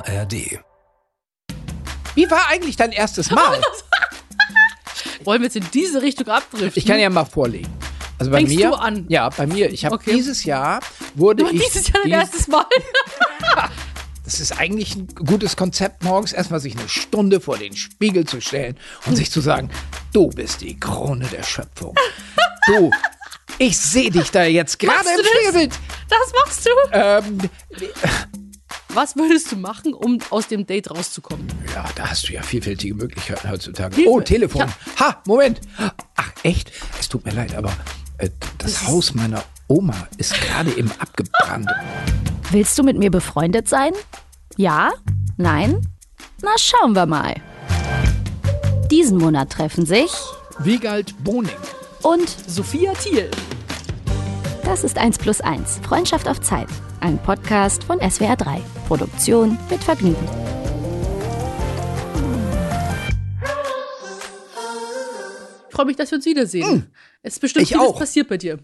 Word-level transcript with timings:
ARD. 0.00 0.58
Wie 2.14 2.30
war 2.30 2.48
eigentlich 2.48 2.76
dein 2.76 2.92
erstes 2.92 3.30
Mal? 3.30 3.60
Wollen 5.24 5.40
wir 5.42 5.46
jetzt 5.46 5.56
in 5.56 5.66
diese 5.72 6.02
Richtung 6.02 6.28
abdriften? 6.28 6.72
Ich 6.74 6.86
kann 6.86 6.98
ja 6.98 7.10
mal 7.10 7.24
vorlegen. 7.24 7.68
Also 8.18 8.30
bei 8.30 8.38
Fängst 8.38 8.54
mir, 8.56 8.68
du 8.70 8.74
an? 8.74 9.06
Ja, 9.08 9.28
bei 9.30 9.46
mir. 9.46 9.70
Ich 9.70 9.84
habe 9.84 9.94
Okay. 9.94 10.12
dieses 10.14 10.44
Jahr 10.44 10.80
wurde 11.14 11.44
Aber 11.44 11.52
ich 11.52 11.62
dieses 11.62 11.88
Jahr 11.88 12.02
dein 12.02 12.10
dies- 12.10 12.12
erstes 12.20 12.48
Mal. 12.48 12.66
Das 14.24 14.38
ist 14.38 14.52
eigentlich 14.60 14.94
ein 14.94 15.08
gutes 15.08 15.56
Konzept, 15.56 16.04
morgens 16.04 16.32
erstmal 16.32 16.60
sich 16.60 16.78
eine 16.78 16.88
Stunde 16.88 17.40
vor 17.40 17.58
den 17.58 17.74
Spiegel 17.76 18.24
zu 18.26 18.40
stellen 18.40 18.78
und 19.06 19.16
sich 19.16 19.28
zu 19.32 19.40
sagen, 19.40 19.70
du 20.12 20.28
bist 20.28 20.60
die 20.60 20.78
Krone 20.78 21.26
der 21.26 21.42
Schöpfung. 21.42 21.96
Du, 22.66 22.92
ich 23.58 23.76
sehe 23.76 24.08
dich 24.10 24.30
da 24.30 24.44
jetzt 24.44 24.78
gerade 24.78 25.08
im? 25.18 25.24
Spiegelbild. 25.24 25.72
Das 26.08 26.32
machst 26.44 26.64
du. 26.64 26.70
Ähm, 26.92 27.50
Was 28.92 29.14
würdest 29.16 29.52
du 29.52 29.56
machen, 29.56 29.94
um 29.94 30.18
aus 30.30 30.48
dem 30.48 30.66
Date 30.66 30.90
rauszukommen? 30.90 31.46
ja, 31.74 31.84
da 31.94 32.10
hast 32.10 32.28
du 32.28 32.32
ja 32.32 32.42
vielfältige 32.42 32.94
Möglichkeiten 32.94 33.48
heutzutage. 33.48 33.94
Hilfe. 33.94 34.10
Oh, 34.10 34.20
Telefon. 34.20 34.64
Ich 34.94 35.00
Ha, 35.00 35.22
Moment. 35.26 35.60
Ach, 36.16 36.32
echt? 36.42 36.72
Es 36.98 37.08
tut 37.08 37.24
mir 37.24 37.32
leid, 37.32 37.54
aber 37.54 37.72
äh, 38.18 38.28
das 38.58 38.86
Haus 38.88 39.14
meiner 39.14 39.42
Oma 39.68 40.08
ist 40.18 40.34
gerade 40.34 40.72
eben 40.76 40.90
abgebrannt. 40.98 41.70
Willst 42.50 42.76
du 42.78 42.82
mit 42.82 42.98
mir 42.98 43.10
befreundet 43.10 43.68
sein? 43.68 43.92
Ja? 44.56 44.90
Nein? 45.36 45.86
Na, 46.42 46.50
schauen 46.58 46.94
wir 46.94 47.06
mal. 47.06 47.34
Diesen 48.90 49.18
Monat 49.18 49.50
treffen 49.50 49.86
sich 49.86 50.10
Wiegald 50.58 51.14
Boning. 51.22 51.54
und 52.02 52.28
Sophia 52.48 52.92
Thiel. 52.94 53.30
das 54.64 54.82
ist 54.82 54.98
1 54.98 55.18
plus 55.18 55.40
1, 55.40 55.78
Freundschaft 55.84 56.26
auf 56.28 56.40
Zeit. 56.40 56.68
Ein 57.00 57.18
Podcast 57.18 57.84
von 57.84 57.98
SWR 58.00 58.36
3. 58.36 58.60
Produktion 58.86 59.58
mit 59.70 59.82
Vergnügen. 59.82 60.28
Ich 65.68 65.74
freue 65.76 65.86
mich, 65.86 65.96
dass 65.96 66.10
wir 66.10 66.16
uns 66.16 66.26
wiedersehen. 66.26 66.92
Es 67.22 67.34
ist 67.34 67.40
bestimmt. 67.40 67.62
Ich 67.64 67.68
vieles 67.70 67.86
auch. 67.86 67.98
passiert 67.98 68.28
bei 68.28 68.36
dir. 68.36 68.58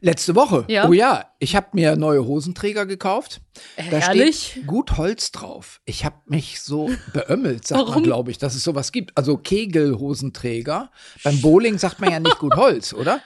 Letzte 0.00 0.34
Woche. 0.34 0.64
Ja. 0.68 0.88
Oh 0.88 0.92
ja, 0.92 1.26
ich 1.38 1.54
habe 1.54 1.66
mir 1.72 1.94
neue 1.96 2.24
Hosenträger 2.24 2.86
gekauft. 2.86 3.42
Da 3.76 3.82
Herrlich. 3.82 4.52
steht 4.52 4.66
gut 4.66 4.96
Holz 4.96 5.32
drauf. 5.32 5.80
Ich 5.84 6.04
habe 6.04 6.16
mich 6.26 6.62
so 6.62 6.90
beömmelt, 7.12 7.66
sagt 7.66 7.78
man, 7.80 7.88
Warum? 7.88 8.02
glaube 8.04 8.30
ich, 8.30 8.38
dass 8.38 8.54
es 8.54 8.62
sowas 8.64 8.92
gibt. 8.92 9.16
Also 9.18 9.36
Kegelhosenträger. 9.36 10.90
Beim 11.24 11.40
Bowling 11.42 11.78
sagt 11.78 12.00
man 12.00 12.10
ja 12.10 12.20
nicht 12.20 12.38
gut 12.38 12.54
Holz, 12.56 12.94
oder? 12.94 13.20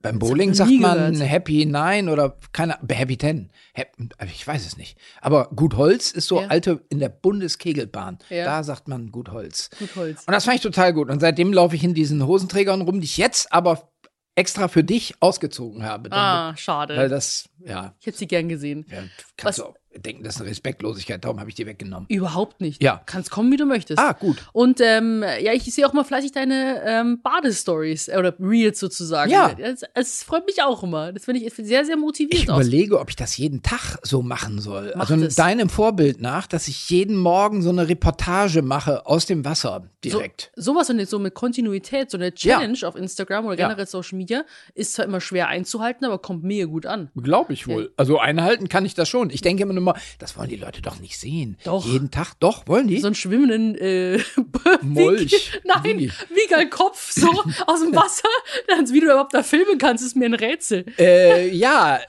Beim 0.00 0.18
Bowling 0.20 0.54
sagt 0.54 0.70
man 0.70 1.12
gehört. 1.12 1.28
Happy 1.28 1.66
Nine 1.66 2.10
oder 2.12 2.36
keine 2.52 2.78
Happy 2.88 3.16
Ten. 3.16 3.50
Hap- 3.76 3.88
Ich 4.26 4.46
weiß 4.46 4.64
es 4.64 4.76
nicht. 4.76 4.96
Aber 5.20 5.48
gut 5.56 5.76
Holz 5.76 6.12
ist 6.12 6.28
so 6.28 6.40
Ja. 6.40 6.46
alte 6.48 6.84
in 6.88 7.00
der 7.00 7.08
Bundeskegelbahn. 7.08 8.18
Ja. 8.30 8.44
Da 8.44 8.62
sagt 8.62 8.86
man 8.86 9.10
gut 9.10 9.30
Holz. 9.30 9.70
Gut 9.78 9.96
Holz. 9.96 10.22
Und 10.26 10.32
das 10.32 10.44
fand 10.44 10.56
ich 10.56 10.62
total 10.62 10.92
gut. 10.92 11.10
Und 11.10 11.18
seitdem 11.20 11.52
laufe 11.52 11.74
ich 11.74 11.82
in 11.82 11.94
diesen 11.94 12.24
Hosenträgern 12.26 12.80
rum, 12.82 13.00
die 13.00 13.06
ich 13.06 13.16
jetzt 13.16 13.52
aber 13.52 13.90
extra 14.36 14.68
für 14.68 14.84
dich 14.84 15.14
ausgezogen 15.20 15.82
habe. 15.82 16.10
damit- 16.10 16.24
Ah, 16.24 16.56
schade. 16.56 16.96
Weil 16.96 17.08
das, 17.08 17.48
ja, 17.58 17.94
ich 17.98 18.06
hätte 18.06 18.18
sie 18.18 18.28
gern 18.28 18.48
gesehen. 18.48 18.86
ja 18.88 18.98
kannst 19.36 19.58
Was- 19.58 19.64
du 19.66 19.70
auch 19.72 19.74
denken, 19.96 20.22
das 20.22 20.36
ist 20.36 20.40
eine 20.40 20.50
Respektlosigkeit, 20.50 21.24
darum 21.24 21.40
habe 21.40 21.50
ich 21.50 21.56
die 21.56 21.66
weggenommen. 21.66 22.06
Überhaupt 22.08 22.60
nicht. 22.60 22.82
Ja. 22.82 23.00
Kannst 23.06 23.30
kommen, 23.30 23.50
wie 23.50 23.56
du 23.56 23.66
möchtest. 23.66 23.98
Ah, 23.98 24.12
gut. 24.12 24.36
Und 24.52 24.80
ähm, 24.80 25.24
ja, 25.40 25.52
ich 25.52 25.64
sehe 25.74 25.86
auch 25.86 25.92
mal 25.92 26.04
fleißig 26.04 26.32
deine 26.32 26.82
ähm, 26.84 27.20
Badestories 27.22 28.08
äh, 28.08 28.16
oder 28.18 28.34
Reels 28.38 28.78
sozusagen. 28.78 29.30
Ja. 29.30 29.54
Es, 29.94 30.22
freut 30.22 30.46
mich 30.46 30.62
auch 30.62 30.82
immer. 30.82 31.12
Das 31.12 31.24
finde 31.24 31.40
ich 31.40 31.52
sehr, 31.54 31.84
sehr 31.84 31.96
motivierend. 31.96 32.44
Ich 32.44 32.50
aus. 32.50 32.66
überlege, 32.66 33.00
ob 33.00 33.08
ich 33.10 33.16
das 33.16 33.36
jeden 33.36 33.62
Tag 33.62 33.98
so 34.02 34.22
machen 34.22 34.60
soll. 34.60 34.92
Mach 34.94 35.10
also 35.10 35.24
das. 35.24 35.34
deinem 35.34 35.68
Vorbild 35.68 36.20
nach, 36.20 36.46
dass 36.46 36.68
ich 36.68 36.90
jeden 36.90 37.16
Morgen 37.16 37.62
so 37.62 37.70
eine 37.70 37.88
Reportage 37.88 38.62
mache 38.62 39.06
aus 39.06 39.26
dem 39.26 39.44
Wasser 39.44 39.88
direkt. 40.04 40.52
So, 40.54 40.72
sowas 40.72 40.90
und 40.90 40.98
jetzt 40.98 41.10
so 41.10 41.18
mit 41.18 41.34
Kontinuität, 41.34 42.10
so 42.10 42.18
eine 42.18 42.34
Challenge 42.34 42.78
auf 42.84 42.94
Instagram 42.94 43.46
oder 43.46 43.58
Ja. 43.58 43.68
generell 43.68 43.86
Social 43.86 44.18
Media, 44.18 44.44
ist 44.74 44.94
zwar 44.94 45.06
immer 45.06 45.20
schwer 45.20 45.48
einzuhalten, 45.48 46.04
aber 46.04 46.18
kommt 46.18 46.44
mega 46.44 46.66
gut 46.66 46.86
an. 46.86 47.10
Glaube 47.16 47.52
ich 47.52 47.66
wohl. 47.66 47.92
Also 47.96 48.18
einhalten 48.18 48.68
kann 48.68 48.84
ich 48.84 48.94
das 48.94 49.08
schon. 49.08 49.30
Ich 49.30 49.40
denke 49.40 49.62
immer 49.62 49.77
mal, 49.80 49.94
das 50.18 50.36
wollen 50.36 50.48
die 50.48 50.56
Leute 50.56 50.82
doch 50.82 50.98
nicht 51.00 51.18
sehen. 51.18 51.56
Doch. 51.64 51.86
Jeden 51.86 52.10
Tag, 52.10 52.34
doch, 52.40 52.66
wollen 52.66 52.88
die? 52.88 53.00
So 53.00 53.08
einen 53.08 53.14
schwimmenden 53.14 53.74
äh, 53.76 54.18
Molch. 54.82 55.60
Nein, 55.64 55.98
Wie? 55.98 56.10
wie 56.10 56.48
geil 56.50 56.68
Kopf 56.68 57.12
so 57.12 57.28
aus 57.66 57.80
dem 57.80 57.94
Wasser. 57.94 58.28
Dann, 58.68 58.88
wie 58.92 59.00
du 59.00 59.06
überhaupt 59.06 59.34
da 59.34 59.42
filmen 59.42 59.78
kannst, 59.78 60.04
ist 60.04 60.16
mir 60.16 60.26
ein 60.26 60.34
Rätsel. 60.34 60.86
Äh, 60.98 61.54
ja, 61.54 62.00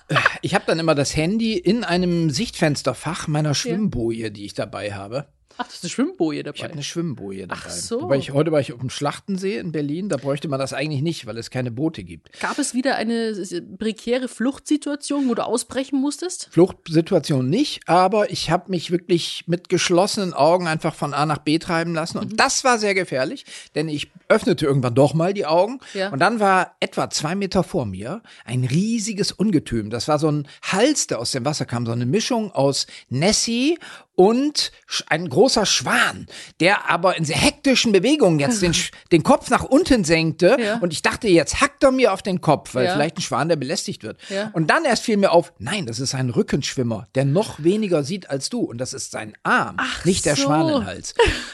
ich 0.42 0.56
habe 0.56 0.66
dann 0.68 0.80
immer 0.80 0.96
das 0.96 1.16
Handy 1.16 1.58
in 1.58 1.84
einem 1.84 2.30
Sichtfensterfach 2.30 3.28
meiner 3.28 3.56
Schwimmboje, 3.56 4.32
die 4.32 4.46
ich 4.46 4.54
dabei 4.54 4.94
habe. 4.94 5.28
Ach, 5.62 5.66
das 5.66 5.76
ist 5.76 5.84
eine 5.84 5.90
Schwimmboje 5.90 6.44
dabei. 6.44 6.56
Ich 6.56 6.64
habe 6.64 6.74
eine 6.74 6.84
Schwimmboje 6.84 7.46
dabei. 7.46 7.62
Ach 7.66 7.70
so. 7.70 8.04
Wobei 8.04 8.18
ich, 8.18 8.32
heute 8.32 8.54
war 8.54 8.62
ich 8.62 8.72
auf 8.72 8.80
dem 8.80 8.90
Schlachtensee 8.90 9.58
in 9.58 9.74
Berlin, 9.74 10.08
da 10.08 10.16
bräuchte 10.16 10.48
man 10.48 10.58
das 10.58 10.72
eigentlich 10.72 11.02
nicht, 11.02 11.26
weil 11.26 11.38
es 11.38 11.50
keine 11.50 11.70
Boote 11.70 12.06
gibt. 12.06 12.32
Gab 12.40 12.58
es 12.60 12.74
wieder 12.74 12.96
eine 12.96 13.34
prekäre 13.78 14.30
Fluchtsituation, 14.30 15.28
wo 15.28 15.34
du 15.34 15.46
ausbrechen 15.46 16.00
musstest? 16.00 16.48
Fluchtsituation 16.52 17.50
nicht, 17.50 17.82
aber 17.88 18.32
ich 18.32 18.50
habe 18.50 18.72
mich 18.72 18.90
wirklich 18.90 19.44
mit 19.48 19.68
geschlossenen 19.68 20.34
Augen 20.34 20.66
einfach 20.66 20.96
von 20.96 21.14
A 21.14 21.26
nach 21.26 21.40
B 21.40 21.60
treiben 21.60 21.94
lassen. 21.94 22.20
Mhm. 22.20 22.24
Und 22.24 22.40
das 22.40 22.64
war 22.64 22.80
sehr 22.80 22.94
gefährlich, 22.94 23.44
denn 23.76 23.90
ich 23.90 24.12
öffnete 24.30 24.66
irgendwann 24.66 24.96
doch 24.96 25.14
mal 25.14 25.34
die 25.34 25.46
Augen. 25.46 25.80
Ja. 25.94 26.10
Und 26.10 26.20
dann 26.20 26.40
war 26.40 26.78
etwa 26.80 27.10
zwei 27.10 27.36
Meter 27.36 27.64
vor 27.64 27.86
mir 27.86 28.22
ein 28.46 28.64
riesiges 28.64 29.34
Ungetüm. 29.34 29.90
Das 29.90 30.08
war 30.08 30.20
so 30.20 30.32
ein 30.32 30.48
Hals, 30.62 31.08
der 31.08 31.20
aus 31.20 31.32
dem 31.32 31.44
Wasser 31.44 31.66
kam, 31.66 31.86
so 31.86 31.92
eine 31.92 32.06
Mischung 32.06 32.54
aus 32.54 32.88
Nessie 33.10 33.78
und 34.20 34.74
ein 35.08 35.30
großer 35.30 35.66
Schwan, 35.66 36.26
der 36.60 36.90
aber 36.90 37.16
in 37.16 37.24
sehr 37.24 37.38
hektischen 37.38 37.94
Bewegungen 37.94 38.38
jetzt 38.38 38.62
den, 38.62 38.76
den 39.14 39.24
Kopf 39.24 39.50
nach 39.50 39.64
unten 39.64 40.04
senkte. 40.04 40.58
Ja. 40.60 40.78
Und 40.80 40.92
ich 40.92 41.02
dachte, 41.02 41.30
jetzt 41.30 41.62
hackt 41.62 41.86
er 41.86 41.92
mir 41.94 42.12
auf 42.12 42.22
den 42.22 42.42
Kopf, 42.42 42.76
weil 42.76 42.84
Ja. 42.88 42.94
vielleicht 42.96 43.18
ein 43.18 43.22
Schwan, 43.22 43.48
der 43.48 43.56
belästigt 43.56 44.04
wird. 44.04 44.20
Ja. 44.28 44.50
Und 44.52 44.70
dann 44.70 44.84
erst 44.84 45.04
fiel 45.06 45.16
mir 45.16 45.32
auf, 45.32 45.54
nein, 45.58 45.86
das 45.86 46.02
ist 46.02 46.16
ein 46.16 46.32
Rückenschwimmer, 46.32 47.08
der 47.16 47.24
noch 47.24 47.64
weniger 47.64 48.04
sieht 48.04 48.30
als 48.30 48.50
du. 48.50 48.60
Und 48.60 48.78
das 48.80 48.92
ist 48.94 49.12
sein 49.12 49.38
Arm, 49.44 49.78
nicht 50.04 50.26
der 50.26 50.36
so. 50.36 50.44
Schwanenhals. 50.44 51.14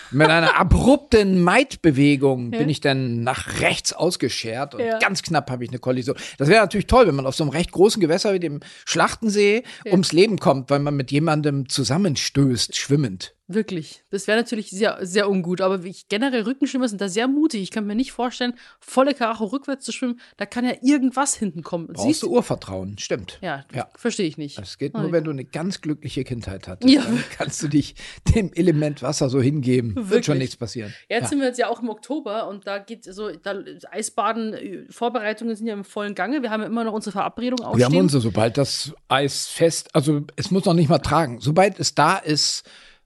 Mit 0.09 0.28
einer 0.30 0.59
abrupten 0.59 1.44
Maidbewegung 1.44 2.50
bin 2.50 2.68
ich 2.68 2.81
dann 2.81 3.22
nach 3.22 3.59
rechts 3.59 3.94
ausgeschert 3.94 4.74
und 4.74 4.81
ganz 5.00 5.22
knapp 5.22 5.52
habe 5.52 5.64
ich 5.64 5.70
eine 5.70 5.78
Kollision. 5.78 6.18
Das 6.40 6.48
wäre 6.48 6.62
natürlich 6.62 6.88
toll, 6.88 7.06
wenn 7.06 7.16
man 7.16 7.28
auf 7.28 7.36
so 7.36 7.44
einem 7.44 7.52
recht 7.52 7.72
großen 7.72 8.02
Gewässer 8.02 8.34
wie 8.34 8.40
dem 8.40 8.62
Schlachtensee 8.86 9.62
ums 9.86 10.14
Leben 10.14 10.40
kommt, 10.40 10.72
weil 10.72 10.80
man 10.80 10.96
mit 10.96 11.12
jemandem 11.12 11.70
zusammenstößt, 11.70 12.55
schwimmend. 12.64 13.34
Wirklich. 13.47 14.03
Das 14.09 14.28
wäre 14.28 14.38
natürlich 14.39 14.72
sehr, 14.72 14.97
sehr 15.01 15.29
ungut. 15.29 15.61
Aber 15.61 15.83
ich, 15.83 16.07
generell 16.07 16.41
Rückenschwimmer 16.44 16.88
sind 16.89 17.00
da 17.00 17.09
sehr 17.09 17.28
mutig. 17.28 17.61
Ich 17.61 17.69
kann 17.72 17.85
mir 17.85 17.94
nicht 17.95 18.11
vorstellen, 18.11 18.56
volle 18.79 19.13
Karacho 19.13 19.45
rückwärts 19.45 19.85
zu 19.85 19.91
schwimmen. 19.91 20.19
Da 20.38 20.45
kann 20.47 20.66
ja 20.66 20.73
irgendwas 20.81 21.35
hinten 21.35 21.61
kommen. 21.61 21.88
Brauchst 21.94 22.23
du 22.23 22.31
Urvertrauen, 22.31 22.97
stimmt. 22.97 23.38
Ja, 23.41 23.63
Ja. 23.73 23.88
verstehe 23.95 24.25
ich 24.28 24.38
nicht. 24.38 24.57
Das 24.57 24.79
geht 24.79 24.95
nur, 24.95 25.11
wenn 25.11 25.23
du 25.23 25.31
eine 25.31 25.45
ganz 25.45 25.81
glückliche 25.81 26.23
Kindheit 26.23 26.67
hattest. 26.67 26.91
Ja. 26.91 27.03
Dann 27.03 27.23
kannst 27.38 27.61
du 27.61 27.67
dich 27.67 27.95
dem 28.35 28.51
Element 28.53 29.03
Wasser 29.03 29.29
so 29.29 29.39
hingeben. 29.39 29.95
Wird 29.95 30.09
Wirklich. 30.09 30.25
schon 30.25 30.38
nichts 30.39 30.56
passieren. 30.56 30.94
Jetzt 31.07 31.29
sind 31.29 31.39
wir 31.39 31.47
jetzt 31.47 31.59
ja 31.59 31.67
auch 31.67 31.81
im 31.81 31.89
Oktober 31.89 32.47
und 32.47 32.66
da 32.66 32.79
geht 32.79 33.03
so, 33.03 33.29
da, 33.29 33.62
Eisbaden, 33.91 34.53
äh, 34.53 34.85
Vorbereitungen 34.89 35.56
sind 35.56 35.67
ja 35.67 35.73
im 35.73 35.83
vollen 35.83 36.16
Gange. 36.16 36.41
Wir 36.41 36.50
haben 36.50 36.62
ja 36.62 36.67
immer 36.67 36.83
noch 36.83 36.94
unsere 36.94 37.12
Verabredung 37.12 37.59
ausstehen. 37.59 37.77
Wir 37.77 37.85
haben 37.85 38.03
unsere, 38.06 38.22
sobald 38.22 38.57
das 38.57 38.94
Eis 39.07 39.47
fest, 39.47 39.94
also 39.94 40.22
es 40.35 40.50
muss 40.50 40.66
noch 40.66 40.73
nicht 40.73 40.89
mal 40.89 41.00
tragen. 41.00 41.39
Sobald 41.41 41.79
es 41.79 41.94
da 41.94 42.17
ist, 42.17 42.63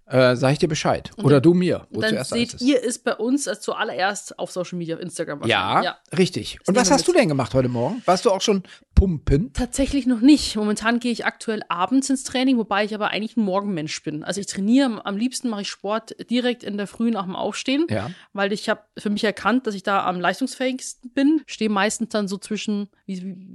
äh, 0.09 0.36
sage 0.36 0.53
ich 0.53 0.59
dir 0.59 0.68
Bescheid. 0.68 1.12
Oder 1.24 1.40
du 1.40 1.53
mir, 1.53 1.88
wo 1.92 2.00
Und 2.00 2.03
dann 2.12 2.24
seht 2.24 2.56
ist. 2.56 2.62
ihr 2.62 2.84
es 2.84 2.97
bei 3.00 3.16
uns 3.16 3.47
zuallererst 3.59 4.38
auf 4.40 4.52
Social 4.52 4.78
Media, 4.78 4.96
auf 4.96 5.02
Instagram 5.02 5.44
ja, 5.47 5.75
wahrscheinlich. 5.75 5.92
richtig. 6.18 6.59
Und 6.68 6.75
was 6.75 6.90
hast 6.92 7.08
du 7.08 7.14
denn 7.14 7.28
gemacht 7.28 7.53
heute 7.53 7.70
Morgen? 7.70 8.02
Warst 8.06 8.25
du 8.25 8.31
auch 8.31 8.42
schon 8.42 8.64
pumpen? 8.96 9.53
Tatsächlich 9.53 10.08
noch 10.08 10.19
nicht. 10.22 10.56
Momentan 10.56 11.00
gehe 11.00 11.12
ich 11.12 11.25
aktuell 11.25 11.62
abends 11.69 12.09
ins 12.09 12.24
Training, 12.24 12.57
wobei 12.57 12.83
ich 12.86 12.94
aber 12.95 13.10
eigentlich 13.12 13.38
ein 13.38 13.44
Morgenmensch 13.44 14.01
bin. 14.04 14.24
Also 14.24 14.42
ich 14.42 14.48
trainiere, 14.48 15.06
am- 15.06 15.18
liebsten 15.18 15.50
mache 15.50 15.62
ich 15.62 15.69
Sport 15.69 16.16
direkt 16.30 16.63
in 16.63 16.78
der 16.78 16.88
Früh 16.88 17.12
nach 17.12 17.25
dem 17.25 17.36
Aufstehen, 17.36 17.86
Ja. 17.89 18.10
weil 18.33 18.51
ich 18.54 18.68
habe 18.69 18.81
für 18.98 19.10
mich 19.10 19.24
erkannt, 19.24 19.68
dass 19.68 19.75
ich 19.75 19.83
da 19.83 20.06
am 20.06 20.19
leistungsfähigsten 20.19 21.12
bin. 21.12 21.42
Stehe 21.45 21.69
meistens 21.69 22.10
dann 22.10 22.28
so 22.28 22.38
zwischen 22.38 22.89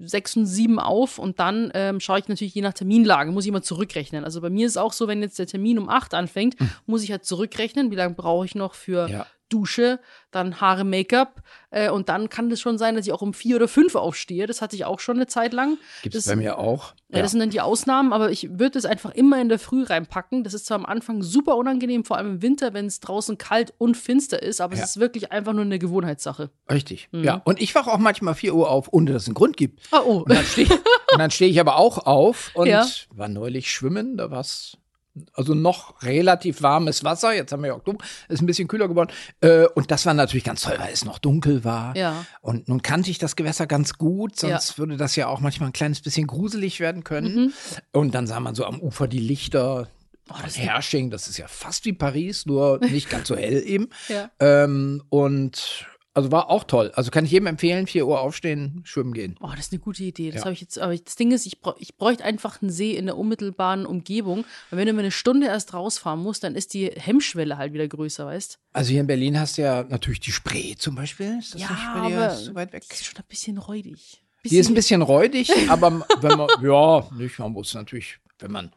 sechs 0.05 0.37
und 0.37 0.47
sieben 0.47 0.79
auf 0.79 1.19
und 1.19 1.39
dann 1.41 1.71
ähm, 1.75 2.01
schaue 2.01 2.19
ich 2.19 2.29
natürlich 2.29 2.55
je 2.55 2.63
nach 2.63 2.73
Terminlage, 2.75 3.31
muss 3.33 3.45
ich 3.45 3.49
immer 3.49 3.63
zurückrechnen. 3.63 4.25
Also 4.25 4.41
bei 4.41 4.51
mir 4.51 4.67
ist 4.67 4.73
es 4.73 4.77
auch 4.77 4.93
so, 4.93 5.09
wenn 5.09 5.23
jetzt 5.23 5.39
der 5.39 5.47
Termin 5.47 5.79
um 5.79 5.89
acht 5.89 6.13
anfängt, 6.13 6.44
muss 6.87 7.03
ich 7.03 7.11
halt 7.11 7.25
zurückrechnen, 7.25 7.91
wie 7.91 7.97
lange 7.97 8.15
brauche 8.15 8.45
ich 8.45 8.55
noch 8.55 8.75
für. 8.75 9.09
Ja. 9.09 9.27
Dusche, 9.51 10.01
dann 10.31 10.61
Haare, 10.61 10.85
Make-up 10.85 11.43
äh, 11.71 11.91
und 11.91 12.09
dann 12.09 12.31
kann 12.31 12.51
es 12.51 12.61
schon 12.63 12.79
sein, 12.79 12.97
dass 12.97 13.07
ich 13.07 13.13
auch 13.13 13.21
um 13.21 13.35
vier 13.35 13.57
oder 13.57 13.69
fünf 13.69 13.95
aufstehe. 13.95 14.47
Das 14.47 14.63
hatte 14.63 14.75
ich 14.75 14.85
auch 14.87 14.99
schon 15.01 15.17
eine 15.17 15.27
Zeit 15.27 15.53
lang. 15.53 15.77
Gibt 16.03 16.15
es 16.15 16.27
bei 16.27 16.35
mir 16.35 16.59
auch. 16.59 16.95
Ja, 17.11 17.21
das 17.21 17.33
sind 17.33 17.41
dann 17.41 17.51
die 17.51 17.61
Ausnahmen, 17.61 18.13
aber 18.15 18.31
ich 18.33 18.59
würde 18.59 18.79
es 18.79 18.87
einfach 18.87 19.11
immer 19.13 19.41
in 19.41 19.51
der 19.51 19.59
Früh 19.59 19.85
reinpacken. 19.85 20.45
Das 20.45 20.55
ist 20.55 20.65
zwar 20.67 20.77
am 20.79 20.87
Anfang 20.87 21.23
super 21.23 21.57
unangenehm, 21.57 22.05
vor 22.05 22.17
allem 22.17 22.27
im 22.37 22.43
Winter, 22.43 22.73
wenn 22.73 22.87
es 22.87 23.01
draußen 23.01 23.37
kalt 23.37 23.75
und 23.79 23.97
finster 23.99 24.43
ist, 24.43 24.61
aber 24.63 24.75
Ja. 24.77 24.83
es 24.83 24.91
ist 24.97 25.01
wirklich 25.01 25.31
einfach 25.31 25.53
nur 25.53 25.63
eine 25.65 25.79
Gewohnheitssache. 25.79 26.51
Richtig. 26.73 27.09
Mhm. 27.13 27.23
Ja. 27.23 27.43
Und 27.45 27.61
ich 27.61 27.75
wache 27.75 27.93
auch 27.93 27.99
manchmal 27.99 28.35
4 28.35 28.55
Uhr 28.55 28.71
auf, 28.71 28.89
ohne 28.93 29.13
dass 29.13 29.23
es 29.23 29.29
einen 29.29 29.35
Grund 29.35 29.57
gibt. 29.59 29.79
Oh, 29.93 29.99
oh. 30.05 30.17
Und 30.23 30.31
dann 30.33 30.45
stehe 30.47 30.67
ich, 30.67 31.35
stehe 31.35 31.51
ich 31.51 31.61
aber 31.61 31.77
auch 31.77 31.99
auf 32.07 32.51
und 32.55 32.67
Ja. 32.67 32.85
war 33.15 33.29
neulich 33.29 33.71
schwimmen, 33.71 34.17
da 34.17 34.31
war 34.31 34.41
es 34.41 34.79
Also 35.33 35.55
noch 35.55 36.03
relativ 36.03 36.63
warmes 36.63 37.05
Wasser. 37.05 37.33
Jetzt 37.35 37.53
haben 37.53 37.63
wir 37.63 37.69
ja 37.69 37.75
Oktober, 37.75 38.05
ist 38.29 38.43
ein 38.43 38.47
bisschen 38.47 38.67
kühler 38.69 38.89
geworden. 38.89 39.13
Äh, 39.41 39.67
und 39.75 39.91
das 39.91 40.07
war 40.07 40.15
natürlich 40.15 40.45
ganz 40.45 40.63
toll, 40.63 40.75
weil 40.79 40.93
es 40.93 41.05
noch 41.05 41.19
dunkel 41.19 41.65
war. 41.65 41.97
Ja. 41.97 42.27
Und 42.41 42.69
nun 42.69 42.83
kannte 42.83 43.11
ich 43.11 43.19
das 43.19 43.37
Gewässer 43.37 43.67
ganz 43.67 43.95
gut, 43.95 44.37
sonst 44.39 44.71
Ja. 44.73 44.79
würde 44.79 44.97
das 44.97 45.15
ja 45.17 45.29
auch 45.29 45.41
manchmal 45.41 45.69
ein 45.69 45.73
kleines 45.73 46.01
bisschen 46.01 46.27
gruselig 46.27 46.81
werden 46.81 47.05
können. 47.05 47.35
Mhm. 47.37 47.53
Und 47.93 48.15
dann 48.15 48.27
sah 48.27 48.41
man 48.41 48.55
so 48.55 48.65
am 48.65 48.81
Ufer 48.81 49.07
die 49.09 49.21
Lichter 49.21 49.89
Oh, 50.31 50.35
von 50.37 50.49
Hersching. 50.49 51.11
Das 51.11 51.29
ist 51.29 51.37
ja 51.37 51.47
fast 51.49 51.85
wie 51.85 51.93
Paris, 51.93 52.47
nur 52.47 52.79
nicht 52.81 53.11
ganz 53.11 53.29
so 53.29 53.37
hell 53.37 53.63
eben. 53.67 53.91
Ja. 54.09 54.31
Ähm, 54.41 55.03
und 55.11 55.87
also 56.15 56.31
war 56.33 56.49
auch 56.49 56.65
toll. 56.65 56.93
Also 56.95 57.11
kann 57.11 57.25
ich 57.25 57.33
jedem 57.33 57.47
empfehlen, 57.49 57.87
4 57.87 58.07
Uhr 58.07 58.21
aufstehen, 58.21 58.81
schwimmen 58.85 59.13
gehen. 59.13 59.37
Oh, 59.41 59.49
das 59.51 59.67
ist 59.67 59.73
eine 59.73 59.81
gute 59.81 60.05
Idee. 60.05 60.31
Das 60.31 60.41
Ja. 60.41 60.45
habe 60.45 60.53
ich 60.55 60.61
jetzt, 60.61 60.79
aber 60.79 60.97
das 60.97 61.17
Ding 61.17 61.33
ist, 61.33 61.45
ich, 61.45 61.59
ich 61.79 61.97
bräuchte 61.97 62.25
einfach 62.25 62.63
einen 62.63 62.71
See 62.71 62.97
in 62.97 63.07
der 63.07 63.17
unmittelbaren 63.19 63.85
Umgebung. 63.85 64.45
Weil 64.71 64.79
wenn 64.79 64.87
du 64.87 64.93
mal 64.93 65.01
eine 65.01 65.11
Stunde 65.11 65.49
erst 65.49 65.75
rausfahren 65.75 66.21
musst, 66.23 66.45
dann 66.45 66.55
ist 66.55 66.73
die 66.73 66.87
Hemmschwelle 66.87 67.59
halt 67.59 67.73
wieder 67.73 67.89
größer, 67.89 68.27
weißt 68.27 68.59
Also 68.73 68.91
hier 68.93 69.01
in 69.01 69.07
Berlin 69.07 69.39
hast 69.39 69.59
du 69.59 69.63
ja 69.63 69.83
natürlich 69.83 70.21
die 70.21 70.33
Spree 70.33 70.75
zum 70.77 70.95
Beispiel. 70.95 71.39
Ist 71.39 71.55
das 71.55 71.63
Ja, 71.63 71.71
nicht 71.71 71.93
bei 71.95 72.09
dir 72.09 72.17
aber 72.19 72.31
so 72.37 72.55
weit 72.55 72.73
weg? 72.73 72.85
Die 72.89 72.95
ist 72.95 73.05
schon 73.05 73.17
ein 73.19 73.25
bisschen 73.29 73.59
räudig. 73.59 74.21
Die 74.45 74.59
ist 74.59 74.69
ein 74.69 74.75
bisschen 74.75 75.03
räudig, 75.03 75.51
aber 75.69 76.07
wenn 76.21 76.37
man, 76.37 76.49
ja, 76.63 77.09
nicht, 77.17 77.39
man 77.39 77.53
muss 77.53 77.73
natürlich, 77.75 78.19
wenn 78.39 78.53
man, 78.53 78.73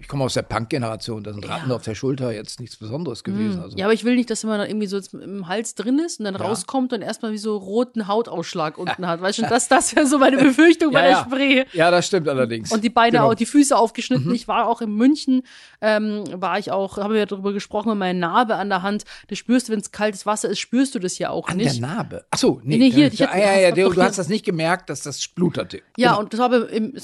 ich 0.00 0.08
komme 0.08 0.24
aus 0.24 0.34
der 0.34 0.42
Punk-Generation, 0.42 1.22
da 1.22 1.32
sind 1.32 1.48
Ratten 1.48 1.70
Ja. 1.70 1.76
auf 1.76 1.82
der 1.82 1.94
Schulter 1.94 2.32
jetzt 2.32 2.58
nichts 2.58 2.76
Besonderes 2.76 3.22
gewesen. 3.22 3.60
Also. 3.60 3.76
Ja, 3.76 3.84
aber 3.84 3.92
ich 3.94 4.04
will 4.04 4.16
nicht, 4.16 4.30
dass 4.30 4.42
man 4.44 4.58
dann 4.58 4.68
irgendwie 4.68 4.86
so 4.86 4.98
im 5.18 5.46
Hals 5.46 5.74
drin 5.74 5.98
ist 5.98 6.18
und 6.18 6.24
dann 6.24 6.34
Ja. 6.34 6.40
rauskommt 6.40 6.92
und 6.92 7.02
erstmal 7.02 7.32
wie 7.32 7.38
so 7.38 7.56
roten 7.56 8.08
Hautausschlag 8.08 8.78
unten 8.78 9.06
hat. 9.06 9.20
Weißt 9.20 9.38
du, 9.38 9.42
das, 9.42 9.68
das 9.68 9.94
wäre 9.94 10.06
so 10.06 10.18
meine 10.18 10.38
Befürchtung 10.38 10.92
bei 10.92 11.00
Ja, 11.00 11.04
der 11.06 11.12
ja. 11.12 11.24
Spree. 11.24 11.64
ja, 11.78 11.90
das 11.90 12.06
stimmt 12.06 12.28
allerdings. 12.28 12.72
Und 12.72 12.82
die 12.82 12.90
Beine, 12.90 13.18
Genau. 13.18 13.30
auch, 13.30 13.34
die 13.34 13.46
Füße 13.46 13.76
aufgeschnitten. 13.76 14.34
Ich 14.34 14.48
war 14.48 14.66
auch 14.68 14.80
in 14.80 14.94
München, 14.94 15.42
ähm, 15.80 16.24
war 16.32 16.58
ich 16.58 16.70
auch, 16.72 16.96
haben 16.96 17.12
wir 17.12 17.20
ja 17.20 17.26
darüber 17.26 17.52
gesprochen, 17.52 17.90
mit 17.90 17.98
meiner 17.98 18.18
Narbe 18.18 18.56
an 18.56 18.68
der 18.70 18.82
Hand. 18.82 19.04
Das 19.28 19.38
spürst 19.38 19.68
du, 19.68 19.72
wenn 19.72 19.80
es 19.80 19.90
kaltes 19.92 20.24
Wasser 20.26 20.48
ist, 20.48 20.58
spürst 20.60 20.94
du 20.94 20.98
das 20.98 21.18
ja 21.18 21.30
auch 21.30 21.48
An 21.48 21.58
nicht. 21.58 21.74
der 21.80 21.86
Narbe. 21.88 22.24
Ach 22.30 22.38
so, 22.38 22.60
nee. 22.64 22.78
Nee, 22.78 22.90
hier, 22.90 23.08
da- 23.08 23.14
ich 23.14 23.22
hab- 23.22 23.34
ah, 23.34 23.38
ja, 23.38 23.58
ja, 23.58 23.70
du, 23.72 23.90
du 23.92 24.02
hast 24.02 24.18
das 24.18 24.28
nicht 24.28 24.44
gemerkt, 24.44 24.88
dass 24.90 25.02
das 25.02 25.20
spluterte. 25.22 25.82
Ja, 25.96 26.10
Genau. 26.10 26.20
und 26.20 26.32
das 26.32 26.40
aber 26.40 26.68
im, 26.70 26.94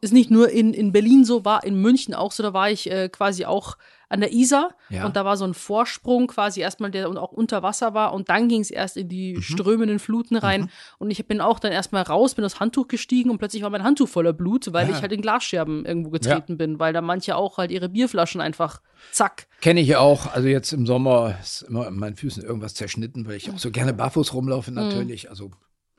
ist, 0.00 0.12
nicht 0.12 0.30
nur 0.30 0.48
in, 0.50 0.72
in 0.72 0.92
Berlin 0.92 1.24
so, 1.24 1.44
war 1.44 1.62
in 1.64 1.74
München 1.80 2.14
auch 2.14 2.32
so. 2.32 2.42
Da 2.42 2.52
war 2.54 2.70
ich 2.70 2.90
äh, 2.90 3.08
quasi 3.10 3.44
auch 3.44 3.76
an 4.08 4.20
der 4.20 4.32
Isar 4.32 4.70
Ja. 4.88 5.06
und 5.06 5.14
da 5.14 5.24
war 5.24 5.36
so 5.36 5.44
ein 5.44 5.54
Vorsprung 5.54 6.26
quasi 6.26 6.60
erstmal, 6.60 6.90
der 6.90 7.08
und 7.08 7.16
auch 7.16 7.30
unter 7.32 7.62
Wasser 7.62 7.94
war 7.94 8.12
und 8.12 8.28
dann 8.28 8.48
ging 8.48 8.60
es 8.60 8.70
erst 8.72 8.96
in 8.96 9.08
die 9.08 9.34
Mhm. 9.36 9.42
strömenden 9.42 9.98
Fluten 10.00 10.34
rein 10.36 10.68
und 10.98 11.10
ich 11.12 11.24
bin 11.28 11.40
auch 11.40 11.60
dann 11.60 11.70
erstmal 11.70 12.02
raus, 12.02 12.34
bin 12.34 12.44
aufs 12.44 12.58
Handtuch 12.58 12.88
gestiegen 12.88 13.30
und 13.30 13.38
plötzlich 13.38 13.62
war 13.62 13.70
mein 13.70 13.84
Handtuch 13.84 14.08
voller 14.08 14.32
Blut, 14.32 14.72
weil 14.72 14.88
Ja. 14.88 14.96
ich 14.96 15.02
halt 15.02 15.12
in 15.12 15.20
Glasscherben 15.22 15.84
irgendwo 15.86 16.10
getreten 16.10 16.56
bin, 16.58 16.80
weil 16.80 16.92
da 16.92 17.02
manche 17.02 17.36
auch 17.36 17.58
halt 17.58 17.70
ihre 17.70 17.88
Bierflaschen 17.88 18.40
einfach 18.40 18.80
zack. 19.12 19.46
Kenne 19.60 19.80
ich 19.80 19.94
auch. 19.94 20.32
Also 20.34 20.48
jetzt 20.48 20.72
im 20.72 20.86
Sommer 20.86 21.36
ist 21.40 21.62
immer 21.62 21.86
an 21.86 21.94
meinen 21.96 22.16
Füßen 22.16 22.42
irgendwas 22.42 22.74
zerschnitten, 22.74 23.28
weil 23.28 23.36
ich 23.36 23.50
auch 23.52 23.58
so 23.58 23.70
gerne 23.70 23.92
barfuß 23.94 24.34
rumlaufe 24.34 24.72
natürlich. 24.72 25.30
Also 25.30 25.52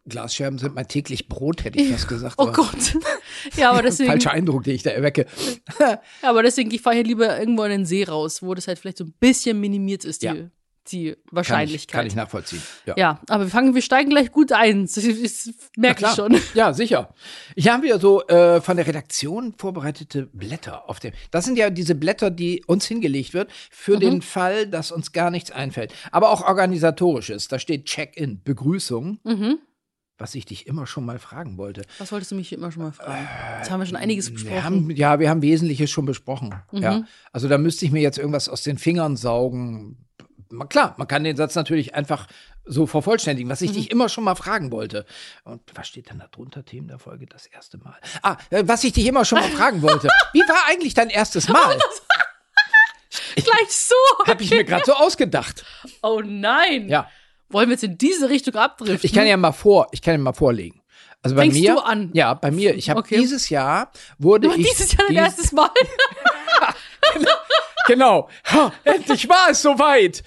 Glasscherben 0.07 0.57
sind 0.57 0.73
mein 0.75 0.87
täglich 0.87 1.27
Brot, 1.27 1.63
hätte 1.63 1.79
ich 1.79 1.91
fast 1.91 2.07
gesagt. 2.07 2.35
Oh 2.39 2.43
aber 2.43 2.51
Gott. 2.53 2.97
ja, 3.55 3.71
aber 3.71 3.83
deswegen, 3.83 4.09
Falscher 4.09 4.31
Eindruck, 4.31 4.63
den 4.63 4.75
ich 4.75 4.83
da 4.83 4.89
erwecke. 4.89 5.27
ja, 5.79 6.01
aber 6.23 6.41
deswegen, 6.43 6.71
ich 6.71 6.81
fahre 6.81 6.95
hier 6.95 7.05
lieber 7.05 7.37
irgendwo 7.39 7.63
in 7.63 7.71
den 7.71 7.85
See 7.85 8.03
raus, 8.03 8.41
wo 8.41 8.53
das 8.55 8.67
halt 8.67 8.79
vielleicht 8.79 8.97
so 8.97 9.03
ein 9.05 9.13
bisschen 9.19 9.59
minimiert 9.59 10.03
ist, 10.03 10.23
die, 10.23 10.25
Ja. 10.25 10.33
die 10.91 11.11
Kann 11.11 11.15
ich, 11.27 11.33
Wahrscheinlichkeit. 11.35 11.93
kann 11.99 12.07
ich 12.07 12.15
nachvollziehen. 12.15 12.63
Ja. 12.87 12.95
Ja, 12.97 13.21
aber 13.29 13.43
wir 13.43 13.51
fangen, 13.51 13.75
wir 13.75 13.83
steigen 13.83 14.09
gleich 14.09 14.31
gut 14.31 14.51
ein. 14.53 14.81
Das, 14.87 14.95
das 14.95 15.51
merke 15.77 16.03
ich 16.05 16.11
schon. 16.15 16.35
Ja, 16.55 16.73
sicher. 16.73 17.13
Hier 17.55 17.71
haben 17.71 17.83
wir 17.83 17.99
so 17.99 18.25
äh, 18.25 18.59
von 18.59 18.77
der 18.77 18.87
Redaktion 18.87 19.53
vorbereitete 19.55 20.25
Blätter 20.33 20.89
auf 20.89 20.99
dem. 20.99 21.13
Das 21.29 21.45
sind 21.45 21.57
ja 21.59 21.69
diese 21.69 21.93
Blätter, 21.93 22.31
die 22.31 22.63
uns 22.65 22.87
hingelegt 22.87 23.35
wird 23.35 23.51
für 23.69 23.97
Mhm. 23.97 23.99
den 23.99 24.21
Fall, 24.23 24.65
dass 24.65 24.91
uns 24.91 25.11
gar 25.11 25.29
nichts 25.29 25.51
einfällt. 25.51 25.93
Aber 26.11 26.31
auch 26.31 26.41
organisatorisches. 26.47 27.47
Da 27.49 27.59
steht 27.59 27.85
Check-in, 27.85 28.41
Begrüßung. 28.43 29.19
Mhm. 29.23 29.59
Was 30.21 30.35
ich 30.35 30.45
dich 30.45 30.67
immer 30.67 30.85
schon 30.85 31.03
mal 31.03 31.17
fragen 31.17 31.57
wollte. 31.57 31.81
Was 31.97 32.11
wolltest 32.11 32.29
du 32.31 32.35
mich 32.35 32.53
immer 32.53 32.71
schon 32.71 32.83
mal 32.83 32.91
fragen? 32.91 33.27
Jetzt 33.57 33.71
haben 33.71 33.79
wir 33.79 33.87
schon 33.87 33.95
einiges 33.95 34.27
Wir 34.29 34.35
besprochen. 34.35 34.63
haben, 34.63 34.91
ja, 34.91 35.19
wir 35.19 35.31
haben 35.31 35.41
Wesentliches 35.41 35.89
schon 35.89 36.05
besprochen. 36.05 36.53
Mhm. 36.71 36.81
Ja. 36.83 37.03
Also 37.31 37.47
da 37.47 37.57
müsste 37.57 37.85
ich 37.85 37.91
mir 37.91 38.01
jetzt 38.03 38.19
irgendwas 38.19 38.47
aus 38.47 38.61
den 38.61 38.77
Fingern 38.77 39.17
saugen. 39.17 40.05
Klar, 40.69 40.93
man 40.99 41.07
kann 41.07 41.23
den 41.23 41.35
Satz 41.37 41.55
natürlich 41.55 41.95
einfach 41.95 42.27
so 42.65 42.85
vervollständigen, 42.85 43.49
was 43.49 43.61
ich 43.63 43.71
Mhm. 43.71 43.75
dich 43.75 43.89
immer 43.89 44.09
schon 44.09 44.23
mal 44.23 44.35
fragen 44.35 44.71
wollte. 44.71 45.07
Und 45.43 45.61
was 45.73 45.87
steht 45.87 46.11
denn 46.11 46.19
da 46.19 46.27
drunter? 46.27 46.63
Themen 46.65 46.87
der 46.87 46.99
Folge 46.99 47.25
das 47.25 47.47
erste 47.47 47.79
Mal. 47.79 47.95
Ah, 48.21 48.37
äh, 48.51 48.61
was 48.67 48.83
ich 48.83 48.93
dich 48.93 49.07
immer 49.07 49.25
schon 49.25 49.39
mal 49.39 49.49
fragen 49.57 49.81
wollte. 49.81 50.07
Wie 50.33 50.41
war 50.41 50.67
eigentlich 50.69 50.93
dein 50.93 51.09
erstes 51.09 51.47
Mal? 51.49 51.79
Gleich 53.35 53.69
so. 53.71 53.95
Habe 54.27 54.43
ich 54.43 54.51
mir 54.51 54.63
gerade 54.65 54.85
so 54.85 54.93
ausgedacht. 54.93 55.65
Oh 56.03 56.21
nein. 56.23 56.87
Ja. 56.89 57.09
Wollen 57.51 57.69
wir 57.69 57.73
jetzt 57.73 57.83
in 57.83 57.97
diese 57.97 58.29
Richtung 58.29 58.55
abdriften? 58.55 58.99
Ich 59.05 59.13
kann 59.13 59.27
ja 59.27 59.37
mal 59.37 59.51
vor, 59.51 59.87
ich 59.91 60.01
kann 60.01 60.13
ja 60.13 60.17
mal 60.19 60.33
vorlegen. 60.33 60.81
Also 61.23 61.35
bei 61.35 61.43
Fängst 61.43 61.59
mir, 61.59 61.73
du 61.75 61.79
an? 61.81 62.09
ja, 62.13 62.33
bei 62.33 62.49
mir. 62.51 62.73
Ich 62.75 62.89
habe 62.89 62.99
Okay. 63.01 63.17
dieses 63.19 63.49
Jahr 63.49 63.91
wurde 64.17 64.47
Nur 64.47 64.57
ich 64.57 64.67
dieses 64.67 64.91
Jahr 64.93 65.05
dein 65.07 65.15
dies- 65.15 65.23
erstes 65.23 65.51
Mal. 65.51 65.69
Genau. 67.87 68.29
Ha, 68.45 68.71
endlich 68.83 69.27
war 69.27 69.49
es 69.49 69.61
soweit. 69.61 70.23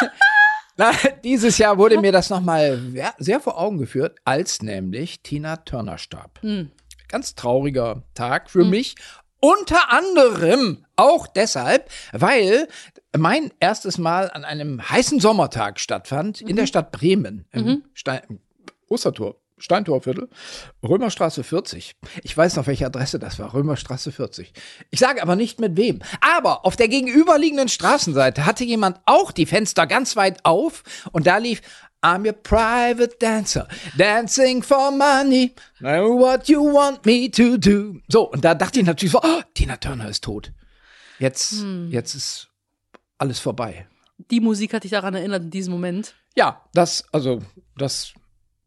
Na, 0.76 0.92
dieses 1.22 1.58
Jahr 1.58 1.76
wurde 1.76 2.00
mir 2.00 2.12
das 2.12 2.30
nochmal 2.30 2.80
sehr 3.18 3.40
vor 3.40 3.58
Augen 3.58 3.78
geführt, 3.78 4.18
als 4.24 4.62
nämlich 4.62 5.20
Tina 5.22 5.56
Turner 5.56 5.98
starb. 5.98 6.40
Hm. 6.42 6.70
Ganz 7.08 7.34
trauriger 7.34 8.02
Tag 8.14 8.50
für 8.50 8.64
mich. 8.64 8.94
Unter 9.40 9.92
anderem 9.92 10.83
auch 10.96 11.26
deshalb, 11.26 11.90
weil 12.12 12.68
mein 13.16 13.52
erstes 13.60 13.98
Mal 13.98 14.30
an 14.30 14.44
einem 14.44 14.88
heißen 14.88 15.20
Sommertag 15.20 15.80
stattfand 15.80 16.40
in 16.40 16.48
Mhm. 16.48 16.56
der 16.56 16.66
Stadt 16.66 16.92
Bremen, 16.92 17.46
im 17.52 17.84
Stein 17.94 18.20
im 18.28 18.40
Ostertor. 18.88 19.36
Steintorviertel, 19.56 20.28
Römerstraße 20.82 21.44
40. 21.44 21.94
Ich 22.24 22.36
weiß 22.36 22.56
noch, 22.56 22.66
welche 22.66 22.86
Adresse 22.86 23.20
das 23.20 23.38
war, 23.38 23.54
Römerstraße 23.54 24.10
40. 24.10 24.52
Ich 24.90 24.98
sage 24.98 25.22
aber 25.22 25.36
nicht 25.36 25.60
mit 25.60 25.76
wem. 25.76 26.00
Aber 26.20 26.66
auf 26.66 26.74
der 26.74 26.88
gegenüberliegenden 26.88 27.68
Straßenseite 27.68 28.46
hatte 28.46 28.64
jemand 28.64 28.98
auch 29.06 29.30
die 29.30 29.46
Fenster 29.46 29.86
ganz 29.86 30.16
weit 30.16 30.44
auf 30.44 30.82
und 31.12 31.28
da 31.28 31.36
lief 31.38 31.62
I'm 32.02 32.26
your 32.26 32.32
private 32.34 33.16
dancer, 33.20 33.68
dancing 33.96 34.60
for 34.62 34.90
money, 34.90 35.54
know 35.78 36.18
what 36.18 36.48
you 36.48 36.60
want 36.60 37.06
me 37.06 37.30
to 37.30 37.56
do. 37.56 38.00
So, 38.08 38.28
und 38.30 38.44
da 38.44 38.54
dachte 38.56 38.80
ich 38.80 38.86
natürlich 38.86 39.12
so, 39.12 39.20
oh, 39.22 39.40
Tina 39.54 39.76
Turner 39.76 40.08
ist 40.08 40.24
tot. 40.24 40.52
Jetzt, 41.18 41.64
jetzt 41.90 42.14
ist 42.14 42.48
alles 43.18 43.38
vorbei. 43.40 43.86
Die 44.30 44.40
Musik 44.40 44.72
hat 44.74 44.84
dich 44.84 44.90
daran 44.92 45.14
erinnert 45.14 45.42
in 45.44 45.50
diesem 45.50 45.72
Moment. 45.72 46.14
Ja, 46.36 46.64
das, 46.72 47.04
also, 47.12 47.40
das, 47.76 48.12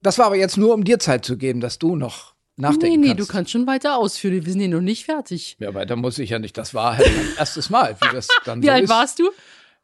das 0.01 0.17
war 0.17 0.27
aber 0.27 0.35
jetzt 0.35 0.57
nur, 0.57 0.73
um 0.73 0.83
dir 0.83 0.99
Zeit 0.99 1.25
zu 1.25 1.37
geben, 1.37 1.59
dass 1.59 1.79
du 1.79 1.95
noch 1.95 2.33
Nee, 2.59 2.63
nachdenken 2.63 2.99
nee, 3.01 3.07
kannst. 3.09 3.19
du 3.29 3.31
kannst 3.31 3.51
schon 3.51 3.67
weiter 3.67 3.97
ausführen. 3.97 4.43
Wir 4.45 4.51
sind 4.51 4.61
hier 4.61 4.69
noch 4.69 4.81
nicht 4.81 5.05
fertig. 5.05 5.57
Ja, 5.59 5.73
weiter 5.75 5.95
muss 5.95 6.17
ich 6.17 6.31
ja 6.31 6.39
nicht. 6.39 6.57
Das 6.57 6.73
war 6.73 6.97
halt 6.97 7.07
mein 7.15 7.37
erstes 7.37 7.69
Mal, 7.69 7.95
wie 8.01 8.11
das 8.11 8.27
dann 8.45 8.61
Wie 8.63 8.65
so 8.67 8.71
alt 8.71 8.83
ist. 8.85 8.89
warst 8.89 9.19
du? 9.19 9.29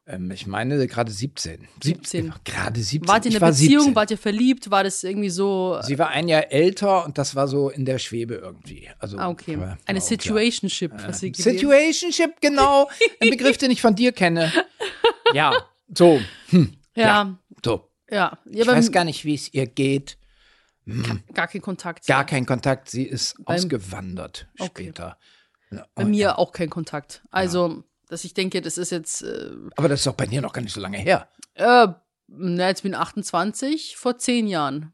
Ähm, 0.06 0.32
ich 0.32 0.48
meine 0.48 0.86
gerade 0.88 1.12
17. 1.12 1.68
17. 1.82 2.34
Gerade 2.44 2.82
17. 2.82 3.08
Wart 3.08 3.26
ihr 3.26 3.32
in 3.32 3.38
einer 3.38 3.42
war 3.42 3.50
Beziehung? 3.52 3.80
17. 3.84 3.96
Wart 3.96 4.12
ihr 4.12 4.18
verliebt? 4.18 4.70
War 4.70 4.84
das 4.84 5.02
irgendwie 5.04 5.30
so. 5.30 5.80
Sie 5.82 5.98
war 5.98 6.10
ein 6.10 6.28
Jahr 6.28 6.52
älter 6.52 7.06
und 7.06 7.18
das 7.18 7.36
war 7.36 7.48
so 7.48 7.70
in 7.70 7.86
der 7.86 8.00
Schwebe 8.00 8.36
irgendwie. 8.36 8.90
Also, 9.00 9.18
Ah, 9.18 9.30
okay. 9.30 9.56
aber- 9.56 9.78
Eine 9.86 10.00
klar. 10.00 10.10
Situationship, 10.10 10.92
gesehen? 11.06 11.34
Situationship, 11.34 12.42
genau. 12.42 12.90
Ein 13.22 13.30
Begriff, 13.30 13.58
den 13.58 13.72
ich 13.72 13.82
von 13.82 13.96
dir 13.96 14.12
kenne. 14.12 14.52
Ja, 15.34 15.52
so. 15.88 16.20
Hm, 16.50 16.74
Ja, 16.96 17.40
so. 17.66 17.90
ja. 18.10 18.38
ja 18.46 18.62
Ich 18.62 18.68
weiß 18.68 18.92
gar 18.92 19.04
nicht, 19.06 19.26
wie 19.26 19.34
es 19.34 19.52
ihr 19.52 19.66
geht. 19.66 20.18
gar 21.34 21.48
kein 21.48 21.62
Kontakt. 21.62 22.06
Gar 22.06 22.26
kein 22.26 22.46
Kontakt. 22.46 22.90
Sie 22.92 23.04
ist 23.04 23.36
Beim- 23.44 23.56
ausgewandert 23.56 24.48
Okay. 24.60 24.84
später. 24.84 25.18
Ja, 25.72 25.88
Bei 25.96 26.06
mir 26.06 26.38
auch 26.38 26.52
kein 26.52 26.70
Kontakt. 26.70 27.24
Also, 27.32 27.84
dass 28.14 28.24
ich 28.24 28.34
denke, 28.34 28.62
das 28.62 28.78
ist 28.78 28.92
jetzt. 28.92 29.24
Äh, 29.24 29.52
Aber 29.76 29.90
das 29.90 30.00
ist 30.02 30.08
doch 30.08 30.14
bei 30.16 30.26
dir 30.26 30.42
noch 30.42 30.54
gar 30.54 30.62
nicht 30.62 30.74
so 30.74 30.80
lange 30.82 30.98
her. 30.98 31.28
äh, 31.56 31.88
na, 32.28 32.68
jetzt 32.70 32.84
bin 32.84 32.94
ich 32.94 32.98
28, 32.98 33.98
vor 33.98 34.18
zehn 34.18 34.48
Jahren. 34.48 34.94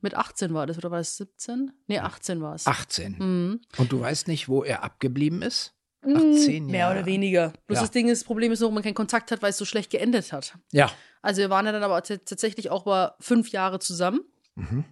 Mit 0.00 0.14
18 0.14 0.54
war 0.54 0.66
das, 0.66 0.78
oder 0.78 0.90
war 0.92 1.00
es 1.00 1.16
17? 1.16 1.72
Nee, 1.88 1.98
18 1.98 2.40
war 2.42 2.54
es. 2.54 2.66
18. 2.66 3.16
Mhm. 3.18 3.60
Und 3.78 3.90
du 3.90 4.00
weißt 4.00 4.28
nicht, 4.28 4.48
wo 4.48 4.62
er 4.62 4.84
abgeblieben 4.84 5.42
ist? 5.42 5.74
18 6.04 6.66
Mehr 6.66 6.80
Jahre. 6.80 6.98
oder 6.98 7.06
weniger. 7.06 7.52
Bloß 7.66 7.76
Ja. 7.78 7.82
das 7.82 7.90
Ding 7.90 8.08
ist, 8.08 8.20
das 8.20 8.26
Problem 8.26 8.52
ist 8.52 8.60
nur, 8.60 8.70
man 8.70 8.82
keinen 8.84 8.94
Kontakt 8.94 9.32
hat, 9.32 9.42
weil 9.42 9.50
es 9.50 9.56
so 9.56 9.64
schlecht 9.64 9.90
geendet 9.90 10.32
hat. 10.32 10.56
Ja. 10.70 10.92
Also 11.22 11.40
wir 11.40 11.50
waren 11.50 11.66
ja 11.66 11.72
dann 11.72 11.82
aber 11.82 12.02
tatsächlich 12.02 12.70
auch 12.70 12.84
mal 12.84 13.14
fünf 13.18 13.50
Jahre 13.50 13.80
zusammen. 13.80 14.20
Mhm. 14.54 14.84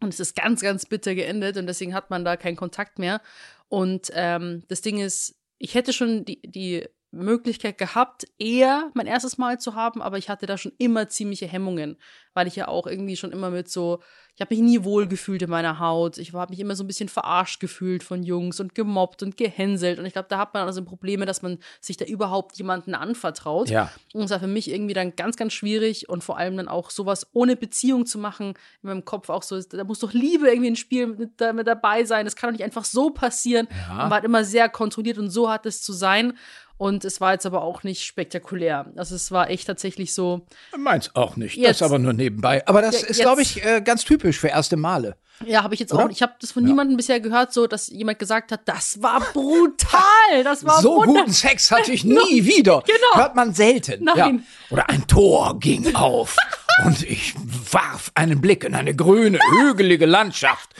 Und 0.00 0.08
es 0.12 0.18
ist 0.18 0.34
ganz, 0.34 0.62
ganz 0.62 0.86
bitter 0.86 1.14
geendet 1.14 1.56
und 1.56 1.66
deswegen 1.66 1.94
hat 1.94 2.10
man 2.10 2.24
da 2.24 2.36
keinen 2.36 2.56
Kontakt 2.56 2.98
mehr. 2.98 3.20
Und 3.68 4.10
ähm, 4.14 4.64
das 4.66 4.80
Ding 4.80 4.98
ist, 4.98 5.36
ich 5.62 5.76
hätte 5.76 5.92
schon 5.92 6.24
die, 6.24 6.42
die 6.42 6.88
Möglichkeit 7.12 7.78
gehabt, 7.78 8.26
eher 8.36 8.90
mein 8.94 9.06
erstes 9.06 9.38
Mal 9.38 9.60
zu 9.60 9.76
haben, 9.76 10.02
aber 10.02 10.18
ich 10.18 10.28
hatte 10.28 10.46
da 10.46 10.58
schon 10.58 10.72
immer 10.78 11.08
ziemliche 11.08 11.46
Hemmungen, 11.46 11.98
weil 12.34 12.48
ich 12.48 12.56
ja 12.56 12.66
auch 12.66 12.88
irgendwie 12.88 13.16
schon 13.16 13.30
immer 13.30 13.50
mit 13.50 13.70
so 13.70 14.02
ich 14.34 14.40
habe 14.40 14.54
mich 14.54 14.62
nie 14.64 14.82
wohl 14.82 15.06
gefühlt 15.06 15.42
in 15.42 15.50
meiner 15.50 15.78
Haut. 15.78 16.16
Ich 16.16 16.32
habe 16.32 16.50
mich 16.50 16.60
immer 16.60 16.74
so 16.74 16.84
ein 16.84 16.86
bisschen 16.86 17.10
verarscht 17.10 17.60
gefühlt 17.60 18.02
von 18.02 18.22
Jungs 18.22 18.60
und 18.60 18.74
gemobbt 18.74 19.22
und 19.22 19.36
gehänselt. 19.36 19.98
Und 19.98 20.06
ich 20.06 20.14
glaube, 20.14 20.28
da 20.30 20.38
hat 20.38 20.54
man 20.54 20.66
also 20.66 20.82
Probleme, 20.82 21.26
dass 21.26 21.42
man 21.42 21.58
sich 21.82 21.98
da 21.98 22.06
überhaupt 22.06 22.56
jemanden 22.56 22.94
anvertraut. 22.94 23.68
Ja. 23.68 23.92
Und 24.14 24.22
es 24.22 24.30
war 24.30 24.40
für 24.40 24.46
mich 24.46 24.70
irgendwie 24.70 24.94
dann 24.94 25.16
ganz, 25.16 25.36
ganz 25.36 25.52
schwierig 25.52 26.08
und 26.08 26.24
vor 26.24 26.38
allem 26.38 26.56
dann 26.56 26.68
auch 26.68 26.88
sowas 26.90 27.26
ohne 27.34 27.56
Beziehung 27.56 28.06
zu 28.06 28.18
machen, 28.18 28.54
in 28.82 28.88
meinem 28.88 29.04
Kopf 29.04 29.28
auch 29.28 29.42
so, 29.42 29.60
da 29.60 29.84
muss 29.84 29.98
doch 29.98 30.14
Liebe 30.14 30.48
irgendwie 30.48 30.68
ins 30.68 30.78
Spiel 30.78 31.08
mit, 31.08 31.40
mit 31.54 31.66
dabei 31.66 32.04
sein. 32.04 32.24
Das 32.24 32.34
kann 32.34 32.48
doch 32.48 32.52
nicht 32.58 32.64
einfach 32.64 32.86
so 32.86 33.10
passieren. 33.10 33.68
Ja. 33.88 33.94
Man 33.94 33.98
war 34.10 34.10
halt 34.12 34.24
immer 34.24 34.44
sehr 34.44 34.70
kontrolliert 34.70 35.18
und 35.18 35.28
so 35.28 35.50
hat 35.50 35.66
es 35.66 35.82
zu 35.82 35.92
sein. 35.92 36.32
Und 36.78 37.04
es 37.04 37.20
war 37.20 37.32
jetzt 37.32 37.46
aber 37.46 37.62
auch 37.62 37.84
nicht 37.84 38.02
spektakulär. 38.04 38.92
Also 38.96 39.14
es 39.14 39.30
war 39.30 39.50
echt 39.50 39.68
tatsächlich 39.68 40.12
so, 40.14 40.46
Meins 40.76 41.14
auch 41.14 41.36
nicht. 41.36 41.56
Jetzt- 41.56 41.80
das 41.80 41.88
aber 41.88 42.00
nur 42.00 42.12
nebenbei. 42.12 42.66
Aber 42.66 42.82
das 42.82 43.02
Ja, 43.02 43.08
ist, 43.08 43.20
glaube 43.20 43.40
ich, 43.42 43.64
äh, 43.64 43.80
ganz 43.82 44.04
typisch 44.04 44.21
für 44.30 44.48
erste 44.48 44.76
Male. 44.76 45.16
ja, 45.44 45.62
habe 45.64 45.74
ich 45.74 45.80
jetzt 45.80 45.92
Oder? 45.92 46.04
auch, 46.04 46.10
ich 46.10 46.22
habe 46.22 46.34
das 46.40 46.52
von 46.52 46.62
niemandem 46.62 46.96
bisher 46.96 47.18
gehört, 47.18 47.52
so, 47.52 47.66
dass 47.66 47.88
jemand 47.88 48.18
gesagt 48.20 48.52
hat, 48.52 48.60
das 48.66 49.02
war 49.02 49.20
brutal, 49.32 50.44
das 50.44 50.64
war 50.64 50.80
so 50.80 51.00
guten 51.02 51.32
Sex 51.32 51.70
hatte 51.70 51.92
ich 51.92 52.04
nie 52.04 52.44
wieder. 52.44 52.82
Genau. 52.86 53.22
Hört 53.22 53.34
man 53.34 53.52
selten. 53.54 54.04
Nein. 54.04 54.16
Ja. 54.16 54.70
Oder 54.70 54.88
ein 54.88 55.06
Tor 55.06 55.58
ging 55.58 55.94
auf 55.94 56.36
und 56.84 57.02
ich 57.02 57.34
warf 57.70 58.12
einen 58.14 58.40
Blick 58.40 58.64
in 58.64 58.74
eine 58.74 58.94
grüne, 58.94 59.38
hügelige 59.58 60.06
Landschaft. 60.06 60.70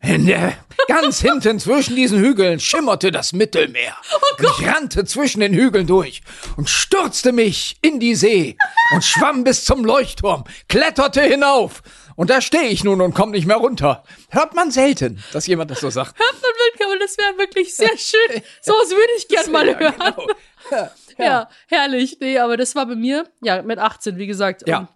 In 0.00 0.26
der, 0.26 0.52
ganz 0.86 1.20
hinten 1.20 1.58
zwischen 1.58 1.96
diesen 1.96 2.20
Hügeln 2.20 2.60
schimmerte 2.60 3.10
das 3.10 3.32
Mittelmeer. 3.32 3.96
und 4.38 4.46
ich 4.46 4.66
rannte 4.68 5.04
zwischen 5.04 5.40
den 5.40 5.52
Hügeln 5.52 5.88
durch 5.88 6.22
und 6.56 6.70
stürzte 6.70 7.32
mich 7.32 7.78
in 7.82 7.98
die 7.98 8.14
See 8.14 8.56
und 8.94 9.04
schwamm 9.04 9.42
bis 9.42 9.64
zum 9.64 9.84
Leuchtturm, 9.84 10.44
kletterte 10.68 11.22
hinauf. 11.22 11.82
Und 12.18 12.30
da 12.30 12.40
stehe 12.40 12.66
ich 12.68 12.82
nun 12.82 13.00
und 13.00 13.14
komme 13.14 13.30
nicht 13.30 13.46
mehr 13.46 13.58
runter. 13.58 14.02
Hört 14.30 14.52
man 14.54 14.72
selten, 14.72 15.22
dass 15.32 15.46
jemand 15.46 15.70
das 15.70 15.78
so 15.78 15.88
sagt. 15.88 16.18
Hört 16.18 16.32
man 16.42 16.50
wirklich, 16.50 16.86
aber 16.88 16.98
das 16.98 17.16
wäre 17.16 17.38
wirklich 17.38 17.76
sehr 17.76 17.88
schön. 17.96 18.42
Sowas 18.60 18.90
würde 18.90 19.12
ich 19.16 19.28
gern 19.28 19.52
mal 19.52 19.68
Ja, 19.68 19.78
hören. 19.78 19.94
genau. 19.98 20.26
Ja, 21.16 21.24
Ja. 21.24 21.48
herrlich. 21.68 22.18
Nee, 22.20 22.38
aber 22.38 22.56
das 22.56 22.74
war 22.74 22.86
bei 22.86 22.96
mir, 22.96 23.24
ja, 23.40 23.62
mit 23.62 23.78
18, 23.78 24.16
wie 24.18 24.26
gesagt. 24.26 24.66
Ja. 24.66 24.78
Und- 24.80 24.86
Zur 24.88 24.94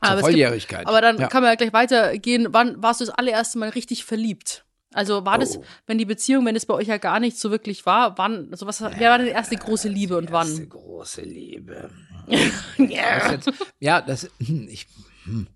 aber 0.00 0.10
es 0.12 0.16
gibt- 0.18 0.22
Volljährigkeit. 0.34 0.86
Aber 0.86 1.00
dann 1.00 1.16
kann 1.28 1.42
man 1.42 1.50
ja 1.50 1.54
gleich 1.56 1.72
weitergehen. 1.72 2.46
Wann 2.50 2.80
warst 2.82 3.00
du 3.00 3.04
das 3.06 3.14
allererste 3.14 3.58
Mal 3.58 3.70
richtig 3.70 4.04
verliebt? 4.04 4.64
Also 4.92 5.26
war 5.26 5.38
das, 5.38 5.58
Oh. 5.58 5.64
wenn 5.88 5.98
die 5.98 6.04
Beziehung, 6.04 6.46
wenn 6.46 6.54
es 6.56 6.64
bei 6.64 6.74
euch 6.74 6.86
ja 6.86 6.98
gar 6.98 7.18
nicht 7.18 7.38
so 7.40 7.50
wirklich 7.50 7.84
war, 7.86 8.16
wann, 8.18 8.48
also 8.52 8.66
was, 8.68 8.80
wer 8.80 9.10
war 9.10 9.18
deine 9.18 9.30
erste 9.30 9.56
große 9.56 9.88
Liebe 9.88 10.16
und 10.16 10.30
Erste 10.30 10.58
wann? 10.60 10.68
große 10.68 11.22
Liebe. 11.22 11.90
Ja. 12.78 13.18
Das 13.18 13.30
jetzt, 13.32 13.50
ja, 13.80 14.00
das, 14.00 14.30
hm, 14.44 14.68
ich, 14.70 14.86
hm, 15.24 15.48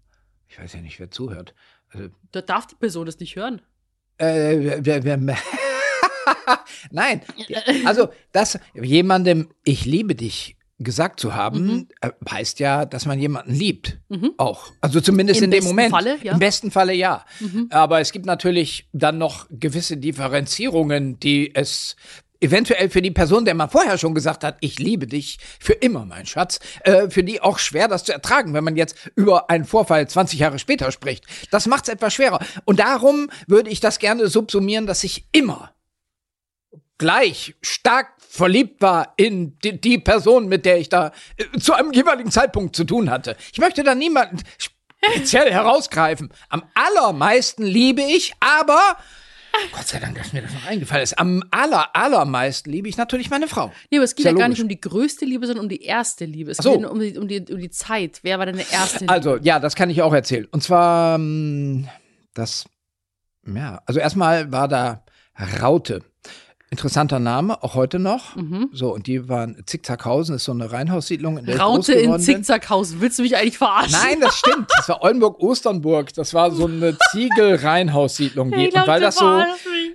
weiß 0.60 0.74
ja 0.74 0.80
nicht, 0.80 0.98
wer 1.00 1.10
zuhört. 1.10 1.54
Also, 1.92 2.08
Da 2.32 2.40
darf 2.42 2.66
die 2.66 2.76
Person 2.76 3.06
das 3.06 3.18
nicht 3.18 3.36
hören. 3.36 3.60
äh, 4.18 4.80
Nein, 6.90 7.22
also, 7.84 8.08
dass 8.32 8.58
jemandem 8.74 9.48
ich 9.64 9.84
liebe 9.84 10.14
dich 10.14 10.56
gesagt 10.78 11.20
zu 11.20 11.34
haben, 11.34 11.66
Mhm. 11.66 11.88
äh, 12.00 12.10
heißt 12.30 12.58
ja, 12.60 12.84
dass 12.86 13.04
man 13.04 13.18
jemanden 13.20 13.52
liebt. 13.52 13.98
Auch. 14.38 14.72
Also 14.80 15.00
zumindest 15.00 15.40
Im 15.40 15.44
in 15.46 15.50
dem 15.50 15.64
Moment. 15.64 15.90
Falle, 15.90 16.16
ja. 16.22 16.32
Mhm. 16.32 16.36
Im 16.36 16.38
besten 16.38 16.70
Falle 16.70 16.94
ja. 16.94 17.24
Aber 17.70 18.00
es 18.00 18.12
gibt 18.12 18.24
natürlich 18.26 18.88
dann 18.92 19.18
noch 19.18 19.46
gewisse 19.50 19.96
Differenzierungen, 19.98 21.18
die 21.20 21.54
es 21.54 21.96
eventuell 22.40 22.90
für 22.90 23.02
die 23.02 23.10
Person, 23.10 23.44
der 23.44 23.54
man 23.54 23.70
vorher 23.70 23.98
schon 23.98 24.14
gesagt 24.14 24.44
hat, 24.44 24.56
ich 24.60 24.78
liebe 24.78 25.06
dich 25.06 25.38
für 25.60 25.74
immer, 25.74 26.04
mein 26.04 26.26
Schatz, 26.26 26.58
äh, 26.84 27.08
für 27.10 27.22
die 27.22 27.40
auch 27.40 27.58
schwer, 27.58 27.88
das 27.88 28.04
zu 28.04 28.12
ertragen, 28.12 28.54
wenn 28.54 28.64
man 28.64 28.76
jetzt 28.76 28.96
über 29.14 29.50
einen 29.50 29.64
Vorfall 29.64 30.08
20 30.08 30.38
Jahre 30.38 30.58
später 30.58 30.90
spricht. 30.90 31.24
Das 31.50 31.66
macht 31.66 31.84
es 31.84 31.94
etwas 31.94 32.14
schwerer. 32.14 32.40
Und 32.64 32.80
darum 32.80 33.30
würde 33.46 33.70
ich 33.70 33.80
das 33.80 33.98
gerne 33.98 34.28
subsumieren, 34.28 34.86
dass 34.86 35.04
ich 35.04 35.26
immer 35.32 35.74
gleich 36.98 37.54
stark 37.62 38.12
verliebt 38.18 38.82
war 38.82 39.14
in 39.16 39.58
die, 39.60 39.80
die 39.80 39.98
Person, 39.98 40.48
mit 40.48 40.64
der 40.64 40.78
ich 40.78 40.88
da 40.88 41.12
äh, 41.36 41.58
zu 41.58 41.72
einem 41.72 41.92
jeweiligen 41.92 42.30
Zeitpunkt 42.30 42.76
zu 42.76 42.84
tun 42.84 43.10
hatte. 43.10 43.36
Ich 43.52 43.58
möchte 43.58 43.82
da 43.82 43.94
niemanden 43.94 44.38
speziell 44.58 45.50
herausgreifen. 45.50 46.32
Am 46.48 46.62
allermeisten 46.74 47.64
liebe 47.64 48.02
ich, 48.02 48.34
aber 48.40 48.96
Gott 49.72 49.86
sei 49.86 49.98
Dank, 49.98 50.16
dass 50.16 50.32
mir 50.32 50.42
das 50.42 50.52
noch 50.52 50.66
eingefallen 50.66 51.02
ist. 51.02 51.18
Am 51.18 51.42
aller, 51.50 51.94
allermeisten 51.94 52.70
liebe 52.70 52.88
ich 52.88 52.96
natürlich 52.96 53.30
meine 53.30 53.48
Frau. 53.48 53.72
Nee, 53.90 53.98
aber 53.98 54.04
es 54.04 54.14
geht 54.14 54.26
ja 54.26 54.32
ja, 54.32 54.38
gar 54.38 54.48
nicht 54.48 54.62
um 54.62 54.68
die 54.68 54.80
größte 54.80 55.24
Liebe, 55.24 55.46
sondern 55.46 55.64
um 55.64 55.68
die 55.68 55.82
erste 55.82 56.24
Liebe. 56.24 56.52
Es 56.52 56.58
so. 56.58 56.76
geht 56.76 56.86
um 56.86 57.00
die, 57.00 57.18
um, 57.18 57.28
die, 57.28 57.40
um 57.50 57.58
die 57.58 57.70
Zeit. 57.70 58.20
Wer 58.22 58.38
war 58.38 58.46
deine 58.46 58.64
erste 58.70 59.00
Liebe? 59.00 59.12
Also, 59.12 59.36
ja, 59.36 59.60
das 59.60 59.74
kann 59.74 59.90
ich 59.90 60.02
auch 60.02 60.12
erzählen. 60.12 60.46
Und 60.50 60.62
zwar, 60.62 61.16
ähm, 61.16 61.88
das, 62.34 62.66
ja, 63.46 63.82
also 63.86 64.00
erstmal 64.00 64.52
war 64.52 64.68
da 64.68 65.04
Raute. 65.60 66.02
Interessanter 66.72 67.18
Name, 67.18 67.64
auch 67.64 67.74
heute 67.74 67.98
noch. 67.98 68.36
So, 68.72 68.94
und 68.94 69.08
die 69.08 69.28
waren 69.28 69.60
Zickzackhausen, 69.66 70.36
ist 70.36 70.44
so 70.44 70.52
eine 70.52 70.70
Reihenhaussiedlung, 70.70 71.38
in 71.38 71.46
der 71.46 71.58
Raute 71.58 71.94
in. 71.94 72.16
Zickzackhausen. 72.20 73.00
Willst 73.00 73.18
du 73.18 73.24
mich 73.24 73.36
eigentlich 73.36 73.58
verarschen? 73.58 73.98
Nein, 74.00 74.20
das 74.20 74.36
stimmt. 74.38 74.70
Das 74.76 74.88
war 74.88 75.02
Oldenburg-Osternburg. 75.02 76.14
Das 76.14 76.32
war 76.32 76.52
so 76.52 76.66
eine 76.66 76.96
Ich 78.68 78.70
glaub, 78.70 78.84
Und 78.84 78.88
weil 78.88 79.00
das 79.00 79.16
so, 79.16 79.42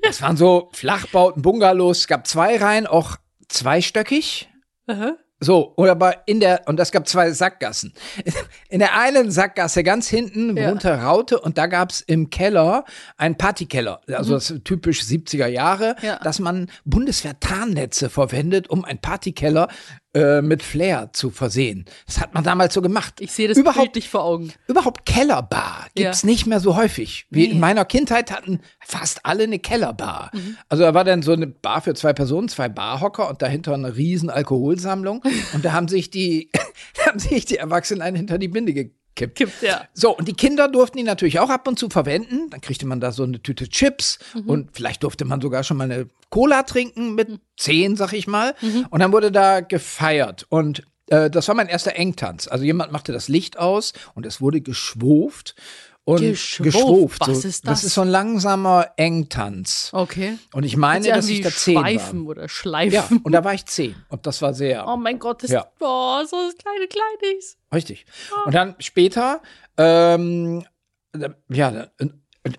das 0.02 0.22
waren 0.22 0.36
so 0.36 0.70
Flachbauten, 0.74 1.42
Bungalows. 1.42 2.00
Es 2.00 2.08
gab 2.08 2.28
zwei 2.28 2.58
Reihen, 2.58 2.88
auch 2.88 3.16
zweistöckig. 3.48 4.50
Aha. 4.88 5.14
So, 5.42 5.74
oder 5.76 5.92
aber 5.92 6.28
in 6.28 6.40
der, 6.40 6.62
und 6.66 6.80
es 6.80 6.92
gab 6.92 7.08
zwei 7.10 7.30
Sackgassen. 7.32 7.94
In 8.70 8.80
der 8.80 8.98
einen 8.98 9.32
Sackgasse 9.32 9.84
ganz 9.84 10.08
hinten 10.08 10.56
Ja. 10.56 10.72
wohnte 10.72 10.90
Raute 11.02 11.40
und 11.40 11.58
da 11.58 11.68
gab's 11.68 12.02
im 12.02 12.30
Keller 12.30 12.86
einen 13.18 13.36
Partykeller. 13.38 14.00
Also 14.14 14.34
das 14.34 14.50
ist 14.50 14.64
typisch 14.66 15.02
70er 15.02 15.48
Jahre, 15.48 15.96
Mhm. 16.02 16.06
Ja. 16.08 16.20
dass 16.24 16.40
man 16.40 16.70
Bundeswehr-Tarnnetze 16.86 18.10
verwendet, 18.10 18.70
um 18.70 18.86
einen 18.86 19.00
Partykeller 19.00 19.68
äh, 20.16 20.42
mit 20.42 20.64
Flair 20.64 21.10
zu 21.14 21.30
versehen. 21.30 21.86
Das 22.08 22.20
hat 22.20 22.34
man 22.34 22.44
damals 22.44 22.74
so 22.74 22.82
gemacht. 22.82 23.16
Ich 23.20 23.32
sehe 23.34 23.48
das 23.48 23.58
überhaupt, 23.58 23.80
bildlich 23.94 24.10
vor 24.10 24.24
Augen. 24.24 24.52
überhaupt 24.68 25.06
Kellerbar 25.06 25.88
gibt's 25.94 26.22
Ja. 26.24 26.26
nicht 26.28 26.48
mehr 26.48 26.60
so 26.60 26.76
häufig. 26.76 27.28
Wie 27.30 27.46
in 27.46 27.54
Nee. 27.54 27.60
meiner 27.60 27.86
Kindheit 27.86 28.32
hatten 28.32 28.62
fast 28.80 29.26
alle 29.26 29.44
eine 29.44 29.60
Kellerbar. 29.60 30.32
Mhm. 30.34 30.58
Also 30.70 30.84
da 30.86 30.94
war 30.94 31.04
dann 31.04 31.22
so 31.22 31.34
eine 31.34 31.48
Bar 31.48 31.82
für 31.82 31.94
zwei 31.94 32.14
Personen, 32.14 32.48
zwei 32.50 32.70
Barhocker 32.70 33.30
und 33.30 33.42
dahinter 33.42 33.74
eine 33.74 33.96
riesen 33.96 34.30
Alkoholsammlung. 34.30 35.22
und 35.54 35.66
da 35.66 35.74
haben 35.74 35.88
sich 35.90 36.10
die, 36.10 36.50
haben 37.06 37.20
sich 37.20 37.46
die 37.46 37.58
Erwachsenen 37.58 38.02
einen 38.02 38.16
hinter 38.16 38.38
die 38.38 38.48
Binde 38.48 38.74
gekippt. 38.74 39.00
Kippt, 39.16 39.62
ja. 39.62 39.88
So, 39.94 40.16
und 40.16 40.28
die 40.28 40.34
Kinder 40.34 40.68
durften 40.68 40.98
die 40.98 41.04
natürlich 41.04 41.40
auch 41.40 41.50
ab 41.50 41.68
und 41.68 41.80
zu 41.80 41.90
verwenden. 41.90 42.50
Dann 42.50 42.62
kriegte 42.62 42.86
man 42.86 43.00
da 43.00 43.12
so 43.12 43.24
eine 43.24 43.42
Tüte 43.42 43.70
Chips 43.70 44.20
und 44.46 44.72
vielleicht 44.74 45.04
durfte 45.04 45.24
man 45.26 45.40
sogar 45.42 45.64
schon 45.64 45.78
mal 45.78 45.86
eine 45.86 46.08
Cola 46.30 46.64
trinken 46.64 47.16
mit 47.16 47.40
zehn, 47.58 47.96
sag 47.96 48.12
ich 48.14 48.28
mal. 48.28 48.56
Und 48.90 49.00
dann 49.00 49.14
wurde 49.14 49.32
da 49.32 49.62
gefeiert. 49.62 50.46
Und 50.50 50.84
äh, 51.08 51.30
das 51.30 51.48
war 51.48 51.56
mein 51.56 51.68
erster 51.68 51.96
Engtanz. 51.96 52.48
Also 52.48 52.66
jemand 52.66 52.92
machte 52.92 53.12
das 53.12 53.28
Licht 53.28 53.58
aus 53.58 53.94
und 54.16 54.26
es 54.26 54.42
wurde 54.42 54.62
geschwoft. 54.62 55.56
Und 56.08 56.22
Geschwoft? 56.22 57.20
Was 57.22 57.42
so. 57.42 57.48
ist 57.48 57.66
das? 57.66 57.82
Das 57.82 57.84
ist 57.84 57.96
so 57.96 58.02
ein 58.02 58.08
langsamer 58.10 58.92
Engtanz. 58.96 59.90
Okay. 59.92 60.38
Und 60.54 60.64
ich 60.64 60.78
meine, 60.78 61.08
dass 61.08 61.28
ich 61.28 61.42
da 61.42 61.50
zehn 61.50 61.80
Schweifen 61.80 62.26
war. 62.26 62.30
oder 62.32 62.48
Schleifen. 62.48 62.94
Ja, 62.94 63.10
und 63.24 63.32
da 63.32 63.44
war 63.44 63.56
ich 63.56 63.66
zehn. 63.66 63.96
Und 64.10 64.28
das 64.28 64.40
war 64.44 64.54
sehr. 64.54 64.88
Oh 64.88 64.98
mein 64.98 65.18
Gott, 65.18 65.42
das 65.42 65.50
Ja. 65.50 65.66
oh, 65.80 66.24
so 66.30 66.36
das 66.46 66.56
kleine 66.58 66.88
Kleines. 66.88 67.58
Richtig. 67.74 68.06
Und 68.46 68.54
dann 68.54 68.76
später, 68.78 69.42
ähm, 69.78 70.64
äh, 71.14 71.30
ja, 71.50 71.88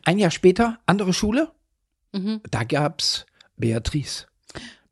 ein 0.05 0.19
Jahr 0.19 0.31
später, 0.33 0.79
andere 0.87 1.13
Schule, 1.13 1.53
Mhm. 2.13 2.41
da 2.51 2.65
gab's 2.65 3.27
Beatrice. 3.57 4.27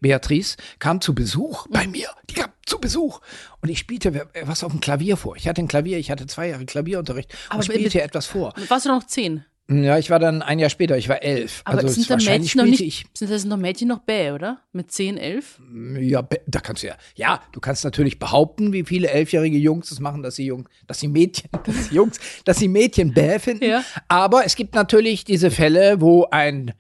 Beatrice 0.08 0.56
kam 0.78 1.00
zu 1.00 1.14
Besuch 1.14 1.66
bei 1.70 1.87
mir. 1.87 2.08
Die 2.28 2.34
kam 2.34 2.50
zu 2.66 2.78
Besuch. 2.78 3.20
Und 3.62 3.70
ich 3.70 3.78
spielte 3.78 4.28
was 4.42 4.62
auf 4.62 4.70
dem 4.70 4.80
Klavier 4.80 5.16
vor. 5.16 5.34
Ich 5.37 5.49
hatte 5.49 5.62
ein 5.62 5.68
Klavier, 5.68 5.96
ich 5.99 6.11
hatte 6.11 6.26
zwei 6.26 6.49
Jahre 6.49 6.66
Klavierunterricht 6.66 7.34
Aber 7.49 7.61
und 7.61 7.68
mit- 7.68 7.78
spielte 7.78 8.02
etwas 8.02 8.26
vor. 8.26 8.52
Warst 8.68 8.84
du 8.84 8.90
noch 8.90 9.04
zehn? 9.06 9.44
Ja, 9.71 9.97
ich 9.97 10.11
war 10.11 10.18
dann 10.18 10.42
ein 10.42 10.59
Jahr 10.59 10.68
später, 10.68 10.99
ich 10.99 11.09
war 11.09 11.23
elf. 11.23 11.62
Aber 11.64 11.78
also 11.78 11.88
sind 11.88 12.11
da 12.11 12.16
Mädchen 12.16 12.61
noch 12.61 12.66
nicht, 12.66 13.06
sind 13.16 13.30
das 13.30 13.47
noch 13.47 13.56
Mädchen 13.56 13.88
noch 13.88 14.00
bäh, 14.00 14.33
oder? 14.33 14.59
Mit 14.73 14.92
zehn, 14.92 15.16
elf? 15.16 15.59
ich. 15.97 16.11
Ja, 16.11 16.23
da 16.47 16.61
kannst 16.61 16.83
du 16.83 16.88
ja. 16.88 16.97
Ja, 17.14 17.40
du 17.52 17.61
kannst 17.61 17.83
natürlich 17.83 18.18
behaupten, 18.18 18.75
wie 18.75 18.85
viele 18.85 19.09
elfjährige 19.09 19.56
Jungs 19.56 19.88
das 19.88 20.00
machen, 20.00 20.23
dass 20.23 20.35
sie 20.37 20.44
Jung, 20.44 20.68
dass 20.87 21.00
sie 21.00 21.09
Mädchen, 21.09 21.49
dass 21.64 21.88
sie 21.88 21.94
Jungs, 21.94 22.18
dass 22.44 22.59
sie 22.59 22.68
Mädchen 22.68 23.14
bäh 23.14 23.38
finden. 23.38 23.64
Ja. 23.64 23.83
Aber 24.09 24.44
es 24.44 24.54
gibt 24.54 24.75
natürlich 24.75 25.25
diese 25.25 25.50
Fälle, 25.50 26.00
wo 26.02 26.26
ein 26.30 26.75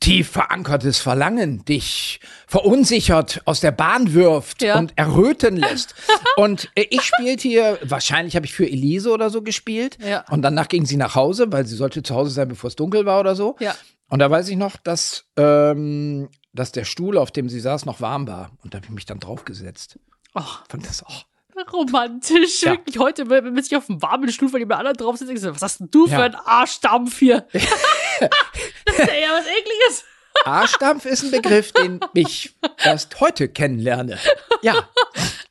tief 0.00 0.30
verankertes 0.30 0.98
Verlangen 0.98 1.62
dich 1.66 2.20
verunsichert 2.46 3.42
aus 3.44 3.60
der 3.60 3.70
Bahn 3.70 4.14
wirft 4.14 4.62
Ja. 4.62 4.78
und 4.78 4.92
erröten 4.96 5.56
lässt. 5.58 5.94
und 6.36 6.70
äh, 6.74 6.86
ich 6.88 7.02
spielte 7.02 7.46
hier, 7.46 7.78
wahrscheinlich 7.82 8.34
habe 8.34 8.46
ich 8.46 8.54
für 8.54 8.66
Elise 8.66 9.10
oder 9.10 9.28
so 9.28 9.42
gespielt. 9.42 9.98
Ja. 10.02 10.24
Und 10.30 10.40
danach 10.40 10.68
ging 10.68 10.86
sie 10.86 10.96
nach 10.96 11.14
Hause, 11.14 11.52
weil 11.52 11.66
sie 11.66 11.76
sollte 11.76 12.02
zu 12.02 12.14
Hause 12.14 12.29
sein, 12.32 12.48
bevor 12.48 12.68
es 12.68 12.76
dunkel 12.76 13.06
war 13.06 13.20
oder 13.20 13.34
so. 13.36 13.56
Ja. 13.60 13.74
Und 14.08 14.18
da 14.18 14.30
weiß 14.30 14.48
ich 14.48 14.56
noch, 14.56 14.76
dass, 14.76 15.24
ähm, 15.36 16.28
dass 16.52 16.72
der 16.72 16.84
Stuhl, 16.84 17.16
auf 17.16 17.30
dem 17.30 17.48
sie 17.48 17.60
saß, 17.60 17.86
noch 17.86 18.00
warm 18.00 18.26
war. 18.26 18.50
Und 18.62 18.74
da 18.74 18.78
habe 18.78 18.86
ich 18.86 18.92
mich 18.92 19.06
dann 19.06 19.20
draufgesetzt. 19.20 19.98
Oh, 20.34 20.42
Fand 20.68 20.86
das, 20.86 21.04
oh, 21.06 21.62
romantisch. 21.72 22.62
Ja. 22.62 22.72
Wirklich 22.72 22.98
heute, 22.98 23.28
wenn 23.30 23.52
man 23.52 23.62
sich 23.62 23.76
auf 23.76 23.86
dem 23.86 24.00
warmen 24.02 24.30
Stuhl 24.32 24.48
von 24.48 24.58
jemand 24.58 24.80
anderem 24.80 24.96
drauf 24.96 25.16
sitzt, 25.16 25.28
denkst 25.28 25.42
du, 25.42 25.54
was 25.54 25.62
hast 25.62 25.80
denn 25.80 25.90
du 25.90 26.06
Ja. 26.06 26.16
für 26.16 26.24
ein 26.24 26.34
Arschdampf 26.34 27.18
hier? 27.18 27.46
das 27.52 28.98
ist 28.98 28.98
ja 28.98 29.06
eher 29.06 29.30
was 29.32 29.46
Ekliges. 29.46 30.04
Arschdampf 30.44 31.04
ist 31.06 31.24
ein 31.24 31.30
Begriff, 31.32 31.72
den 31.72 32.00
ich 32.14 32.54
erst 32.78 33.20
heute 33.20 33.48
kennenlerne. 33.48 34.18
Ja, 34.62 34.88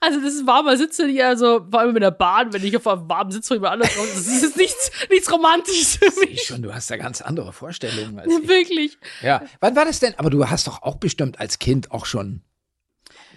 Also 0.02 0.22
das 0.22 0.34
ist 0.34 0.48
warmer 0.48 0.78
Sitzen, 0.78 1.14
ja, 1.14 1.28
also 1.28 1.66
vor 1.70 1.82
allem 1.82 1.96
in 1.98 2.02
der 2.02 2.12
Bahn, 2.12 2.54
wenn 2.54 2.64
ich 2.64 2.76
auf 2.78 2.88
einem 2.88 3.10
warmen 3.10 3.32
Sitz 3.32 3.50
jemand 3.50 3.74
anderem 3.74 3.92
drauf 3.94 4.08
das 4.16 4.28
ist 4.28 4.56
nichts, 4.56 4.92
nichts 5.10 5.30
Romantisches 5.32 5.98
für 5.98 6.06
ich 6.24 6.30
mich. 6.30 6.42
schon, 6.44 6.62
du 6.62 6.74
hast 6.74 6.90
da 6.90 6.96
ganz 6.98 7.22
andere 7.22 7.52
Vorstellungen 7.52 8.18
als 8.18 8.32
ich. 8.42 8.48
Wirklich. 8.48 8.98
Ja, 9.22 9.42
wann 9.60 9.76
war 9.76 9.84
das 9.86 10.00
denn? 10.00 10.14
Aber 10.18 10.30
du 10.30 10.50
hast 10.50 10.68
doch 10.68 10.84
auch 10.84 10.96
bestimmt 10.96 11.40
als 11.42 11.60
Kind 11.60 11.92
auch 11.92 12.06
schon 12.06 12.44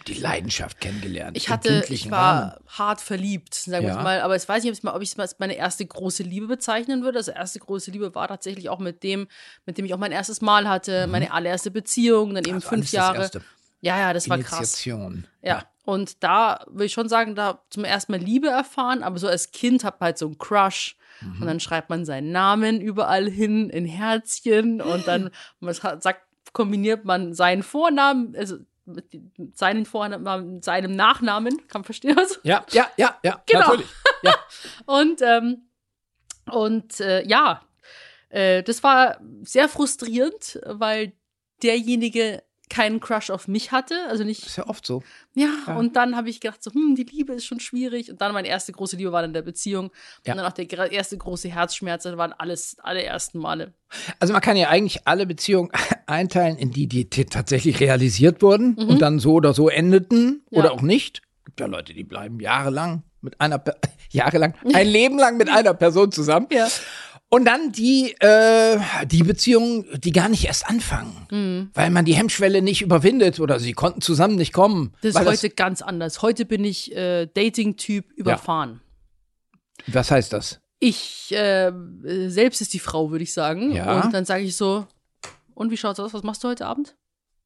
die 0.09 0.15
Leidenschaft 0.15 0.81
kennengelernt. 0.81 1.37
Ich 1.37 1.49
hatte, 1.49 1.85
ich 1.89 2.11
war 2.11 2.43
Rahmen. 2.53 2.53
hart 2.69 3.01
verliebt, 3.01 3.55
sagen 3.55 3.87
wir 3.87 3.95
Ja. 3.95 4.03
mal, 4.03 4.21
aber 4.21 4.35
ich 4.37 4.49
weiß 4.49 4.63
nicht, 4.65 4.71
ob 4.71 4.73
ich 4.75 4.79
es 4.79 4.83
mal, 4.83 4.95
ob 4.95 5.03
ich 5.03 5.09
es 5.11 5.17
mal 5.17 5.23
als 5.25 5.37
meine 5.39 5.55
erste 5.55 5.85
große 5.87 6.23
Liebe 6.25 6.47
bezeichnen 6.49 7.03
würde. 7.05 7.19
Also 7.19 7.31
erste 7.33 7.59
große 7.61 7.91
Liebe 7.93 8.13
war 8.15 8.27
tatsächlich 8.29 8.69
auch 8.69 8.79
mit 8.81 9.03
dem, 9.05 9.29
mit 9.67 9.79
dem 9.79 9.85
ich 9.85 9.95
auch 9.95 9.99
mein 9.99 10.11
erstes 10.13 10.41
Mal 10.41 10.69
hatte, 10.69 11.07
meine 11.09 11.33
allererste 11.33 11.71
Beziehung, 11.71 12.35
dann 12.35 12.45
eben 12.45 12.55
Also 12.57 12.69
fünf 12.69 12.81
alles 12.83 12.91
das 12.91 12.93
Jahre. 12.93 13.19
erste. 13.23 13.43
Ja, 13.83 13.99
ja, 13.99 14.13
das 14.13 14.29
war 14.31 14.39
krass. 14.39 14.59
Initiation. 14.59 15.27
Ja. 15.43 15.65
Und 15.85 16.23
da 16.23 16.65
würde 16.69 16.85
ich 16.85 16.93
schon 16.93 17.09
sagen, 17.09 17.35
da 17.35 17.65
zum 17.69 17.85
ersten 17.85 18.13
Mal 18.13 18.21
Liebe 18.21 18.49
erfahren, 18.49 19.03
aber 19.03 19.19
so 19.19 19.27
als 19.27 19.51
Kind 19.51 19.83
hat 19.83 20.01
man 20.01 20.07
halt 20.07 20.19
so 20.19 20.27
einen 20.27 20.39
Crush. 20.39 20.97
Mhm. 21.21 21.41
Und 21.41 21.47
dann 21.47 21.61
schreibt 21.61 21.91
man 21.91 22.05
seinen 22.05 22.31
Namen 22.31 22.81
überall 22.81 23.29
hin 23.29 23.69
in 23.69 23.85
Herzchen 23.85 24.81
und 24.81 25.07
dann 25.09 25.31
man 25.61 25.75
sagt, 25.75 26.23
kombiniert 26.53 27.05
man 27.05 27.35
seinen 27.35 27.65
Vornamen, 27.65 28.37
also 28.37 28.59
mit 28.85 29.07
seinen 29.55 29.85
Vornamen, 29.85 30.55
mit 30.55 30.65
seinem 30.65 30.95
Nachnamen, 30.95 31.57
kann 31.69 31.81
man 31.81 31.85
verstehen 31.85 32.17
was? 32.17 32.39
Ja, 32.45 32.65
ja, 32.71 32.89
ja, 32.97 33.19
ja, 33.25 33.43
Genau. 33.47 33.61
natürlich. 33.61 33.87
Ja. 34.23 34.35
Und, 34.87 35.21
ähm, 35.23 35.63
und 36.51 37.01
äh, 37.01 37.27
ja, 37.27 37.63
äh, 38.29 38.63
das 38.63 38.83
war 38.83 39.21
sehr 39.43 39.69
frustrierend, 39.69 40.61
weil 40.67 41.13
derjenige 41.63 42.43
keinen 42.73 43.01
Crush 43.01 43.31
auf 43.31 43.47
mich 43.49 43.71
hatte, 43.71 43.95
also 44.09 44.25
nicht 44.25 44.47
Ist 44.47 44.57
ja 44.57 44.67
oft 44.67 44.87
so. 44.87 45.03
ja, 45.35 45.49
Ja. 45.67 45.77
und 45.77 45.95
dann 45.95 46.17
habe 46.17 46.31
ich 46.31 46.41
gedacht, 46.41 46.63
so, 46.63 46.73
hm, 46.73 46.95
die 46.97 47.05
Liebe 47.05 47.35
ist 47.35 47.45
schon 47.45 47.61
schwierig. 47.61 48.11
Und 48.11 48.21
dann 48.21 48.33
meine 48.33 48.49
erste 48.49 48.73
große 48.73 48.97
Liebe 48.97 49.13
war 49.13 49.21
dann 49.23 49.35
der 49.35 49.43
Beziehung. 49.43 49.91
Ja. 50.27 50.33
Und 50.33 50.39
dann 50.39 50.47
auch 50.47 50.53
der 50.55 50.91
erste 50.91 51.17
große 51.19 51.49
Herzschmerz. 51.51 52.05
Das 52.05 52.17
waren 52.17 52.33
alles, 52.33 52.77
alle 52.83 53.03
ersten 53.03 53.39
Male. 53.39 53.75
Also 54.19 54.33
man 54.33 54.41
kann 54.43 54.57
ja 54.57 54.69
eigentlich 54.71 55.07
alle 55.07 55.27
Beziehungen 55.27 55.71
einteilen, 56.07 56.57
in 56.57 56.71
die, 56.71 56.87
die 56.87 57.05
tatsächlich 57.09 57.79
realisiert 57.81 58.41
wurden 58.43 58.75
und 58.75 59.01
dann 59.03 59.19
so 59.19 59.35
oder 59.35 59.53
so 59.55 59.69
endeten 59.69 60.25
Mhm. 60.27 60.41
Ja. 60.51 60.59
oder 60.61 60.73
auch 60.73 60.83
nicht. 60.83 61.23
Gibt 61.45 61.61
ja 61.61 61.67
Leute, 61.67 61.93
die 61.93 62.05
bleiben 62.05 62.41
jahrelang 62.41 63.03
mit 63.21 63.41
einer, 63.41 63.63
jahrelang, 64.11 64.55
ein 64.73 64.87
Leben 64.89 65.19
lang 65.19 65.37
mit 65.37 65.49
einer 65.51 65.75
Person 65.75 66.11
zusammen. 66.11 66.47
Ja. 66.51 66.69
Und 67.35 67.47
dann 67.47 67.73
die, 67.73 68.15
äh, 68.21 68.79
die 69.07 69.23
Beziehungen, 69.23 69.87
die 69.99 70.13
gar 70.13 70.29
nicht 70.29 70.45
erst 70.45 70.69
anfangen, 70.69 71.27
Mhm. 71.31 71.71
weil 71.73 71.89
man 71.89 72.05
die 72.05 72.13
Hemmschwelle 72.15 72.61
nicht 72.61 72.83
überwindet 72.83 73.41
oder 73.41 73.59
sie 73.59 73.73
konnten 73.73 74.03
zusammen 74.03 74.37
nicht 74.37 74.53
kommen. 74.53 74.93
Das 75.01 75.15
ist 75.15 75.25
heute 75.25 75.49
ganz 75.49 75.81
anders. 75.81 76.21
Heute 76.21 76.45
bin 76.45 76.63
ich 76.63 76.95
äh, 76.95 77.25
Dating-Typ 77.33 78.13
überfahren. 78.13 78.83
was 79.87 80.11
heißt 80.11 80.31
das? 80.35 80.61
Ich 80.79 81.33
äh, 81.33 81.73
selbst 82.29 82.61
ist 82.61 82.75
die 82.75 82.79
Frau, 82.79 83.11
würde 83.11 83.25
ich 83.25 83.33
sagen. 83.33 83.73
Ja. 83.73 84.03
Und 84.03 84.13
dann 84.13 84.27
sage 84.27 84.45
ich 84.45 84.55
so, 84.55 84.87
und 85.55 85.71
wie 85.71 85.79
schaut's 85.79 86.01
aus? 86.01 86.13
Was 86.13 86.25
machst 86.25 86.45
du 86.45 86.49
heute 86.49 86.67
Abend? 86.67 86.97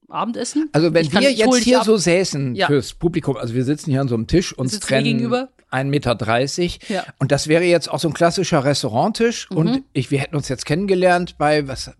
Abendessen? 0.09 0.69
Also 0.73 0.93
wenn 0.95 1.05
Ich 1.07 1.13
wir 1.13 1.31
jetzt 1.33 1.57
hier 1.59 1.83
so 1.85 1.97
säßen 1.97 2.57
Ja. 2.57 2.67
fürs 2.67 2.93
Publikum, 2.95 3.37
also 3.37 3.55
wir 3.55 3.65
sitzen 3.65 3.93
hier 3.93 4.01
an 4.01 4.09
so 4.09 4.15
einem 4.17 4.27
Tisch, 4.27 4.53
uns 4.53 4.73
mir 4.73 4.81
trennen 4.81 5.05
gegenüber. 5.05 5.51
1,30 5.77 5.85
Meter 5.89 6.95
Ja. 6.95 7.05
und 7.19 7.33
das 7.33 7.49
wäre 7.49 7.65
jetzt 7.65 7.91
auch 7.91 7.99
so 7.99 8.09
ein 8.09 8.15
klassischer 8.15 8.65
Restauranttisch 8.65 9.49
Mhm. 9.51 9.57
und 9.57 9.83
ich, 9.93 10.11
wir 10.11 10.19
hätten 10.21 10.37
uns 10.37 10.49
jetzt 10.49 10.67
kennengelernt 10.67 11.37
bei 11.39 11.67
was 11.69 11.91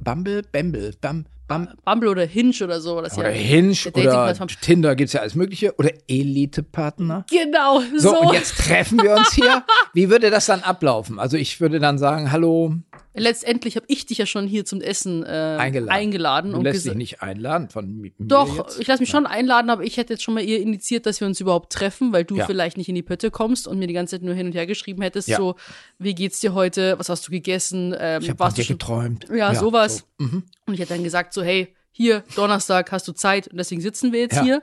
Bumble, 0.00 0.42
Bamble, 0.52 0.92
Bam, 1.00 1.24
Bam, 1.48 1.68
Bumble 1.84 2.08
oder 2.08 2.24
Hinge 2.24 2.54
oder 2.62 2.80
so. 2.80 3.00
Das 3.00 3.16
oder 3.18 3.30
ja 3.30 3.36
Hinge 3.36 3.74
der 3.96 4.24
oder. 4.24 4.46
Tinder 4.60 4.94
gibt's 4.96 5.12
ja 5.12 5.20
alles 5.20 5.34
mögliche 5.34 5.74
oder 5.76 5.90
Elite-Partner. 6.08 7.24
Genau, 7.30 7.80
So, 7.96 8.10
so. 8.10 8.20
und 8.20 8.32
jetzt 8.34 8.56
treffen 8.58 9.02
wir 9.02 9.14
uns 9.16 9.32
hier. 9.32 9.62
Wie 9.94 10.08
würde 10.10 10.30
das 10.30 10.46
dann 10.46 10.62
ablaufen? 10.62 11.18
Also 11.18 11.36
ich 11.36 11.60
würde 11.60 11.78
dann 11.78 11.98
sagen, 11.98 12.30
hallo, 12.32 12.74
Letztendlich 13.14 13.76
habe 13.76 13.84
ich 13.88 14.06
dich 14.06 14.18
ja 14.18 14.26
schon 14.26 14.46
hier 14.46 14.64
zum 14.64 14.80
Essen 14.80 15.22
äh, 15.22 15.26
Eingeladen. 15.58 15.88
eingeladen 15.90 16.50
du 16.52 16.56
und 16.58 16.64
lässt 16.64 16.86
dich 16.86 16.94
nicht 16.94 17.20
einladen 17.22 17.68
von 17.68 17.86
mi- 17.86 18.12
mir 18.16 18.26
Doch, 18.26 18.56
jetzt? 18.56 18.80
ich 18.80 18.86
lasse 18.86 19.02
mich 19.02 19.10
schon 19.10 19.26
einladen, 19.26 19.68
aber 19.70 19.82
ich 19.84 19.98
hätte 19.98 20.14
jetzt 20.14 20.22
schon 20.22 20.32
mal 20.34 20.42
ihr 20.42 20.60
initiiert, 20.60 21.04
dass 21.04 21.20
wir 21.20 21.26
uns 21.26 21.38
überhaupt 21.40 21.72
treffen, 21.72 22.12
weil 22.12 22.24
du 22.24 22.36
Ja. 22.36 22.46
vielleicht 22.46 22.76
nicht 22.78 22.88
in 22.88 22.94
die 22.94 23.02
Pötte 23.02 23.30
kommst 23.30 23.68
und 23.68 23.78
mir 23.78 23.86
die 23.86 23.92
ganze 23.94 24.16
Zeit 24.16 24.22
nur 24.22 24.34
hin 24.34 24.46
und 24.46 24.54
her 24.54 24.66
geschrieben 24.66 25.02
hättest, 25.02 25.28
Ja. 25.28 25.36
so, 25.36 25.56
wie 25.98 26.14
geht's 26.14 26.40
dir 26.40 26.54
heute, 26.54 26.98
was 26.98 27.08
hast 27.10 27.26
du 27.26 27.30
gegessen, 27.32 27.94
ähm, 27.98 28.22
Ich 28.22 28.30
habe 28.30 28.44
dir 28.48 28.54
du 28.56 28.62
schon, 28.64 28.78
geträumt. 28.78 29.26
ja, 29.34 29.54
sowas. 29.54 30.04
so. 30.18 30.24
Mhm. 30.24 30.42
Und 30.66 30.74
ich 30.74 30.80
hätte 30.80 30.94
dann 30.94 31.04
gesagt, 31.04 31.34
so, 31.34 31.42
hey, 31.42 31.74
hier, 31.94 32.24
Donnerstag 32.36 32.90
hast 32.92 33.06
du 33.06 33.12
Zeit 33.12 33.48
und 33.48 33.58
deswegen 33.58 33.82
sitzen 33.82 34.12
wir 34.12 34.20
jetzt 34.20 34.36
Ja. 34.36 34.42
hier. 34.44 34.62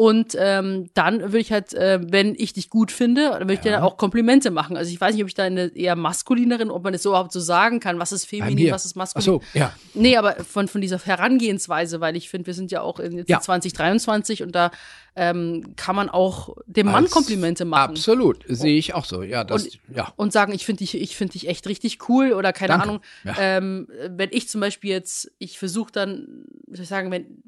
Und 0.00 0.34
ähm, 0.38 0.88
dann 0.94 1.20
würde 1.20 1.40
ich 1.40 1.52
halt, 1.52 1.74
äh, 1.74 2.00
wenn 2.02 2.34
ich 2.34 2.54
dich 2.54 2.70
gut 2.70 2.90
finde, 2.90 3.24
dann 3.32 3.40
würde 3.40 3.52
ich 3.52 3.60
dir 3.60 3.72
dann 3.72 3.82
auch 3.82 3.98
Komplimente 3.98 4.50
machen. 4.50 4.78
Also 4.78 4.90
ich 4.90 4.98
weiß 4.98 5.12
nicht, 5.14 5.22
ob 5.22 5.28
ich 5.28 5.34
da 5.34 5.42
eine 5.42 5.66
eher 5.76 5.94
maskulinerin, 5.94 6.70
ob 6.70 6.82
man 6.84 6.94
das 6.94 7.02
so 7.02 7.10
überhaupt 7.10 7.32
so 7.32 7.40
sagen 7.40 7.80
kann, 7.80 7.98
was 7.98 8.10
ist 8.10 8.24
feminin, 8.24 8.72
was 8.72 8.86
ist 8.86 8.92
Ach 8.92 8.96
maskulin. 8.96 9.24
so, 9.26 9.42
ja. 9.52 9.74
Nee, 9.92 10.16
aber 10.16 10.36
von, 10.42 10.68
von 10.68 10.80
dieser 10.80 10.98
Herangehensweise, 11.04 12.00
weil 12.00 12.16
ich 12.16 12.30
finde, 12.30 12.46
wir 12.46 12.54
sind 12.54 12.70
ja 12.72 12.80
auch 12.80 12.98
in 12.98 13.18
jetzt 13.18 13.28
Ja. 13.28 13.40
2023 13.42 14.42
und 14.42 14.54
da 14.54 14.70
ähm, 15.16 15.74
kann 15.76 15.94
man 15.96 16.08
auch 16.08 16.56
dem 16.66 16.86
Mann 16.86 17.04
Als- 17.04 17.10
Komplimente 17.10 17.66
machen. 17.66 17.90
Absolut, 17.90 18.42
sehe 18.48 18.78
ich 18.78 18.94
auch 18.94 19.04
so. 19.04 19.22
Ja, 19.22 19.44
das, 19.44 19.64
Und- 19.64 19.80
ja. 19.94 20.14
Und 20.16 20.32
sagen, 20.32 20.54
ich 20.54 20.64
finde 20.64 20.78
dich, 20.78 20.94
ich 20.94 21.14
finde 21.14 21.32
dich 21.32 21.46
echt 21.46 21.66
richtig 21.66 22.08
cool 22.08 22.32
oder 22.32 22.54
keine 22.54 22.68
Danke. 22.68 22.84
Ahnung. 22.88 23.00
Ja. 23.24 23.34
Ähm, 23.38 23.86
wenn 24.08 24.30
ich 24.32 24.48
zum 24.48 24.62
Beispiel 24.62 24.92
jetzt, 24.92 25.30
ich 25.38 25.58
versuche 25.58 25.92
dann, 25.92 26.44
soll 26.68 26.84
ich 26.84 26.88
sagen, 26.88 27.10
wenn 27.10 27.42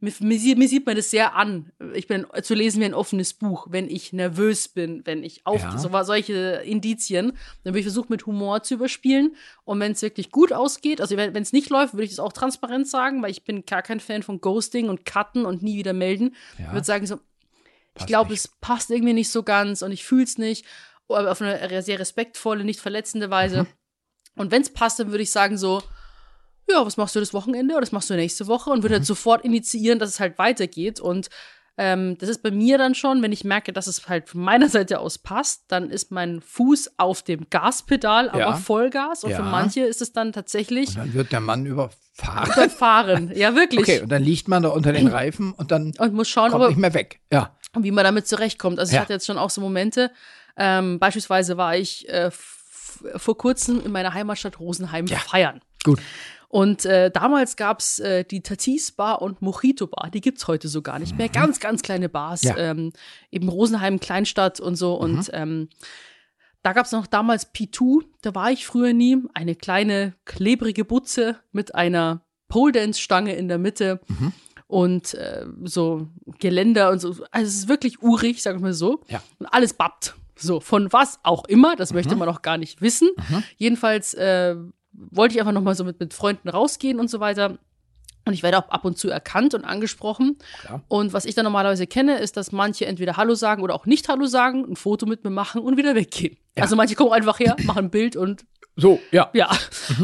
mir, 0.00 0.12
mir, 0.20 0.38
sieht- 0.38 0.58
mir 0.58 0.68
sieht 0.68 0.86
man 0.86 0.94
das 0.96 1.10
sehr 1.10 1.34
an. 1.34 1.72
Ich 1.94 2.06
bin 2.06 2.26
zu 2.42 2.54
lesen 2.54 2.80
wie 2.80 2.84
ein 2.84 2.94
offenes 2.94 3.34
Buch, 3.34 3.66
wenn 3.70 3.88
ich 3.90 4.12
nervös 4.12 4.68
bin, 4.68 5.02
wenn 5.04 5.24
ich 5.24 5.44
auf 5.46 5.60
Ja. 5.62 5.76
so 5.78 5.90
solche 6.04 6.62
Indizien, 6.64 7.32
dann 7.64 7.72
würde 7.72 7.80
ich 7.80 7.84
versuchen, 7.86 8.06
mit 8.10 8.24
Humor 8.26 8.62
zu 8.62 8.74
überspielen. 8.74 9.34
Und 9.64 9.80
wenn 9.80 9.92
es 9.92 10.02
wirklich 10.02 10.30
gut 10.30 10.52
ausgeht, 10.52 11.00
also 11.00 11.16
wenn 11.16 11.34
es 11.36 11.52
nicht 11.52 11.70
läuft, 11.70 11.94
würde 11.94 12.04
ich 12.04 12.12
es 12.12 12.20
auch 12.20 12.32
transparent 12.32 12.86
sagen, 12.88 13.22
weil 13.22 13.30
ich 13.32 13.42
bin 13.44 13.64
gar 13.66 13.82
kein 13.82 13.98
Fan 14.00 14.22
von 14.22 14.40
Ghosting 14.40 14.88
und 14.88 15.04
Cutten 15.04 15.44
und 15.44 15.62
nie 15.62 15.76
wieder 15.76 15.92
melden. 15.92 16.34
Ja. 16.58 16.66
Ich 16.66 16.72
würde 16.74 16.86
sagen, 16.86 17.06
so, 17.06 17.18
ich 17.98 18.06
glaube, 18.06 18.32
es 18.34 18.48
passt 18.60 18.90
irgendwie 18.90 19.14
nicht 19.14 19.30
so 19.30 19.42
ganz 19.42 19.82
und 19.82 19.90
ich 19.90 20.04
fühle 20.04 20.22
es 20.24 20.38
nicht. 20.38 20.64
Aber 21.08 21.32
auf 21.32 21.40
eine 21.42 21.82
sehr 21.82 21.98
respektvolle, 21.98 22.62
nicht 22.64 22.80
verletzende 22.80 23.30
Weise. 23.30 23.62
Mhm. 23.62 23.66
Und 24.36 24.50
wenn 24.52 24.62
es 24.62 24.70
passt, 24.72 25.00
dann 25.00 25.10
würde 25.10 25.22
ich 25.24 25.30
sagen 25.32 25.56
so, 25.58 25.82
ja, 26.70 26.84
was 26.84 26.96
machst 26.96 27.14
du 27.16 27.20
das 27.20 27.32
Wochenende 27.34 27.74
oder 27.74 27.80
das 27.82 27.92
machst 27.92 28.10
du 28.10 28.14
nächste 28.14 28.46
Woche 28.46 28.70
und 28.70 28.82
würde 28.82 28.94
Mhm. 28.94 28.98
halt 29.00 29.06
sofort 29.06 29.44
initiieren, 29.44 29.98
dass 29.98 30.10
es 30.10 30.20
halt 30.20 30.38
weitergeht. 30.38 31.00
Und 31.00 31.28
ähm, 31.80 32.18
das 32.18 32.28
ist 32.28 32.42
bei 32.42 32.50
mir 32.50 32.76
dann 32.76 32.94
schon, 32.96 33.22
wenn 33.22 33.30
ich 33.32 33.44
merke, 33.44 33.72
dass 33.72 33.86
es 33.86 34.08
halt 34.08 34.28
von 34.28 34.40
meiner 34.40 34.68
Seite 34.68 34.98
aus 34.98 35.18
passt, 35.18 35.64
dann 35.68 35.90
ist 35.90 36.10
mein 36.10 36.40
Fuß 36.40 36.92
auf 36.98 37.22
dem 37.22 37.46
Gaspedal, 37.50 38.28
aber 38.30 38.38
Ja. 38.40 38.54
Vollgas. 38.54 39.22
Und 39.24 39.30
für 39.30 39.42
Ja. 39.42 39.48
manche 39.48 39.80
ist 39.82 40.02
es 40.02 40.12
dann 40.12 40.32
tatsächlich 40.32 40.88
Und 40.90 40.96
dann 40.98 41.12
wird 41.14 41.32
der 41.32 41.40
Mann 41.40 41.66
überfahren. 41.66 42.50
beim 42.56 42.70
Fahren. 42.70 43.32
Ja, 43.36 43.54
wirklich. 43.54 43.80
Okay, 43.80 44.00
und 44.02 44.08
dann 44.10 44.22
liegt 44.24 44.48
man 44.48 44.62
da 44.64 44.70
unter 44.70 44.92
den 44.92 45.06
Reifen 45.08 45.52
und 45.52 45.70
dann 45.70 45.92
Und 45.98 46.14
muss 46.14 46.28
schauen, 46.28 46.50
kommt 46.50 46.64
ob 46.64 46.70
nicht 46.70 46.78
mehr 46.80 46.94
weg. 46.94 47.20
Ja. 47.32 47.56
und 47.74 47.84
wie 47.84 47.92
man 47.92 48.02
damit 48.04 48.26
zurechtkommt. 48.26 48.78
Also 48.80 48.90
ich 48.90 48.94
Ja. 48.96 49.02
hatte 49.02 49.12
jetzt 49.12 49.26
schon 49.26 49.38
auch 49.38 49.50
so 49.50 49.60
Momente. 49.60 50.10
Ähm, 50.56 50.98
beispielsweise 50.98 51.56
war 51.56 51.76
ich 51.76 52.08
äh, 52.08 52.30
vor 52.32 53.38
kurzem 53.38 53.80
in 53.84 53.92
meiner 53.92 54.12
Heimatstadt 54.14 54.58
Rosenheim 54.58 55.06
feiern. 55.06 55.60
Gut. 55.84 56.00
Und 56.48 56.86
äh, 56.86 57.10
damals 57.10 57.56
gab's 57.56 57.98
äh, 57.98 58.24
die 58.24 58.42
Tatis 58.42 58.92
Bar 58.92 59.20
und 59.20 59.42
Mojito 59.42 59.86
Bar. 59.86 60.10
Die 60.10 60.22
gibt's 60.22 60.48
heute 60.48 60.68
so 60.68 60.80
gar 60.80 60.98
nicht 60.98 61.16
mehr. 61.16 61.28
Ganz, 61.28 61.60
ganz 61.60 61.82
kleine 61.82 62.08
Bars. 62.08 62.42
Ja. 62.42 62.56
Ähm, 62.56 62.92
eben 63.30 63.48
Rosenheim, 63.50 64.00
Kleinstadt 64.00 64.58
und 64.58 64.76
so. 64.76 64.94
Und 64.94 65.30
ähm, 65.34 65.68
da 66.62 66.72
gab's 66.72 66.92
noch 66.92 67.06
damals 67.06 67.54
P2. 67.54 68.02
Da 68.22 68.34
war 68.34 68.50
ich 68.50 68.66
früher 68.66 68.94
nie. 68.94 69.18
Eine 69.34 69.56
kleine, 69.56 70.14
klebrige 70.24 70.86
Butze 70.86 71.36
mit 71.52 71.74
einer 71.74 72.22
Pole 72.48 72.72
Dance 72.72 73.00
Stange 73.00 73.34
in 73.34 73.48
der 73.48 73.58
Mitte. 73.58 74.00
Und 74.66 75.12
äh, 75.14 75.44
so 75.64 76.08
Geländer 76.38 76.90
und 76.90 76.98
so. 77.00 77.08
Also 77.30 77.46
es 77.46 77.54
ist 77.54 77.68
wirklich 77.68 78.02
urig, 78.02 78.42
sag 78.42 78.56
ich 78.56 78.62
mal 78.62 78.72
so. 78.72 79.02
Ja. 79.08 79.22
Und 79.38 79.46
alles 79.46 79.74
babbt. 79.74 80.14
So, 80.40 80.60
von 80.60 80.92
was 80.92 81.18
auch 81.24 81.44
immer, 81.46 81.74
das 81.74 81.92
möchte 81.92 82.14
man 82.14 82.28
noch 82.28 82.42
gar 82.42 82.58
nicht 82.58 82.80
wissen. 82.80 83.08
Jedenfalls 83.56 84.14
äh, 84.14 84.54
wollte 85.10 85.34
ich 85.34 85.40
einfach 85.40 85.52
noch 85.52 85.62
mal 85.62 85.74
so 85.74 85.84
mit, 85.84 86.00
mit 86.00 86.14
Freunden 86.14 86.48
rausgehen 86.48 86.98
und 87.00 87.08
so 87.08 87.20
weiter. 87.20 87.58
Und 88.24 88.34
ich 88.34 88.42
werde 88.42 88.58
auch 88.58 88.68
ab 88.68 88.84
und 88.84 88.98
zu 88.98 89.08
erkannt 89.08 89.54
und 89.54 89.64
angesprochen. 89.64 90.36
Klar. 90.60 90.82
Und 90.88 91.12
was 91.14 91.24
ich 91.24 91.34
dann 91.34 91.44
normalerweise 91.44 91.86
kenne, 91.86 92.18
ist, 92.18 92.36
dass 92.36 92.52
manche 92.52 92.84
entweder 92.84 93.16
Hallo 93.16 93.34
sagen 93.34 93.62
oder 93.62 93.74
auch 93.74 93.86
nicht 93.86 94.08
Hallo 94.08 94.26
sagen, 94.26 94.66
ein 94.68 94.76
Foto 94.76 95.06
mit 95.06 95.24
mir 95.24 95.30
machen 95.30 95.62
und 95.62 95.76
wieder 95.78 95.94
weggehen. 95.94 96.36
Ja. 96.56 96.64
Also 96.64 96.76
manche 96.76 96.94
kommen 96.94 97.12
einfach 97.12 97.38
her, 97.38 97.56
machen 97.64 97.86
ein 97.86 97.90
Bild 97.90 98.16
und 98.16 98.44
So, 98.76 99.00
ja. 99.12 99.30
ja. 99.32 99.48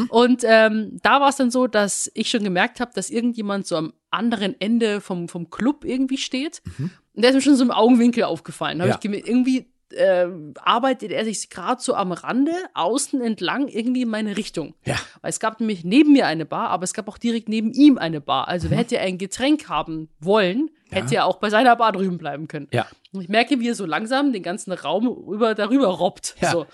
Und 0.08 0.42
ähm, 0.46 0.98
da 1.02 1.20
war 1.20 1.28
es 1.28 1.36
dann 1.36 1.50
so, 1.50 1.66
dass 1.66 2.10
ich 2.14 2.30
schon 2.30 2.42
gemerkt 2.44 2.80
habe, 2.80 2.92
dass 2.94 3.10
irgendjemand 3.10 3.66
so 3.66 3.76
am 3.76 3.92
anderen 4.10 4.58
Ende 4.58 5.00
vom, 5.02 5.28
vom 5.28 5.50
Club 5.50 5.84
irgendwie 5.84 6.16
steht. 6.18 6.62
Und 6.78 6.90
der 7.22 7.28
ist 7.30 7.34
mir 7.36 7.42
schon 7.42 7.56
so 7.56 7.64
im 7.64 7.70
Augenwinkel 7.70 8.24
aufgefallen. 8.24 8.78
Da 8.78 8.86
Ja. 8.86 8.94
hab 8.94 9.04
ich 9.04 9.26
irgendwie 9.28 9.66
äh, 9.94 10.28
arbeitet 10.62 11.10
er 11.12 11.24
sich 11.24 11.48
gerade 11.50 11.80
so 11.82 11.94
am 11.94 12.12
Rande, 12.12 12.52
außen 12.74 13.20
entlang, 13.20 13.68
irgendwie 13.68 14.02
in 14.02 14.08
meine 14.08 14.36
Richtung. 14.36 14.74
Ja. 14.84 14.96
Weil 15.22 15.30
es 15.30 15.40
gab 15.40 15.60
nämlich 15.60 15.84
neben 15.84 16.12
mir 16.12 16.26
eine 16.26 16.44
Bar, 16.46 16.68
aber 16.70 16.84
es 16.84 16.92
gab 16.94 17.08
auch 17.08 17.18
direkt 17.18 17.48
neben 17.48 17.72
ihm 17.72 17.98
eine 17.98 18.20
Bar. 18.20 18.48
Also 18.48 18.66
Mhm. 18.66 18.70
wer 18.72 18.78
hätte 18.78 19.00
ein 19.00 19.18
Getränk 19.18 19.68
haben 19.68 20.08
wollen, 20.20 20.70
hätte 20.90 21.16
er 21.16 21.26
auch 21.26 21.38
bei 21.38 21.50
seiner 21.50 21.74
Bar 21.76 21.92
drüben 21.92 22.18
bleiben 22.18 22.46
können. 22.48 22.68
Ja. 22.72 22.86
Und 23.12 23.22
ich 23.22 23.28
merke, 23.28 23.58
wie 23.60 23.68
er 23.68 23.74
so 23.74 23.86
langsam 23.86 24.32
den 24.32 24.42
ganzen 24.42 24.72
Raum 24.72 25.06
über, 25.32 25.54
darüber 25.54 25.86
robbt. 25.88 26.36
Ja. 26.40 26.50
So. 26.52 26.66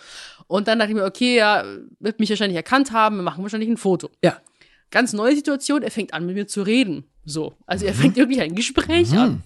Und 0.46 0.68
dann 0.68 0.78
dachte 0.78 0.90
ich 0.92 0.96
mir, 0.96 1.04
okay, 1.04 1.36
ja, 1.36 1.64
wird 2.00 2.18
mich 2.20 2.28
wahrscheinlich 2.28 2.56
erkannt 2.56 2.92
haben, 2.92 3.16
wir 3.16 3.22
machen 3.22 3.42
wahrscheinlich 3.42 3.68
ein 3.70 3.76
Foto. 3.76 4.10
Ja. 4.22 4.36
Ganz 4.90 5.12
neue 5.12 5.36
Situation, 5.36 5.82
er 5.82 5.90
fängt 5.92 6.12
an 6.12 6.26
mit 6.26 6.34
mir 6.34 6.46
zu 6.48 6.62
reden. 6.62 7.04
So. 7.24 7.54
Also 7.66 7.84
Mhm. 7.84 7.88
er 7.90 7.94
fängt 7.94 8.16
wirklich 8.16 8.40
ein 8.40 8.54
Gespräch 8.56 9.12
an. 9.16 9.42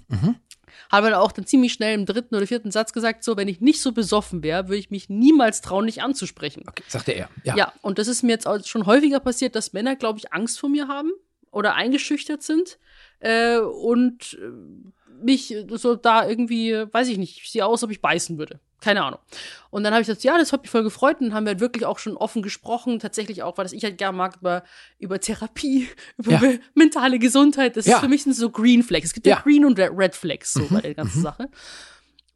Habe 0.95 1.11
dann 1.11 1.19
auch 1.19 1.33
dann 1.33 1.47
ziemlich 1.47 1.73
schnell 1.73 1.95
im 1.95 2.07
dritten 2.07 2.35
oder 2.35 2.47
vierten 2.47 2.71
Satz 2.71 2.93
gesagt, 2.93 3.25
so, 3.25 3.37
wenn 3.37 3.49
ich 3.49 3.61
nicht 3.61 3.81
so 3.81 3.93
besoffen 3.93 4.43
wäre, 4.43 4.69
würde 4.69 4.79
ich 4.79 4.91
mich 4.91 5.09
niemals 5.09 5.61
trauen, 5.61 5.87
dich 5.87 6.03
anzusprechen. 6.03 6.65
Okay, 6.69 6.85
sagte 6.89 7.13
er. 7.13 7.29
Ja. 7.43 7.57
Ja. 7.57 7.73
und 7.83 7.99
das 7.99 8.09
ist 8.09 8.23
mir 8.23 8.33
jetzt 8.33 8.47
auch 8.47 8.65
schon 8.65 8.87
häufiger 8.87 9.21
passiert, 9.21 9.57
dass 9.57 9.73
Männer, 9.73 9.97
glaube 9.97 10.19
ich, 10.19 10.33
Angst 10.33 10.59
vor 10.59 10.69
mir 10.69 10.89
haben 10.89 11.11
oder 11.51 11.75
eingeschüchtert 11.75 12.43
sind 12.43 12.79
äh, 13.21 13.59
und 13.59 14.39
äh, 14.41 14.51
mich 15.23 15.55
so 15.71 15.95
da 15.97 16.27
irgendwie, 16.29 16.73
weiß 16.93 17.09
ich 17.09 17.19
nicht, 17.19 17.41
ich 17.43 17.51
sehe 17.51 17.65
aus, 17.65 17.83
ob 17.83 17.91
ich 17.91 18.01
beißen 18.01 18.39
würde. 18.39 18.61
Keine 18.81 19.03
Ahnung. 19.03 19.19
Und 19.71 19.83
dann 19.85 19.95
habe 19.95 20.03
ich 20.03 20.07
gesagt, 20.09 20.25
ja, 20.25 20.37
das 20.37 20.53
hat 20.53 20.61
mich 20.63 20.71
voll 20.71 20.83
gefreut. 20.83 21.19
Und 21.21 21.29
dann 21.29 21.35
haben 21.35 21.45
wir 21.47 21.51
halt 21.53 21.61
wirklich 21.61 21.87
auch 21.87 21.99
schon 21.99 22.17
offen 22.19 22.43
gesprochen. 22.43 22.99
Tatsächlich 22.99 23.43
auch, 23.43 23.57
weil 23.57 23.65
das 23.65 23.73
ich 23.73 23.83
halt 23.83 23.97
gerne 23.97 24.17
mag, 24.19 24.37
über, 24.41 24.63
über 24.99 25.19
Therapie, 25.21 25.89
über 26.19 26.33
Ja. 26.33 26.41
me- 26.41 26.61
mentale 26.75 27.19
Gesundheit. 27.19 27.77
Das 27.79 27.87
Ja. 27.87 27.95
ist 27.97 28.01
für 28.03 28.09
mich 28.09 28.25
sind 28.25 28.35
so 28.35 28.51
Green 28.51 28.83
Flags. 28.83 29.07
Es 29.07 29.15
gibt 29.15 29.27
ja, 29.27 29.37
Ja. 29.37 29.43
Green 29.43 29.65
und 29.65 29.79
Red 29.79 30.15
Flags 30.15 30.53
so 30.53 30.67
bei 30.69 30.83
der 30.83 30.95
ganzen 30.95 31.23
Sache. 31.23 31.49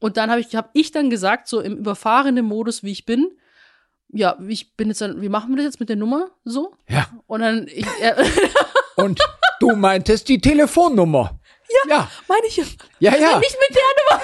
Und 0.01 0.17
dann 0.17 0.31
habe 0.31 0.41
ich, 0.41 0.55
hab 0.57 0.71
ich 0.73 0.91
dann 0.91 1.11
gesagt, 1.11 1.49
so 1.49 1.61
im 1.61 1.77
überfahrenen 1.77 2.47
Modus, 2.47 2.83
wie 2.83 2.93
ich 2.93 3.05
bin, 3.05 3.29
ja, 4.11 4.39
ich 4.49 4.75
bin 4.75 4.89
jetzt 4.89 5.03
dann, 5.03 5.21
wie 5.21 5.29
machen 5.29 5.51
wir 5.51 5.57
das 5.57 5.65
jetzt 5.67 5.81
mit 5.81 5.91
der 5.91 5.97
Nummer? 5.97 6.31
So? 6.45 6.73
ja. 6.89 7.09
Und 7.27 7.41
dann, 7.41 7.67
ich, 7.69 7.85
äh, 8.01 8.15
Und 8.97 9.21
du 9.61 9.77
meintest 9.77 10.29
die 10.31 10.41
Telefonnummer. 10.41 11.38
Ja. 11.69 11.97
Ja, 11.97 12.11
meine 12.27 12.47
ich 12.47 12.57
ja. 12.57 12.65
ja. 12.99 13.17
Ja, 13.17 13.39
Nicht 13.39 13.57
mit 13.69 13.77
der 13.77 14.19
Nummer. 14.19 14.23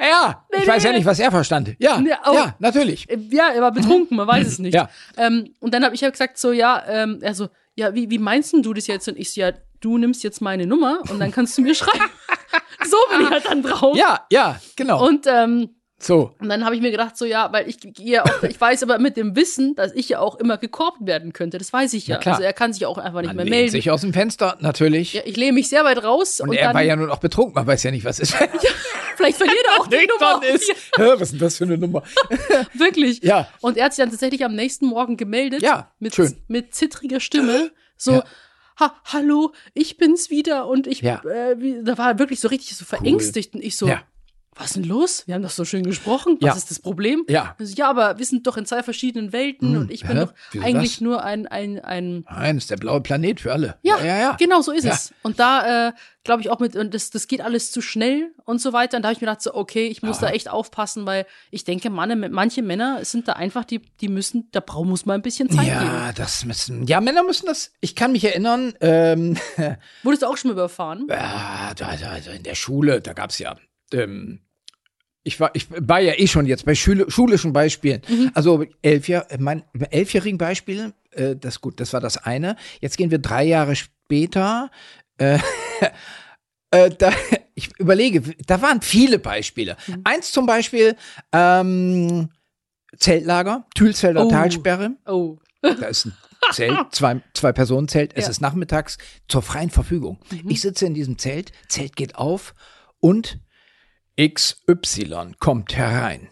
ja. 0.08 0.44
Ich 0.50 0.60
Nee, 0.60 0.66
weiß 0.66 0.82
ja 0.82 0.90
nee. 0.90 0.98
nicht, 0.98 1.06
was 1.06 1.18
er 1.18 1.30
verstand. 1.30 1.76
Ja, 1.78 2.00
oh. 2.26 2.34
ja, 2.34 2.54
natürlich. 2.58 3.06
Ja, 3.30 3.50
er 3.50 3.62
war 3.62 3.72
betrunken, 3.72 4.16
man 4.16 4.26
weiß 4.26 4.46
es 4.52 4.58
nicht. 4.58 4.74
Ja. 4.74 4.88
Ähm, 5.16 5.54
und 5.60 5.72
dann 5.74 5.84
habe 5.84 5.94
ich 5.94 6.02
halt 6.02 6.14
gesagt, 6.14 6.38
so, 6.38 6.52
ja, 6.52 6.82
ähm, 6.88 7.18
er 7.22 7.34
so, 7.34 7.48
ja, 7.74 7.94
wie, 7.94 8.10
wie 8.10 8.18
meinst 8.18 8.52
denn 8.52 8.62
du 8.62 8.74
das 8.74 8.86
jetzt? 8.86 9.06
Und 9.08 9.16
ich 9.18 9.32
so, 9.32 9.40
ja, 9.40 9.52
du 9.80 9.98
nimmst 9.98 10.24
jetzt 10.24 10.40
meine 10.40 10.66
Nummer 10.66 11.00
und 11.10 11.20
dann 11.20 11.30
kannst 11.30 11.56
du 11.58 11.62
mir 11.62 11.74
schreiben. 11.74 12.04
so 12.88 12.96
bin 13.10 13.26
ich 13.26 13.30
halt 13.30 13.46
dann 13.46 13.62
drauf. 13.62 13.96
Ja, 13.96 14.26
ja, 14.30 14.60
genau. 14.74 15.06
Und, 15.06 15.26
ähm, 15.26 15.75
so. 15.98 16.34
und 16.40 16.48
dann 16.48 16.64
habe 16.64 16.74
ich 16.74 16.82
mir 16.82 16.90
gedacht, 16.90 17.16
so, 17.16 17.24
ja, 17.24 17.50
weil 17.52 17.68
ich 17.68 17.78
gehe 17.80 18.22
auch, 18.24 18.42
ich 18.42 18.60
weiß 18.60 18.82
aber 18.82 18.98
mit 18.98 19.16
dem 19.16 19.34
Wissen, 19.34 19.74
dass 19.74 19.92
ich 19.94 20.08
ja 20.10 20.18
auch 20.20 20.36
immer 20.36 20.58
gekorbt 20.58 20.98
werden 21.06 21.32
könnte. 21.32 21.56
Das 21.58 21.72
weiß 21.72 21.94
ich 21.94 22.06
ja. 22.06 22.18
Klar. 22.18 22.34
Also 22.34 22.44
er 22.44 22.52
kann 22.52 22.72
sich 22.72 22.84
auch 22.86 22.98
einfach 22.98 23.20
nicht 23.22 23.28
Man 23.28 23.36
mehr 23.36 23.44
lehnt 23.46 23.56
melden. 23.56 23.70
sich 23.72 23.90
aus 23.90 24.02
dem 24.02 24.12
Fenster, 24.12 24.56
natürlich. 24.60 25.14
Ja, 25.14 25.22
ich 25.24 25.36
lehne 25.36 25.52
mich 25.52 25.68
sehr 25.68 25.84
weit 25.84 26.02
raus 26.04 26.40
und, 26.40 26.50
und, 26.50 26.56
er 26.56 26.74
war 26.74 26.82
ja 26.82 26.96
nun 26.96 27.10
auch 27.10 27.18
betrunken, 27.18 27.54
man 27.54 27.66
weiß 27.66 27.82
ja 27.84 27.90
nicht, 27.90 28.04
was 28.04 28.20
ist. 28.20 28.34
vielleicht 29.16 29.38
verliert 29.38 29.64
er 29.74 29.80
auch 29.80 29.86
die 29.86 30.06
Nummer. 30.06 30.42
Ist, 30.46 30.70
Hä, 30.96 31.02
was 31.14 31.20
ist 31.22 31.32
denn 31.32 31.38
das 31.40 31.56
für 31.56 31.64
eine 31.64 31.78
Nummer? 31.78 32.02
Wirklich. 32.74 33.22
Ja. 33.22 33.48
Und 33.62 33.76
er 33.78 33.86
hat 33.86 33.94
sich 33.94 34.02
dann 34.02 34.10
tatsächlich 34.10 34.44
am 34.44 34.54
nächsten 34.54 34.86
Morgen 34.86 35.16
gemeldet. 35.16 35.62
Ja, 35.62 35.90
mit, 35.98 36.14
schön. 36.14 36.36
mit 36.48 36.74
zittriger 36.74 37.20
Stimme. 37.20 37.70
So, 37.96 38.12
Ja. 38.12 38.24
ha, 38.78 38.94
hallo, 39.06 39.52
ich 39.72 39.96
bin's 39.96 40.28
wieder. 40.28 40.66
Und 40.66 40.86
ich, 40.86 41.00
Ja. 41.00 41.22
äh, 41.24 41.58
wie, 41.58 41.82
da 41.82 41.96
war 41.96 42.10
er 42.10 42.18
wirklich 42.18 42.40
so 42.40 42.48
richtig 42.48 42.76
so 42.76 42.84
verängstigt. 42.84 43.54
Und 43.54 43.64
ich 43.64 43.76
so, 43.78 43.88
Ja. 43.88 44.02
Was 44.58 44.68
ist 44.68 44.76
denn 44.76 44.84
los? 44.84 45.22
Wir 45.26 45.34
haben 45.34 45.42
doch 45.42 45.50
so 45.50 45.64
schön 45.64 45.82
gesprochen. 45.84 46.38
Was 46.40 46.48
Ja. 46.48 46.54
ist 46.56 46.70
das 46.70 46.78
Problem? 46.80 47.24
Ja. 47.28 47.54
Also, 47.58 47.74
ja, 47.76 47.90
aber 47.90 48.18
wir 48.18 48.24
sind 48.24 48.46
doch 48.46 48.56
in 48.56 48.64
zwei 48.66 48.82
verschiedenen 48.82 49.32
Welten 49.32 49.74
Hm, 49.74 49.80
und 49.82 49.90
ich 49.90 50.00
bin 50.06 50.16
hä? 50.16 50.24
doch 50.26 50.62
eigentlich 50.62 50.94
das? 50.94 51.00
nur 51.02 51.22
ein, 51.22 51.46
ein, 51.46 51.78
ein 51.80 52.24
Nein, 52.30 52.56
ist 52.58 52.70
der 52.70 52.76
blaue 52.76 53.00
Planet 53.02 53.40
für 53.40 53.52
alle. 53.52 53.76
ja, 53.82 53.98
ja, 54.02 54.18
ja. 54.18 54.36
genau 54.38 54.62
so 54.62 54.72
ist 54.72 54.84
Ja. 54.84 54.92
es. 54.92 55.12
Und 55.22 55.38
da 55.38 55.88
äh, 55.88 55.92
glaube 56.24 56.40
ich 56.42 56.50
auch 56.50 56.58
mit, 56.58 56.74
und 56.74 56.94
das, 56.94 57.10
das 57.10 57.28
geht 57.28 57.40
alles 57.40 57.70
zu 57.70 57.80
schnell 57.82 58.32
und 58.44 58.60
so 58.60 58.72
weiter. 58.72 58.96
Und 58.96 59.02
da 59.02 59.08
habe 59.08 59.14
ich 59.14 59.20
mir 59.20 59.26
gedacht, 59.26 59.42
so, 59.42 59.54
okay, 59.54 59.86
ich 59.88 60.02
muss 60.02 60.20
Ja. 60.20 60.28
da 60.28 60.32
echt 60.34 60.48
aufpassen, 60.48 61.06
weil 61.06 61.26
ich 61.50 61.64
denke, 61.64 61.90
Mann, 61.90 62.30
manche 62.32 62.62
Männer 62.62 63.04
sind 63.04 63.28
da 63.28 63.34
einfach, 63.34 63.64
die, 63.64 63.80
die 64.00 64.08
müssen, 64.08 64.48
da 64.52 64.60
braucht 64.60 64.86
muss 64.86 65.04
man 65.06 65.16
ein 65.20 65.22
bisschen 65.22 65.48
Zeit 65.50 65.66
geben. 65.66 65.84
Ja, 65.84 66.12
das 66.12 66.44
müssen. 66.44 66.86
Ja, 66.86 67.00
Männer 67.00 67.22
müssen 67.22 67.46
das. 67.46 67.72
Ich 67.80 67.94
kann 67.94 68.12
mich 68.12 68.24
erinnern, 68.24 68.72
ähm, 68.80 69.36
Wurdest 70.02 70.22
du 70.22 70.26
auch 70.26 70.36
schon 70.36 70.48
mal 70.50 70.54
überfahren? 70.54 71.06
Ja, 71.10 71.72
da, 71.76 71.94
da, 71.96 72.10
also 72.10 72.30
in 72.30 72.42
der 72.42 72.54
Schule, 72.54 73.00
da 73.02 73.12
gab's 73.12 73.38
ja. 73.38 73.54
Ähm, 73.92 74.40
ich 75.26 75.40
war, 75.40 75.50
ich 75.54 75.66
war 75.70 75.98
ja 76.00 76.14
eh 76.16 76.26
schon 76.28 76.46
jetzt 76.46 76.64
bei 76.64 76.74
Schule, 76.76 77.10
schulischen 77.10 77.52
Beispielen. 77.52 78.00
Also 78.34 78.64
elf 78.82 79.08
Jahr, 79.08 79.26
mein 79.38 79.64
elfjährigen 79.90 80.38
Beispiel, 80.38 80.92
äh, 81.10 81.34
das 81.34 81.60
gut, 81.60 81.80
das 81.80 81.92
war 81.92 82.00
das 82.00 82.16
eine. 82.16 82.54
Jetzt 82.80 82.96
gehen 82.96 83.10
wir 83.10 83.18
drei 83.18 83.42
Jahre 83.44 83.74
später. 83.74 84.70
Äh, 85.18 85.38
äh, 86.70 86.90
da, 86.90 87.10
ich 87.54 87.70
überlege, 87.78 88.22
da 88.46 88.62
waren 88.62 88.82
viele 88.82 89.18
Beispiele. 89.18 89.76
Eins 90.04 90.30
zum 90.30 90.46
Beispiel 90.46 90.94
ähm, 91.32 92.30
Zeltlager, 92.96 93.66
Thülsfelder 93.74 94.26
Oh. 94.26 94.30
Talsperre. 94.30 94.92
Oh. 95.06 95.38
Da 95.60 95.86
ist 95.86 96.04
ein 96.06 96.12
Zelt, 96.52 96.78
zwei, 96.92 97.20
zwei 97.34 97.52
Personen 97.52 97.88
Zelt. 97.88 98.12
Es 98.14 98.24
Ja. 98.26 98.30
ist 98.30 98.40
nachmittags 98.40 98.98
zur 99.26 99.42
freien 99.42 99.70
Verfügung. 99.70 100.20
Ich 100.48 100.60
sitze 100.60 100.86
in 100.86 100.94
diesem 100.94 101.18
Zelt, 101.18 101.50
Zelt 101.68 101.96
geht 101.96 102.14
auf 102.14 102.54
und 103.00 103.40
XY 104.20 105.32
kommt 105.38 105.76
herein. 105.76 106.28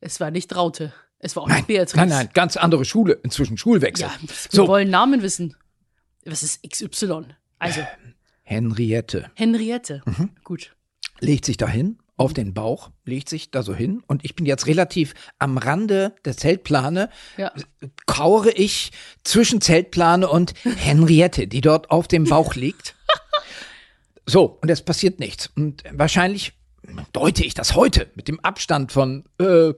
Es 0.00 0.20
war 0.20 0.30
nicht 0.30 0.54
Raute. 0.54 0.92
Es 1.20 1.34
war 1.34 1.42
auch 1.44 1.48
Nein, 1.48 1.58
nicht 1.58 1.66
Beatrice. 1.68 1.96
nein, 1.96 2.08
nein, 2.08 2.28
ganz 2.32 2.56
andere 2.56 2.84
Schule, 2.84 3.14
inzwischen 3.24 3.56
Schulwechsel. 3.58 4.06
Ja, 4.08 4.14
wir 4.20 4.28
so, 4.50 4.68
wollen 4.68 4.88
Namen 4.90 5.22
wissen. 5.22 5.56
Was 6.24 6.42
ist 6.42 6.62
XY? 6.68 7.22
Also, 7.58 7.80
Henriette 8.42 9.30
Henriette. 9.34 10.02
Mhm. 10.06 10.30
Gut. 10.44 10.74
legt 11.20 11.44
sich 11.44 11.56
dahin 11.56 11.98
auf 12.16 12.32
den 12.34 12.54
Bauch, 12.54 12.90
legt 13.04 13.28
sich 13.28 13.50
da 13.50 13.62
so 13.62 13.74
hin 13.74 14.02
und 14.06 14.24
ich 14.24 14.34
bin 14.36 14.46
jetzt 14.46 14.66
relativ 14.66 15.14
am 15.38 15.58
Rande 15.58 16.14
der 16.24 16.36
Zeltplane, 16.36 17.10
Ja. 17.36 17.52
kauere 18.06 18.50
ich 18.56 18.90
zwischen 19.24 19.60
Zeltplane 19.60 20.28
und 20.28 20.54
Henriette, 20.64 21.46
die 21.46 21.60
dort 21.60 21.90
auf 21.90 22.08
dem 22.08 22.24
Bauch 22.24 22.54
liegt. 22.54 22.94
So, 24.30 24.58
und 24.60 24.68
es 24.68 24.82
passiert 24.82 25.20
nichts. 25.20 25.50
Und 25.56 25.82
wahrscheinlich 25.90 26.52
deute 27.12 27.44
ich 27.44 27.54
das 27.54 27.74
heute 27.74 28.10
mit 28.14 28.28
dem 28.28 28.40
Abstand 28.40 28.92
von 28.92 29.24
äh, 29.40 29.72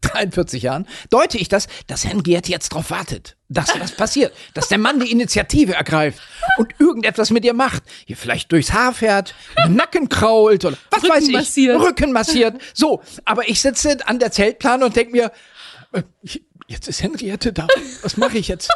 43 0.00 0.62
Jahren, 0.62 0.86
deute 1.10 1.38
ich 1.38 1.48
das, 1.48 1.66
dass 1.86 2.04
Henriette 2.04 2.50
jetzt 2.50 2.68
drauf 2.70 2.90
wartet, 2.90 3.36
dass 3.48 3.68
was 3.80 3.92
passiert, 3.92 4.32
dass 4.54 4.68
der 4.68 4.78
Mann 4.78 5.00
die 5.00 5.10
Initiative 5.10 5.74
ergreift 5.74 6.20
und 6.56 6.72
irgendetwas 6.78 7.30
mit 7.30 7.44
ihr 7.44 7.54
macht. 7.54 7.82
Hier 8.06 8.16
vielleicht 8.16 8.52
durchs 8.52 8.72
Haar 8.72 8.92
fährt, 8.92 9.34
Nacken 9.68 10.08
krault 10.08 10.64
oder 10.64 10.76
was 10.90 11.02
Rücken 11.02 11.14
weiß 11.14 11.28
ich. 11.28 11.32
massiert. 11.32 11.80
Rücken 11.80 12.12
massiert. 12.12 12.60
So, 12.74 13.02
aber 13.24 13.48
ich 13.48 13.60
sitze 13.60 14.06
an 14.06 14.18
der 14.18 14.30
Zeltplane 14.30 14.84
und 14.84 14.94
denke 14.96 15.12
mir, 15.12 15.32
jetzt 16.66 16.88
ist 16.88 17.02
Henriette 17.02 17.52
da. 17.52 17.66
Was 18.02 18.16
mache 18.16 18.38
ich 18.38 18.48
jetzt? 18.48 18.70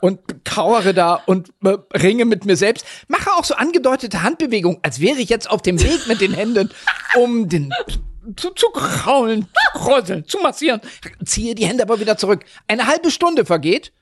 Und 0.00 0.44
kauere 0.44 0.94
da 0.94 1.14
und 1.14 1.48
äh, 1.64 1.76
ringe 1.94 2.24
mit 2.24 2.44
mir 2.44 2.56
selbst. 2.56 2.86
Mache 3.08 3.30
auch 3.32 3.44
so 3.44 3.54
angedeutete 3.54 4.22
Handbewegungen, 4.22 4.78
als 4.82 5.00
wäre 5.00 5.18
ich 5.18 5.28
jetzt 5.28 5.50
auf 5.50 5.62
dem 5.62 5.82
Weg 5.82 6.06
mit 6.06 6.20
den 6.20 6.34
Händen, 6.34 6.70
um 7.16 7.48
den 7.48 7.72
zu, 8.36 8.50
zu 8.50 8.68
kraulen, 8.68 9.42
zu 9.42 9.78
kräuseln, 9.78 10.26
zu 10.26 10.38
massieren. 10.38 10.80
Ziehe 11.24 11.54
die 11.54 11.66
Hände 11.66 11.82
aber 11.82 12.00
wieder 12.00 12.16
zurück. 12.16 12.44
Eine 12.66 12.86
halbe 12.86 13.10
Stunde 13.10 13.44
vergeht. 13.44 13.92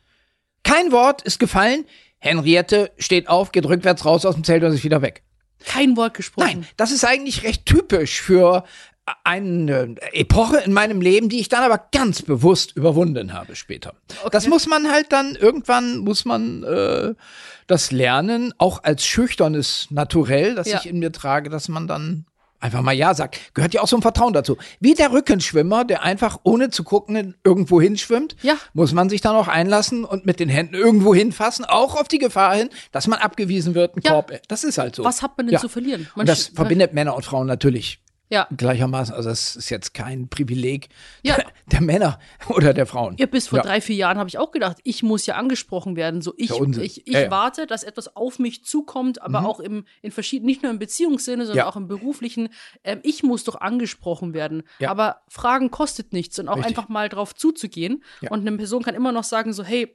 Kein 0.63 0.93
Wort 0.93 1.23
ist 1.23 1.39
gefallen. 1.39 1.87
Henriette 2.19 2.91
steht 2.99 3.29
auf, 3.29 3.53
geht 3.53 3.67
rückwärts 3.67 4.05
raus 4.05 4.27
aus 4.27 4.35
dem 4.35 4.45
Zelt 4.45 4.65
und 4.65 4.73
ist 4.73 4.85
wieder 4.85 5.03
weg. 5.03 5.23
Kein 5.65 5.97
Wort 5.97 6.15
gesprochen. 6.15 6.47
Nein, 6.47 6.67
das 6.77 6.91
ist 6.91 7.05
eigentlich 7.05 7.45
recht 7.45 7.67
typisch 7.67 8.21
für 8.21 8.65
eine 9.25 9.95
Epoche 10.13 10.59
in 10.59 10.73
meinem 10.73 11.01
Leben, 11.01 11.29
die 11.29 11.39
ich 11.41 11.49
dann 11.49 11.63
aber 11.63 11.87
ganz 11.93 12.23
bewusst 12.23 12.77
überwunden 12.77 13.33
habe 13.33 13.55
später. 13.57 13.95
Das 14.33 14.49
muss 14.49 14.67
man 14.67 14.91
halt 14.91 15.13
dann 15.13 15.37
irgendwann 15.37 15.99
muss 15.99 16.25
man 16.25 16.63
äh, 16.65 17.15
das 17.67 17.93
lernen, 17.93 18.53
auch 18.59 18.83
als 18.85 19.05
schüchternes 19.07 19.87
Naturell, 19.91 20.55
das 20.55 20.69
Ja. 20.69 20.79
ich 20.79 20.87
in 20.87 20.99
mir 20.99 21.13
trage, 21.13 21.51
dass 21.51 21.69
man 21.69 21.87
dann 21.87 22.27
einfach 22.59 22.83
mal 22.83 22.93
ja 22.93 23.15
sagt. 23.15 23.39
Gehört 23.55 23.75
ja 23.75 23.83
auch 23.83 23.87
so 23.87 23.97
ein 23.97 24.03
Vertrauen 24.03 24.33
dazu. 24.33 24.57
Wie 24.81 24.95
der 24.95 25.13
Rückenschwimmer, 25.13 25.85
der 25.85 26.03
einfach 26.03 26.41
ohne 26.43 26.71
zu 26.71 26.83
gucken 26.85 27.35
irgendwo 27.45 27.81
hinschwimmt, 27.81 28.35
Ja. 28.43 28.55
muss 28.73 28.93
man 28.93 29.09
sich 29.09 29.21
dann 29.21 29.37
auch 29.37 29.47
einlassen 29.47 30.05
und 30.05 30.27
mit 30.27 30.41
den 30.41 30.49
Händen 30.49 30.75
irgendwo 30.75 31.15
hinfassen, 31.15 31.65
auch 31.65 31.95
auf 32.01 32.09
die 32.09 32.19
Gefahr 32.19 32.57
hin, 32.57 32.71
dass 32.93 33.07
man 33.07 33.19
abgewiesen 33.21 33.75
wird, 33.75 33.97
ein 33.97 34.01
Ja. 34.03 34.13
Korb. 34.13 34.33
Das 34.49 34.65
ist 34.65 34.79
halt 34.79 34.97
so. 34.97 35.05
Was 35.05 35.23
hat 35.23 35.37
man 35.37 35.47
denn 35.47 35.55
Ja. 35.55 35.61
zu 35.61 35.69
verlieren? 35.69 36.09
Man 36.17 36.23
Und 36.23 36.29
das 36.29 36.47
verbindet 36.49 36.93
Männer 36.93 37.15
und 37.15 37.25
Frauen 37.25 37.47
natürlich 37.47 38.01
Ja. 38.29 38.49
Gleichermaßen, 38.57 39.15
also 39.15 39.29
das 39.29 39.55
ist 39.55 39.71
jetzt 39.71 39.95
kein 39.95 40.29
Privileg 40.29 40.89
Ja. 41.23 41.37
der 41.67 41.81
Männer 41.81 42.19
oder 42.49 42.75
der 42.75 42.87
Frauen. 42.87 43.17
Ja, 43.19 43.27
bis 43.27 43.49
vor 43.49 43.59
Ja. 43.59 43.63
drei, 43.63 43.81
vier 43.81 43.95
Jahren 43.97 44.19
habe 44.19 44.29
ich 44.29 44.39
auch 44.39 44.51
gedacht, 44.51 44.79
ich 44.83 45.03
muss 45.05 45.27
ja 45.27 45.37
angesprochen 45.37 45.95
werden. 45.95 46.23
So, 46.23 46.35
ich, 46.37 46.51
ich, 46.51 47.07
ich 47.07 47.15
Ja, 47.15 47.31
warte, 47.31 47.67
dass 47.67 47.85
etwas 47.85 48.17
auf 48.17 48.39
mich 48.39 48.65
zukommt, 48.65 49.23
aber 49.23 49.47
auch 49.47 49.61
im, 49.61 49.85
in 50.03 50.11
verschiedenen, 50.11 50.47
nicht 50.47 50.63
nur 50.63 50.73
im 50.73 50.79
Beziehungssinne, 50.81 51.47
sondern 51.47 51.67
auch 51.67 51.77
im 51.77 51.87
beruflichen. 51.87 52.49
Ähm, 52.83 52.99
ich 53.03 53.23
muss 53.23 53.45
doch 53.45 53.61
angesprochen 53.61 54.35
werden. 54.35 54.63
Aber 54.85 55.23
Fragen 55.29 55.71
kostet 55.71 56.13
nichts 56.13 56.39
und 56.39 56.49
auch 56.49 56.57
Richtig. 56.57 56.77
einfach 56.79 56.89
mal 56.89 57.09
drauf 57.09 57.35
zuzugehen. 57.35 58.03
Und 58.31 58.41
eine 58.47 58.57
Person 58.57 58.83
kann 58.83 58.95
immer 58.97 59.13
noch 59.13 59.25
sagen, 59.25 59.53
so, 59.53 59.63
hey, 59.63 59.95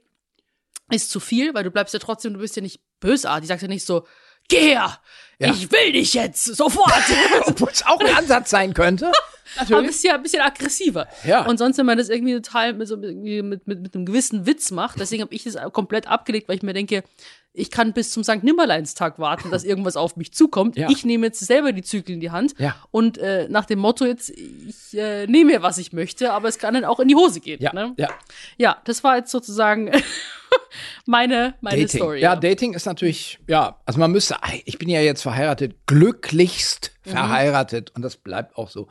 ist 0.90 1.10
zu 1.10 1.20
viel, 1.20 1.54
weil 1.54 1.64
du 1.64 1.70
bleibst 1.70 1.94
ja 1.94 2.00
trotzdem, 2.00 2.34
du 2.34 2.40
bist 2.40 2.56
ja 2.56 2.62
nicht 2.62 2.80
bösartig. 3.00 3.42
Die 3.42 3.48
sagt 3.48 3.62
ja 3.62 3.68
nicht 3.68 3.84
so, 3.84 4.06
geh 4.52 4.68
her, 4.74 4.98
Ja. 5.38 5.48
ich 5.52 5.70
will 5.72 5.92
dich 5.92 6.14
jetzt, 6.14 6.44
sofort. 6.44 6.92
Obwohl 7.46 7.70
es 7.70 7.84
auch 7.86 8.00
ein 8.00 8.14
Ansatz 8.14 8.50
sein 8.50 8.74
könnte. 8.74 9.10
Aber 9.56 9.78
ein 9.78 9.86
bisschen, 9.86 10.14
ein 10.14 10.22
bisschen 10.22 10.40
aggressiver. 10.40 11.06
Ja. 11.24 11.44
Und 11.46 11.58
sonst, 11.58 11.76
wenn 11.76 11.84
man 11.84 11.98
das 11.98 12.08
irgendwie 12.08 12.34
total 12.34 12.72
mit, 12.72 12.88
so, 12.88 12.96
irgendwie 12.96 13.42
mit, 13.42 13.66
mit, 13.66 13.82
mit 13.82 13.94
einem 13.94 14.06
gewissen 14.06 14.46
Witz 14.46 14.70
macht, 14.70 14.98
deswegen 14.98 15.22
habe 15.22 15.34
ich 15.34 15.44
das 15.44 15.56
komplett 15.72 16.06
abgelegt, 16.06 16.48
weil 16.48 16.56
ich 16.56 16.62
mir 16.62 16.72
denke, 16.72 17.04
ich 17.52 17.70
kann 17.70 17.92
bis 17.92 18.12
zum 18.12 18.24
St. 18.24 18.42
Nimmerleinstag 18.42 19.18
warten, 19.18 19.50
dass 19.50 19.62
irgendwas 19.62 19.96
auf 19.96 20.16
mich 20.16 20.32
zukommt. 20.32 20.78
Ja. 20.78 20.88
Ich 20.88 21.04
nehme 21.04 21.26
jetzt 21.26 21.40
selber 21.40 21.72
die 21.72 21.82
Zügel 21.82 22.14
in 22.14 22.20
die 22.20 22.30
Hand 22.30 22.54
Ja. 22.58 22.74
und 22.92 23.18
äh, 23.18 23.46
nach 23.50 23.66
dem 23.66 23.78
Motto 23.78 24.06
jetzt, 24.06 24.30
ich 24.30 24.96
äh, 24.98 25.26
nehme 25.26 25.52
mir, 25.52 25.62
was 25.62 25.76
ich 25.76 25.92
möchte, 25.92 26.32
aber 26.32 26.48
es 26.48 26.58
kann 26.58 26.72
dann 26.72 26.86
auch 26.86 26.98
in 26.98 27.08
die 27.08 27.14
Hose 27.14 27.40
gehen. 27.40 27.60
Ja, 27.60 27.74
ne? 27.74 27.92
ja. 27.98 28.08
ja 28.56 28.78
das 28.84 29.04
war 29.04 29.18
jetzt 29.18 29.30
sozusagen 29.30 29.90
meine, 31.06 31.54
meine 31.60 31.80
Dating. 31.82 32.00
Story. 32.00 32.20
ja, 32.20 32.36
Dating 32.36 32.74
ist 32.74 32.86
natürlich, 32.86 33.38
ja, 33.48 33.78
also 33.86 33.98
man 33.98 34.10
müsste, 34.12 34.36
ich 34.64 34.78
bin 34.78 34.88
ja 34.88 35.00
jetzt 35.00 35.22
verheiratet, 35.22 35.86
glücklichst 35.86 36.92
Mhm. 37.04 37.10
verheiratet 37.10 37.90
und 37.96 38.02
das 38.02 38.16
bleibt 38.16 38.56
auch 38.56 38.68
so. 38.70 38.86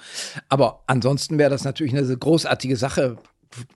Aber 0.49 0.83
ansonsten 0.87 1.37
wäre 1.37 1.49
das 1.49 1.63
natürlich 1.63 1.95
eine 1.95 2.17
großartige 2.17 2.75
Sache, 2.75 3.15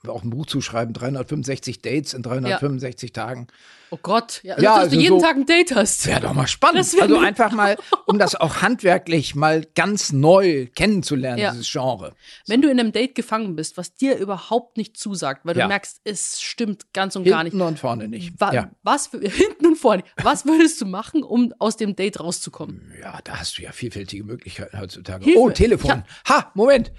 auch 0.07 0.23
ein 0.23 0.29
Buch 0.29 0.45
zu 0.45 0.61
schreiben, 0.61 0.93
365 0.93 1.81
Dates 1.81 2.13
in 2.13 2.23
365 2.23 3.11
Tagen. 3.13 3.47
Oh 3.91 3.99
Gott, 4.01 4.41
ja, 4.43 4.55
also, 4.55 4.63
Ja, 4.65 4.71
dass 4.75 4.83
also 4.85 4.95
du 4.95 5.01
jeden 5.01 5.19
so- 5.19 5.25
Tag 5.25 5.35
ein 5.35 5.45
Date 5.45 5.75
hast. 5.75 6.07
Wäre 6.07 6.21
doch 6.21 6.33
mal 6.33 6.47
spannend. 6.47 6.87
Also 6.99 7.17
einfach 7.19 7.51
mal, 7.51 7.77
um 8.07 8.17
das 8.17 8.35
auch 8.35 8.61
handwerklich 8.61 9.35
mal 9.35 9.63
ganz 9.75 10.11
neu 10.11 10.67
kennenzulernen, 10.75 11.37
Ja. 11.39 11.51
dieses 11.51 11.71
Genre. 11.71 12.13
Wenn 12.47 12.61
du 12.61 12.69
in 12.69 12.79
einem 12.79 12.91
Date 12.91 13.13
gefangen 13.15 13.55
bist, 13.55 13.77
was 13.77 13.93
dir 13.93 14.17
überhaupt 14.17 14.77
nicht 14.77 14.97
zusagt, 14.97 15.45
weil 15.45 15.55
Ja. 15.55 15.63
du 15.63 15.67
merkst, 15.69 16.01
es 16.03 16.41
stimmt 16.41 16.93
ganz 16.93 17.15
und 17.15 17.25
gar 17.25 17.43
nicht. 17.43 17.51
Hinten 17.51 17.65
und 17.67 17.79
vorne 17.79 18.07
nicht. 18.07 18.33
Wa 18.39 18.51
Ja. 18.53 18.71
Was 18.83 19.07
für, 19.07 19.19
hinten 19.29 19.67
und 19.67 19.75
vorne. 19.77 20.03
Was 20.21 20.45
würdest 20.45 20.81
du 20.81 20.85
machen, 20.85 21.23
um 21.23 21.53
aus 21.59 21.77
dem 21.77 21.95
Date 21.95 22.19
rauszukommen? 22.19 22.91
ja, 23.01 23.19
da 23.23 23.39
hast 23.39 23.57
du 23.57 23.61
ja 23.61 23.71
vielfältige 23.71 24.23
Möglichkeiten 24.23 24.79
heutzutage. 24.79 25.23
Hilfe. 25.25 25.39
Oh, 25.39 25.49
Telefon. 25.51 26.03
Ha, 26.27 26.51
Moment. 26.55 26.91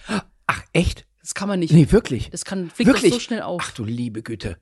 Ach, 0.46 0.62
echt? 0.72 1.04
Das 1.26 1.34
kann 1.34 1.48
man 1.48 1.58
nicht. 1.58 1.72
Nee, 1.72 1.90
wirklich. 1.90 2.30
Das 2.30 2.44
kann 2.44 2.70
fliegt 2.70 2.86
Wirklich? 2.86 3.12
so 3.12 3.18
schnell 3.18 3.42
auf. 3.42 3.60
Ach 3.64 3.72
du 3.72 3.82
liebe 3.82 4.22
Güte. 4.22 4.58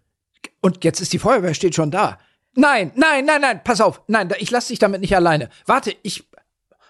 Und 0.62 0.82
jetzt 0.82 0.98
ist 0.98 1.12
die 1.12 1.18
Feuerwehr 1.18 1.52
steht 1.52 1.74
schon 1.74 1.90
da. 1.90 2.18
Nein, 2.54 2.90
nein, 2.94 3.26
nein, 3.26 3.42
nein, 3.42 3.60
pass 3.62 3.82
auf. 3.82 4.00
Nein, 4.06 4.32
ich 4.38 4.50
lasse 4.50 4.68
dich 4.68 4.78
damit 4.78 5.02
nicht 5.02 5.14
alleine. 5.14 5.50
Warte, 5.66 5.94
ich. 6.02 6.26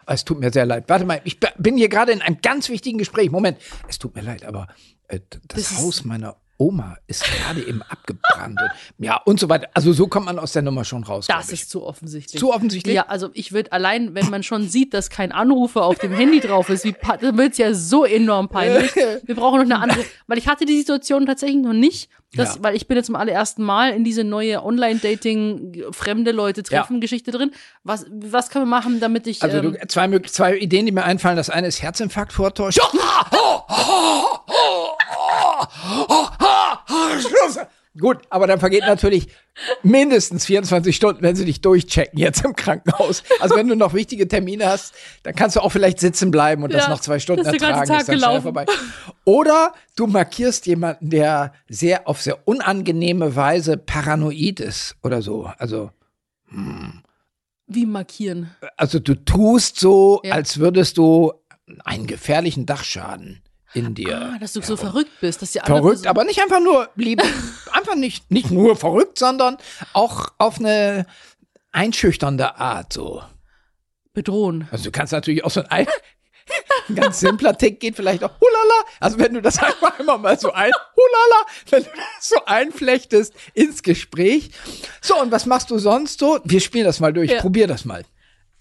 Es 0.06 0.24
tut 0.24 0.38
mir 0.38 0.52
sehr 0.52 0.64
leid. 0.64 0.84
Warte 0.86 1.04
mal, 1.04 1.20
ich 1.24 1.40
bin 1.58 1.76
hier 1.76 1.88
gerade 1.88 2.12
in 2.12 2.22
einem 2.22 2.40
ganz 2.40 2.68
wichtigen 2.68 2.98
Gespräch. 2.98 3.32
Moment, 3.32 3.58
es 3.88 3.98
tut 3.98 4.14
mir 4.14 4.20
leid, 4.20 4.44
aber 4.44 4.68
äh, 5.08 5.18
das, 5.48 5.70
Das 5.70 5.78
Haus 5.78 6.04
meiner 6.04 6.36
Oma 6.64 6.96
ist 7.06 7.24
gerade 7.24 7.62
eben 7.62 7.82
abgebrannt. 7.82 8.58
Ja, 8.98 9.16
und 9.24 9.38
so 9.38 9.50
weiter. 9.50 9.68
Also 9.74 9.92
so 9.92 10.06
kommt 10.06 10.24
man 10.26 10.38
aus 10.38 10.52
der 10.52 10.62
Nummer 10.62 10.84
schon 10.84 11.04
raus. 11.04 11.26
Das 11.26 11.50
ist 11.50 11.68
zu 11.68 11.84
offensichtlich. 11.84 12.40
zu 12.40 12.54
offensichtlich. 12.54 12.94
Ja, 12.94 13.06
also 13.08 13.28
ich 13.34 13.52
würde 13.52 13.70
allein, 13.72 14.14
wenn 14.14 14.30
man 14.30 14.42
schon 14.42 14.66
sieht, 14.68 14.94
dass 14.94 15.10
kein 15.10 15.30
Anrufer 15.32 15.84
auf 15.84 15.98
dem 15.98 16.12
Handy 16.14 16.40
drauf 16.40 16.70
ist, 16.70 16.84
wie 16.84 16.94
dann 17.20 17.36
wird's 17.36 17.58
ja 17.58 17.74
so 17.74 18.04
enorm 18.06 18.48
peinlich. 18.48 18.94
Wir 18.94 19.34
brauchen 19.34 19.58
noch 19.58 19.64
eine 19.66 19.78
andere, 19.80 20.04
weil 20.26 20.38
ich 20.38 20.48
hatte 20.48 20.64
die 20.64 20.78
Situation 20.78 21.26
tatsächlich 21.26 21.62
noch 21.62 21.74
nicht, 21.74 22.08
dass, 22.34 22.56
Ja. 22.56 22.62
weil 22.64 22.74
ich 22.76 22.88
bin 22.88 22.96
jetzt 22.96 23.06
zum 23.06 23.16
allerersten 23.16 23.62
Mal 23.62 23.90
in 23.92 24.02
diese 24.02 24.24
neue 24.24 24.64
Online-Dating, 24.64 25.84
fremde 25.92 26.32
Leute 26.32 26.62
treffen 26.62 27.00
Geschichte 27.00 27.30
drin. 27.30 27.50
Was, 27.84 28.06
was 28.10 28.48
kann 28.48 28.62
man 28.62 28.70
machen, 28.70 29.00
damit 29.00 29.26
ich, 29.26 29.42
Also 29.42 29.58
ähm, 29.58 29.76
du, 29.80 29.86
zwei, 29.86 30.06
mög- 30.06 30.28
zwei 30.32 30.56
Ideen, 30.56 30.86
die 30.86 30.92
mir 30.92 31.04
einfallen. 31.04 31.36
Das 31.36 31.50
eine 31.50 31.66
ist 31.68 31.82
Herzinfarkt 31.82 32.32
vortäuschen. 32.32 32.82
Gut, 37.96 38.22
aber 38.28 38.48
dann 38.48 38.58
vergeht 38.58 38.82
natürlich 38.82 39.28
mindestens 39.84 40.46
24 40.46 40.96
Stunden, 40.96 41.22
wenn 41.22 41.36
sie 41.36 41.44
dich 41.44 41.60
durchchecken 41.60 42.18
jetzt 42.18 42.44
im 42.44 42.56
Krankenhaus. 42.56 43.22
Also 43.38 43.54
wenn 43.54 43.68
du 43.68 43.76
noch 43.76 43.94
wichtige 43.94 44.26
Termine 44.26 44.66
hast, 44.66 44.94
dann 45.22 45.36
kannst 45.36 45.54
du 45.54 45.60
auch 45.60 45.68
vielleicht 45.70 46.00
sitzen 46.00 46.32
bleiben 46.32 46.64
und 46.64 46.72
das 46.72 46.84
Ja, 46.84 46.90
noch 46.90 46.98
zwei 47.00 47.20
Stunden 47.20 47.44
das 47.44 47.52
ertragen. 47.52 47.86
Tag 47.86 48.00
ist 48.00 48.08
dann 48.08 48.18
schnell 48.18 48.40
vorbei. 48.40 48.66
Oder 49.24 49.72
du 49.94 50.08
markierst 50.08 50.66
jemanden, 50.66 51.10
der 51.10 51.52
sehr 51.68 52.08
auf 52.08 52.20
sehr 52.20 52.48
unangenehme 52.48 53.36
Weise 53.36 53.76
paranoid 53.76 54.58
ist 54.58 54.96
oder 55.04 55.22
so. 55.22 55.48
Also 55.58 55.90
wie 57.68 57.86
markieren? 57.86 58.50
also 58.76 58.98
du 58.98 59.14
tust 59.14 59.78
so, 59.78 60.20
Ja. 60.24 60.34
als 60.34 60.58
würdest 60.58 60.98
du 60.98 61.32
einen 61.84 62.08
gefährlichen 62.08 62.66
Dachschaden 62.66 63.40
in 63.74 63.94
dir. 63.94 64.32
Ah, 64.34 64.38
dass 64.38 64.52
du 64.52 64.62
so 64.62 64.76
verrückt 64.76 65.20
bist, 65.20 65.42
dass 65.42 65.52
die 65.52 65.60
andere 65.60 65.82
verrückt, 65.82 66.06
aber 66.06 66.24
nicht 66.24 66.40
einfach 66.40 66.60
nur 66.60 66.88
lieb, 66.96 67.22
einfach 67.72 67.96
nicht, 67.96 68.30
nicht 68.30 68.50
nur 68.50 68.76
verrückt, 68.76 69.18
sondern 69.18 69.58
auch 69.92 70.28
auf 70.38 70.58
eine 70.58 71.06
einschüchternde 71.72 72.56
Art 72.56 72.92
so. 72.92 73.22
bedrohen. 74.12 74.68
Also 74.70 74.84
du 74.84 74.90
kannst 74.92 75.12
natürlich 75.12 75.44
auch 75.44 75.50
so 75.50 75.62
ein, 75.68 75.88
ein 76.88 76.94
ganz 76.94 77.20
simpler 77.20 77.56
Tick 77.58 77.80
geht 77.80 77.96
vielleicht 77.96 78.22
auch 78.22 78.32
hulala. 78.40 78.84
Also 79.00 79.18
wenn 79.18 79.34
du 79.34 79.42
das 79.42 79.58
einfach 79.62 79.98
immer 79.98 80.18
mal 80.18 80.38
so 80.38 80.52
ein 80.52 80.70
hulala, 80.96 81.46
wenn 81.70 81.82
du 81.82 81.90
das 81.90 82.28
so 82.28 82.36
einflechtest 82.46 83.34
ins 83.54 83.82
Gespräch. 83.82 84.50
So 85.00 85.20
und 85.20 85.32
was 85.32 85.46
machst 85.46 85.70
du 85.70 85.78
sonst 85.78 86.20
so? 86.20 86.38
Wir 86.44 86.60
spielen 86.60 86.84
das 86.84 87.00
mal 87.00 87.12
durch. 87.12 87.30
Ja. 87.30 87.40
Probier 87.40 87.66
das 87.66 87.84
mal. 87.84 88.04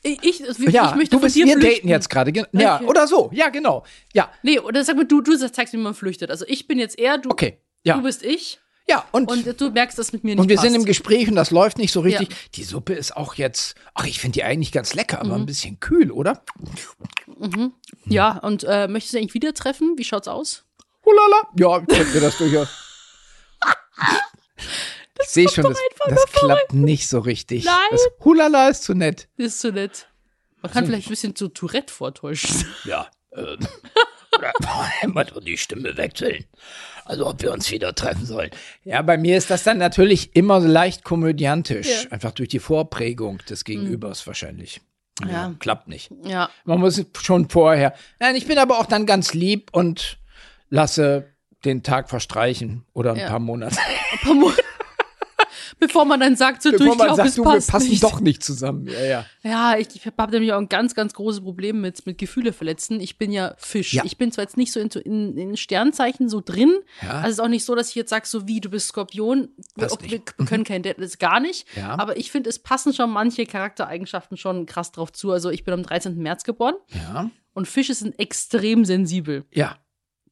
Ich, 0.06 0.22
ich, 0.22 0.48
also 0.48 0.64
Ja, 0.64 0.90
ich 0.90 0.96
möchte 0.96 1.16
du 1.16 1.22
bist, 1.22 1.36
wir 1.36 1.58
daten 1.60 1.88
jetzt 1.88 2.10
gerade. 2.10 2.32
Ja, 2.52 2.76
Okay. 2.78 2.86
oder 2.86 3.08
so. 3.08 3.30
Ja, 3.34 3.50
genau. 3.50 3.84
Ja, 4.14 4.30
Nee, 4.44 4.60
oder 4.60 4.84
sag 4.84 4.98
mal, 4.98 5.06
du, 5.06 5.22
du 5.22 5.36
zeigst 5.38 5.74
mir, 5.74 5.80
wie 5.80 5.84
man 5.84 5.94
flüchtet. 5.96 6.30
Also 6.30 6.46
ich 6.48 6.68
bin 6.68 6.78
jetzt 6.78 7.00
er, 7.00 7.18
du, 7.18 7.30
okay. 7.30 7.58
Ja, 7.84 7.96
du 7.96 8.04
bist 8.04 8.22
ich 8.24 8.60
ja 8.86 9.06
und, 9.14 9.32
und 9.32 9.62
du 9.62 9.70
merkst, 9.72 9.98
dass 9.98 10.12
mit 10.12 10.26
mir 10.26 10.32
nicht 10.36 10.42
und 10.42 10.50
wir 10.50 10.58
passt. 10.58 10.68
sind 10.68 10.76
im 10.76 10.84
Gespräch 10.84 11.30
und 11.30 11.36
das 11.36 11.52
läuft 11.52 11.78
nicht 11.78 11.94
so 11.94 12.02
richtig. 12.02 12.30
Ja. 12.30 12.36
Die 12.56 12.64
Suppe 12.66 12.94
ist 12.94 13.16
auch 13.16 13.36
jetzt, 13.36 13.76
ach, 13.94 14.06
ich 14.06 14.20
finde 14.20 14.34
die 14.34 14.44
eigentlich 14.44 14.74
ganz 14.74 14.94
lecker, 14.94 15.24
Mhm. 15.24 15.32
aber 15.32 15.40
ein 15.40 15.46
bisschen 15.46 15.80
kühl, 15.80 16.12
oder? 16.12 16.44
Ja, 18.06 18.40
und 18.40 18.66
äh, 18.66 18.90
möchtest 18.90 19.14
du 19.14 19.20
eigentlich 19.20 19.34
wieder 19.36 19.54
treffen? 19.54 19.94
Wie 19.98 20.04
schaut's 20.04 20.28
aus? 20.28 20.66
Hulala. 21.06 21.48
Ja, 21.58 21.80
ich 21.80 21.88
könnte 21.98 22.14
mir 22.14 22.20
das 22.22 22.38
durchaus. 22.38 22.68
Ich 25.22 25.28
sehe 25.30 25.50
schon, 25.50 25.64
das, 25.64 25.78
das 26.08 26.26
klappt 26.32 26.74
nicht 26.74 27.08
so 27.08 27.20
richtig. 27.20 27.66
Nein. 27.66 27.76
Das 27.92 28.08
Hulala 28.24 28.70
ist 28.70 28.84
zu 28.84 28.94
nett. 28.94 29.28
Das 29.38 29.48
ist 29.48 29.60
so 29.60 29.70
nett. 29.70 30.08
Man 30.62 30.72
kann 30.72 30.86
vielleicht 30.86 31.08
ein 31.08 31.12
bisschen 31.12 31.36
zu 31.36 31.50
Tourette 31.50 31.94
vortäuschen. 31.94 32.66
Ja. 32.86 33.08
Ähm, 33.36 33.58
oder 34.38 34.54
nur 35.34 35.42
die 35.42 35.58
Stimme 35.58 35.96
wechseln. 35.98 36.46
Also 37.06 37.28
ob 37.28 37.42
wir 37.42 37.52
uns 37.52 37.70
wieder 37.72 37.94
treffen 37.94 38.26
sollen. 38.26 38.50
Ja, 38.84 39.02
bei 39.02 39.18
mir 39.18 39.38
ist 39.38 39.50
das 39.50 39.64
dann 39.64 39.78
natürlich 39.78 40.36
immer 40.36 40.62
so 40.62 40.68
leicht 40.68 41.04
komödiantisch. 41.04 41.88
Ja. 41.88 42.06
Mhm. 42.06 42.14
Einfach 42.14 42.32
durch 42.32 42.50
die 42.50 42.60
Vorprägung 42.60 43.40
des 43.50 43.66
Gegenübers 43.66 44.26
wahrscheinlich. 44.26 44.82
Ja. 45.30 45.54
Klappt 45.60 45.88
nicht. 45.88 46.12
Ja. 46.24 46.50
Man 46.66 46.80
muss 46.80 47.04
schon 47.22 47.50
vorher. 47.50 47.94
Nein, 48.20 48.36
ich 48.36 48.48
bin 48.48 48.58
aber 48.58 48.80
auch 48.80 48.86
dann 48.86 49.06
ganz 49.06 49.34
lieb 49.34 49.70
und 49.74 50.18
lasse 50.70 51.30
den 51.66 51.84
Tag 51.84 52.10
verstreichen 52.10 52.86
oder 52.94 53.12
ein 53.12 53.20
Ja. 53.20 53.28
paar 53.30 53.40
Monate. 53.40 53.78
Ein 54.12 54.20
paar 54.20 54.34
Monate. 54.34 54.64
Bevor 55.80 56.06
man 56.06 56.20
dann 56.20 56.36
sagt, 56.36 56.62
so 56.64 56.72
du, 56.72 56.78
Bevor 56.78 56.94
ich 56.94 56.98
man 57.00 57.08
glaube, 57.08 57.22
es 57.28 57.36
du, 57.36 57.44
wir 57.44 57.52
passt 57.52 57.70
passen 57.72 57.90
nicht. 57.90 58.04
doch 58.04 58.20
nicht 58.20 58.44
zusammen. 58.44 58.88
Ja, 58.88 59.04
ja. 59.04 59.26
Ja, 59.44 59.78
ich, 59.78 59.88
ich 59.96 60.06
habe 60.06 60.32
nämlich 60.32 60.54
auch 60.54 60.58
ein 60.60 60.70
ganz, 60.70 60.96
ganz 60.96 61.14
großes 61.14 61.42
Problem 61.42 61.82
mit, 61.82 62.06
mit 62.06 62.18
Gefühle 62.18 62.54
verletzen. 62.54 63.00
Ich 63.00 63.18
bin 63.18 63.32
ja 63.32 63.54
Fisch. 63.58 63.94
Ja. 63.94 64.04
Ich 64.06 64.18
bin 64.18 64.32
zwar 64.32 64.44
jetzt 64.44 64.58
nicht 64.58 64.72
so 64.72 64.80
in, 64.80 64.90
in, 64.90 65.38
in 65.38 65.58
Sternzeichen 65.58 66.30
so 66.30 66.42
drin. 66.44 66.74
Ja. 67.02 67.10
Also 67.12 67.28
es 67.28 67.32
ist 67.34 67.40
auch 67.40 67.48
nicht 67.48 67.66
so, 67.66 67.76
dass 67.76 67.90
ich 67.90 67.96
jetzt 67.96 68.10
sage, 68.10 68.26
so 68.28 68.48
wie 68.48 68.62
du 68.62 68.70
bist 68.70 68.88
Skorpion. 68.90 69.50
Wir, 69.76 69.88
Passt 69.88 70.02
wir 70.02 70.10
nicht. 70.10 70.40
Mhm. 70.40 70.46
können 70.46 70.64
kein 70.64 70.84
Date, 70.84 71.00
das 71.00 71.18
gar 71.20 71.40
nicht. 71.40 71.68
Ja. 71.76 71.98
Aber 72.00 72.18
ich 72.18 72.32
finde, 72.32 72.50
es 72.50 72.60
passen 72.60 72.94
schon 72.94 73.10
manche 73.10 73.46
Charaktereigenschaften 73.46 74.38
schon 74.38 74.66
krass 74.66 74.92
drauf 74.92 75.12
zu. 75.12 75.32
Also 75.32 75.50
ich 75.50 75.64
bin 75.64 75.74
am 75.74 75.84
13. 75.84 76.18
März 76.18 76.44
geboren 76.44 76.76
Ja. 76.94 77.30
und 77.54 77.68
Fische 77.68 77.94
sind 77.94 78.18
extrem 78.20 78.86
sensibel. 78.86 79.46
Ja. 79.54 79.78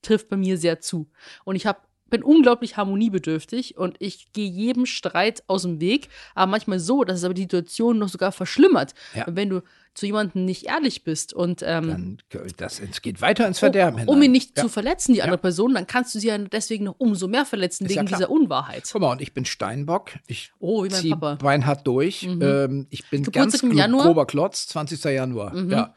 Trifft 0.02 0.30
bei 0.30 0.38
mir 0.38 0.58
sehr 0.58 0.80
zu. 0.80 1.10
Und 1.44 1.56
ich 1.56 1.66
hab, 1.66 1.88
bin 2.12 2.22
unglaublich 2.22 2.78
harmoniebedürftig 2.78 3.78
und 3.78 3.96
ich 4.00 4.32
gehe 4.34 4.48
jedem 4.48 4.86
Streit 4.86 5.44
aus 5.48 5.64
dem 5.64 5.82
Weg, 5.82 6.10
aber 6.36 6.52
manchmal 6.52 6.80
so, 6.80 7.04
dass 7.04 7.18
es 7.18 7.24
aber 7.24 7.34
die 7.34 7.42
Situation 7.44 7.98
noch 7.98 8.10
sogar 8.10 8.32
verschlimmert. 8.32 8.94
Ja. 9.16 9.26
Und 9.26 9.36
wenn 9.36 9.50
du 9.50 9.62
zu 9.94 10.06
jemandem 10.06 10.46
nicht 10.46 10.68
ehrlich 10.68 11.04
bist 11.04 11.34
und 11.34 11.62
ähm, 11.66 11.88
Dann 12.30 12.48
das, 12.56 12.80
es 12.80 13.02
geht 13.02 13.20
weiter 13.22 13.46
ins 13.46 13.60
Verderben. 13.60 14.04
um, 14.04 14.08
um 14.16 14.22
ihn 14.22 14.32
nicht 14.32 14.56
ja. 14.58 14.64
zu 14.64 14.70
verletzen, 14.70 15.14
die 15.14 15.22
andere 15.22 15.38
Person, 15.38 15.74
dann 15.74 15.86
kannst 15.86 16.16
du 16.16 16.20
sie 16.20 16.28
ja 16.28 16.38
deswegen 16.38 16.86
noch 16.86 16.96
umso 16.98 17.28
mehr 17.28 17.46
verletzen 17.46 17.86
Ist 17.86 17.96
ja 17.96 18.02
wegen 18.02 18.08
klar. 18.08 18.20
dieser 18.20 18.30
Unwahrheit. 18.30 18.88
Guck 18.90 19.02
mal, 19.02 19.12
und 19.12 19.22
ich 19.22 19.34
bin 19.34 19.44
Steinbock. 19.44 20.12
Ich 20.28 20.54
Oh, 20.60 20.86
wie 20.86 20.90
mein 20.90 21.02
zieh 21.02 21.10
Papa. 21.10 21.34
Mhm. 21.34 21.38
beinhart 21.40 21.86
durch. 21.88 22.24
Ähm, 22.24 22.88
ich 22.90 23.10
bin 23.10 23.24
Geburtstag 23.24 23.34
ganz 23.34 23.64
im 23.64 23.72
gro- 23.72 23.78
Januar? 23.80 24.06
grober 24.06 24.26
Klotz, 24.28 24.68
20. 24.68 25.04
Januar. 25.04 25.54
Mhm. 25.54 25.72
Ja. 25.72 25.94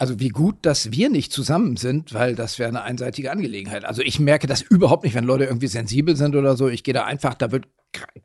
Also 0.00 0.20
wie 0.20 0.28
gut, 0.28 0.58
dass 0.62 0.92
wir 0.92 1.10
nicht 1.10 1.32
zusammen 1.32 1.76
sind, 1.76 2.14
weil 2.14 2.36
das 2.36 2.60
wäre 2.60 2.68
eine 2.68 2.82
einseitige 2.82 3.32
Angelegenheit. 3.32 3.84
Also 3.84 4.00
ich 4.00 4.20
merke 4.20 4.46
das 4.46 4.62
überhaupt 4.62 5.02
nicht, 5.02 5.14
wenn 5.14 5.24
Leute 5.24 5.44
irgendwie 5.44 5.66
sensibel 5.66 6.14
sind 6.14 6.36
oder 6.36 6.56
so. 6.56 6.68
Ich 6.68 6.84
gehe 6.84 6.94
da 6.94 7.04
einfach, 7.04 7.34
da 7.34 7.50
wird 7.50 7.66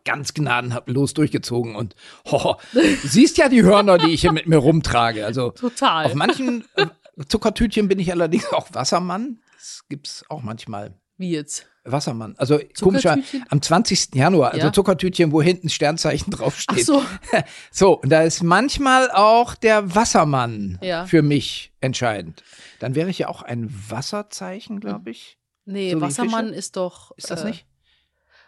ganz 0.06 0.36
gnadenlos 0.36 1.16
durchgezogen 1.16 1.76
und 1.76 1.96
ho, 2.32 2.58
du 2.74 3.08
siehst 3.08 3.38
ja 3.38 3.50
die 3.50 3.64
Hörner, 3.64 3.98
die 3.98 4.12
ich 4.12 4.22
hier 4.22 4.34
mit 4.34 4.48
mir 4.48 4.58
rumtrage. 4.58 5.26
Also 5.26 5.50
Total. 5.50 6.06
auf 6.06 6.14
manchen 6.14 6.64
äh, 6.76 6.86
Zuckertütchen 7.28 7.88
bin 7.88 7.98
ich 7.98 8.12
allerdings 8.12 8.54
auch 8.54 8.68
Wassermann. 8.74 9.40
Das 9.56 9.86
gibt's 9.90 10.24
auch 10.30 10.44
manchmal. 10.44 10.94
Wie 11.17 11.32
jetzt? 11.32 11.65
Wassermann. 11.86 12.34
Also 12.38 12.60
komischer, 12.80 13.17
am 13.49 13.62
20. 13.62 14.15
Januar, 14.15 14.52
also 14.52 14.67
Ja. 14.67 14.73
Zuckertütchen, 14.73 15.32
wo 15.34 15.41
hinten 15.41 15.67
Sternzeichen 15.69 16.32
Ach 16.34 16.38
draufsteht. 16.39 16.86
so. 16.86 17.04
So, 17.71 17.99
und 17.99 18.10
da 18.10 18.21
ist 18.21 18.41
manchmal 18.41 19.12
auch 19.12 19.54
der 19.56 19.93
Wassermann 19.93 20.80
Ja. 20.82 21.06
für 21.06 21.21
mich 21.21 21.73
entscheidend. 21.82 22.43
Dann 22.80 22.95
wäre 22.95 23.10
ich 23.10 23.19
ja 23.19 23.28
auch 23.28 23.41
ein 23.41 23.69
Wasserzeichen, 23.89 24.80
glaube 24.80 25.10
ich. 25.12 25.38
Nee, 25.65 25.91
So 25.91 26.02
Wassermann 26.02 26.54
ist 26.54 26.78
doch. 26.78 27.12
Ist 27.17 27.30
das 27.32 27.43
äh, 27.43 27.47
nicht? 27.47 27.65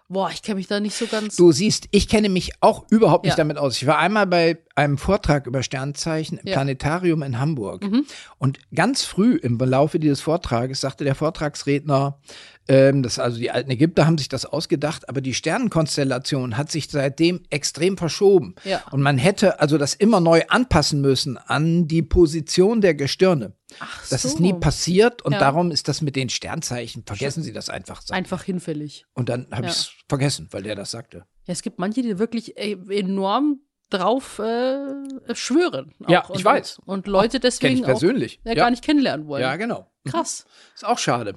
Boah, 0.08 0.30
ich 0.32 0.44
kenne 0.44 0.56
mich 0.58 0.68
da 0.68 0.80
nicht 0.80 0.96
so 0.96 1.08
ganz. 1.08 1.36
Du 1.36 1.52
siehst, 1.52 1.88
ich 1.90 2.08
kenne 2.08 2.30
mich 2.30 2.52
auch 2.60 2.86
überhaupt 2.92 3.24
nicht 3.26 3.32
Ja. 3.34 3.38
damit 3.38 3.58
aus. 3.58 3.76
Ich 3.78 3.88
war 3.88 3.98
einmal 3.98 4.28
bei 4.28 4.60
einem 4.76 5.00
Vortrag 5.00 5.48
über 5.48 5.64
Sternzeichen 5.64 6.38
im 6.38 6.48
Ja. 6.48 6.54
Planetarium 6.54 7.24
in 7.24 7.40
Hamburg. 7.40 7.84
Mhm. 7.84 8.06
Und 8.38 8.60
ganz 8.74 9.04
früh 9.04 9.36
im 9.36 9.58
Laufe 9.58 9.98
dieses 10.00 10.22
Vortrages 10.22 10.80
sagte 10.82 11.06
der 11.06 11.16
Vortragsredner, 11.16 12.20
ähm, 12.68 13.04
dass 13.04 13.20
also 13.20 13.38
die 13.38 13.52
alten 13.52 13.70
Ägypter 13.72 14.06
haben 14.08 14.18
sich 14.18 14.30
das 14.30 14.46
ausgedacht, 14.46 15.08
aber 15.10 15.22
die 15.22 15.34
Sternenkonstellation 15.34 16.58
hat 16.58 16.72
sich 16.72 16.90
seitdem 16.90 17.42
extrem 17.50 17.98
verschoben. 17.98 18.56
Ja. 18.64 18.82
Und 18.92 19.02
man 19.02 19.18
hätte 19.18 19.60
also 19.60 19.78
das 19.78 19.94
immer 19.94 20.20
neu 20.20 20.42
anpassen 20.48 21.02
müssen 21.02 21.38
an 21.38 21.88
die 21.88 22.02
Position 22.02 22.82
der 22.82 22.96
Gestirne. 22.96 23.54
Ach 23.80 24.08
Das 24.10 24.24
so. 24.24 24.30
ist 24.30 24.40
nie 24.40 24.54
passiert 24.54 25.22
und 25.22 25.34
Ja. 25.34 25.40
darum 25.40 25.72
ist 25.72 25.88
das 25.88 26.02
mit 26.02 26.16
den 26.16 26.30
Sternzeichen. 26.30 27.04
Vergessen 27.06 27.44
Sie 27.44 27.54
das 27.54 27.70
einfach. 27.70 28.02
sagt 28.02 28.12
Einfach 28.12 28.44
hinfällig. 28.44 29.06
Und 29.14 29.30
dann 29.30 29.48
habe 29.52 29.64
Ja. 29.64 29.70
ich 29.70 29.76
es 29.78 29.92
vergessen, 30.08 30.48
weil 30.52 30.64
der 30.64 30.76
das 30.76 30.92
sagte. 30.92 31.26
Ja, 31.46 31.52
es 31.54 31.62
gibt 31.62 31.78
manche, 31.80 32.02
die 32.02 32.18
wirklich 32.18 32.58
ey, 32.58 32.78
enorm 32.90 33.60
drauf 33.90 34.40
äh, 34.40 34.88
schwören. 35.34 35.94
Ja, 36.08 36.24
ich 36.30 36.38
und, 36.38 36.46
weiß. 36.46 36.80
Und 36.86 37.08
Leute 37.08 37.40
deswegen 37.40 37.86
auch 37.86 38.02
ja, 38.02 38.54
gar 38.56 38.72
nicht 38.72 38.84
kennenlernen 38.84 39.28
wollen. 39.28 39.42
Ja, 39.42 39.56
genau. 39.56 39.92
Krass. 40.06 40.46
Ist 40.74 40.86
auch 40.86 40.98
schade. 40.98 41.36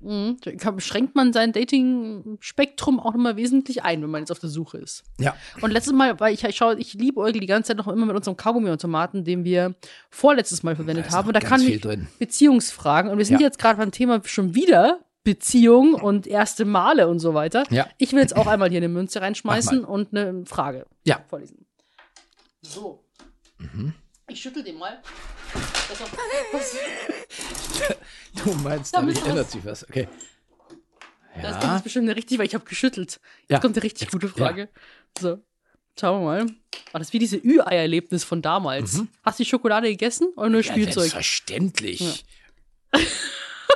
Mhm. 0.00 0.38
Da 0.40 0.80
schränkt 0.80 1.14
man 1.14 1.32
sein 1.32 1.52
Dating-Spektrum 1.52 3.00
auch 3.00 3.12
nochmal 3.12 3.36
wesentlich 3.36 3.82
ein, 3.82 4.02
wenn 4.02 4.10
man 4.10 4.22
jetzt 4.22 4.32
auf 4.32 4.38
der 4.38 4.48
Suche 4.48 4.78
ist. 4.78 5.04
Ja. 5.18 5.34
Und 5.60 5.70
letztes 5.72 5.92
Mal, 5.92 6.18
weil 6.20 6.32
ich, 6.34 6.42
ich 6.44 6.56
schaue, 6.56 6.78
ich 6.78 6.94
liebe 6.94 7.20
Eugel 7.20 7.40
die 7.40 7.46
ganze 7.46 7.68
Zeit 7.68 7.76
noch 7.76 7.88
immer 7.88 8.06
mit 8.06 8.16
unserem 8.16 8.36
Kaugummi-Automaten, 8.36 9.24
den 9.24 9.44
wir 9.44 9.74
vorletztes 10.10 10.62
Mal 10.62 10.74
verwendet 10.76 11.06
ist 11.06 11.12
haben. 11.14 11.28
Und 11.28 11.34
da 11.34 11.40
kann 11.40 11.60
ich 11.60 11.80
drin. 11.80 12.08
Beziehungsfragen. 12.18 13.10
Und 13.10 13.18
wir 13.18 13.24
sind 13.24 13.40
Ja. 13.40 13.46
jetzt 13.46 13.58
gerade 13.58 13.78
beim 13.78 13.90
Thema 13.92 14.20
schon 14.24 14.54
wieder 14.54 15.00
Beziehung 15.22 15.94
und 15.94 16.26
erste 16.26 16.64
Male 16.64 17.06
und 17.06 17.18
so 17.18 17.34
weiter. 17.34 17.64
Ja. 17.70 17.86
Ich 17.98 18.12
will 18.12 18.20
jetzt 18.20 18.34
auch 18.36 18.46
einmal 18.46 18.70
hier 18.70 18.78
eine 18.78 18.88
Münze 18.88 19.20
reinschmeißen 19.20 19.84
und 19.84 20.16
eine 20.16 20.46
Frage 20.46 20.86
Ja. 21.04 21.20
vorlesen. 21.28 21.66
So. 22.62 23.04
Mhm. 23.58 23.92
Ich 24.30 24.40
schüttel 24.40 24.62
den 24.62 24.78
mal. 24.78 25.02
Das 25.88 26.00
auch, 26.02 26.08
was, 26.52 26.76
Du 28.44 28.52
meinst, 28.54 28.94
Damit 28.94 29.24
ändert 29.26 29.50
sich 29.50 29.64
was. 29.64 29.82
Okay. 29.88 30.06
Das 31.42 31.52
kommt 31.52 31.64
Ja. 31.64 31.74
jetzt 31.74 31.84
bestimmt 31.84 32.08
eine 32.08 32.16
richtig, 32.16 32.38
weil 32.38 32.46
ich 32.46 32.54
habe 32.54 32.64
geschüttelt. 32.64 33.20
Ja. 33.48 33.56
Jetzt 33.56 33.62
kommt 33.62 33.76
eine 33.76 33.82
richtig 33.82 34.10
gute 34.10 34.28
Frage. 34.28 34.68
So, 35.18 35.38
schauen 35.98 36.20
wir 36.20 36.24
mal. 36.24 36.46
Ah, 36.92 36.98
das 36.98 37.08
ist 37.08 37.12
wie 37.12 37.18
diese 37.18 37.36
Ü-Ei-Erlebnis 37.38 38.24
von 38.24 38.42
damals. 38.42 39.02
Hast 39.24 39.38
du 39.38 39.44
die 39.44 39.48
Schokolade 39.50 39.88
gegessen 39.88 40.28
oder 40.36 40.48
nur 40.48 40.60
Mhm. 40.60 40.66
Ja, 40.66 40.72
Spielzeug? 40.72 40.94
selbstverständlich. 41.10 42.24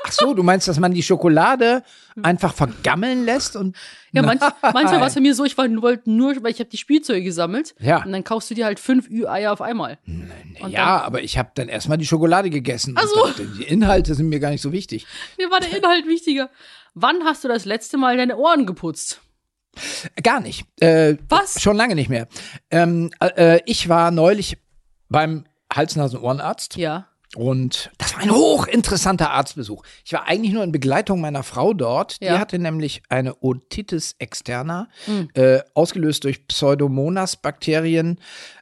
Ach 0.03 0.13
so, 0.13 0.35
du 0.35 0.43
meinst, 0.43 0.67
dass 0.69 0.79
man 0.81 0.93
die 0.93 1.03
Schokolade 1.03 1.83
einfach 2.23 2.55
vergammeln 2.55 3.25
lässt 3.25 3.57
und 3.57 3.77
ja, 4.13 4.23
manch, 4.23 4.41
manchmal 4.63 5.01
war 5.01 5.09
es 5.09 5.15
bei 5.15 5.21
mir 5.21 5.35
so, 5.35 5.45
ich 5.45 5.59
wollte 5.59 6.11
nur, 6.11 6.43
weil 6.43 6.53
ich 6.53 6.61
habe 6.61 6.71
die 6.71 6.77
Spielzeuge 6.77 7.23
gesammelt. 7.23 7.75
Ja. 7.81 8.05
Und 8.05 8.13
dann 8.13 8.23
kaufst 8.23 8.51
du 8.51 8.55
dir 8.55 8.65
halt 8.65 8.79
fünf 8.79 9.09
Ü-Eier 9.11 9.53
auf 9.53 9.61
einmal. 9.61 9.99
Und 10.07 10.71
ja, 10.71 11.03
aber 11.03 11.23
ich 11.23 11.37
habe 11.37 11.51
dann 11.55 11.69
erstmal 11.69 11.99
die 11.99 12.07
Schokolade 12.07 12.51
gegessen. 12.51 12.95
Ach 12.97 13.07
so. 13.07 13.25
Und 13.25 13.39
dann, 13.39 13.55
die 13.59 13.65
Inhalte 13.65 14.15
sind 14.15 14.29
mir 14.29 14.39
gar 14.39 14.51
nicht 14.51 14.63
so 14.63 14.73
wichtig. 14.73 15.07
Mir 15.37 15.51
war 15.51 15.61
der 15.61 15.77
Inhalt 15.77 16.07
wichtiger. 16.07 16.49
Wann 16.95 17.25
hast 17.25 17.43
du 17.43 17.49
das 17.49 17.65
letzte 17.65 17.97
Mal 17.97 18.17
deine 18.17 18.37
Ohren 18.37 18.67
geputzt? 18.67 19.21
Gar 20.23 20.41
nicht. 20.41 20.65
Äh, 20.81 21.17
Was? 21.29 21.61
Schon 21.61 21.77
lange 21.77 21.97
nicht 21.97 22.09
mehr. 22.09 22.29
Ähm, 22.71 23.11
äh, 23.21 23.61
ich 23.67 23.89
war 23.89 24.13
neulich 24.13 24.59
beim 25.09 25.45
Hals-Nasen-Ohrenarzt. 25.73 26.77
Ja. 26.77 27.09
Und 27.37 27.91
das 27.99 28.15
war 28.15 28.21
ein 28.23 28.31
hochinteressanter 28.31 29.31
Arztbesuch. 29.31 29.83
Ich 30.05 30.13
war 30.13 30.27
eigentlich 30.27 30.53
nur 30.53 30.63
in 30.65 30.73
Begleitung 30.73 31.21
meiner 31.21 31.43
Frau 31.43 31.73
dort. 31.75 32.21
Die 32.21 32.27
Ja. 32.27 32.39
hatte 32.39 32.59
nämlich 32.59 33.03
eine 33.09 33.35
Otitis 33.43 34.15
externa, 34.19 34.89
Mhm. 35.07 35.29
äh, 35.35 35.61
ausgelöst 35.75 36.25
durch 36.25 36.47
Pseudomonas-Bakterien. 36.47 38.19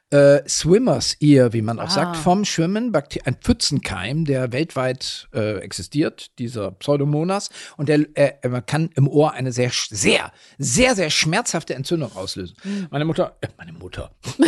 Äh, 0.09 0.47
Swimmers 0.47 1.15
Ear, 1.21 1.53
wie 1.53 1.63
man 1.63 1.79
auch 1.79 1.85
Ah. 1.85 1.89
sagt, 1.89 2.17
vom 2.17 2.45
Schwimmen, 2.45 2.91
Bakter 2.91 3.21
ein 3.25 3.33
Pfützenkeim, 3.35 4.25
der 4.25 4.51
weltweit 4.51 5.27
äh, 5.33 5.57
existiert, 5.57 6.37
dieser 6.37 6.69
Pseudomonas. 6.71 7.49
Und 7.77 7.89
der 7.89 8.05
äh, 8.13 8.47
man 8.47 8.63
kann 8.63 8.91
im 8.95 9.07
Ohr 9.07 9.31
eine 9.33 9.51
sehr, 9.51 9.71
sehr, 9.89 10.31
sehr, 10.59 10.95
sehr 10.95 11.09
schmerzhafte 11.09 11.73
Entzündung 11.73 12.15
auslösen. 12.15 12.55
Mhm. 12.63 12.87
Meine 12.91 13.05
Mutter, 13.05 13.37
äh, 13.41 13.47
meine 13.57 13.73
Mutter. 13.73 14.11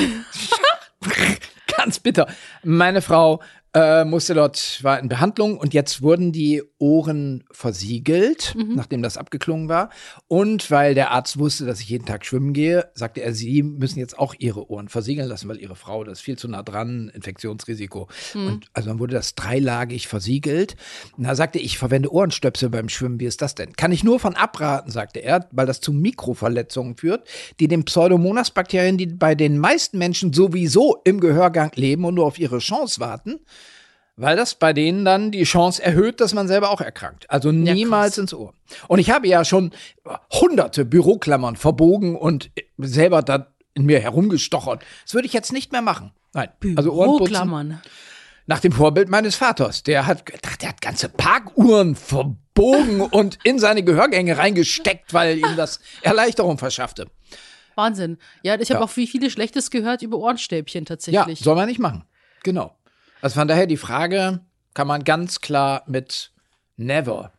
Ganz 1.77 1.99
bitter. 1.99 2.27
Meine 2.63 3.01
Frau 3.01 3.41
äh, 3.75 4.05
musste 4.05 4.33
dort, 4.33 4.81
war 4.83 4.99
in 4.99 5.09
Behandlung 5.09 5.57
und 5.57 5.73
jetzt 5.73 6.01
wurden 6.01 6.31
die 6.31 6.63
Ohren 6.79 7.43
versiegelt, 7.51 8.55
nachdem 8.73 9.01
das 9.01 9.17
abgeklungen 9.17 9.67
war. 9.67 9.89
Und 10.27 10.71
weil 10.71 10.95
der 10.95 11.11
Arzt 11.11 11.37
wusste, 11.37 11.65
dass 11.65 11.81
ich 11.81 11.89
jeden 11.89 12.05
Tag 12.05 12.25
schwimmen 12.25 12.53
gehe, 12.53 12.89
sagte 12.93 13.21
er, 13.21 13.33
sie 13.33 13.63
müssen 13.63 13.99
jetzt 13.99 14.17
auch 14.17 14.33
ihre 14.39 14.69
Ohren 14.69 14.87
versiegeln 14.87 15.27
lassen, 15.27 15.49
weil 15.49 15.59
ihre 15.59 15.75
Frau, 15.75 16.05
das 16.05 16.19
ist 16.19 16.21
viel 16.23 16.37
zu 16.37 16.47
nah 16.47 16.63
dran, 16.63 17.11
Infektionsrisiko. 17.13 18.07
Und 18.47 18.67
also 18.71 18.89
dann 18.89 18.99
wurde 18.99 19.13
das 19.13 19.35
dreilagig 19.35 20.07
versiegelt. 20.07 20.77
Und 21.17 21.25
da 21.25 21.35
sagte 21.35 21.59
ich, 21.59 21.65
ich 21.65 21.77
verwende 21.77 22.13
Ohrenstöpsel 22.13 22.69
beim 22.69 22.87
Schwimmen. 22.87 23.19
Wie 23.19 23.25
ist 23.25 23.41
das 23.41 23.55
denn? 23.55 23.73
Kann 23.73 23.91
ich 23.91 24.05
nur 24.05 24.21
von 24.21 24.35
abraten, 24.35 24.89
sagte 24.89 25.19
er, 25.19 25.49
weil 25.51 25.65
das 25.65 25.81
zu 25.81 25.91
Mikroverletzungen 25.91 26.95
führt, 26.95 27.27
die 27.59 27.67
den 27.67 27.83
Pseudomonas-Bakterien, 27.83 28.97
die 28.97 29.07
bei 29.07 29.35
den 29.35 29.57
meisten 29.57 29.97
Menschen 29.97 30.31
sowieso 30.31 31.01
im 31.03 31.19
Gehörgang 31.19 31.71
leben 31.75 32.05
und 32.05 32.15
nur 32.15 32.25
auf 32.25 32.39
ihre 32.39 32.59
Chance 32.59 33.01
warten, 33.01 33.41
weil 34.17 34.35
das 34.37 34.55
bei 34.55 34.71
denen 34.73 35.03
dann 35.05 35.31
die 35.31 35.43
Chance 35.43 35.83
erhöht, 35.83 36.21
dass 36.21 36.33
man 36.33 36.47
selber 36.47 36.69
auch 36.71 36.81
erkrankt. 36.81 37.29
Also 37.29 37.51
niemals 37.51 38.11
krass. 38.15 38.17
ins 38.19 38.33
Ohr. 38.33 38.53
Und 38.87 38.99
ich 38.99 39.09
habe 39.11 39.27
ja 39.27 39.43
schon 39.45 39.71
hunderte 40.33 40.85
Büroklammern 40.85 41.55
verbogen 41.55 42.15
und 42.15 42.49
selber 42.77 43.21
da 43.21 43.47
in 43.73 43.85
mir 43.85 43.99
herumgestochert. 43.99 44.83
Das 45.03 45.13
würde 45.13 45.27
ich 45.27 45.33
jetzt 45.33 45.51
nicht 45.51 45.71
mehr 45.71 45.81
machen. 45.81 46.11
Nein. 46.33 46.49
Also 46.75 46.91
Ohrenputzen 46.93 47.35
Rohklammern. 47.35 47.81
nach 48.45 48.59
dem 48.61 48.71
Vorbild 48.71 49.09
meines 49.09 49.35
Vaters. 49.35 49.83
Der 49.83 50.05
hat, 50.05 50.23
der 50.61 50.69
hat 50.69 50.81
ganze 50.81 51.09
Parkuhren 51.09 51.95
verbogen 51.95 53.01
und 53.01 53.37
in 53.43 53.59
seine 53.59 53.83
Gehörgänge 53.83 54.37
reingesteckt, 54.37 55.13
weil 55.13 55.39
ihm 55.39 55.55
das 55.57 55.79
Erleichterung 56.01 56.57
verschaffte. 56.57 57.07
Wahnsinn. 57.75 58.17
Ja, 58.43 58.57
ich 58.59 58.69
habe 58.71 58.79
Ja. 58.79 58.85
auch 58.85 58.89
viel, 58.89 59.07
vieles 59.07 59.33
Schlechtes 59.33 59.69
gehört 59.71 60.01
über 60.01 60.17
Ohrenstäbchen 60.17 60.83
Ja, 60.83 60.85
tatsächlich. 60.85 61.39
soll 61.39 61.55
man 61.55 61.67
nicht 61.67 61.79
machen. 61.79 62.05
Genau. 62.43 62.73
Also 63.25 63.39
von 63.39 63.47
daher 63.47 63.65
die 63.65 63.75
Frage 63.77 64.41
kann 64.75 64.85
man 64.85 65.03
ganz 65.03 65.41
klar 65.41 65.81
mit 65.87 66.31
never. 66.77 67.31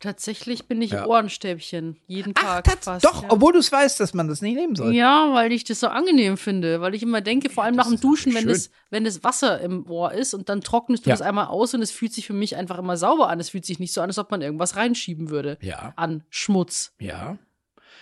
Tatsächlich 0.00 0.68
bin 0.68 0.80
ich 0.80 0.92
Ja. 0.92 1.04
Ohrenstäbchen. 1.04 1.98
Jeden 2.06 2.32
Ach, 2.38 2.62
Tag 2.62 2.78
fast. 2.82 3.04
doch, 3.04 3.24
ja. 3.24 3.28
obwohl 3.30 3.52
du 3.52 3.58
es 3.58 3.70
weißt, 3.70 4.00
dass 4.00 4.14
man 4.14 4.26
das 4.26 4.40
nicht 4.40 4.54
nehmen 4.54 4.74
soll. 4.74 4.94
Ja, 4.94 5.34
weil 5.34 5.52
ich 5.52 5.64
das 5.64 5.80
so 5.80 5.88
angenehm 5.88 6.38
finde. 6.38 6.80
Weil 6.80 6.94
ich 6.94 7.02
immer 7.02 7.20
denke, 7.20 7.50
vor 7.50 7.62
allem 7.62 7.74
nach 7.74 7.88
dem 7.88 8.00
Duschen, 8.00 8.32
wenn 8.34 8.48
das, 8.48 8.70
wenn 8.88 9.04
das 9.04 9.22
Wasser 9.22 9.60
im 9.60 9.86
Ohr 9.90 10.12
ist 10.12 10.32
und 10.32 10.48
dann 10.48 10.62
trocknest 10.62 11.04
du 11.04 11.10
Ja. 11.10 11.14
das 11.16 11.20
einmal 11.20 11.48
aus 11.48 11.74
und 11.74 11.82
es 11.82 11.90
fühlt 11.90 12.14
sich 12.14 12.26
für 12.26 12.32
mich 12.32 12.56
einfach 12.56 12.78
immer 12.78 12.96
sauber 12.96 13.28
an. 13.28 13.38
Es 13.38 13.50
fühlt 13.50 13.66
sich 13.66 13.78
nicht 13.78 13.92
so 13.92 14.00
an, 14.00 14.08
als 14.08 14.18
ob 14.18 14.30
man 14.30 14.40
irgendwas 14.40 14.76
reinschieben 14.76 15.28
würde. 15.28 15.58
Ja. 15.60 15.92
An 15.96 16.24
Schmutz. 16.30 16.94
Ja. 16.98 17.36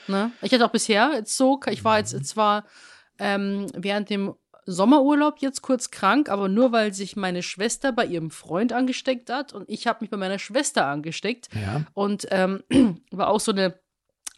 Ne? 0.07 0.31
Ich 0.43 0.53
hatte 0.55 0.65
auch 0.65 0.71
bisher 0.71 1.11
jetzt 1.15 1.37
so, 1.37 1.59
ich 1.69 1.83
war 1.83 1.99
jetzt 1.99 2.25
zwar 2.25 2.67
ähm, 3.19 3.67
während 3.75 4.11
dem 4.11 4.33
Sommerurlaub 4.65 5.39
jetzt 5.39 5.63
kurz 5.63 5.91
krank, 5.91 6.29
aber 6.29 6.49
nur 6.49 6.73
weil 6.73 6.93
sich 6.95 7.17
meine 7.17 7.43
Schwester 7.43 7.93
bei 7.93 8.07
ihrem 8.07 8.31
Freund 8.31 8.73
angesteckt 8.73 9.31
hat 9.31 9.53
und 9.53 9.69
ich 9.69 9.87
habe 9.87 9.99
mich 10.03 10.11
bei 10.11 10.17
meiner 10.17 10.39
Schwester 10.39 10.87
angesteckt 10.87 11.49
Ja. 11.55 11.83
und 11.95 12.27
ähm, 12.31 12.63
war 13.11 13.29
auch 13.29 13.41
so 13.41 13.53
eine 13.53 13.81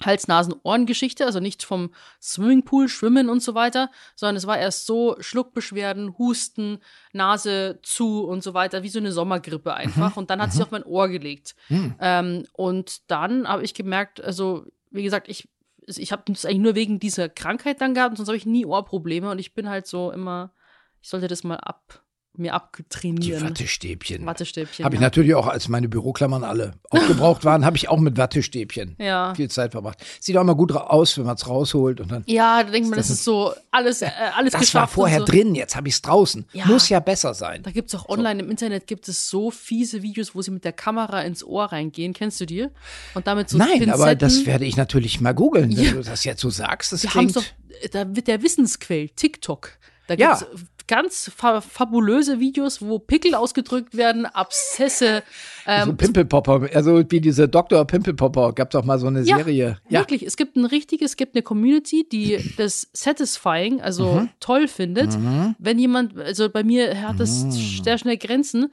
Hals-Nasen-Ohren-Geschichte, 0.04 1.24
also 1.24 1.40
nicht 1.40 1.62
vom 1.62 1.90
Swimmingpool, 2.20 2.88
Schwimmen 2.88 3.28
und 3.28 3.42
so 3.42 3.54
weiter, 3.54 3.90
sondern 4.16 4.36
es 4.36 4.46
war 4.46 4.58
erst 4.58 4.86
so 4.86 5.16
Schluckbeschwerden, 5.20 6.18
Husten, 6.18 6.78
Nase 7.12 7.78
zu 7.82 8.24
und 8.24 8.42
so 8.42 8.54
weiter, 8.54 8.82
wie 8.82 8.88
so 8.88 8.98
eine 8.98 9.12
Sommergrippe 9.12 9.72
einfach. 9.74 10.16
Und 10.16 10.30
dann 10.30 10.42
hat 10.42 10.52
sich 10.52 10.62
auf 10.62 10.72
mein 10.72 10.82
Ohr 10.84 11.08
gelegt. 11.08 11.54
Hm. 11.68 11.94
Ähm, 12.00 12.44
und 12.52 13.10
dann 13.10 13.48
habe 13.48 13.62
ich 13.62 13.72
gemerkt, 13.72 14.22
also 14.22 14.66
wie 14.90 15.04
gesagt, 15.04 15.28
ich, 15.28 15.48
ich 15.86 16.12
habe 16.12 16.22
das 16.26 16.44
eigentlich 16.44 16.58
nur 16.58 16.74
wegen 16.74 16.98
dieser 16.98 17.28
Krankheit 17.28 17.80
dann 17.80 17.94
gehabt, 17.94 18.16
sonst 18.16 18.28
habe 18.28 18.36
ich 18.36 18.46
nie 18.46 18.66
Ohrprobleme 18.66 19.30
und 19.30 19.38
ich 19.38 19.54
bin 19.54 19.68
halt 19.68 19.86
so 19.86 20.10
immer, 20.10 20.52
ich 21.00 21.08
sollte 21.08 21.28
das 21.28 21.44
mal 21.44 21.56
ab, 21.56 22.03
mir 22.38 22.44
Die 22.44 22.50
abtrainieren. 22.50 23.42
Wattestäbchen. 23.44 24.26
Wattestäbchen. 24.26 24.84
Habe 24.84 24.94
ich 24.96 25.00
ja. 25.00 25.06
natürlich 25.06 25.34
auch, 25.34 25.46
als 25.46 25.68
meine 25.68 25.88
Büroklammern 25.88 26.44
alle 26.44 26.72
aufgebraucht 26.90 27.44
waren, 27.44 27.64
habe 27.64 27.76
ich 27.76 27.88
auch 27.88 27.98
mit 27.98 28.16
Wattestäbchen 28.16 28.96
Ja. 28.98 29.34
viel 29.34 29.50
Zeit 29.50 29.72
verbracht. 29.72 29.98
Sieht 30.20 30.36
auch 30.36 30.40
immer 30.42 30.54
gut 30.54 30.72
aus, 30.72 31.16
wenn 31.18 31.24
man 31.26 31.36
es 31.36 31.46
rausholt 31.48 32.00
und 32.00 32.10
dann. 32.10 32.22
Ja, 32.26 32.62
da 32.62 32.70
denkt 32.70 32.88
man, 32.90 32.96
das 32.98 33.10
ist 33.10 33.24
so 33.24 33.52
alles, 33.70 34.02
äh, 34.02 34.10
alles 34.36 34.52
Das 34.52 34.74
war 34.74 34.88
vorher 34.88 35.20
so. 35.20 35.26
drin, 35.26 35.54
jetzt 35.54 35.76
habe 35.76 35.88
ich 35.88 35.94
es 35.94 36.02
draußen. 36.02 36.44
Ja. 36.52 36.66
Muss 36.66 36.88
ja 36.88 37.00
besser 37.00 37.34
sein. 37.34 37.62
Da 37.62 37.70
gibt 37.70 37.88
es 37.88 37.94
auch 37.94 38.08
online 38.08 38.40
im 38.42 38.50
Internet 38.50 38.86
gibt 38.86 39.08
es 39.08 39.28
so 39.28 39.50
fiese 39.50 40.02
Videos, 40.02 40.34
wo 40.34 40.42
sie 40.42 40.50
mit 40.50 40.64
der 40.64 40.72
Kamera 40.72 41.22
ins 41.22 41.44
Ohr 41.44 41.64
reingehen. 41.66 42.12
Kennst 42.12 42.40
du 42.40 42.46
die? 42.46 42.66
Und 43.14 43.26
damit 43.26 43.48
so 43.50 43.58
Nein, 43.58 43.90
aber 43.90 44.04
Pinzetten. 44.06 44.18
das 44.18 44.46
werde 44.46 44.64
ich 44.64 44.76
natürlich 44.76 45.20
mal 45.20 45.34
googeln, 45.34 45.76
wenn 45.76 45.94
du 45.94 46.02
das 46.02 46.24
jetzt 46.24 46.40
so 46.40 46.50
sagst. 46.50 46.92
Das 46.92 47.00
Die 47.02 47.08
haben 47.08 47.28
klingt. 47.32 47.36
doch, 47.36 47.44
da 47.92 48.14
wird 48.14 48.26
der 48.28 48.42
Wissensquell, 48.42 49.08
TikTok. 49.10 49.70
Da 50.06 50.14
Ja. 50.14 50.36
gibt's 50.36 50.46
ganz 50.86 51.30
fa 51.34 51.60
fabulöse 51.60 52.40
Videos, 52.40 52.82
wo 52.82 52.98
Pickel 52.98 53.34
ausgedrückt 53.34 53.96
werden, 53.96 54.26
Abszesse. 54.26 55.22
Ähm, 55.66 55.86
so 55.86 55.92
Pimpelpopper, 55.94 56.68
also 56.74 57.02
wie 57.10 57.20
diese 57.20 57.48
Dr. 57.48 57.84
Pimpelpopper, 57.86 58.52
gab 58.52 58.70
doch 58.70 58.84
mal 58.84 58.98
so 58.98 59.06
eine 59.06 59.22
Ja, 59.22 59.36
Serie. 59.38 59.78
Ja, 59.88 60.00
Wirklich, 60.00 60.24
es 60.26 60.36
gibt 60.36 60.56
ein 60.56 60.64
richtiges, 60.66 61.12
es 61.12 61.16
gibt 61.16 61.34
eine 61.34 61.42
Community, 61.42 62.06
die 62.10 62.38
das 62.56 62.88
satisfying, 62.92 63.80
also 63.80 64.14
Mhm. 64.14 64.28
toll 64.40 64.68
findet. 64.68 65.16
Wenn 65.58 65.78
jemand, 65.78 66.18
also 66.18 66.48
bei 66.50 66.62
mir 66.64 67.00
hat 67.02 67.18
das 67.20 67.46
sehr 67.82 67.96
schnell 67.98 68.16
Grenzen, 68.18 68.70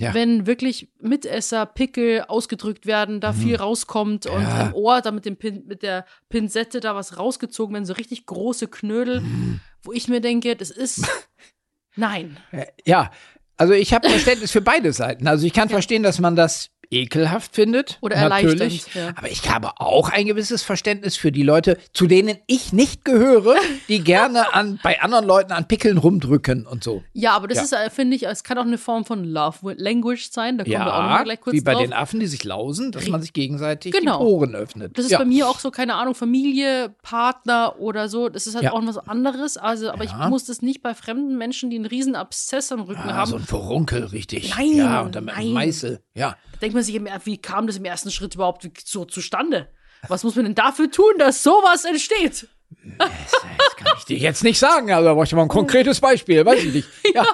Ja. 0.00 0.14
wenn 0.14 0.46
wirklich 0.46 0.88
Mitesser, 1.00 1.66
Pickel 1.66 2.22
ausgedrückt 2.28 2.86
werden, 2.86 3.20
da 3.20 3.32
viel 3.32 3.56
rauskommt 3.56 4.26
und 4.26 4.38
Mhm. 4.42 4.48
Ja. 4.48 4.66
im 4.68 4.74
Ohr 4.74 5.00
da 5.00 5.10
mit, 5.10 5.24
dem 5.24 5.36
Pin, 5.36 5.64
mit 5.66 5.82
der 5.82 6.04
Pinzette 6.28 6.80
da 6.80 6.94
was 6.94 7.18
rausgezogen 7.18 7.74
werden, 7.74 7.84
so 7.84 7.94
richtig 7.94 8.24
große 8.26 8.68
Knödel, 8.68 9.20
Mhm. 9.20 9.60
wo 9.82 9.92
ich 9.92 10.08
mir 10.08 10.20
denke, 10.20 10.54
das 10.56 10.70
ist. 10.70 11.00
Nein. 11.96 12.36
Äh, 12.52 12.66
ja. 12.86 13.10
Also 13.56 13.72
ich 13.74 13.92
habe 13.92 14.08
Verständnis 14.08 14.52
für 14.52 14.60
beide 14.60 14.92
Seiten. 14.92 15.26
Also 15.26 15.44
ich 15.46 15.52
kann 15.52 15.68
verstehen, 15.68 16.04
dass 16.04 16.20
man 16.20 16.36
das 16.36 16.70
ekelhaft 16.90 17.54
findet. 17.54 17.98
Oder 18.00 18.28
natürlich. 18.28 18.94
ja. 18.94 19.10
Aber 19.16 19.30
ich 19.30 19.48
habe 19.50 19.72
auch 19.80 20.08
ein 20.10 20.26
gewisses 20.26 20.62
Verständnis 20.62 21.16
für 21.16 21.32
die 21.32 21.42
Leute, 21.42 21.78
zu 21.92 22.06
denen 22.06 22.38
ich 22.46 22.72
nicht 22.72 23.04
gehöre, 23.04 23.56
die 23.88 24.00
gerne 24.04 24.54
an, 24.54 24.78
bei 24.82 25.00
anderen 25.00 25.26
Leuten 25.26 25.52
an 25.52 25.66
Pickeln 25.68 25.98
rumdrücken 25.98 26.66
und 26.66 26.82
so. 26.84 27.02
Ja, 27.12 27.32
aber 27.32 27.48
das 27.48 27.58
Ja. 27.58 27.64
ist, 27.64 27.72
äh, 27.72 27.90
finde 27.90 28.16
ich, 28.16 28.26
es 28.26 28.44
kann 28.44 28.58
auch 28.58 28.62
eine 28.62 28.78
Form 28.78 29.04
von 29.04 29.24
Love 29.24 29.74
Language 29.76 30.30
sein. 30.30 30.58
Da 30.58 30.64
kommen 30.64 30.74
wir 30.76 30.80
auch 30.94 31.02
noch 31.02 31.08
mal 31.08 31.24
gleich 31.24 31.40
kurz 31.40 31.54
wie 31.54 31.60
bei 31.60 31.72
drauf. 31.72 31.82
den 31.82 31.92
Affen, 31.92 32.20
die 32.20 32.26
sich 32.26 32.44
lausen, 32.44 32.92
dass 32.92 33.08
man 33.08 33.20
sich 33.22 33.32
gegenseitig 33.32 33.92
Genau. 33.92 34.18
die 34.18 34.24
Ohren 34.24 34.54
öffnet. 34.54 34.96
Das 34.96 35.04
ist 35.04 35.10
ja. 35.12 35.18
bei 35.18 35.24
mir 35.24 35.48
auch 35.48 35.58
so, 35.58 35.70
keine 35.70 35.94
Ahnung, 35.94 36.14
Familie, 36.14 36.94
Partner 37.02 37.74
oder 37.78 38.08
so. 38.08 38.28
Das 38.28 38.46
ist 38.46 38.54
halt 38.54 38.64
Ja. 38.64 38.72
auch 38.72 38.86
was 38.86 38.98
anderes. 38.98 39.56
Also, 39.56 39.90
aber 39.90 40.04
Ja. 40.04 40.22
ich 40.24 40.28
muss 40.30 40.44
das 40.44 40.62
nicht 40.62 40.82
bei 40.82 40.94
fremden 40.94 41.36
Menschen, 41.36 41.70
die 41.70 41.76
einen 41.76 41.86
riesen 41.86 42.14
Abszess 42.16 42.72
am 42.72 42.80
Rücken 42.80 43.00
Ah, 43.08 43.14
haben. 43.14 43.30
so 43.30 43.36
ein 43.36 43.42
Verunkel, 43.44 44.04
richtig. 44.04 44.54
Nein, 44.56 44.76
ja, 44.76 45.00
und 45.02 45.14
dann 45.14 45.24
mit 45.26 45.34
einem 45.34 45.52
Meißel. 45.52 46.00
Ja. 46.14 46.36
Denkt 46.60 46.74
man 46.74 46.82
sich, 46.82 46.94
immer, 46.94 47.10
wie 47.24 47.38
kam 47.38 47.66
das 47.66 47.76
im 47.76 47.84
ersten 47.84 48.10
Schritt 48.10 48.34
überhaupt 48.34 48.68
so 48.84 49.04
zustande? 49.04 49.68
Was 50.08 50.22
muss 50.24 50.36
man 50.36 50.44
denn 50.44 50.54
dafür 50.54 50.90
tun, 50.90 51.12
dass 51.18 51.42
sowas 51.42 51.84
entsteht? 51.84 52.48
Das, 52.98 53.08
das 53.30 53.76
kann 53.76 53.92
ich 53.98 54.04
dir 54.04 54.18
jetzt 54.18 54.44
nicht 54.44 54.58
sagen, 54.58 54.92
also 54.92 55.06
da 55.08 55.14
brauche 55.14 55.24
ich 55.24 55.32
mal 55.32 55.42
ein 55.42 55.48
konkretes 55.48 56.00
Beispiel, 56.00 56.44
weiß 56.44 56.62
ich 56.64 56.74
nicht. 56.74 56.88
Ja, 57.14 57.24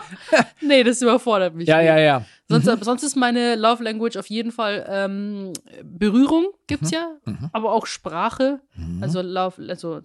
Nee, 0.60 0.84
das 0.84 1.02
überfordert 1.02 1.54
mich. 1.54 1.68
ja, 1.68 1.80
ja. 1.80 1.98
ja. 1.98 2.24
Sonst, 2.48 2.66
sonst 2.84 3.02
ist 3.02 3.16
meine 3.16 3.56
Love 3.56 3.82
Language 3.82 4.16
auf 4.16 4.26
jeden 4.28 4.52
Fall 4.52 4.86
ähm, 4.88 5.52
Berührung 5.82 6.48
gibt's 6.66 6.90
Mhm. 6.90 6.94
ja, 6.96 7.10
aber 7.52 7.72
auch 7.72 7.86
Sprache, 7.86 8.60
also 9.00 9.22
Love, 9.22 9.66
also 9.68 10.00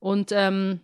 und 0.00 0.30
ähm, 0.32 0.80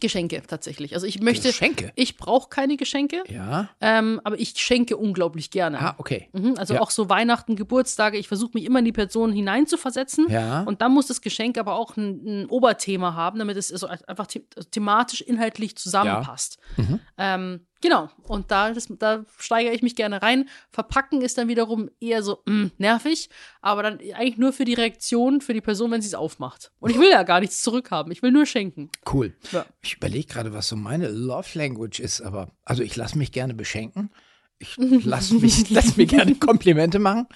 Geschenke 0.00 0.42
tatsächlich. 0.46 0.94
Also 0.94 1.06
ich 1.06 1.20
möchte, 1.20 1.48
Geschenke? 1.48 1.90
ich 1.94 2.16
brauche 2.18 2.50
keine 2.50 2.76
Geschenke, 2.76 3.22
Ja. 3.28 3.70
ähm, 3.80 4.20
aber 4.24 4.38
ich 4.38 4.54
schenke 4.58 4.96
unglaublich 4.96 5.50
gerne. 5.50 5.80
Ah, 5.80 5.94
okay. 5.98 6.28
Mhm, 6.32 6.54
also 6.58 6.74
Ja. 6.74 6.80
auch 6.82 6.90
so 6.90 7.08
Weihnachten, 7.08 7.56
Geburtstage, 7.56 8.18
ich 8.18 8.28
versuche 8.28 8.50
mich 8.54 8.64
immer 8.64 8.80
in 8.80 8.84
die 8.84 8.92
Person 8.92 9.32
hineinzuversetzen. 9.32 10.26
Ja. 10.28 10.62
Und 10.64 10.82
dann 10.82 10.92
muss 10.92 11.06
das 11.06 11.20
Geschenk 11.22 11.56
aber 11.56 11.76
auch 11.76 11.96
ein, 11.96 12.42
ein 12.42 12.46
Oberthema 12.46 13.14
haben, 13.14 13.38
damit 13.38 13.56
es 13.56 13.72
also 13.72 13.86
einfach 13.86 14.26
the 14.30 14.42
thematisch, 14.70 15.22
inhaltlich 15.22 15.76
zusammenpasst. 15.76 16.58
Mhm. 16.76 17.00
Ähm, 17.16 17.66
genau. 17.80 18.08
Und 18.24 18.50
da, 18.50 18.72
das, 18.72 18.88
da 18.98 19.24
steigere 19.38 19.72
ich 19.72 19.82
mich 19.82 19.96
gerne 19.96 20.22
rein. 20.22 20.48
Verpacken 20.70 21.22
ist 21.22 21.38
dann 21.38 21.48
wiederum 21.48 21.90
eher 22.00 22.22
so 22.22 22.42
mh, 22.46 22.70
nervig, 22.78 23.28
aber 23.60 23.82
dann 23.82 23.98
eigentlich 23.98 24.38
nur 24.38 24.52
für 24.52 24.64
die 24.64 24.74
Reaktion, 24.74 25.40
für 25.40 25.54
die 25.54 25.60
Person, 25.60 25.90
wenn 25.90 26.02
sie 26.02 26.08
es 26.08 26.14
aufmacht. 26.14 26.72
Und 26.80 26.90
ich 26.90 26.98
will 26.98 27.10
ja 27.10 27.22
gar 27.22 27.40
nichts 27.40 27.62
zurückhaben. 27.62 28.12
Ich 28.12 28.22
will 28.22 28.32
nur 28.32 28.46
schenken. 28.46 28.90
Cool. 29.10 29.34
Ja. 29.52 29.66
Ich 29.82 29.96
überlege 29.96 30.26
gerade, 30.26 30.52
was 30.52 30.68
so 30.68 30.76
meine 30.76 31.08
Love 31.08 31.58
Language 31.58 32.00
ist, 32.00 32.20
aber 32.20 32.50
also 32.64 32.82
ich 32.82 32.96
lasse 32.96 33.18
mich 33.18 33.32
gerne 33.32 33.54
beschenken. 33.54 34.10
Ich 34.58 34.76
lasse 34.78 35.34
mich, 35.34 35.70
lass 35.70 35.96
mir 35.96 36.06
gerne 36.06 36.34
Komplimente 36.34 36.98
machen. 36.98 37.26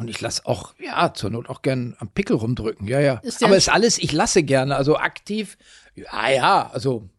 Und 0.00 0.08
ich 0.08 0.18
lasse 0.22 0.46
auch, 0.46 0.74
ja, 0.78 1.12
zur 1.12 1.28
Not 1.28 1.50
auch 1.50 1.60
gerne 1.60 1.94
am 1.98 2.08
Pickel 2.08 2.36
rumdrücken. 2.36 2.88
Ja, 2.88 3.00
ja. 3.00 3.16
Ist 3.16 3.44
aber 3.44 3.58
ist 3.58 3.68
alles, 3.68 3.98
ich 3.98 4.12
lasse 4.12 4.42
gerne, 4.42 4.74
also 4.76 4.96
aktiv. 4.96 5.58
Ja, 5.94 6.30
ja, 6.30 6.70
also 6.72 7.10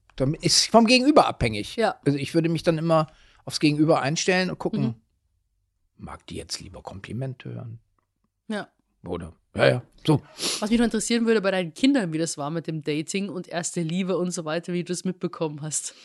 ist 0.42 0.68
vom 0.68 0.86
Gegenüber 0.86 1.28
abhängig. 1.28 1.76
Ja. 1.76 1.96
Also 2.06 2.18
ich 2.18 2.34
würde 2.34 2.50
mich 2.50 2.64
dann 2.64 2.78
immer 2.78 3.08
aufs 3.46 3.60
Gegenüber 3.60 4.02
einstellen 4.02 4.50
und 4.50 4.60
gucken, 4.60 4.82
Mhm. 4.84 4.96
mag 5.98 6.26
die 6.28 6.36
jetzt 6.36 6.60
lieber 6.60 6.82
Komplimente 6.82 7.54
hören? 7.54 7.80
Ja. 8.48 8.68
Oder, 9.04 9.34
ja, 9.56 9.68
ja, 9.68 9.82
so. 10.06 10.22
Was 10.60 10.70
mich 10.70 10.78
noch 10.80 10.86
interessieren 10.86 11.26
würde 11.26 11.42
bei 11.42 11.50
deinen 11.52 11.74
Kindern, 11.74 12.14
wie 12.14 12.20
das 12.20 12.38
war 12.38 12.52
mit 12.52 12.68
dem 12.68 12.84
Dating 12.84 13.30
und 13.30 13.48
erste 13.48 13.82
Liebe 13.82 14.18
und 14.18 14.32
so 14.32 14.46
weiter, 14.46 14.74
wie 14.74 14.84
du 14.84 14.92
das 14.94 15.04
mitbekommen 15.06 15.62
hast. 15.62 15.96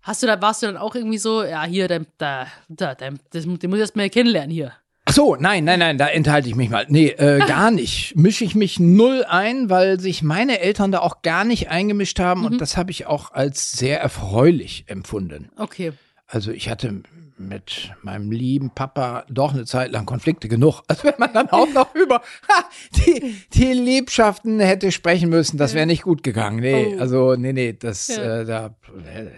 Hast 0.00 0.22
du 0.22 0.26
da, 0.26 0.40
warst 0.40 0.62
du 0.62 0.66
dann 0.66 0.76
auch 0.76 0.94
irgendwie 0.94 1.18
so, 1.18 1.42
ja, 1.42 1.64
hier, 1.64 1.88
dein, 1.88 2.06
da, 2.18 2.46
da, 2.68 2.94
dein, 2.94 3.18
das, 3.30 3.44
den 3.44 3.50
muss 3.70 3.76
ich 3.76 3.80
erst 3.80 3.96
mal 3.96 4.08
kennenlernen 4.10 4.50
hier. 4.50 4.72
So, 5.14 5.36
nein, 5.36 5.62
nein, 5.62 5.78
nein, 5.78 5.96
da 5.96 6.08
enthalte 6.08 6.48
ich 6.48 6.56
mich 6.56 6.70
mal. 6.70 6.86
Nee, 6.88 7.06
äh, 7.10 7.38
gar 7.46 7.70
nicht. 7.70 8.16
Mische 8.16 8.44
ich 8.44 8.56
mich 8.56 8.80
null 8.80 9.24
ein, 9.28 9.70
weil 9.70 10.00
sich 10.00 10.22
meine 10.24 10.58
Eltern 10.58 10.90
da 10.90 10.98
auch 10.98 11.22
gar 11.22 11.44
nicht 11.44 11.68
eingemischt 11.70 12.18
haben 12.18 12.40
Mhm. 12.40 12.46
und 12.46 12.60
das 12.60 12.76
habe 12.76 12.90
ich 12.90 13.06
auch 13.06 13.30
als 13.32 13.70
sehr 13.70 14.00
erfreulich 14.00 14.84
empfunden. 14.88 15.50
Okay. 15.56 15.92
Also 16.26 16.50
ich 16.50 16.68
hatte 16.68 17.02
mit 17.38 17.92
meinem 18.02 18.32
lieben 18.32 18.70
Papa 18.70 19.24
doch 19.28 19.54
eine 19.54 19.64
Zeit 19.66 19.92
lang 19.92 20.04
Konflikte 20.04 20.48
genug. 20.48 20.82
Also 20.88 21.04
wenn 21.04 21.14
man 21.18 21.32
dann 21.32 21.48
auch 21.50 21.68
noch 21.72 21.94
über 21.94 22.16
ha, 22.48 22.64
die, 22.96 23.36
die 23.54 23.72
Liebschaften 23.72 24.58
hätte 24.58 24.90
sprechen 24.90 25.30
müssen, 25.30 25.58
das 25.58 25.74
wäre 25.74 25.86
nicht 25.86 26.02
gut 26.02 26.24
gegangen. 26.24 26.58
Nee, 26.58 26.94
Oh. 26.96 27.00
also 27.00 27.36
nee, 27.36 27.52
nee, 27.52 27.72
das 27.72 28.08
Ja. 28.08 28.40
äh, 28.40 28.44
da 28.44 28.74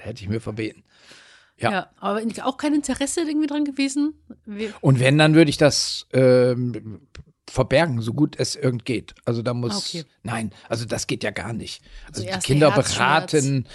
hätte 0.05 0.23
ich 0.23 0.29
mir 0.31 0.41
verbeten. 0.41 0.85
Ja. 1.59 1.71
Ja. 1.73 1.91
aber 2.01 2.23
auch 2.45 2.57
kein 2.59 2.75
Interesse 2.75 3.23
irgendwie 3.23 3.47
dran 3.47 3.65
gewesen? 3.65 4.15
Wie, 4.45 4.73
Und 4.81 5.01
wenn, 5.01 5.17
dann 5.17 5.35
würde 5.35 5.49
ich 5.51 5.57
das 5.57 6.07
ähm, 6.13 7.01
verbergen, 7.49 8.01
so 8.01 8.13
gut 8.13 8.37
es 8.39 8.57
irgend 8.57 8.85
geht. 8.85 9.15
Also 9.25 9.43
da 9.43 9.55
muss, 9.55 9.89
okay. 9.89 10.05
nein, 10.23 10.53
also 10.69 10.85
das 10.85 11.07
geht 11.07 11.25
ja 11.25 11.31
gar 11.31 11.53
nicht. 11.53 11.83
Also 12.09 12.23
die 12.23 12.29
erster 12.29 12.47
Kinder 12.47 12.71
beraten, 12.71 13.67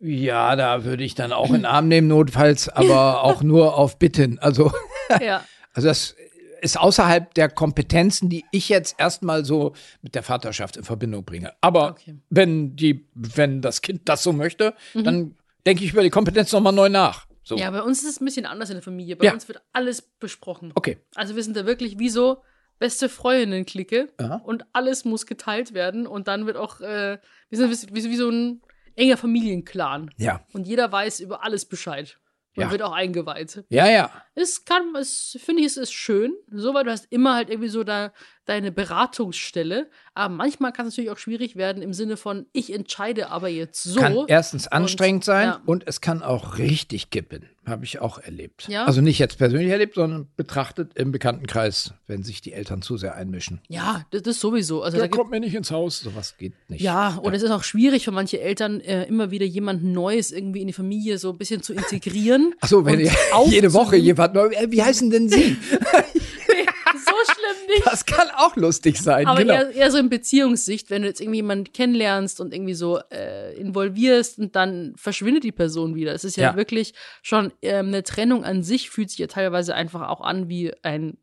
ja, 0.00 0.56
da 0.56 0.84
würde 0.84 1.04
ich 1.04 1.14
dann 1.14 1.32
auch 1.32 1.48
in 1.48 1.56
den 1.56 1.66
Arm 1.66 1.88
nehmen 1.88 2.08
notfalls, 2.08 2.68
aber 2.68 3.22
auch 3.24 3.42
nur 3.42 3.76
auf 3.76 3.98
Bitten. 3.98 4.38
Also, 4.38 4.72
ja. 5.20 5.44
also 5.74 5.88
das 5.88 6.16
ist 6.62 6.78
außerhalb 6.78 7.32
der 7.34 7.48
Kompetenzen, 7.48 8.28
die 8.28 8.44
ich 8.50 8.68
jetzt 8.68 8.96
erstmal 8.98 9.44
so 9.44 9.74
mit 10.02 10.14
der 10.14 10.22
Vaterschaft 10.22 10.76
in 10.76 10.84
Verbindung 10.84 11.24
bringe. 11.24 11.52
Aber 11.60 11.90
Okay. 11.92 12.16
wenn 12.28 12.76
die, 12.76 13.06
wenn 13.14 13.62
das 13.62 13.82
Kind 13.82 14.02
das 14.08 14.22
so 14.22 14.32
möchte, 14.32 14.74
dann 14.94 15.36
denke 15.66 15.84
ich 15.84 15.92
über 15.92 16.02
die 16.02 16.10
Kompetenz 16.10 16.52
nochmal 16.52 16.72
neu 16.72 16.88
nach. 16.88 17.26
So. 17.42 17.56
ja, 17.56 17.70
bei 17.70 17.82
uns 17.82 18.02
ist 18.02 18.08
es 18.10 18.20
ein 18.20 18.24
bisschen 18.26 18.46
anders 18.46 18.70
in 18.70 18.76
der 18.76 18.82
Familie. 18.82 19.16
Bei 19.16 19.24
Ja. 19.26 19.32
uns 19.32 19.48
wird 19.48 19.60
alles 19.72 20.02
besprochen. 20.02 20.72
Okay. 20.74 20.98
Also 21.14 21.34
wir 21.36 21.42
sind 21.42 21.56
da 21.56 21.66
wirklich 21.66 21.98
wie 21.98 22.10
so 22.10 22.42
beste 22.78 23.08
Freundinnen-Clique 23.08 24.08
und 24.44 24.64
alles 24.72 25.04
muss 25.04 25.26
geteilt 25.26 25.74
werden 25.74 26.06
und 26.06 26.28
dann 26.28 26.46
wird 26.46 26.56
auch, 26.56 26.80
äh, 26.80 27.18
wir 27.48 27.58
sind 27.58 27.94
wie, 27.94 28.04
wie 28.04 28.16
so 28.16 28.30
ein 28.30 28.62
enger 28.96 29.16
Familienclan 29.16 30.10
Ja. 30.16 30.44
und 30.52 30.66
jeder 30.66 30.90
weiß 30.92 31.20
über 31.20 31.42
alles 31.44 31.64
Bescheid. 31.66 32.18
Man 32.56 32.66
Ja. 32.66 32.72
wird 32.72 32.82
auch 32.82 32.92
eingeweiht. 32.92 33.64
Ja, 33.68 33.88
ja. 33.88 34.10
Es 34.34 34.64
kann, 34.64 34.94
es 34.96 35.38
finde 35.42 35.60
ich, 35.62 35.66
es 35.68 35.76
ist 35.76 35.92
schön, 35.92 36.34
so, 36.50 36.74
weil 36.74 36.84
du 36.84 36.90
hast 36.90 37.06
immer 37.10 37.34
halt 37.34 37.48
irgendwie 37.48 37.68
so 37.68 37.84
da 37.84 38.12
deine 38.44 38.72
Beratungsstelle. 38.72 39.88
Aber 40.14 40.34
manchmal 40.34 40.72
kann 40.72 40.86
es 40.86 40.94
natürlich 40.94 41.10
auch 41.10 41.18
schwierig 41.18 41.56
werden 41.56 41.82
im 41.82 41.92
Sinne 41.92 42.16
von, 42.16 42.46
ich 42.52 42.72
entscheide 42.72 43.30
aber 43.30 43.48
jetzt 43.48 43.82
so. 43.82 44.00
Kann 44.00 44.16
erstens 44.26 44.66
anstrengend 44.66 45.24
sein 45.24 45.48
ja. 45.48 45.62
und 45.66 45.86
es 45.86 46.00
kann 46.00 46.22
auch 46.22 46.58
richtig 46.58 47.10
kippen. 47.10 47.48
Habe 47.66 47.84
ich 47.84 48.00
auch 48.00 48.18
erlebt. 48.18 48.66
Ja? 48.68 48.86
Also 48.86 49.00
nicht 49.02 49.18
jetzt 49.18 49.38
persönlich 49.38 49.70
erlebt, 49.70 49.94
sondern 49.94 50.28
betrachtet 50.36 50.92
im 50.94 51.12
Bekanntenkreis, 51.12 51.92
wenn 52.06 52.24
sich 52.24 52.40
die 52.40 52.52
Eltern 52.52 52.82
zu 52.82 52.96
sehr 52.96 53.14
einmischen. 53.14 53.60
ja, 53.68 54.04
das 54.10 54.22
ist 54.22 54.40
sowieso. 54.40 54.82
Also 54.82 54.96
da 54.96 55.02
Der 55.02 55.08
gibt, 55.08 55.18
kommt 55.18 55.30
mir 55.30 55.40
nicht 55.40 55.54
ins 55.54 55.70
Haus. 55.70 56.00
Sowas 56.00 56.36
geht 56.36 56.54
nicht. 56.68 56.80
ja, 56.80 57.16
und 57.22 57.34
es 57.34 57.42
ist 57.42 57.50
auch 57.50 57.62
schwierig 57.62 58.04
für 58.04 58.12
manche 58.12 58.40
Eltern, 58.40 58.80
äh, 58.80 59.04
immer 59.04 59.30
wieder 59.30 59.46
jemanden 59.46 59.92
Neues 59.92 60.32
irgendwie 60.32 60.62
in 60.62 60.66
die 60.66 60.72
Familie 60.72 61.18
so 61.18 61.30
ein 61.30 61.38
bisschen 61.38 61.62
zu 61.62 61.72
integrieren. 61.72 62.54
Ach 62.60 62.68
so, 62.68 62.84
wenn 62.84 62.94
und 62.94 63.00
ihr 63.00 63.12
jede 63.46 63.72
Woche 63.72 63.96
jemand 63.96 64.34
neu, 64.34 64.46
äh, 64.48 64.70
wie 64.70 64.82
heißen 64.82 65.10
denn 65.10 65.28
Sie? 65.28 65.56
nicht. 67.74 67.86
Das 67.86 68.04
kann 68.06 68.28
auch 68.36 68.56
lustig 68.56 68.98
sein, 68.98 69.26
Aber 69.26 69.40
genau. 69.40 69.54
eher, 69.54 69.70
eher 69.70 69.90
so 69.90 69.98
in 69.98 70.08
Beziehungssicht, 70.10 70.90
wenn 70.90 71.02
du 71.02 71.08
jetzt 71.08 71.20
irgendwie 71.20 71.38
jemanden 71.38 71.72
kennenlernst 71.72 72.40
und 72.40 72.52
irgendwie 72.54 72.74
so 72.74 72.98
äh, 73.10 73.54
involvierst 73.58 74.38
und 74.38 74.54
dann 74.56 74.92
verschwindet 74.96 75.44
die 75.44 75.52
Person 75.52 75.94
wieder. 75.94 76.12
Es 76.12 76.24
ist 76.24 76.36
ja, 76.36 76.50
Ja. 76.50 76.56
wirklich 76.56 76.94
schon 77.22 77.52
ähm, 77.62 77.88
eine 77.88 78.02
Trennung 78.02 78.44
an 78.44 78.62
sich, 78.62 78.90
fühlt 78.90 79.10
sich 79.10 79.18
ja 79.18 79.26
teilweise 79.26 79.74
einfach 79.74 80.08
auch 80.08 80.20
an 80.20 80.48
wie 80.48 80.72
ein 80.82 81.16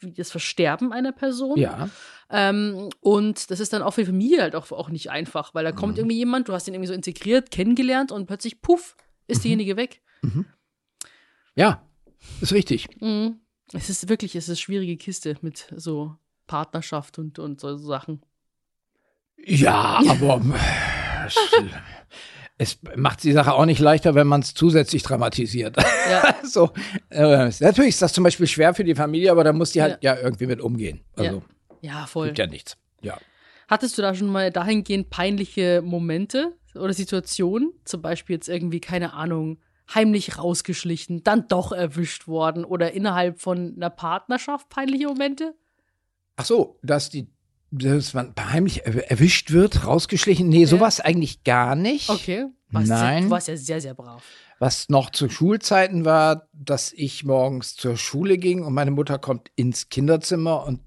wie 0.00 0.10
das 0.12 0.30
Versterben 0.30 0.90
einer 0.92 1.12
Person. 1.12 1.58
ja. 1.58 1.90
Ähm, 2.30 2.88
und 3.00 3.50
das 3.50 3.60
ist 3.60 3.72
dann 3.74 3.82
auch 3.82 3.90
für 3.92 4.00
die 4.00 4.06
Familie 4.06 4.40
halt 4.40 4.56
auch, 4.56 4.72
auch 4.72 4.88
nicht 4.88 5.10
einfach, 5.10 5.54
weil 5.54 5.64
da 5.64 5.72
Mhm. 5.72 5.76
kommt 5.76 5.98
irgendwie 5.98 6.16
jemand, 6.16 6.48
du 6.48 6.54
hast 6.54 6.66
ihn 6.66 6.72
irgendwie 6.74 6.88
so 6.88 6.94
integriert, 6.94 7.50
kennengelernt 7.50 8.10
und 8.10 8.26
plötzlich, 8.26 8.62
puff, 8.62 8.96
ist 9.26 9.38
Mhm. 9.40 9.42
diejenige 9.42 9.76
weg. 9.76 10.00
Ja, 11.54 11.82
ist 12.40 12.52
richtig. 12.52 12.88
Mhm. 13.00 13.40
Es 13.72 13.90
ist 13.90 14.08
wirklich, 14.08 14.36
es 14.36 14.44
ist 14.44 14.50
eine 14.50 14.56
schwierige 14.56 14.96
Kiste 14.96 15.36
mit 15.40 15.72
so 15.74 16.16
Partnerschaft 16.46 17.18
und, 17.18 17.38
und 17.38 17.60
so 17.60 17.76
Sachen. 17.76 18.22
Ja, 19.44 20.00
aber 20.08 20.40
es, 21.26 21.36
es 22.58 22.78
macht 22.96 23.22
die 23.24 23.32
Sache 23.32 23.52
auch 23.52 23.66
nicht 23.66 23.80
leichter, 23.80 24.14
wenn 24.14 24.26
man 24.26 24.40
es 24.40 24.54
zusätzlich 24.54 25.02
dramatisiert. 25.02 25.76
Ja. 26.10 26.36
so, 26.44 26.70
äh, 27.10 27.50
natürlich 27.60 27.90
ist 27.90 28.02
das 28.02 28.12
zum 28.12 28.24
Beispiel 28.24 28.46
schwer 28.46 28.74
für 28.74 28.84
die 28.84 28.94
Familie, 28.94 29.30
aber 29.30 29.44
da 29.44 29.52
muss 29.52 29.72
die 29.72 29.82
halt 29.82 29.98
ja, 30.02 30.16
irgendwie 30.16 30.46
mit 30.46 30.60
umgehen. 30.60 31.00
Also 31.16 31.42
Ja, 31.80 32.06
voll. 32.06 32.28
gibt 32.28 32.38
ja 32.38 32.46
nichts. 32.46 32.76
Ja. 33.02 33.18
Hattest 33.68 33.98
du 33.98 34.02
da 34.02 34.14
schon 34.14 34.28
mal 34.28 34.50
dahingehend 34.52 35.10
peinliche 35.10 35.82
Momente 35.82 36.52
oder 36.74 36.92
Situationen? 36.92 37.72
Zum 37.84 38.00
Beispiel 38.00 38.36
jetzt 38.36 38.48
irgendwie, 38.48 38.80
keine 38.80 39.12
Ahnung, 39.12 39.58
heimlich 39.94 40.38
rausgeschlichen, 40.38 41.22
dann 41.22 41.48
doch 41.48 41.72
erwischt 41.72 42.26
worden 42.26 42.64
oder 42.64 42.92
innerhalb 42.92 43.40
von 43.40 43.74
einer 43.76 43.90
Partnerschaft 43.90 44.68
peinliche 44.68 45.06
Momente? 45.06 45.54
Ach 46.36 46.44
so, 46.44 46.78
dass 46.82 47.10
die 47.10 47.28
dass 47.72 48.14
man 48.14 48.32
heimlich 48.38 48.86
er- 48.86 49.10
erwischt 49.10 49.50
wird, 49.50 49.86
rausgeschlichen. 49.86 50.48
Nee, 50.48 50.66
sowas 50.66 51.00
eigentlich 51.00 51.42
gar 51.42 51.74
nicht. 51.74 52.08
Okay. 52.08 52.46
Ja, 52.72 52.80
Nein. 52.80 53.24
du 53.24 53.30
warst 53.30 53.48
ja 53.48 53.56
sehr, 53.56 53.80
sehr 53.80 53.94
brav. 53.94 54.22
Was 54.60 54.88
noch 54.88 55.10
zu 55.10 55.28
Schulzeiten 55.28 56.04
war, 56.04 56.48
dass 56.52 56.92
ich 56.92 57.24
morgens 57.24 57.74
zur 57.74 57.96
Schule 57.96 58.38
ging 58.38 58.62
und 58.62 58.72
meine 58.72 58.92
Mutter 58.92 59.18
kommt 59.18 59.50
ins 59.56 59.88
Kinderzimmer 59.88 60.64
und 60.64 60.80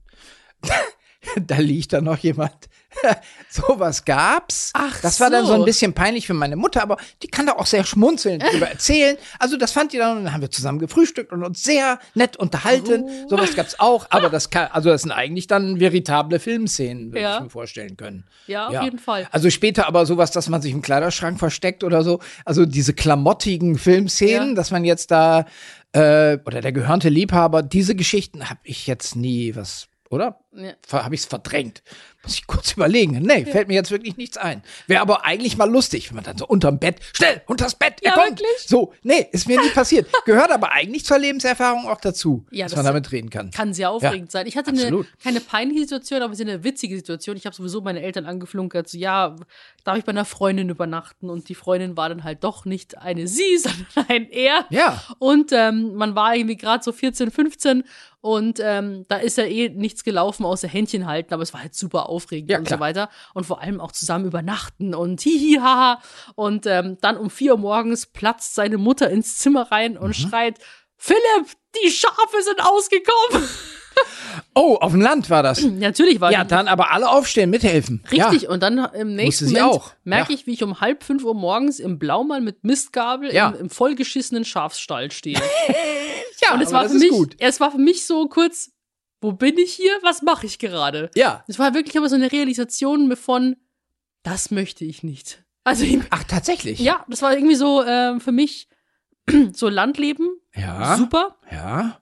da 1.45 1.57
liegt 1.57 1.93
da 1.93 2.01
noch 2.01 2.17
jemand. 2.17 2.68
Sowas 3.49 4.03
gab's. 4.05 4.71
Ach 4.73 4.99
das 5.01 5.19
war 5.19 5.29
dann 5.29 5.45
so 5.45 5.53
so. 5.53 5.59
ein 5.59 5.65
bisschen 5.65 5.93
peinlich 5.93 6.27
für 6.27 6.33
meine 6.33 6.55
Mutter, 6.55 6.81
aber 6.81 6.97
die 7.23 7.27
kann 7.27 7.45
da 7.45 7.53
auch 7.53 7.65
sehr 7.65 7.83
schmunzeln 7.83 8.39
drüber 8.39 8.67
erzählen. 8.69 9.17
Also 9.39 9.57
das 9.57 9.71
fand 9.71 9.93
die 9.93 9.97
dann 9.97 10.17
und 10.17 10.23
dann 10.25 10.33
haben 10.33 10.41
wir 10.41 10.51
zusammen 10.51 10.79
gefrühstückt 10.79 11.31
und 11.31 11.43
uns 11.43 11.63
sehr 11.63 11.99
nett 12.15 12.37
unterhalten. 12.37 13.03
Oh. 13.05 13.29
Sowas 13.29 13.55
gab's 13.55 13.79
auch, 13.79 14.07
aber 14.09 14.29
das 14.29 14.49
kann, 14.49 14.67
also 14.71 14.89
das 14.89 15.03
sind 15.03 15.11
eigentlich 15.11 15.47
dann 15.47 15.79
veritable 15.79 16.39
Filmszenen, 16.39 17.11
würde 17.11 17.21
Ja. 17.21 17.37
ich 17.37 17.43
mir 17.43 17.49
vorstellen 17.49 17.97
können. 17.97 18.25
Ja, 18.47 18.67
auf 18.67 18.83
jeden 18.83 18.99
Fall. 18.99 19.27
Also 19.31 19.49
später 19.49 19.87
aber 19.87 20.05
sowas, 20.05 20.31
dass 20.31 20.49
man 20.49 20.61
sich 20.61 20.71
im 20.71 20.81
Kleiderschrank 20.81 21.39
versteckt 21.39 21.83
oder 21.83 22.03
so. 22.03 22.19
Also 22.45 22.65
diese 22.65 22.93
klamottigen 22.93 23.77
Filmszenen, 23.77 24.49
Ja. 24.49 24.55
dass 24.55 24.71
man 24.71 24.83
jetzt 24.83 25.11
da 25.11 25.45
äh, 25.91 26.37
oder 26.45 26.61
der 26.61 26.71
gehörnte 26.71 27.09
Liebhaber, 27.09 27.63
diese 27.63 27.95
Geschichten 27.95 28.49
habe 28.49 28.59
ich 28.63 28.85
jetzt 28.87 29.15
nie 29.15 29.55
was, 29.55 29.87
oder? 30.09 30.39
Ja. 30.53 30.73
Habe 30.91 31.13
ich 31.15 31.21
es 31.21 31.27
verdrängt? 31.27 31.83
Muss 32.23 32.33
ich 32.33 32.47
kurz 32.47 32.73
überlegen. 32.73 33.21
Nee, 33.21 33.45
fällt 33.45 33.67
mir 33.67 33.75
jetzt 33.75 33.91
wirklich 33.91 34.17
nichts 34.17 34.35
ein. 34.35 34.61
Wäre 34.87 35.01
aber 35.01 35.23
eigentlich 35.23 35.55
mal 35.55 35.69
lustig, 35.69 36.09
wenn 36.09 36.15
man 36.15 36.23
dann 36.25 36.37
so 36.37 36.45
unterm 36.47 36.79
Bett, 36.79 36.97
schnell, 37.13 37.41
unters 37.45 37.75
Bett, 37.75 37.95
er 38.01 38.09
Ja, 38.11 38.15
kommt. 38.15 38.39
wirklich? 38.39 38.67
So, 38.67 38.93
nee, 39.03 39.27
ist 39.31 39.47
mir 39.47 39.61
nie 39.61 39.69
passiert. 39.69 40.07
Gehört 40.25 40.51
aber 40.51 40.71
eigentlich 40.71 41.05
zur 41.05 41.17
Lebenserfahrung 41.19 41.87
auch 41.87 42.01
dazu, 42.01 42.45
Ja, 42.51 42.65
dass 42.65 42.71
das 42.73 42.77
man 42.79 42.85
damit 42.87 43.11
reden 43.11 43.29
kann. 43.29 43.51
Kann 43.51 43.73
sehr 43.73 43.91
aufregend 43.91 44.31
sein. 44.31 44.47
Ich 44.47 44.57
hatte 44.57 44.71
eine, 44.71 45.05
keine 45.23 45.39
peinliche 45.39 45.81
Situation, 45.81 46.21
aber 46.23 46.33
es 46.33 46.39
ist 46.39 46.47
eine 46.47 46.63
witzige 46.63 46.95
Situation. 46.97 47.37
Ich 47.37 47.45
habe 47.45 47.55
sowieso 47.55 47.81
meine 47.81 48.01
Eltern 48.01 48.25
angeflunkert, 48.25 48.89
so 48.89 48.97
ja, 48.97 49.35
darf 49.85 49.97
ich 49.97 50.03
bei 50.03 50.09
einer 50.11 50.25
Freundin 50.25 50.69
übernachten? 50.69 51.29
Und 51.29 51.47
die 51.47 51.55
Freundin 51.55 51.95
war 51.95 52.09
dann 52.09 52.23
halt 52.25 52.43
doch 52.43 52.65
nicht 52.65 52.97
eine 52.97 53.27
sie, 53.27 53.57
sondern 53.59 53.85
ein 54.09 54.29
er. 54.31 54.65
Ja. 54.71 55.01
Und 55.19 55.51
ähm, 55.53 55.93
man 55.93 56.15
war 56.15 56.35
irgendwie 56.35 56.57
gerade 56.57 56.83
so 56.83 56.91
14, 56.91 57.31
15 57.31 57.83
und 58.21 58.59
ähm, 58.61 59.05
da 59.07 59.17
ist 59.17 59.37
ja 59.37 59.45
eh 59.45 59.69
nichts 59.69 60.03
gelaufen 60.03 60.45
außer 60.45 60.67
Händchen 60.67 61.05
halten, 61.07 61.33
aber 61.33 61.43
es 61.43 61.53
war 61.53 61.61
halt 61.61 61.73
super 61.75 62.09
aufregend 62.09 62.49
Ja, 62.51 62.57
und 62.57 62.65
klar. 62.65 62.77
so 62.79 62.81
weiter. 62.81 63.09
Und 63.33 63.45
vor 63.45 63.61
allem 63.61 63.79
auch 63.79 63.91
zusammen 63.91 64.25
übernachten 64.25 64.93
und 64.93 65.21
hihi, 65.21 65.59
haha. 65.61 66.01
Und 66.35 66.65
ähm, 66.65 66.97
dann 67.01 67.17
um 67.17 67.29
vier 67.29 67.53
Uhr 67.53 67.59
morgens 67.59 68.05
platzt 68.05 68.55
seine 68.55 68.77
Mutter 68.77 69.09
ins 69.09 69.37
Zimmer 69.37 69.71
rein 69.71 69.97
und 69.97 70.09
Mhm. 70.09 70.13
schreit, 70.29 70.59
Philipp, 70.97 71.47
die 71.83 71.89
Schafe 71.91 72.41
sind 72.43 72.59
ausgekommen. 72.61 73.47
Oh, 74.53 74.75
auf 74.79 74.91
dem 74.93 75.01
Land 75.01 75.29
war 75.29 75.43
das. 75.43 75.61
Natürlich 75.63 76.21
war 76.21 76.31
Ja, 76.31 76.43
die- 76.43 76.49
dann 76.49 76.67
aber 76.69 76.91
alle 76.91 77.09
aufstehen, 77.09 77.49
mithelfen. 77.49 78.01
Richtig, 78.11 78.43
Ja. 78.43 78.49
und 78.49 78.63
dann 78.63 78.77
im 78.93 79.15
nächsten 79.15 79.45
Moment 79.47 79.63
auch. 79.65 79.91
merke 80.05 80.31
Ja. 80.31 80.39
ich, 80.39 80.47
wie 80.47 80.53
ich 80.53 80.63
um 80.63 80.79
halb 80.79 81.03
fünf 81.03 81.23
Uhr 81.25 81.33
morgens 81.35 81.79
im 81.79 81.99
Blaumann 81.99 82.43
mit 82.45 82.63
Mistgabel 82.63 83.33
Ja. 83.33 83.49
im, 83.49 83.61
im 83.61 83.69
vollgeschissenen 83.69 84.45
Schafsstall 84.45 85.11
stehe. 85.11 85.41
ja, 86.41 86.53
und 86.53 86.61
es 86.61 86.71
war 86.71 86.87
für 86.89 86.97
mich, 86.97 87.09
gut. 87.09 87.35
es 87.39 87.59
war 87.59 87.71
für 87.71 87.77
mich 87.77 88.05
so 88.05 88.27
kurz, 88.27 88.71
wo 89.21 89.31
bin 89.33 89.57
ich 89.57 89.73
hier? 89.73 89.91
Was 90.01 90.21
mache 90.21 90.45
ich 90.45 90.59
gerade? 90.59 91.09
Ja. 91.15 91.43
Es 91.47 91.59
war 91.59 91.73
wirklich 91.73 91.97
aber 91.97 92.09
so 92.09 92.15
eine 92.15 92.31
Realisation 92.31 93.15
von, 93.17 93.55
das 94.23 94.51
möchte 94.51 94.85
ich 94.85 95.03
nicht. 95.03 95.43
Also 95.63 95.83
ich, 95.83 95.99
Ach, 96.09 96.23
tatsächlich? 96.23 96.79
ja, 96.79 97.05
das 97.09 97.21
war 97.21 97.33
irgendwie 97.33 97.55
so 97.55 97.83
ähm, 97.83 98.21
für 98.21 98.31
mich 98.31 98.67
so 99.53 99.69
Landleben, 99.69 100.29
Ja. 100.55 100.95
super. 100.97 101.37
Ja. 101.51 101.99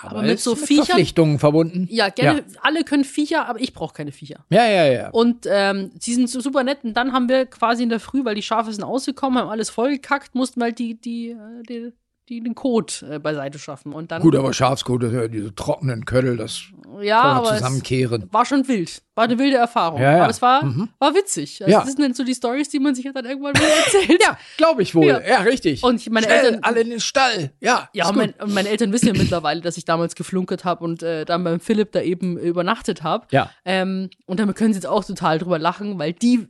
Aber, 0.00 0.10
Aber 0.18 0.22
mit 0.22 0.38
so 0.38 0.54
Viechern- 0.54 0.84
Verpflichtungen 0.86 1.40
verbunden. 1.40 1.88
Ja, 1.90 2.08
gerne. 2.08 2.44
Alle 2.62 2.84
können 2.84 3.02
Viecher, 3.02 3.48
aber 3.48 3.58
ich 3.60 3.72
brauche 3.72 3.94
keine 3.94 4.12
Viecher. 4.12 4.44
Ja, 4.48 4.64
ja, 4.64 4.86
ja. 4.86 5.08
Und 5.10 5.44
ähm, 5.50 5.90
sie 5.98 6.14
sind 6.14 6.30
so 6.30 6.38
super 6.40 6.62
nett. 6.62 6.84
Und 6.84 6.94
dann 6.94 7.12
haben 7.12 7.28
wir 7.28 7.46
quasi 7.46 7.82
in 7.82 7.88
der 7.88 7.98
Früh, 7.98 8.24
weil 8.24 8.36
die 8.36 8.42
Schafe 8.42 8.72
sind 8.72 8.84
ausgekommen, 8.84 9.40
haben 9.40 9.48
alles 9.48 9.70
vollgekackt, 9.70 10.36
mussten 10.36 10.62
halt 10.62 10.78
die, 10.78 11.00
die, 11.00 11.30
äh, 11.30 11.62
die, 11.68 11.92
die 12.28 12.40
den 12.42 12.54
Kot 12.54 13.02
äh, 13.10 13.18
beiseite 13.18 13.58
schaffen. 13.58 13.92
Und 13.92 14.10
dann, 14.10 14.22
Gut, 14.22 14.36
aber 14.36 14.52
Schafskot, 14.52 15.02
das 15.02 15.12
ja 15.12 15.28
diese 15.28 15.54
trockenen 15.54 16.04
Köttel, 16.04 16.36
das 16.36 16.62
ja, 17.00 17.20
aber 17.22 17.54
zusammenkehren. 17.56 18.28
war 18.30 18.44
schon 18.44 18.66
wild. 18.68 19.02
War 19.14 19.24
eine 19.24 19.38
wilde 19.38 19.56
Erfahrung. 19.56 20.00
Ja, 20.00 20.12
ja. 20.16 20.22
Aber 20.22 20.30
es 20.30 20.40
war, 20.42 20.64
Mhm. 20.64 20.88
war 20.98 21.14
witzig. 21.14 21.60
Also 21.62 21.72
Ja. 21.72 21.80
Das 21.80 21.88
sind 21.92 22.00
dann 22.00 22.14
so 22.14 22.22
die 22.24 22.34
Stories, 22.34 22.68
die 22.68 22.78
man 22.78 22.94
sich 22.94 23.08
dann 23.12 23.24
irgendwann 23.24 23.54
wieder 23.54 23.66
erzählt. 23.66 24.20
Ja, 24.22 24.38
glaube 24.56 24.82
ich 24.82 24.94
wohl. 24.94 25.06
Ja. 25.06 25.20
Ja, 25.20 25.38
richtig. 25.40 25.82
Und 25.82 26.08
meine 26.10 26.26
Schnell, 26.26 26.44
Eltern- 26.44 26.62
alle 26.62 26.80
in 26.80 26.90
den 26.90 27.00
Stall. 27.00 27.50
Ja, 27.60 27.88
Ja, 27.92 28.04
ist 28.04 28.10
und, 28.10 28.16
mein, 28.16 28.34
und 28.40 28.54
meine 28.54 28.68
Eltern 28.68 28.92
wissen 28.92 29.06
ja 29.08 29.12
mittlerweile, 29.14 29.60
dass 29.60 29.76
ich 29.76 29.84
damals 29.84 30.14
geflunkert 30.14 30.64
habe 30.64 30.84
und 30.84 31.02
äh, 31.02 31.24
dann 31.24 31.42
beim 31.44 31.60
Philipp 31.60 31.92
da 31.92 32.00
eben 32.00 32.38
übernachtet 32.38 33.02
habe. 33.02 33.26
Ja. 33.32 33.50
Ähm, 33.64 34.10
und 34.26 34.38
damit 34.38 34.54
können 34.56 34.72
sie 34.72 34.78
jetzt 34.78 34.86
auch 34.86 35.04
total 35.04 35.38
drüber 35.38 35.58
lachen, 35.58 35.98
weil 35.98 36.12
die 36.12 36.46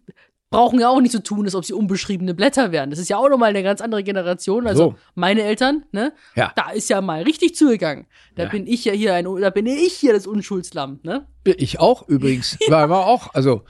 brauchen 0.50 0.80
ja 0.80 0.88
auch 0.88 1.00
nicht 1.00 1.12
so 1.12 1.18
tun, 1.18 1.44
als 1.44 1.54
ob 1.54 1.64
sie 1.64 1.74
unbeschriebene 1.74 2.32
Blätter 2.34 2.72
wären. 2.72 2.90
Das 2.90 2.98
ist 2.98 3.10
ja 3.10 3.18
auch 3.18 3.28
nochmal 3.28 3.50
eine 3.50 3.62
ganz 3.62 3.80
andere 3.80 4.02
Generation. 4.02 4.66
Also 4.66 4.90
So. 4.90 4.94
meine 5.14 5.42
Eltern, 5.42 5.84
ne? 5.92 6.12
Ja. 6.34 6.52
Da 6.56 6.70
ist 6.70 6.88
ja 6.88 7.00
mal 7.00 7.22
richtig 7.22 7.54
zugegangen. 7.54 8.06
Da 8.34 8.44
Ja. 8.44 8.48
bin 8.48 8.66
ich 8.66 8.84
ja 8.84 8.92
hier 8.92 9.14
ein, 9.14 9.26
da 9.40 9.50
bin 9.50 9.66
ich 9.66 9.92
hier 9.94 10.12
das 10.12 10.26
Unschuldslamm, 10.26 11.00
ne? 11.02 11.26
Ich 11.44 11.80
auch 11.80 12.08
übrigens. 12.08 12.56
War 12.68 12.82
aber 12.84 13.06
auch, 13.06 13.34
also 13.34 13.62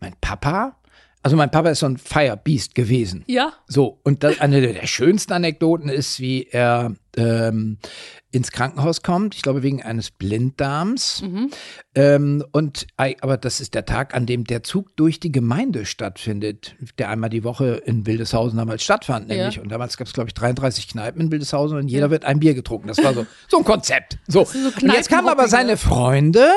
mein 0.00 0.14
Papa, 0.20 0.76
also 1.24 1.36
mein 1.36 1.50
Papa 1.50 1.70
ist 1.70 1.80
so 1.80 1.86
ein 1.86 1.98
Firebeast 1.98 2.74
gewesen. 2.74 3.24
Ja. 3.26 3.52
So, 3.68 3.98
und 4.02 4.22
das, 4.24 4.40
eine 4.40 4.60
der 4.60 4.86
schönsten 4.86 5.32
Anekdoten 5.32 5.88
ist, 5.88 6.18
wie 6.20 6.44
er 6.50 6.94
ähm, 7.16 7.78
ins 8.32 8.50
Krankenhaus 8.50 9.02
kommt, 9.02 9.34
ich 9.34 9.42
glaube 9.42 9.62
wegen 9.62 9.82
eines 9.82 10.10
Blinddarms. 10.10 11.22
Mhm. 11.22 11.50
Ähm, 11.94 12.44
und 12.52 12.86
aber 12.96 13.36
das 13.36 13.60
ist 13.60 13.74
der 13.74 13.84
Tag, 13.84 14.14
an 14.14 14.24
dem 14.24 14.44
der 14.44 14.62
Zug 14.62 14.96
durch 14.96 15.20
die 15.20 15.30
Gemeinde 15.30 15.84
stattfindet, 15.84 16.74
der 16.98 17.10
einmal 17.10 17.28
die 17.28 17.44
Woche 17.44 17.82
in 17.84 18.06
Wildeshausen 18.06 18.56
damals 18.56 18.82
stattfand, 18.82 19.28
Ja. 19.28 19.36
nämlich. 19.36 19.60
Und 19.60 19.68
damals 19.68 19.98
gab 19.98 20.06
es, 20.06 20.14
glaube 20.14 20.28
ich, 20.28 20.34
33 20.34 20.88
Kneipen 20.88 21.20
in 21.20 21.30
Wildeshausen 21.30 21.76
und 21.76 21.88
jeder 21.88 22.10
wird 22.10 22.24
ein 22.24 22.40
Bier 22.40 22.54
getrunken. 22.54 22.88
Das 22.88 23.04
war 23.04 23.12
so, 23.12 23.26
so 23.48 23.58
ein 23.58 23.64
Konzept. 23.64 24.16
So. 24.26 24.46
so 24.46 24.58
und 24.58 24.92
jetzt 24.92 25.10
kamen 25.10 25.28
aber 25.28 25.48
seine 25.48 25.72
ja. 25.72 25.76
Freunde, 25.76 26.48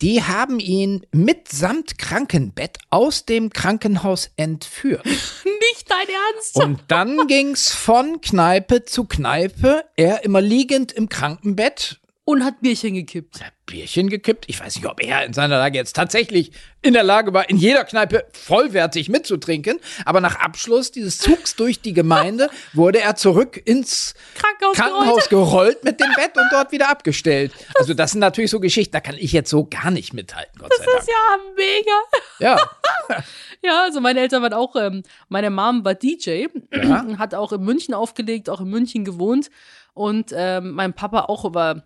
die 0.00 0.22
haben 0.22 0.58
ihn 0.60 1.04
mitsamt 1.12 1.98
Krankenbett 1.98 2.78
aus 2.88 3.26
dem 3.26 3.50
Krankenhaus 3.50 4.30
entführt. 4.36 5.04
Nicht 5.04 5.90
dein 5.90 6.06
Ernst? 6.34 6.56
Und 6.56 6.80
dann 6.88 7.26
ging's 7.26 7.70
von 7.72 8.22
Kneipe 8.22 8.84
zu 8.84 9.04
Kneipe, 9.04 9.81
er 9.96 10.24
immer 10.24 10.40
liegend 10.40 10.92
im 10.92 11.08
Krankenbett, 11.08 12.00
Und 12.24 12.44
hat 12.44 12.60
Bierchen 12.60 12.94
gekippt. 12.94 13.40
Bierchen 13.66 14.08
gekippt. 14.08 14.44
Ich 14.48 14.60
weiß 14.60 14.76
nicht, 14.76 14.86
ob 14.86 15.02
er 15.02 15.24
in 15.24 15.32
seiner 15.32 15.58
Lage 15.58 15.76
jetzt 15.76 15.96
tatsächlich 15.96 16.52
in 16.80 16.92
der 16.92 17.02
Lage 17.02 17.32
war, 17.34 17.50
in 17.50 17.56
jeder 17.56 17.82
Kneipe 17.84 18.24
vollwertig 18.32 19.08
mitzutrinken. 19.08 19.80
Aber 20.04 20.20
nach 20.20 20.36
Abschluss 20.36 20.92
dieses 20.92 21.18
Zugs 21.18 21.56
durch 21.56 21.80
die 21.80 21.92
Gemeinde 21.92 22.48
wurde 22.74 23.00
er 23.00 23.16
zurück 23.16 23.60
ins 23.64 24.14
Krankenhaus, 24.36 24.76
Krankenhaus 24.76 25.28
gerollt 25.30 25.82
mit 25.82 25.98
dem 26.00 26.12
Bett 26.14 26.36
und 26.36 26.46
dort 26.52 26.70
wieder 26.70 26.90
abgestellt. 26.90 27.52
Also 27.76 27.94
das 27.94 28.12
sind 28.12 28.20
natürlich 28.20 28.52
so 28.52 28.60
Geschichten, 28.60 28.92
da 28.92 29.00
kann 29.00 29.16
ich 29.18 29.32
jetzt 29.32 29.50
so 29.50 29.64
gar 29.64 29.90
nicht 29.90 30.12
mithalten, 30.14 30.52
Gott 30.60 30.72
sei 30.72 30.84
Das 30.84 30.86
Dank. 30.86 31.00
ist 31.00 31.08
ja 31.08 31.38
mega. 31.56 32.00
Ja, 32.38 32.70
Ja, 33.64 33.82
also 33.84 34.00
meine 34.00 34.20
Eltern 34.20 34.42
waren 34.42 34.52
auch, 34.52 34.76
ähm, 34.76 35.02
meine 35.28 35.50
Mom 35.50 35.84
war 35.84 35.94
DJ, 35.94 36.46
Ja. 36.72 37.04
hat 37.18 37.34
auch 37.34 37.52
in 37.52 37.62
München 37.62 37.94
aufgelegt, 37.94 38.48
auch 38.48 38.60
in 38.60 38.68
München 38.68 39.04
gewohnt 39.04 39.50
und 39.94 40.32
ähm, 40.34 40.72
mein 40.72 40.92
Papa 40.94 41.22
auch 41.22 41.44
über 41.44 41.84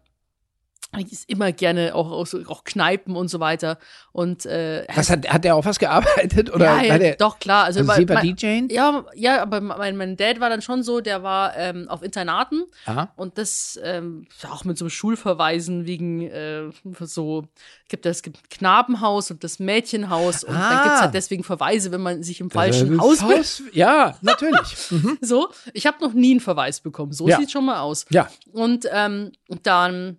ist 1.10 1.28
immer 1.28 1.52
gerne 1.52 1.94
auch, 1.94 2.10
auch, 2.10 2.26
auch 2.48 2.64
Kneipen 2.64 3.16
und 3.16 3.28
so 3.28 3.38
weiter. 3.40 3.78
Und 4.12 4.46
äh, 4.46 4.86
Was 4.94 5.10
hat, 5.10 5.28
hat 5.28 5.44
der 5.44 5.54
auf 5.56 5.66
was 5.66 5.78
gearbeitet? 5.78 6.52
Oder 6.54 6.64
ja, 6.64 6.82
ja, 6.82 6.96
er, 6.96 7.16
doch, 7.16 7.38
klar. 7.38 7.64
Also, 7.64 7.80
also 7.80 8.08
war 8.08 8.22
mein-? 8.24 8.68
Ja, 8.70 9.04
ja, 9.14 9.42
aber 9.42 9.60
mein, 9.60 9.96
mein 9.96 10.16
Dad 10.16 10.40
war 10.40 10.48
dann 10.48 10.62
schon 10.62 10.82
so, 10.82 11.00
der 11.00 11.22
war 11.22 11.56
ähm, 11.56 11.88
auf 11.88 12.02
Internaten 12.02 12.62
Aha. 12.86 13.12
und 13.16 13.36
das 13.36 13.78
ähm, 13.82 14.26
auch 14.50 14.64
mit 14.64 14.78
so 14.78 14.88
Schulverweisen 14.88 15.86
wegen 15.86 16.22
äh, 16.22 16.70
so, 17.00 17.44
gibt 17.88 18.06
es 18.06 18.22
gibt 18.22 18.38
ein 18.38 18.48
Knabenhaus 18.48 19.30
und 19.30 19.44
das 19.44 19.58
Mädchenhaus 19.58 20.44
und 20.44 20.54
dann 20.54 20.62
Ah. 20.62 20.82
gibt 20.84 20.94
es 20.94 21.00
halt 21.02 21.14
deswegen 21.14 21.44
Verweise, 21.44 21.92
wenn 21.92 22.00
man 22.00 22.22
sich 22.22 22.40
im 22.40 22.50
falschen 22.50 23.00
Haus 23.00 23.22
Haus. 23.22 23.62
Ja, 23.72 24.16
natürlich. 24.22 24.76
Mhm. 24.96 25.18
So, 25.20 25.48
ich 25.74 25.86
habe 25.86 25.98
noch 26.00 26.12
nie 26.12 26.30
einen 26.30 26.40
Verweis 26.40 26.80
bekommen. 26.80 27.12
So 27.12 27.28
Ja. 27.28 27.38
sieht 27.38 27.50
schon 27.50 27.66
mal 27.66 27.80
aus. 27.80 28.06
Ja. 28.10 28.28
Und 28.52 28.86
ähm, 28.92 29.32
dann 29.62 30.18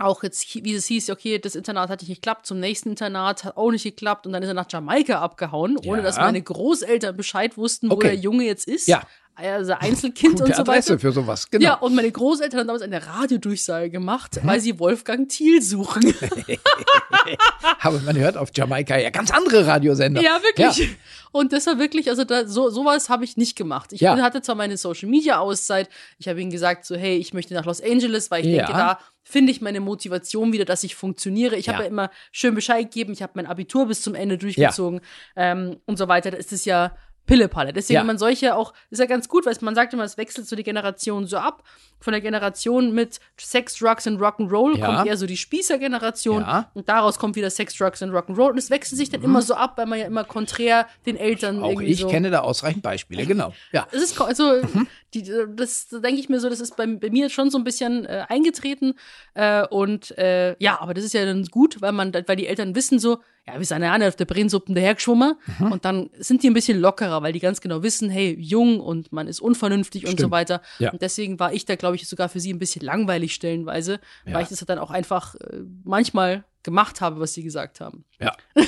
auch 0.00 0.22
jetzt, 0.22 0.54
wie 0.54 0.74
es 0.74 0.86
hieß, 0.86 1.10
okay, 1.10 1.38
das 1.38 1.54
Internat 1.54 1.90
hat 1.90 2.00
nicht 2.02 2.08
geklappt, 2.14 2.46
zum 2.46 2.58
nächsten 2.60 2.90
Internat 2.90 3.44
hat 3.44 3.56
auch 3.56 3.70
nicht 3.70 3.82
geklappt 3.84 4.26
und 4.26 4.32
dann 4.32 4.42
ist 4.42 4.48
er 4.48 4.54
nach 4.54 4.66
Jamaika 4.70 5.20
abgehauen, 5.20 5.76
ohne 5.84 5.98
Ja. 5.98 6.02
dass 6.04 6.16
meine 6.16 6.40
Großeltern 6.42 7.16
Bescheid 7.16 7.56
wussten, 7.56 7.90
wo 7.90 7.94
Okay. 7.94 8.08
der 8.08 8.16
Junge 8.16 8.44
jetzt 8.44 8.66
ist. 8.66 8.88
Ja. 8.88 9.02
Also 9.40 9.72
Einzelkind 9.74 10.32
Gute 10.34 10.44
und 10.44 10.54
so 10.54 10.62
Adresse 10.62 10.90
weiter. 10.90 10.98
für 11.00 11.12
sowas, 11.12 11.50
genau. 11.50 11.64
Ja, 11.64 11.74
und 11.74 11.94
meine 11.94 12.10
Großeltern 12.10 12.60
haben 12.60 12.66
damals 12.68 12.82
eine 12.82 13.06
Radiodurchsage 13.06 13.90
gemacht, 13.90 14.38
weil 14.42 14.60
sie 14.60 14.78
Wolfgang 14.78 15.28
Thiel 15.28 15.62
suchen. 15.62 16.14
Aber 17.80 18.00
man 18.00 18.16
hört 18.16 18.36
auf 18.36 18.50
Jamaika 18.54 18.96
ja 18.98 19.10
ganz 19.10 19.30
andere 19.30 19.66
Radiosender. 19.66 20.20
Ja, 20.22 20.40
wirklich. 20.42 20.96
Und 21.32 21.52
das 21.52 21.66
war 21.66 21.78
wirklich, 21.78 22.08
also 22.10 22.24
da, 22.24 22.46
so, 22.46 22.70
sowas 22.70 23.08
habe 23.08 23.24
ich 23.24 23.36
nicht 23.36 23.56
gemacht. 23.56 23.92
Ich 23.92 24.00
Ja. 24.00 24.16
hatte 24.20 24.42
zwar 24.42 24.56
meine 24.56 24.76
Social 24.76 25.08
Media 25.08 25.38
Auszeit, 25.38 25.88
ich 26.18 26.28
habe 26.28 26.40
ihnen 26.40 26.50
gesagt, 26.50 26.84
so, 26.84 26.96
hey, 26.96 27.16
ich 27.16 27.32
möchte 27.34 27.54
nach 27.54 27.64
Los 27.64 27.80
Angeles, 27.82 28.30
weil 28.30 28.40
ich 28.44 28.50
Ja. 28.52 28.66
denke, 28.66 28.72
da 28.72 28.98
finde 29.22 29.52
ich 29.52 29.60
meine 29.60 29.80
Motivation 29.80 30.52
wieder, 30.52 30.64
dass 30.64 30.82
ich 30.82 30.96
funktioniere. 30.96 31.54
Ich 31.56 31.68
habe 31.68 31.78
Ja. 31.78 31.84
ja 31.84 31.88
immer 31.90 32.10
schön 32.32 32.54
Bescheid 32.54 32.84
gegeben, 32.90 33.12
ich 33.12 33.22
habe 33.22 33.32
mein 33.36 33.46
Abitur 33.46 33.86
bis 33.86 34.02
zum 34.02 34.14
Ende 34.14 34.38
durchgezogen 34.38 35.00
ähm, 35.36 35.76
und 35.86 35.98
so 35.98 36.08
weiter. 36.08 36.30
Da 36.32 36.36
ist 36.36 36.52
es 36.52 36.64
ja 36.64 36.96
Pillepalle. 37.30 37.72
Deswegen, 37.72 37.94
Ja. 37.94 38.04
man 38.04 38.18
solche 38.18 38.56
auch, 38.56 38.72
ist 38.90 38.98
ja 38.98 39.06
ganz 39.06 39.28
gut, 39.28 39.46
weil 39.46 39.56
man 39.60 39.74
sagt 39.76 39.92
immer, 39.94 40.02
es 40.04 40.16
wechselt 40.18 40.46
so 40.48 40.56
die 40.56 40.64
Generation 40.64 41.26
so 41.26 41.36
ab. 41.38 41.62
Von 42.02 42.12
der 42.12 42.20
Generation 42.22 42.92
mit 42.92 43.20
Sex, 43.38 43.76
Drugs 43.78 44.06
und 44.06 44.18
Rock'n'Roll 44.20 44.78
Ja. 44.78 44.86
kommt 44.86 45.06
eher 45.06 45.16
so 45.16 45.26
die 45.26 45.36
Spießergeneration 45.36 46.40
Ja. 46.42 46.60
Mhm. 46.60 46.64
und 46.80 46.88
daraus 46.88 47.18
kommt 47.18 47.36
wieder 47.36 47.50
Sex, 47.50 47.74
Drugs 47.76 48.02
und 48.02 48.10
Rock'n'Roll 48.10 48.50
und 48.50 48.58
es 48.58 48.70
wechselt 48.70 48.98
sich 48.98 49.10
dann 49.10 49.22
immer 49.22 49.42
so 49.42 49.54
ab, 49.54 49.74
weil 49.76 49.86
man 49.86 49.98
ja 49.98 50.06
immer 50.06 50.24
konträr 50.24 50.86
den 51.06 51.16
Eltern 51.16 51.62
Auch 51.62 51.68
irgendwie 51.70 51.86
ich 51.92 52.00
so. 52.00 52.08
kenne 52.08 52.30
da 52.30 52.40
ausreichend 52.40 52.82
Beispiele, 52.82 53.26
genau. 53.26 53.52
Ja. 53.72 53.86
Es 53.92 54.02
ist 54.02 54.20
also, 54.20 54.60
Mhm. 54.62 54.86
Die, 55.14 55.30
das 55.56 55.88
da 55.88 55.98
denke 55.98 56.20
ich 56.20 56.28
mir 56.28 56.40
so, 56.40 56.48
das 56.48 56.60
ist 56.60 56.76
bei, 56.76 56.86
bei 56.86 57.10
mir 57.10 57.30
schon 57.30 57.50
so 57.50 57.58
ein 57.58 57.64
bisschen 57.64 58.04
äh, 58.06 58.24
eingetreten. 58.28 58.94
Äh, 59.34 59.66
und 59.66 60.16
äh, 60.18 60.56
ja, 60.58 60.80
aber 60.80 60.94
das 60.94 61.04
ist 61.04 61.14
ja 61.14 61.24
dann 61.24 61.44
gut, 61.46 61.80
weil 61.82 61.92
man, 61.92 62.12
weil 62.26 62.36
die 62.36 62.46
Eltern 62.46 62.74
wissen 62.74 62.98
so, 62.98 63.18
ja, 63.46 63.58
wir 63.58 63.64
sind 63.64 63.82
ja 63.82 63.92
alle 63.92 64.06
auf 64.06 64.16
der 64.16 64.26
Brennsuppen 64.26 64.74
dahergeschwommen. 64.74 65.34
Mhm. 65.58 65.72
Und 65.72 65.84
dann 65.84 66.10
sind 66.18 66.42
die 66.42 66.48
ein 66.50 66.54
bisschen 66.54 66.78
lockerer, 66.78 67.22
weil 67.22 67.32
die 67.32 67.40
ganz 67.40 67.60
genau 67.60 67.82
wissen, 67.82 68.10
hey, 68.10 68.36
jung 68.38 68.80
und 68.80 69.12
man 69.12 69.26
ist 69.26 69.40
unvernünftig 69.40 70.04
und 70.04 70.10
so 70.12 70.16
Stimmt. 70.18 70.32
weiter. 70.32 70.62
Ja. 70.78 70.92
Und 70.92 71.02
deswegen 71.02 71.40
war 71.40 71.52
ich 71.52 71.64
da, 71.64 71.74
glaube 71.76 71.96
ich, 71.96 72.06
sogar 72.06 72.28
für 72.28 72.38
sie 72.40 72.52
ein 72.52 72.58
bisschen 72.58 72.82
langweilig 72.82 73.34
stellenweise, 73.34 74.00
Ja. 74.26 74.34
weil 74.34 74.42
ich 74.44 74.48
das 74.50 74.60
dann 74.66 74.78
auch 74.78 74.90
einfach 74.90 75.34
äh, 75.36 75.58
manchmal 75.84 76.44
gemacht 76.62 77.00
habe, 77.00 77.18
was 77.20 77.32
sie 77.34 77.42
gesagt 77.42 77.80
haben. 77.80 78.04
Ja. 78.20 78.36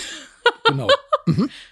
genau. 0.65 0.89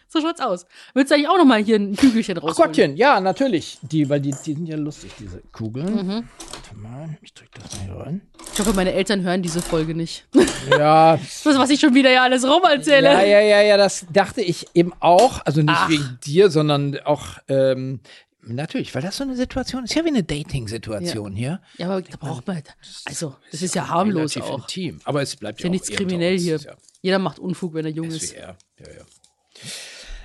So 0.09 0.21
schaut's 0.21 0.41
aus. 0.41 0.67
Willst 0.95 1.11
du 1.11 1.15
eigentlich 1.15 1.29
auch 1.29 1.39
noch 1.39 1.45
mal 1.45 1.63
hier 1.63 1.77
ein 1.77 1.95
Kügelchen 1.95 2.37
rausholen? 2.37 2.69
Gottchen, 2.69 2.97
ja, 2.97 3.21
natürlich. 3.21 3.79
Die, 3.83 4.09
weil 4.09 4.21
die, 4.21 4.31
die 4.45 4.55
sind 4.55 4.67
ja 4.67 4.77
lustig, 4.77 5.13
diese 5.19 5.41
Kugeln. 5.53 5.95
Mhm. 5.95 6.29
Warte 6.53 6.77
mal, 6.77 7.19
ich 7.23 7.33
drück 7.33 7.49
das 7.53 7.77
mal 7.77 7.85
hier 7.85 7.95
rein. 7.95 8.21
Ich 8.53 8.59
hoffe, 8.59 8.73
meine 8.73 8.93
Eltern 8.93 9.23
hören 9.23 9.43
diese 9.43 9.63
Folge 9.63 9.95
nicht. 9.95 10.27
Ja, 10.71 11.17
Das, 11.45 11.45
was 11.59 11.71
ich 11.71 11.81
schon 11.81 11.95
wieder 11.95 12.11
ja 12.11 12.23
alles 12.25 12.45
rum 12.45 12.63
erzähle. 12.65 13.07
ja, 13.13 13.23
ja, 13.23 13.41
ja, 13.41 13.63
ja, 13.63 13.77
das 13.77 14.07
dachte 14.13 14.41
ich 14.43 14.67
eben 14.75 14.93
auch. 15.01 15.45
Also 15.45 15.63
nicht 15.63 15.75
Ach. 15.77 15.89
wegen 15.89 16.19
dir, 16.25 16.51
sondern 16.51 16.99
auch, 17.05 17.39
ähm, 17.49 18.01
natürlich, 18.43 18.95
weil 18.95 19.03
das 19.03 19.17
so 19.17 19.25
eine 19.25 19.37
Situation 19.37 19.85
ist 19.85 19.95
ja 19.95 20.05
wie 20.05 20.09
eine 20.09 20.23
Dating-Situation 20.25 21.33
hier. 21.35 21.61
Ja, 21.79 21.87
aber 21.89 22.03
da 22.03 22.17
braucht 22.17 22.47
man. 22.47 22.63
Also, 23.05 23.37
das 23.53 23.63
ist 23.63 23.75
ja 23.75 23.89
harmlos 23.89 24.37
Relativ 24.37 24.53
auch. 24.53 24.59
intim. 24.63 25.01
Aber 25.05 25.23
es 25.23 25.37
bleibt 25.37 25.61
Ist 25.61 25.65
ja 25.65 25.69
auch 25.69 25.73
nichts 25.73 25.89
kriminell 25.91 26.39
hier. 26.39 26.57
Ist 26.57 26.65
Ja 26.65 26.75
Jeder 27.03 27.19
macht 27.19 27.39
Unfug, 27.39 27.75
wenn 27.75 27.85
er 27.85 27.93
jung 27.93 28.09
ist. 28.09 28.29
SWR. 28.31 28.57
Ja, 28.79 28.87
ja. 28.87 29.03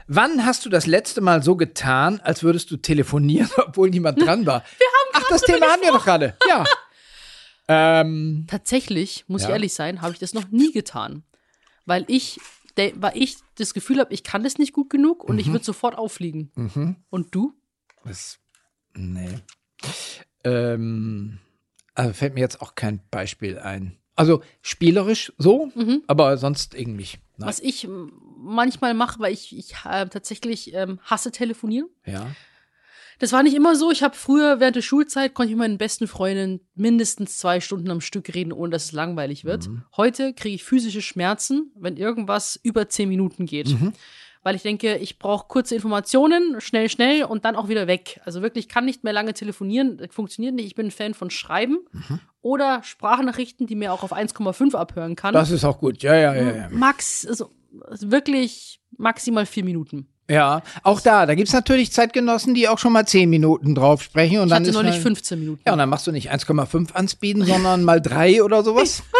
Wann 0.07 0.45
hast 0.45 0.65
du 0.65 0.69
das 0.69 0.85
letzte 0.85 1.21
Mal 1.21 1.41
so 1.41 1.55
getan, 1.55 2.19
als 2.21 2.43
würdest 2.43 2.69
du 2.71 2.77
telefonieren, 2.77 3.49
obwohl 3.57 3.89
niemand 3.89 4.21
dran 4.21 4.45
war? 4.45 4.63
Wir 4.77 4.87
haben 4.87 5.23
Ach, 5.25 5.29
das 5.29 5.41
Thema 5.41 5.67
haben 5.67 5.81
wir 5.81 5.91
doch 5.91 6.03
gerade. 6.05 6.37
Ja. 6.47 6.63
ähm, 7.67 8.45
Tatsächlich, 8.49 9.25
muss 9.27 9.41
ich 9.43 9.47
Ja. 9.47 9.53
ehrlich 9.55 9.73
sein, 9.73 10.01
habe 10.01 10.13
ich 10.13 10.19
das 10.19 10.33
noch 10.33 10.49
nie 10.49 10.71
getan. 10.71 11.23
Weil 11.85 12.03
ich, 12.07 12.39
weil 12.75 13.13
ich 13.15 13.37
das 13.57 13.73
Gefühl 13.73 13.99
habe, 13.99 14.13
ich 14.13 14.23
kann 14.23 14.43
das 14.43 14.57
nicht 14.57 14.73
gut 14.73 14.89
genug 14.89 15.23
und 15.23 15.35
Mhm. 15.35 15.39
ich 15.39 15.47
würde 15.51 15.63
sofort 15.65 15.97
auffliegen. 15.97 16.51
Und 17.09 17.33
du? 17.33 17.53
was, 18.03 18.37
nee. 18.93 19.39
Ähm, 20.43 21.39
also 21.95 22.13
fällt 22.13 22.35
mir 22.35 22.41
jetzt 22.41 22.61
auch 22.61 22.75
kein 22.75 23.01
Beispiel 23.09 23.57
ein. 23.57 23.97
Also 24.15 24.41
spielerisch 24.61 25.33
so, 25.37 25.71
aber 26.07 26.37
sonst 26.37 26.75
irgendwie. 26.75 27.07
Nein. 27.37 27.45
Mhm. 27.45 27.49
Was 27.49 27.59
ich 27.59 27.87
manchmal 28.37 28.93
mache, 28.93 29.19
weil 29.19 29.33
ich, 29.33 29.55
ich 29.57 29.73
äh, 29.85 30.07
tatsächlich 30.07 30.73
ähm, 30.73 30.99
hasse 31.03 31.31
telefonieren. 31.31 31.89
Ja. 32.05 32.27
Das 33.19 33.31
war 33.31 33.43
nicht 33.43 33.55
immer 33.55 33.75
so. 33.75 33.91
Ich 33.91 34.03
habe 34.03 34.15
früher 34.15 34.59
während 34.59 34.75
der 34.75 34.81
Schulzeit 34.81 35.33
konnte 35.33 35.51
ich 35.51 35.55
mit 35.55 35.67
meinen 35.67 35.77
besten 35.77 36.07
Freundinnen 36.07 36.59
mindestens 36.75 37.37
zwei 37.37 37.61
Stunden 37.61 37.89
am 37.89 38.01
Stück 38.01 38.33
reden, 38.33 38.51
ohne 38.51 38.71
dass 38.71 38.85
es 38.85 38.91
langweilig 38.91 39.45
wird. 39.45 39.69
Heute 39.95 40.33
kriege 40.33 40.55
ich 40.55 40.63
physische 40.63 41.01
Schmerzen, 41.01 41.71
wenn 41.75 41.95
irgendwas 41.95 42.59
über 42.61 42.89
zehn 42.89 43.07
Minuten 43.07 43.45
geht. 43.45 43.69
Weil 44.45 44.55
ich 44.55 44.61
denke, 44.61 44.97
ich 44.97 45.17
brauche 45.17 45.47
kurze 45.47 45.73
Informationen, 45.73 46.61
schnell, 46.61 46.87
schnell 46.87 47.23
und 47.23 47.45
dann 47.45 47.55
auch 47.55 47.67
wieder 47.67 47.87
weg. 47.87 48.21
Also 48.25 48.43
wirklich 48.43 48.69
kann 48.69 48.85
nicht 48.85 49.03
mehr 49.03 49.11
lange 49.11 49.33
telefonieren, 49.33 49.97
das 49.97 50.09
funktioniert 50.11 50.53
nicht. 50.53 50.67
Ich 50.67 50.75
bin 50.75 50.85
ein 50.85 50.91
Fan 50.91 51.15
von 51.15 51.31
Schreiben 51.31 51.79
oder 52.43 52.83
Sprachnachrichten, 52.83 53.65
die 53.65 53.73
mir 53.73 53.91
auch 53.91 54.03
auf 54.03 54.13
1,5 54.15 54.75
abhören 54.75 55.15
kann. 55.15 55.33
Das 55.33 55.49
ist 55.49 55.65
auch 55.65 55.79
gut. 55.79 56.03
Ja, 56.03 56.15
ja, 56.15 56.35
ja. 56.35 56.55
Ja, 56.55 56.69
Max, 56.69 57.25
also 57.25 57.49
also 57.89 58.11
wirklich 58.11 58.79
maximal 58.97 59.47
vier 59.47 59.63
Minuten. 59.63 60.07
ja. 60.29 60.61
auch 60.83 61.01
da, 61.01 61.25
da 61.25 61.33
gibt's 61.33 61.51
natürlich 61.51 61.91
Zeitgenossen, 61.91 62.53
die 62.53 62.67
auch 62.67 62.77
schon 62.77 62.93
mal 62.93 63.07
zehn 63.07 63.31
Minuten 63.31 63.73
drauf 63.73 64.03
sprechen. 64.03 64.37
Und 64.37 64.45
Ich 64.45 64.49
dann 64.51 64.59
hatte 64.61 64.69
ist 64.69 64.75
neulich 64.75 64.95
mal, 64.97 65.01
15 65.01 65.39
Minuten. 65.39 65.61
Ja, 65.65 65.73
und 65.73 65.79
dann 65.79 65.89
machst 65.89 66.05
du 66.05 66.11
nicht 66.11 66.31
1,5 66.31 66.93
anspeeden, 66.93 67.45
sondern 67.45 67.83
mal 67.83 67.99
drei 67.99 68.43
oder 68.43 68.63
sowas. 68.63 69.01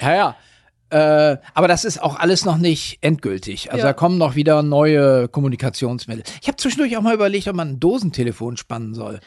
Ja, 0.00 0.14
ja. 0.14 0.36
Äh, 0.90 1.36
aber 1.54 1.68
das 1.68 1.84
ist 1.84 2.02
auch 2.02 2.16
alles 2.16 2.44
noch 2.44 2.56
nicht 2.58 2.98
endgültig. 3.02 3.70
Also 3.70 3.78
Ja. 3.84 3.88
da 3.88 3.92
kommen 3.92 4.16
noch 4.18 4.34
wieder 4.34 4.62
neue 4.62 5.28
Kommunikationsmittel. 5.28 6.24
Ich 6.40 6.48
habe 6.48 6.56
zwischendurch 6.56 6.96
auch 6.96 7.02
mal 7.02 7.14
überlegt, 7.14 7.46
ob 7.48 7.56
man 7.56 7.68
ein 7.70 7.80
Dosentelefon 7.80 8.56
spannen 8.56 8.94
soll. 8.94 9.20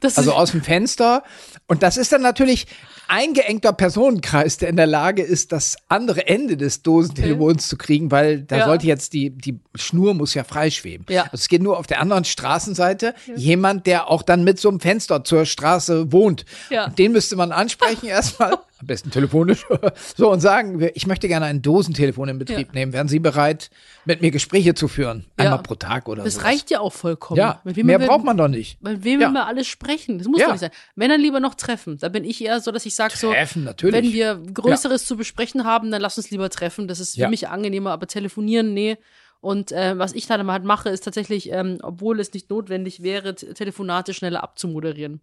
Das 0.00 0.18
Also 0.18 0.32
aus 0.34 0.50
dem 0.50 0.60
Fenster. 0.62 1.22
Und 1.68 1.82
das 1.82 1.96
ist 1.96 2.12
dann 2.12 2.20
natürlich 2.20 2.66
eingeengter 3.08 3.72
Personenkreis, 3.72 4.58
der 4.58 4.68
in 4.68 4.76
der 4.76 4.86
Lage 4.86 5.22
ist, 5.22 5.52
das 5.52 5.76
andere 5.88 6.26
Ende 6.26 6.56
des 6.58 6.82
Dosentelefons 6.82 7.68
zu 7.68 7.76
kriegen, 7.78 8.10
weil 8.10 8.42
da 8.42 8.58
Ja. 8.58 8.64
sollte 8.66 8.86
jetzt 8.86 9.12
die, 9.14 9.30
die 9.30 9.58
Schnur 9.74 10.12
muss 10.12 10.34
ja 10.34 10.44
freischweben. 10.44 11.06
Ja. 11.08 11.22
Also 11.22 11.34
es 11.36 11.48
geht 11.48 11.62
nur 11.62 11.78
auf 11.78 11.86
der 11.86 12.00
anderen 12.00 12.24
Straßenseite 12.24 13.14
jemand, 13.36 13.86
der 13.86 14.10
auch 14.10 14.22
dann 14.22 14.44
mit 14.44 14.58
so 14.60 14.68
einem 14.68 14.80
Fenster 14.80 15.24
zur 15.24 15.46
Straße 15.46 16.12
wohnt. 16.12 16.44
Ja. 16.68 16.86
Und 16.86 16.98
den 16.98 17.12
müsste 17.12 17.36
man 17.36 17.52
ansprechen 17.52 18.06
erstmal, 18.08 18.58
am 18.78 18.86
besten 18.86 19.10
telefonisch, 19.10 19.64
so 20.16 20.30
und 20.30 20.40
sagen, 20.40 20.86
ich 20.94 21.06
möchte 21.06 21.28
gerne 21.28 21.46
ein 21.46 21.62
Dosentelefon 21.62 22.28
in 22.28 22.38
Betrieb 22.38 22.68
Ja. 22.68 22.72
nehmen. 22.74 22.92
Wären 22.92 23.08
Sie 23.08 23.18
bereit, 23.18 23.70
mit 24.04 24.20
mir 24.20 24.30
Gespräche 24.30 24.74
zu 24.74 24.86
führen? 24.86 25.24
Einmal 25.38 25.56
Ja. 25.58 25.62
pro 25.62 25.74
Tag 25.76 26.08
oder 26.08 26.22
so. 26.22 26.24
Das 26.26 26.44
reicht 26.44 26.70
ja 26.70 26.80
auch 26.80 26.92
vollkommen. 26.92 27.38
Ja, 27.38 27.62
mehr 27.64 28.00
wir- 28.00 28.06
braucht 28.06 28.24
man 28.24 28.36
doch 28.36 28.48
nicht. 28.48 28.82
Mit 28.82 29.02
wem 29.02 29.20
Ja. 29.20 29.30
wir 29.30 29.46
alles 29.46 29.66
sprechen. 29.66 30.18
Das 30.18 30.26
muss 30.26 30.40
Ja. 30.40 30.46
doch 30.46 30.52
nicht 30.52 30.60
sein. 30.60 30.70
Wenn 30.94 31.08
dann 31.08 31.20
lieber 31.20 31.40
noch 31.40 31.54
treffen. 31.54 31.96
Da 31.98 32.08
bin 32.10 32.24
ich 32.24 32.44
eher 32.44 32.60
so, 32.60 32.70
dass 32.70 32.84
ich 32.84 32.94
sage 32.94 33.16
so, 33.16 33.30
Treffen, 33.32 33.64
natürlich. 33.64 33.94
wenn 33.94 34.12
wir 34.12 34.34
Größeres 34.52 35.06
zu 35.06 35.16
besprechen 35.16 35.64
haben, 35.64 35.90
dann 35.90 36.02
lass 36.02 36.18
uns 36.18 36.30
lieber 36.30 36.50
treffen. 36.50 36.86
Das 36.86 37.00
ist 37.00 37.16
für 37.16 37.28
mich 37.28 37.48
angenehmer, 37.48 37.92
aber 37.92 38.06
telefonieren, 38.06 38.74
nee. 38.74 38.98
Und 39.40 39.70
äh, 39.72 39.96
was 39.98 40.12
ich 40.12 40.26
dann 40.26 40.50
halt 40.50 40.64
mache, 40.64 40.88
ist 40.88 41.04
tatsächlich, 41.04 41.52
ähm, 41.52 41.78
obwohl 41.82 42.20
es 42.20 42.32
nicht 42.32 42.50
notwendig 42.50 43.02
wäre, 43.02 43.34
Telefonate 43.34 44.12
schneller 44.12 44.42
abzumoderieren. 44.42 45.20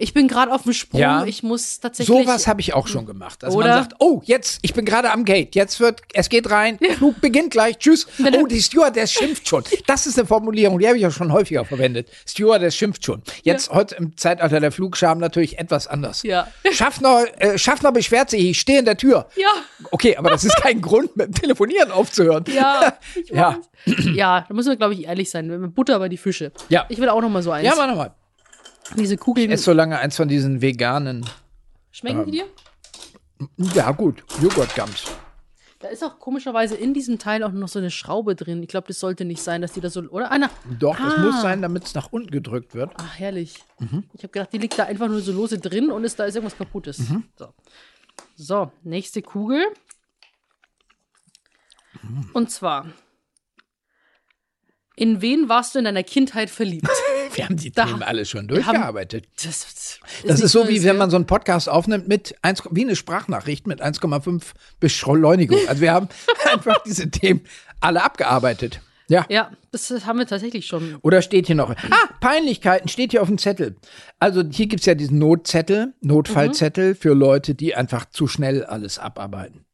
Ich 0.00 0.14
bin 0.14 0.28
gerade 0.28 0.50
auf 0.52 0.62
dem 0.62 0.72
Sprung. 0.72 1.00
Ja. 1.00 1.24
Ich 1.26 1.42
muss 1.42 1.78
tatsächlich. 1.78 2.16
Sowas 2.16 2.46
habe 2.46 2.60
ich 2.62 2.72
auch 2.72 2.86
schon 2.86 3.04
gemacht. 3.04 3.44
Also 3.44 3.58
man 3.58 3.68
sagt, 3.68 3.94
oh, 3.98 4.22
jetzt, 4.24 4.58
ich 4.62 4.72
bin 4.72 4.84
gerade 4.86 5.10
am 5.12 5.24
Gate, 5.26 5.54
jetzt 5.54 5.78
wird, 5.78 6.00
es 6.14 6.30
geht 6.30 6.50
rein, 6.50 6.78
Flug 6.96 7.20
beginnt 7.20 7.50
gleich, 7.50 7.78
tschüss. 7.78 8.06
Oh, 8.40 8.46
die 8.46 8.62
Stewardess 8.62 9.12
schimpft 9.12 9.48
schon. 9.48 9.64
Das 9.86 10.06
ist 10.06 10.18
eine 10.18 10.26
Formulierung, 10.26 10.78
die 10.78 10.86
habe 10.86 10.96
ich 10.96 11.02
ja 11.02 11.10
schon 11.10 11.32
häufiger 11.32 11.64
verwendet. 11.64 12.08
Stewardess 12.26 12.74
schimpft 12.76 13.04
schon. 13.04 13.22
Jetzt, 13.42 13.70
heute 13.70 13.96
im 13.96 14.16
Zeitalter 14.16 14.60
der 14.60 14.72
Flugscham 14.72 15.18
natürlich 15.18 15.58
etwas 15.58 15.86
anders. 15.86 16.22
Ja. 16.22 16.46
Schaffner, 16.72 17.24
äh, 17.38 17.58
Schaffner 17.58 17.92
beschwert 17.92 18.30
sich, 18.30 18.40
ich 18.50 18.60
stehe 18.60 18.78
in 18.78 18.84
der 18.86 18.96
Tür. 18.96 19.26
Ja. 19.36 19.48
Okay, 19.90 20.16
aber 20.16 20.30
das 20.30 20.44
ist 20.44 20.56
kein 20.62 20.80
Grund, 20.80 21.16
mit 21.16 21.26
dem 21.26 21.34
Telefonieren 21.34 21.90
aufzuhören. 21.90 22.44
Ja, 22.54 22.94
Ja. 23.30 23.58
ja, 24.14 24.44
da 24.48 24.54
müssen 24.54 24.68
wir, 24.70 24.76
glaube 24.76 24.94
ich, 24.94 25.04
ehrlich 25.04 25.30
sein. 25.30 25.72
Butter 25.74 25.98
bei 25.98 26.08
die 26.08 26.16
Fische. 26.16 26.52
Ja. 26.68 26.86
Ich 26.88 26.98
will 26.98 27.08
auch 27.08 27.20
noch 27.20 27.28
mal 27.30 27.42
so 27.42 27.50
eins. 27.50 27.66
Ja, 27.66 27.74
mach 27.76 27.86
nochmal. 27.88 28.12
Diese 28.96 29.16
Kugeln. 29.16 29.50
Ess 29.50 29.64
so 29.64 29.72
lange 29.72 29.98
eins 29.98 30.16
von 30.16 30.28
diesen 30.28 30.60
veganen 30.62 31.24
Schmecken 31.90 32.24
die 32.26 32.30
dir? 32.32 32.44
Ja, 33.74 33.90
gut. 33.92 34.22
Joghurtgums. 34.42 35.04
Da 35.78 35.88
ist 35.88 36.04
auch 36.04 36.18
komischerweise 36.18 36.74
in 36.76 36.92
diesem 36.92 37.18
Teil 37.18 37.42
auch 37.42 37.52
noch 37.52 37.68
so 37.68 37.78
eine 37.78 37.90
Schraube 37.90 38.34
drin. 38.34 38.62
Ich 38.62 38.68
glaube, 38.68 38.86
das 38.88 38.98
sollte 39.00 39.24
nicht 39.24 39.42
sein, 39.42 39.62
dass 39.62 39.72
die 39.72 39.80
da 39.80 39.88
so. 39.88 40.00
Oder? 40.02 40.30
Ah, 40.30 40.36
na. 40.38 40.50
Doch, 40.78 40.98
das 40.98 41.14
Ah. 41.14 41.20
muss 41.20 41.40
sein, 41.40 41.62
damit 41.62 41.84
es 41.84 41.94
nach 41.94 42.12
unten 42.12 42.30
gedrückt 42.30 42.74
wird. 42.74 42.92
Ach, 42.98 43.18
herrlich. 43.18 43.54
Mhm. 43.78 44.04
Ich 44.12 44.22
habe 44.22 44.28
gedacht, 44.32 44.52
die 44.52 44.58
liegt 44.58 44.78
da 44.78 44.84
einfach 44.84 45.08
nur 45.08 45.20
so 45.22 45.32
lose 45.32 45.58
drin 45.58 45.90
und 45.90 46.04
ist, 46.04 46.18
da 46.18 46.24
ist 46.24 46.34
irgendwas 46.34 46.58
kaputtes. 46.58 46.98
Mhm. 46.98 47.24
So. 47.38 47.54
so, 48.36 48.72
nächste 48.82 49.22
Kugel. 49.22 49.64
Mhm. 52.02 52.30
Und 52.34 52.50
zwar. 52.50 52.86
In 55.00 55.22
wen 55.22 55.48
warst 55.48 55.74
du 55.74 55.78
in 55.78 55.86
deiner 55.86 56.02
Kindheit 56.02 56.50
verliebt? 56.50 56.86
Wir 57.34 57.44
haben 57.46 57.56
die 57.56 57.70
Da- 57.72 57.86
Themen 57.86 58.02
alle 58.02 58.26
schon 58.26 58.48
wir 58.50 58.56
haben- 58.66 58.74
durchgearbeitet. 58.74 59.24
Das, 59.42 59.64
das 59.74 60.00
Das 60.26 60.40
ist 60.40 60.52
so, 60.52 60.68
wie 60.68 60.82
wenn 60.84 60.96
man 60.98 61.08
so 61.10 61.16
einen 61.16 61.26
Podcast 61.26 61.68
aufnimmt 61.70 62.06
mit 62.06 62.34
1, 62.42 62.64
wie 62.72 62.82
eine 62.82 62.96
Sprachnachricht 62.96 63.66
mit 63.66 63.80
1,5 63.80 64.42
Beschleunigung. 64.78 65.58
Also 65.68 65.80
wir 65.80 65.92
haben 65.92 66.08
einfach 66.52 66.82
diese 66.84 67.08
Themen 67.10 67.40
alle 67.80 68.02
abgearbeitet. 68.02 68.80
Ja. 69.08 69.24
Ja, 69.30 69.50
das 69.72 69.90
haben 70.04 70.18
wir 70.18 70.26
tatsächlich 70.26 70.66
schon. 70.66 70.96
Oder 71.02 71.22
steht 71.22 71.46
hier 71.46 71.56
noch? 71.56 71.70
Ah, 71.70 72.08
Peinlichkeiten 72.20 72.88
steht 72.88 73.12
hier 73.12 73.22
auf 73.22 73.28
dem 73.28 73.38
Zettel. 73.38 73.76
Also 74.18 74.42
hier 74.50 74.66
gibt's 74.66 74.86
ja 74.86 74.94
diesen 74.94 75.18
Notzettel, 75.18 75.94
Notfallzettel 76.02 76.94
für 76.94 77.14
Leute, 77.14 77.54
die 77.54 77.74
einfach 77.74 78.04
zu 78.10 78.26
schnell 78.26 78.64
alles 78.64 78.98
abarbeiten. 78.98 79.64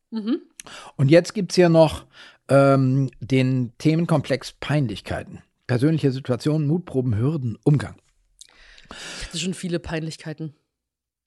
Und 0.96 1.10
jetzt 1.10 1.34
gibt's 1.34 1.54
hier 1.56 1.68
noch 1.68 2.04
ähm, 2.48 3.10
den 3.20 3.72
Themenkomplex 3.78 4.52
Peinlichkeiten. 4.52 5.42
Persönliche 5.66 6.12
Situationen, 6.12 6.66
Mutproben, 6.66 7.16
Hürden, 7.16 7.58
Umgang. 7.64 7.96
Ich 9.20 9.26
hatte 9.26 9.38
schon 9.38 9.54
viele 9.54 9.78
Peinlichkeiten. 9.80 10.54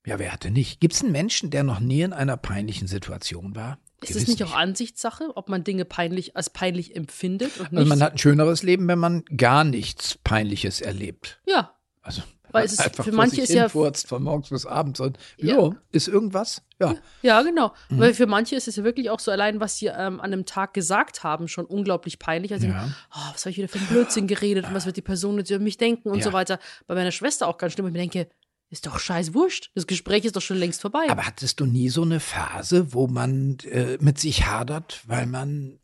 Ja, 0.06 0.18
wer 0.18 0.32
hatte 0.32 0.50
nicht? 0.50 0.80
Gibt's 0.80 1.04
einen 1.04 1.12
Menschen, 1.12 1.50
der 1.50 1.64
noch 1.64 1.80
nie 1.82 2.02
in 2.02 2.14
einer 2.14 2.38
peinlichen 2.38 2.88
Situation 2.88 3.56
war? 3.56 3.80
Ist 4.02 4.10
Gewiss 4.14 4.24
es 4.24 4.28
nicht 4.30 4.44
auch 4.46 4.54
Ansichtssache, 4.56 5.36
ob 5.36 5.50
man 5.50 5.66
Dinge 5.66 5.84
peinlich 5.84 6.38
als 6.38 6.50
peinlich 6.50 6.96
empfindet 6.96 7.60
und 7.60 7.74
nicht? 7.74 7.80
Also 7.80 7.90
man 7.90 8.02
hat 8.02 8.14
ein 8.14 8.18
schöneres 8.18 8.64
Leben, 8.64 8.88
wenn 8.88 9.00
man 9.00 9.26
gar 9.36 9.66
nichts 9.66 10.18
Peinliches 10.24 10.80
erlebt. 10.80 11.42
ja, 11.46 11.76
Also 12.02 12.22
Weil 12.52 12.66
es 12.66 12.74
ist- 12.74 12.80
einfach 12.82 13.04
für 13.04 13.12
manche 13.12 13.42
ist 13.42 13.50
ja- 13.54 13.64
hinfurzt 13.64 14.08
von 14.08 14.24
morgens 14.24 14.50
bis 14.50 14.66
abends 14.66 15.00
und 15.00 15.18
Ja. 15.38 15.60
ja, 15.60 15.72
ist 15.92 16.08
irgendwas? 16.08 16.62
Ja. 16.80 16.96
ja, 17.22 17.42
genau. 17.42 17.74
Mhm. 17.90 18.00
Weil 18.00 18.14
für 18.14 18.26
manche 18.28 18.56
ist 18.56 18.68
es 18.68 18.76
ja 18.78 18.84
wirklich 18.84 19.10
auch 19.10 19.20
so 19.20 19.32
allein, 19.32 19.60
was 19.60 19.78
sie 19.78 19.88
ähm, 19.88 20.20
an 20.20 20.32
einem 20.32 20.46
Tag 20.46 20.74
gesagt 20.74 21.24
haben, 21.24 21.48
schon 21.48 21.66
unglaublich 21.66 22.20
peinlich. 22.20 22.54
Also, 22.54 22.68
Ja. 22.68 22.90
oh, 23.14 23.20
was 23.34 23.42
habe 23.42 23.52
ich 23.52 23.58
wieder 23.58 23.68
für 23.68 23.80
einen 23.80 23.88
Blödsinn 23.88 24.28
geredet 24.28 24.66
und 24.66 24.74
was 24.74 24.86
wird 24.86 24.96
die 24.98 25.02
Person 25.02 25.38
jetzt 25.38 25.50
über 25.50 25.60
mich 25.64 25.78
denken 25.78 26.10
und 26.10 26.20
Ja. 26.20 26.24
so 26.26 26.34
weiter. 26.34 26.58
Bei 26.88 26.96
meiner 26.96 27.12
Schwester 27.12 27.48
auch 27.48 27.58
ganz 27.58 27.74
schlimm. 27.74 27.88
Ich 27.88 27.94
mir 27.94 28.00
denke, 28.00 28.30
ist 28.72 28.86
doch 28.86 29.00
scheiß 29.00 29.34
wurscht. 29.34 29.72
Das 29.74 29.88
Gespräch 29.88 30.26
ist 30.26 30.36
doch 30.36 30.42
schon 30.44 30.58
längst 30.58 30.80
vorbei. 30.82 31.08
Aber 31.10 31.26
hattest 31.26 31.60
du 31.60 31.66
nie 31.66 31.90
so 31.90 32.04
eine 32.04 32.20
Phase, 32.20 32.94
wo 32.94 33.08
man 33.08 33.58
äh, 33.66 33.98
mit 34.00 34.20
sich 34.20 34.46
hadert, 34.46 35.02
weil 35.08 35.26
man 35.26 35.79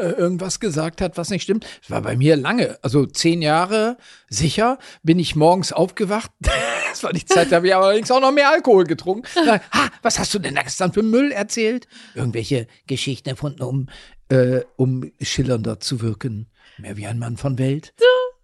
irgendwas 0.00 0.60
gesagt 0.60 1.00
hat, 1.00 1.16
was 1.16 1.30
nicht 1.30 1.42
stimmt? 1.42 1.66
Das 1.80 1.90
war 1.90 2.02
bei 2.02 2.16
mir 2.16 2.36
lange, 2.36 2.78
also 2.82 3.06
zehn 3.06 3.42
Jahre 3.42 3.96
sicher, 4.28 4.78
bin 5.02 5.18
ich 5.18 5.36
morgens 5.36 5.72
aufgewacht. 5.72 6.30
Das 6.92 7.02
war 7.04 7.14
die 7.14 7.24
Zeit, 7.24 7.50
da 7.50 7.56
habe 7.56 7.66
ich 7.68 7.74
allerdings 7.74 8.10
auch 8.10 8.20
noch 8.20 8.32
mehr 8.32 8.50
Alkohol 8.50 8.84
getrunken. 8.84 9.26
Ha, 9.46 9.88
was 10.02 10.18
hast 10.18 10.34
du 10.34 10.38
denn 10.38 10.54
da 10.54 10.62
gestern 10.62 10.92
für 10.92 11.02
Müll 11.02 11.32
erzählt? 11.32 11.88
Irgendwelche 12.14 12.66
Geschichten 12.86 13.30
erfunden, 13.30 13.62
um, 13.62 13.88
äh, 14.28 14.60
um 14.76 15.10
schillernder 15.18 15.80
zu 15.80 16.02
wirken. 16.02 16.50
Mehr 16.76 16.98
wie 16.98 17.06
ein 17.06 17.18
Mann 17.18 17.38
von 17.38 17.58
Welt. 17.58 17.94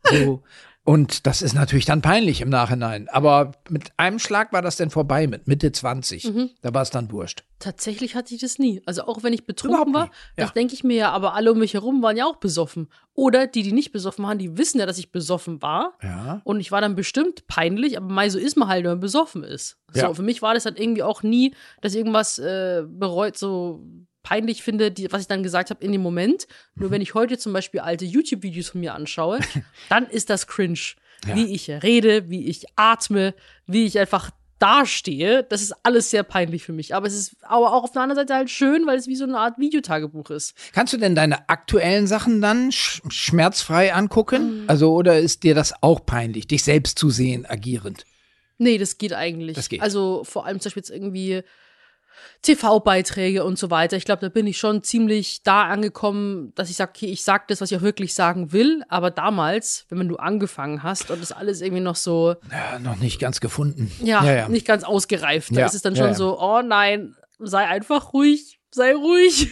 So. 0.03 0.43
Und 0.89 1.27
das 1.27 1.43
ist 1.43 1.53
natürlich 1.53 1.85
dann 1.85 2.01
peinlich 2.01 2.41
im 2.41 2.49
Nachhinein. 2.49 3.11
Aber 3.11 3.53
mit 3.69 3.93
einem 3.99 4.19
Schlag 4.19 4.55
war 4.55 4.63
das 4.63 4.77
dann 4.77 4.89
vorbei 4.89 5.27
mit 5.27 5.47
Mitte 5.47 5.71
20. 5.71 6.33
Mhm. 6.33 6.51
Da 6.63 6.73
war 6.73 6.81
es 6.81 6.89
dann 6.89 7.13
wurscht. 7.13 7.45
Tatsächlich 7.59 8.15
hatte 8.15 8.35
ich 8.35 8.41
das 8.41 8.59
nie. 8.59 8.81
Also 8.87 9.03
auch 9.03 9.23
wenn 9.23 9.35
ich 9.35 9.45
betrunken 9.45 9.93
war. 9.93 10.07
Ja. 10.39 10.45
das 10.45 10.55
denke 10.55 10.73
ich 10.73 10.85
mir 10.85 10.97
ja, 10.97 11.11
aber 11.11 11.35
alle 11.35 11.53
um 11.53 11.59
mich 11.59 11.75
herum 11.75 12.03
waren 12.03 12.17
ja 12.17 12.25
auch 12.25 12.37
besoffen. 12.37 12.89
Oder 13.13 13.47
die, 13.47 13.63
die 13.63 13.73
nicht 13.73 13.93
besoffen 13.93 14.25
waren, 14.25 14.39
die 14.39 14.57
wissen 14.57 14.79
ja, 14.79 14.87
dass 14.87 14.97
ich 14.97 15.13
besoffen 15.13 15.61
war. 15.61 15.93
Ja. 16.03 16.41
Und 16.45 16.59
ich 16.59 16.73
war 16.73 16.81
dann 16.81 16.95
bestimmt 16.95 17.47
peinlich, 17.49 17.99
aber 17.99 18.09
mei, 18.09 18.31
so 18.31 18.39
ist 18.39 18.57
man 18.57 18.69
halt, 18.69 18.85
wenn 18.85 18.93
man 18.93 19.01
besoffen 19.01 19.45
ist. 19.45 19.77
So, 19.93 20.01
Ja. 20.01 20.15
für 20.15 20.23
mich 20.23 20.41
war 20.41 20.55
das 20.55 20.65
halt 20.65 20.81
irgendwie 20.81 21.03
auch 21.03 21.23
nie, 21.23 21.55
dass 21.83 21.95
irgendwas 21.95 22.39
äh, 22.39 22.83
bereut, 22.89 23.37
so 23.37 23.85
peinlich 24.23 24.63
finde, 24.63 24.91
die, 24.91 25.11
was 25.13 25.23
ich 25.23 25.29
dann 25.29 25.43
gesagt 25.43 25.71
habe 25.71 25.85
in 25.85 25.93
dem 25.93 26.03
Moment. 26.03 26.47
Mhm. 26.75 26.83
Nur 26.83 26.91
wenn 26.91 27.01
ich 27.03 27.15
heute 27.15 27.39
zum 27.39 27.53
Beispiel 27.53 27.81
alte 27.81 28.05
YouTube-Videos 28.05 28.69
von 28.71 28.81
mir 28.81 28.95
anschaue, 28.95 29.41
dann 29.89 30.07
ist 30.07 30.31
das 30.31 30.47
cringe. 30.47 30.79
Ja. 31.27 31.35
Wie 31.35 31.53
ich 31.55 31.69
rede, 31.71 32.31
wie 32.31 32.47
ich 32.47 32.65
atme, 32.77 33.35
wie 33.67 33.85
ich 33.87 33.99
einfach 33.99 34.31
dastehe, 34.61 35.45
das 35.45 35.63
ist 35.63 35.73
alles 35.85 36.11
sehr 36.11 36.23
peinlich 36.25 36.65
für 36.65 36.73
mich. 36.73 36.95
Aber 36.95 37.07
es 37.07 37.15
ist 37.15 37.37
aber 37.43 37.73
auch 37.73 37.85
auf 37.85 37.93
der 37.93 38.03
anderen 38.03 38.21
Seite 38.21 38.35
halt 38.35 38.51
schön, 38.51 38.87
weil 38.87 38.99
es 38.99 39.07
wie 39.07 39.15
so 39.17 39.25
eine 39.25 39.39
Art 39.39 39.59
Videotagebuch 39.59 40.31
ist. 40.31 40.55
Kannst 40.73 40.93
du 40.93 40.97
denn 40.97 41.15
deine 41.15 41.49
aktuellen 41.49 42.07
Sachen 42.07 42.41
dann 42.41 42.73
sch 42.73 43.01
schmerzfrei 43.09 43.91
Mhm. 43.93 43.97
angucken? 43.99 44.65
Also, 44.67 44.93
oder 44.93 45.19
ist 45.19 45.43
dir 45.45 45.55
das 45.55 45.75
auch 45.83 46.05
peinlich, 46.05 46.47
dich 46.49 46.65
selbst 46.65 46.99
zu 46.99 47.11
sehen, 47.11 47.47
agierend? 47.49 48.05
Nee, 48.59 48.79
das 48.79 48.99
geht 48.99 49.13
eigentlich. 49.13 49.55
Das 49.55 49.69
geht. 49.69 49.81
Also 49.81 50.25
vor 50.25 50.45
allem 50.47 50.59
zum 50.61 50.71
Beispiel 50.71 50.81
jetzt 50.81 50.91
irgendwie 50.91 51.43
TV-Beiträge 52.43 53.45
und 53.45 53.59
so 53.59 53.71
weiter. 53.71 53.97
Ich 53.97 54.05
glaube, 54.05 54.21
da 54.21 54.29
bin 54.29 54.47
ich 54.47 54.59
schon 54.59 54.83
ziemlich 54.83 55.43
da 55.43 55.65
angekommen, 55.65 56.53
dass 56.55 56.71
ich 56.71 56.77
sage, 56.77 56.93
okay, 56.95 57.07
ich 57.07 57.23
sag 57.23 57.49
das, 57.49 57.61
was 57.61 57.71
ich 57.71 57.77
auch 57.79 57.83
wirklich 57.83 58.15
sagen 58.15 58.53
will. 58.53 58.83
Aber 58.89 59.11
damals, 59.11 59.87
wenn 59.91 60.09
du 60.09 60.17
angefangen 60.17 60.83
hast 60.83 61.11
und 61.11 61.21
das 61.21 61.33
alles 61.33 61.61
irgendwie 61.61 61.83
noch 61.83 61.97
so, 61.97 62.37
Ja, 62.51 62.79
noch 62.79 62.97
nicht 62.97 63.19
ganz 63.21 63.41
gefunden. 63.41 63.91
ja, 64.03 64.25
ja, 64.25 64.35
ja. 64.35 64.49
nicht 64.49 64.67
ganz 64.67 64.85
ausgereift, 64.85 65.55
da 65.57 65.67
ist 65.67 65.75
es 65.75 65.83
dann 65.83 65.97
schon 65.97 66.15
so, 66.15 66.41
oh 66.41 66.63
nein, 66.63 67.15
sei 67.39 67.65
einfach 67.67 68.13
ruhig, 68.13 68.61
sei 68.71 68.95
ruhig. 68.95 69.49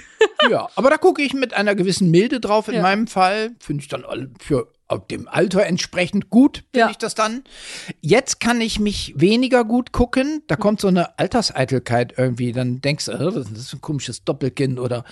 ja. 0.51 0.69
Aber 0.77 0.91
da 0.91 0.97
gucke 0.97 1.23
ich 1.23 1.35
mit 1.35 1.55
einer 1.55 1.75
gewissen 1.75 2.11
Milde 2.11 2.41
drauf. 2.41 2.69
In 2.69 2.83
meinem 2.83 3.07
Fall 3.07 3.51
finde 3.59 3.83
ich 3.83 3.89
dann 3.89 4.05
für 4.41 4.69
dem 5.09 5.26
Alter 5.28 5.66
entsprechend 5.66 6.30
gut, 6.30 6.59
finde 6.72 6.78
Ja. 6.78 6.91
ich 6.91 6.99
das 6.99 7.14
dann. 7.14 7.43
Jetzt 8.01 8.41
kann 8.41 8.61
ich 8.61 8.78
mich 8.78 9.14
weniger 9.16 9.64
gut 9.64 9.93
gucken. 9.93 10.43
Da 10.47 10.57
kommt 10.57 10.80
so 10.80 10.89
eine 10.89 11.18
Alterseitelkeit 11.18 12.14
irgendwie. 12.16 12.53
Dann 12.53 12.80
denkst 12.80 13.07
du, 13.07 13.12
das 13.12 13.51
ist 13.51 13.72
ein 13.72 13.80
komisches 13.80 14.24
Doppelkinn 14.24 14.78
oder. 14.78 15.05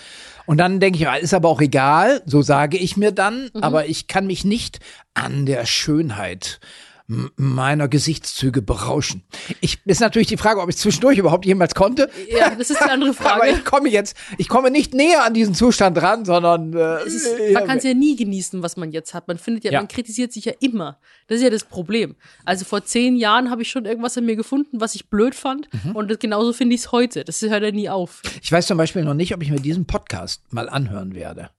Und 0.47 0.59
dann 0.59 0.79
denke 0.81 0.99
ich, 0.99 1.09
ah, 1.09 1.17
ist 1.17 1.35
aber 1.35 1.49
auch 1.49 1.61
egal. 1.61 2.23
So 2.27 2.43
sage 2.43 2.79
ich 2.79 2.97
mir 2.97 3.13
dann. 3.13 3.51
Mhm. 3.53 3.63
Aber 3.63 3.87
ich 3.87 4.07
kann 4.07 4.27
mich 4.27 4.45
nicht 4.45 4.79
an 5.15 5.47
der 5.47 5.67
Schönheit 5.67 6.61
meiner 7.07 7.87
Gesichtszüge 7.89 8.63
berauschen. 8.63 9.25
Ich 9.61 9.79
ist 9.85 10.01
natürlich 10.01 10.29
die 10.29 10.39
Frage, 10.39 10.61
ob 10.63 10.71
ich 10.71 10.77
zwischendurch 10.79 11.19
überhaupt 11.19 11.45
jemals 11.45 11.75
konnte. 11.75 12.11
Ja, 12.31 12.55
das 12.55 12.71
ist 12.71 12.81
die 12.81 12.89
andere 12.91 13.11
Aber 13.19 13.41
Frage. 13.41 13.51
ich 13.51 13.65
komme 13.65 13.91
jetzt, 13.91 14.17
ich 14.39 14.49
komme 14.49 14.71
nicht 14.71 14.95
näher 14.95 15.23
an 15.25 15.35
diesen 15.35 15.55
Zustand 15.55 16.01
ran, 16.01 16.25
sondern 16.25 16.73
äh, 16.73 17.05
ist, 17.05 17.27
ja, 17.27 17.53
man 17.53 17.67
kann 17.67 17.79
es 17.79 17.85
ja 17.85 17.93
nie 17.93 18.17
genießen, 18.17 18.63
was 18.63 18.77
man 18.79 18.91
jetzt 18.91 19.13
hat. 19.13 19.29
Man 19.29 19.37
findet 19.37 19.65
ja, 19.65 19.73
Ja. 19.73 19.81
man 19.81 19.89
kritisiert 19.89 20.33
sich 20.33 20.47
ja 20.47 20.53
immer. 20.61 20.99
Das 21.27 21.37
ist 21.39 21.43
ja 21.45 21.51
das 21.51 21.65
Problem. 21.65 22.17
Also 22.47 22.65
vor 22.65 22.85
zehn 22.85 23.17
Jahren 23.17 23.51
habe 23.51 23.61
ich 23.63 23.71
schon 23.71 23.85
irgendwas 23.85 24.17
an 24.17 24.25
mir 24.25 24.37
gefunden, 24.37 24.81
was 24.81 24.95
ich 24.95 25.11
blöd 25.11 25.35
fand. 25.35 25.69
Mhm. 25.85 25.97
Und 25.97 26.11
das, 26.11 26.19
genauso 26.19 26.53
finde 26.55 26.75
ich 26.75 26.83
es 26.83 26.93
heute. 26.93 27.25
Das 27.25 27.43
hört 27.43 27.63
ja 27.63 27.71
nie 27.71 27.91
auf. 27.91 28.23
Ich 28.43 28.51
weiß 28.51 28.67
zum 28.67 28.79
Beispiel 28.79 29.05
noch 29.05 29.15
nicht, 29.15 29.35
ob 29.35 29.43
ich 29.43 29.51
mir 29.51 29.61
diesen 29.61 29.85
Podcast 29.87 30.43
mal 30.53 30.71
anhören 30.71 31.15
werde. 31.15 31.51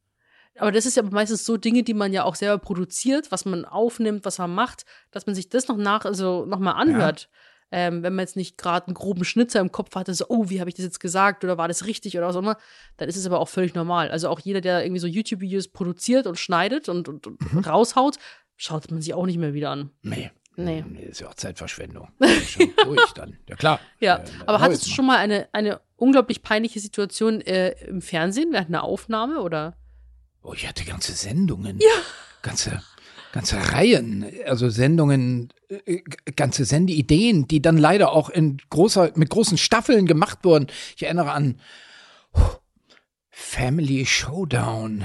Aber 0.58 0.72
das 0.72 0.86
ist 0.86 0.96
ja 0.98 1.04
meistens 1.04 1.46
so 1.46 1.58
Dinge, 1.58 1.84
die 1.84 1.94
man 1.94 2.14
ja 2.14 2.24
auch 2.24 2.36
selber 2.36 2.58
produziert, 2.58 3.32
was 3.32 3.46
man 3.46 3.66
aufnimmt, 3.66 4.26
was 4.26 4.38
man 4.38 4.54
macht, 4.54 4.86
dass 5.12 5.26
man 5.26 5.36
sich 5.36 5.50
das 5.50 5.68
noch 5.68 5.78
nach, 5.78 6.06
also 6.06 6.46
noch 6.46 6.60
mal 6.60 6.72
anhört. 6.74 7.30
Ähm, 7.72 8.04
wenn 8.04 8.14
man 8.16 8.24
jetzt 8.24 8.36
nicht 8.36 8.58
gerade 8.58 8.88
einen 8.88 8.94
groben 8.94 9.26
Schnitzer 9.26 9.60
im 9.60 9.72
Kopf 9.72 9.96
hatte, 9.96 10.14
so, 10.14 10.26
oh, 10.30 10.50
wie 10.50 10.60
habe 10.60 10.70
ich 10.70 10.76
das 10.76 10.86
jetzt 10.86 11.00
gesagt 11.00 11.44
oder 11.44 11.58
war 11.58 11.68
das 11.68 11.88
richtig 11.88 12.16
oder 12.18 12.28
was 12.28 12.36
auch 12.36 12.42
immer, 12.42 12.58
dann 12.98 13.10
ist 13.10 13.18
es 13.18 13.26
aber 13.26 13.40
auch 13.40 13.50
völlig 13.50 13.74
normal. 13.74 14.12
Also 14.12 14.30
auch 14.30 14.40
jeder, 14.40 14.62
der 14.62 14.84
irgendwie 14.86 15.00
so 15.00 15.08
YouTube-Videos 15.08 15.70
produziert 15.70 16.28
und 16.28 16.38
schneidet 16.38 16.88
und, 16.90 17.10
und, 17.10 17.26
und 17.28 17.54
Mhm. 17.54 17.60
raushaut, 17.60 18.18
schaut 18.56 18.90
man 18.92 19.02
sich 19.02 19.14
auch 19.16 19.26
nicht 19.26 19.40
mehr 19.40 19.54
wieder 19.56 19.72
an. 19.72 19.90
Nee. 20.04 20.32
Nee. 20.58 20.86
Nee, 20.88 21.02
ist 21.08 21.20
ja 21.20 21.28
auch 21.28 21.34
Zeitverschwendung. 21.34 22.08
Schon 22.48 22.72
durch 22.86 23.12
dann. 23.14 23.36
Ja 23.50 23.56
klar. 23.58 23.80
Ja, 24.00 24.18
Äh, 24.20 24.24
aber 24.46 24.62
hattest 24.62 24.86
du 24.86 24.92
schon 24.92 25.06
mal 25.08 25.18
eine, 25.18 25.50
eine 25.52 25.82
unglaublich 25.98 26.44
peinliche 26.44 26.80
Situation 26.80 27.42
äh, 27.42 27.72
im 27.88 28.02
Fernsehen 28.02 28.54
während 28.54 28.70
einer 28.70 28.84
Aufnahme 28.84 29.42
oder? 29.42 29.76
Oh, 30.46 30.54
ich 30.54 30.68
hatte 30.68 30.86
ganze 30.86 31.14
Sendungen. 31.14 31.80
Ja. 31.80 31.88
Ganze, 32.44 32.84
ganze 33.32 33.58
Reihen. 33.74 34.32
Also 34.46 34.70
Sendungen, 34.70 35.52
äh, 35.70 36.02
ganze 36.36 36.66
Sendeideen, 36.66 37.48
die 37.48 37.64
dann 37.64 37.78
leider 37.78 38.12
auch 38.12 38.30
in 38.30 38.58
großer, 38.70 39.12
mit 39.16 39.32
großen 39.32 39.58
Staffeln 39.58 40.06
gemacht 40.06 40.40
wurden. 40.44 40.68
Ich 40.96 41.02
erinnere 41.02 41.32
an 41.32 41.60
Family 43.32 44.06
Showdown 44.06 45.04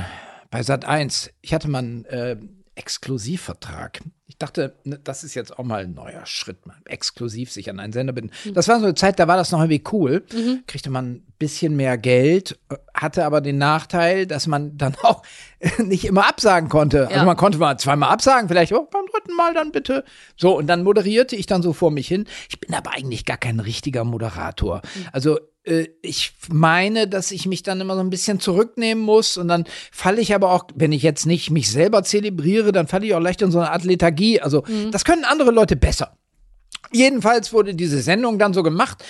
bei 0.50 0.62
Sat 0.62 0.84
1. 0.84 1.30
Ich 1.40 1.54
hatte 1.54 1.68
mal 1.68 1.78
einen 1.78 2.04
äh, 2.04 2.36
Exklusivvertrag. 2.80 4.00
Ich 4.26 4.38
dachte, 4.38 4.74
ne, 4.84 4.98
das 5.02 5.24
ist 5.24 5.34
jetzt 5.34 5.58
auch 5.58 5.64
mal 5.64 5.82
ein 5.82 5.92
neuer 5.94 6.24
Schritt, 6.24 6.64
mal 6.66 6.76
exklusiv 6.84 7.50
sich 7.50 7.68
an 7.68 7.80
einen 7.80 7.92
Sender 7.92 8.12
binden. 8.12 8.30
Das 8.54 8.68
war 8.68 8.78
so 8.78 8.84
eine 8.86 8.94
Zeit, 8.94 9.18
da 9.18 9.26
war 9.26 9.36
das 9.36 9.50
noch 9.50 9.58
irgendwie 9.60 9.82
cool. 9.92 10.24
Kriegte 10.66 10.88
man 10.88 11.10
ein 11.12 11.26
bisschen 11.38 11.74
mehr 11.76 11.98
Geld, 11.98 12.58
äh, 12.70 12.76
hatte 12.94 13.24
aber 13.24 13.40
den 13.40 13.58
Nachteil, 13.58 14.26
dass 14.26 14.46
man 14.46 14.78
dann 14.78 14.94
auch 15.02 15.22
nicht 15.78 16.04
immer 16.04 16.26
absagen 16.28 16.68
konnte. 16.68 17.08
Also 17.08 17.18
Ja. 17.18 17.24
man 17.24 17.36
konnte 17.36 17.58
mal 17.58 17.76
zweimal 17.78 18.10
absagen, 18.10 18.48
vielleicht 18.48 18.72
oh, 18.72 18.88
beim 18.90 19.04
dritten 19.12 19.36
Mal 19.36 19.52
dann 19.52 19.72
bitte. 19.72 20.04
So, 20.36 20.56
und 20.56 20.68
dann 20.68 20.84
moderierte 20.84 21.34
ich 21.36 21.46
dann 21.46 21.62
so 21.62 21.72
vor 21.72 21.90
mich 21.90 22.06
hin. 22.08 22.26
Ich 22.48 22.60
bin 22.60 22.72
aber 22.74 22.92
eigentlich 22.92 23.24
gar 23.26 23.36
kein 23.38 23.58
richtiger 23.60 24.04
Moderator. 24.04 24.80
Also 25.12 25.38
äh, 25.38 25.42
ich 26.02 26.32
meine, 26.48 27.06
dass 27.06 27.30
ich 27.30 27.46
mich 27.46 27.62
dann 27.62 27.80
immer 27.80 27.94
so 27.94 28.00
ein 28.00 28.10
bisschen 28.10 28.40
zurücknehmen 28.40 29.04
muss 29.04 29.36
und 29.36 29.48
dann 29.48 29.64
falle 29.92 30.20
ich 30.20 30.34
aber 30.34 30.52
auch, 30.52 30.64
wenn 30.74 30.92
ich 30.92 31.02
jetzt 31.02 31.26
nicht 31.26 31.50
mich 31.50 31.70
selber 31.70 32.02
zelebriere, 32.02 32.72
dann 32.72 32.88
falle 32.88 33.06
ich 33.06 33.14
auch 33.14 33.20
leicht 33.20 33.42
in 33.42 33.50
so 33.50 33.58
eine 33.58 33.70
Art 33.70 33.84
Lethargie. 33.84 34.40
Also 34.40 34.64
das 34.90 35.04
können 35.04 35.24
andere 35.24 35.50
Leute 35.50 35.76
besser. 35.76 36.16
Jedenfalls 36.92 37.52
wurde 37.52 37.74
diese 37.74 38.00
Sendung 38.00 38.38
dann 38.38 38.54
so 38.54 38.62
gemacht. 38.62 39.04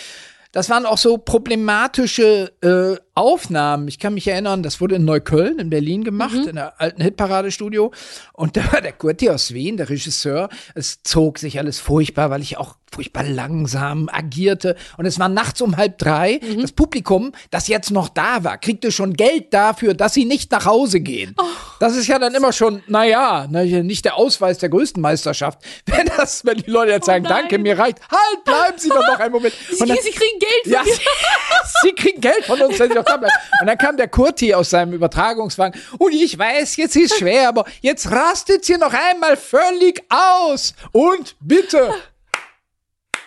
Das 0.53 0.69
waren 0.69 0.87
auch 0.87 0.99
so 0.99 1.19
problematische 1.19 2.53
äh, 2.63 3.01
Aufnahmen. 3.15 3.89
Ich 3.89 3.99
kann 3.99 4.15
mich 4.15 4.27
erinnern, 4.29 4.63
das 4.63 4.81
wurde 4.81 4.97
in 4.97 5.05
Neukölln, 5.05 5.59
in 5.59 5.71
Berlin 5.71 6.05
gemacht, 6.05 6.35
in 6.35 6.57
der 6.57 6.81
alten 6.81 7.03
Hitparadestudio. 7.03 7.93
Und 8.33 8.57
da 8.57 8.73
war 8.73 8.81
der 8.81 8.93
Kurti 8.93 9.29
aus 9.31 9.53
Wien, 9.53 9.77
der 9.77 9.89
Regisseur. 9.89 10.49
Es 10.75 11.03
zog 11.03 11.39
sich 11.39 11.59
alles 11.59 11.79
furchtbar, 11.81 12.31
weil 12.31 12.43
ich 12.43 12.57
auch 12.57 12.77
furchtbar 12.93 13.23
langsam 13.23 14.09
agierte. 14.11 14.75
Und 14.97 15.07
es 15.07 15.19
war 15.21 15.29
nachts 15.29 15.61
um 15.61 15.77
halb 15.77 15.99
drei. 15.99 16.41
Das 16.61 16.73
Publikum, 16.73 17.33
das 17.51 17.69
jetzt 17.69 17.91
noch 17.93 18.09
da 18.09 18.43
war, 18.43 18.59
kriegte 18.59 18.91
schon 18.91 19.13
Geld 19.15 19.55
dafür, 19.55 19.95
dass 19.95 20.15
sie 20.15 20.25
nicht 20.25 20.51
nach 20.51 20.65
Hause 20.67 21.01
gehen. 21.01 21.37
Das 21.79 21.97
ist 21.97 22.09
ja 22.09 22.19
dann 22.19 22.35
immer 22.35 22.53
schon, 22.53 22.83
naja, 22.89 23.47
nicht 23.49 24.05
der 24.05 24.17
Ausweis 24.17 24.59
der 24.59 24.71
größten 24.71 25.01
Meisterschaft. 25.01 25.61
Wenn 25.87 26.07
das, 26.17 26.45
wenn 26.45 26.59
die 26.59 26.71
Leute 26.71 26.93
jetzt 26.93 27.07
sagen, 27.07 27.25
nein. 27.25 27.43
danke, 27.43 27.59
mir 27.59 27.79
reicht, 27.79 27.99
halt, 28.11 28.45
bleiben 28.45 28.79
Sie 28.79 28.89
doch 28.89 29.07
noch 29.07 29.19
einen 29.19 29.33
Moment. 29.33 29.55
Sie, 29.71 29.79
dann- 29.79 29.97
sie 30.03 30.11
kriegen 30.11 30.39
Geld 30.39 30.63
von 30.65 30.73
ja, 30.73 30.83
sie 31.83 31.93
kriegen 31.93 32.21
Geld 32.21 32.45
von 32.45 32.61
uns, 32.61 32.79
wenn 32.79 32.91
sie 32.91 32.95
doch 33.01 33.13
da 33.13 33.17
bleiben. 33.17 33.35
Und 33.61 33.67
dann 33.67 33.79
kam 33.79 33.97
der 33.97 34.09
Kurti 34.09 34.55
aus 34.55 34.71
seinem 34.71 34.93
Übertragungswagen. 34.93 35.81
Und 35.99 36.13
ich 36.13 36.39
weiß, 36.39 36.77
jetzt 36.77 36.97
ist 36.97 37.19
schwer, 37.19 37.49
aber 37.49 37.65
jetzt 37.81 38.11
rastet 38.11 38.65
sie 38.65 38.77
noch 38.77 38.93
einmal 38.93 39.37
völlig 39.37 40.03
aus. 40.09 40.75
Und 40.93 41.37
bitte. 41.41 41.95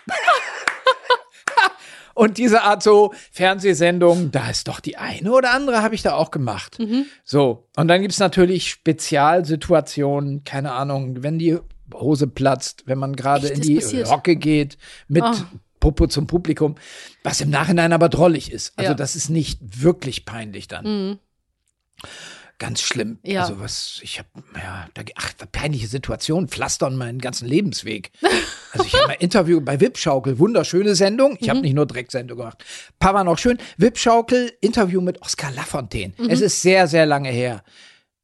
Und 2.15 2.37
diese 2.37 2.61
Art 2.61 2.83
so 2.83 3.11
Fernsehsendung, 3.31 4.29
da 4.29 4.49
ist 4.49 4.67
doch 4.67 4.79
die 4.79 4.97
eine 4.97 5.31
oder 5.31 5.51
andere, 5.51 5.81
habe 5.81 5.95
ich 5.95 6.03
da 6.03 6.13
auch 6.13 6.29
gemacht. 6.29 6.77
So, 7.23 7.67
und 7.75 7.87
dann 7.87 8.01
gibt's 8.03 8.19
natürlich 8.19 8.69
Spezialsituationen, 8.69 10.43
keine 10.43 10.73
Ahnung, 10.73 11.23
wenn 11.23 11.39
die 11.39 11.57
Hose 11.91 12.27
platzt, 12.27 12.83
wenn 12.85 12.99
man 12.99 13.15
gerade 13.15 13.47
in 13.47 13.61
die 13.61 13.75
passiert? 13.75 14.11
Hocke 14.11 14.35
geht 14.35 14.77
mit 15.07 15.23
Ah. 15.23 15.35
Popo 15.83 16.07
zum 16.07 16.27
Publikum, 16.27 16.75
was 17.23 17.41
im 17.41 17.49
Nachhinein 17.49 17.91
aber 17.91 18.07
drollig 18.07 18.53
ist. 18.53 18.71
Also 18.77 18.91
Ja. 18.91 18.95
das 18.95 19.17
ist 19.17 19.29
nicht 19.29 19.59
wirklich 19.83 20.23
peinlich 20.23 20.69
dann. 20.69 20.85
Mhm. 20.85 21.19
Ganz 22.57 22.81
schlimm. 22.81 23.19
Ja. 23.23 23.41
Also 23.41 23.59
was, 23.59 23.99
ich 24.01 24.19
habe, 24.19 24.29
ja, 24.55 24.87
da, 24.93 25.01
ach, 25.15 25.33
peinliche 25.51 25.87
Situation, 25.87 26.47
pflastern 26.47 26.95
meinen 26.95 27.19
ganzen 27.19 27.45
Lebensweg. 27.47 28.11
Also 28.71 28.85
ich 28.85 28.93
habe 28.93 29.07
mal 29.07 29.13
Interview 29.19 29.59
bei 29.59 29.81
Wipschaukel, 29.81 30.39
wunderschöne 30.39 30.95
Sendung. 30.95 31.35
Ich 31.41 31.49
habe 31.49 31.57
Mhm. 31.59 31.63
nicht 31.65 31.73
nur 31.73 31.85
Drecksendung 31.85 32.37
gemacht. 32.37 32.63
Paar 32.99 33.13
war 33.13 33.25
noch 33.25 33.37
schön. 33.37 33.57
Wipschaukel, 33.77 34.53
Interview 34.61 35.01
mit 35.01 35.21
Oskar 35.21 35.51
Lafontaine. 35.51 36.13
Mhm. 36.17 36.29
Es 36.29 36.39
ist 36.39 36.61
sehr, 36.61 36.87
sehr 36.87 37.05
lange 37.05 37.29
her. 37.29 37.63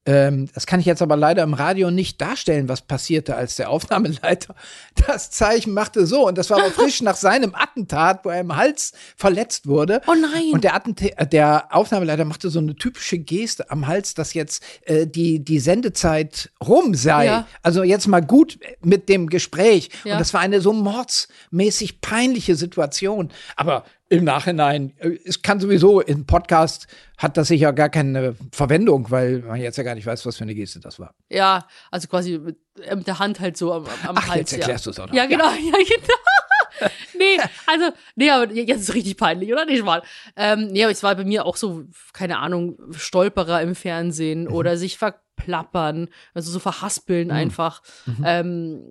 Ähm, 0.06 0.48
das 0.54 0.66
kann 0.66 0.80
ich 0.80 0.86
jetzt 0.86 1.02
aber 1.02 1.18
leider 1.18 1.44
im 1.44 1.54
Radio 1.54 1.92
nicht 1.92 2.22
darstellen, 2.22 2.70
was 2.70 2.82
passierte, 2.82 3.36
als 3.36 3.58
der 3.58 3.70
Aufnahmeleiter 3.70 4.56
das 5.08 5.30
Zeichen 5.30 5.74
machte 5.74 6.06
so. 6.06 6.28
Und 6.28 6.38
das 6.38 6.50
war 6.50 6.60
aber 6.60 6.72
frisch 6.72 7.02
nach 7.04 7.18
seinem 7.18 7.54
Attentat, 7.54 8.24
wo 8.24 8.30
er 8.30 8.40
im 8.40 8.56
Hals 8.56 8.94
verletzt 9.18 9.68
wurde. 9.68 10.02
Oh 10.08 10.14
nein. 10.14 10.54
Und 10.54 10.64
der, 10.64 10.74
Attentä 10.74 11.14
äh, 11.18 11.28
der 11.28 11.68
Aufnahmeleiter 11.76 12.24
machte 12.24 12.50
so 12.50 12.60
eine 12.60 12.76
typische 12.76 13.20
Geste 13.20 13.70
am 13.72 13.88
Hals, 13.88 14.14
dass 14.14 14.34
jetzt 14.34 14.64
äh, 14.86 15.06
die, 15.06 15.44
die 15.44 15.60
Sendezeit 15.60 16.50
rum 16.66 16.96
sei. 16.96 17.26
Ja. 17.26 17.48
Also 17.62 17.84
jetzt 17.84 18.08
mal 18.08 18.22
gut 18.22 18.58
mit 18.82 19.10
dem 19.10 19.28
Gespräch. 19.28 19.90
Ja. 20.06 20.14
Und 20.14 20.20
das 20.20 20.34
war 20.34 20.40
eine 20.40 20.62
so 20.62 20.72
mordsmäßig 20.72 22.00
peinliche 22.00 22.56
Situation. 22.56 23.32
Aber 23.58 23.84
im 24.10 24.24
Nachhinein, 24.24 24.94
äh, 24.98 25.18
es 25.24 25.42
kann 25.42 25.60
sowieso 25.60 26.02
im 26.02 26.26
Podcast 26.26 26.88
hat 27.18 27.38
das 27.38 27.48
sicher 27.50 27.74
gar 27.74 27.90
keine 27.90 28.36
Verwendung, 28.52 29.12
weil 29.12 29.40
man 29.40 29.60
jetzt 29.62 29.78
ja 29.78 29.84
gar 29.84 29.94
nicht 29.96 30.06
weiß, 30.06 30.26
was 30.26 30.38
für 30.38 30.44
eine 30.44 30.56
Geste 30.56 30.80
das 30.80 31.00
war. 31.00 31.14
Ja, 31.30 31.68
also 31.92 32.08
quasi 32.08 32.40
mit, 32.40 32.58
äh, 32.82 32.96
mit 32.96 33.08
der 33.08 33.20
Hand 33.20 33.40
halt 33.40 33.56
so 33.58 33.72
am, 33.74 33.86
am 34.08 34.16
Ach, 34.18 34.28
Hals. 34.30 34.40
jetzt 34.40 34.54
erklärst 34.54 34.88
du's 34.88 35.00
auch 35.00 35.08
noch. 35.08 35.14
Ja, 35.14 35.26
genau, 35.26 35.46
ja, 35.52 35.78
genau. 35.78 36.90
nee, 37.18 37.38
also, 37.68 37.92
nee, 38.16 38.30
aber 38.30 38.52
jetzt 38.54 38.82
ist 38.82 38.90
es 38.90 38.96
richtig 38.96 39.18
peinlich, 39.18 39.52
oder? 39.52 39.66
Nicht 39.66 39.84
mal. 39.84 40.02
Ähm, 40.36 40.68
nee, 40.68 40.84
aber 40.84 40.92
es 40.92 41.04
war 41.04 41.14
bei 41.16 41.26
mir 41.26 41.46
auch 41.46 41.58
so, 41.58 41.84
keine 42.14 42.40
Ahnung, 42.40 42.78
Stolperer 42.92 43.62
im 43.62 43.76
Fernsehen 43.76 44.46
Mhm. 44.46 44.54
oder 44.54 44.78
sich 44.78 44.98
verplappern, 44.98 46.08
also 46.34 46.52
so 46.52 46.60
verhaspeln 46.60 47.32
einfach. 47.32 47.82
Mhm. 48.06 48.24
Ähm, 48.26 48.82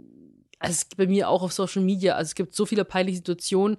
also 0.61 0.73
es 0.73 0.89
gibt 0.89 0.99
bei 0.99 1.07
mir 1.07 1.29
auch 1.29 1.43
auf 1.43 1.53
Social 1.53 1.83
Media, 1.83 2.15
also 2.15 2.29
es 2.29 2.35
gibt 2.35 2.55
so 2.55 2.67
viele 2.67 2.85
peinliche 2.85 3.17
Situationen. 3.19 3.79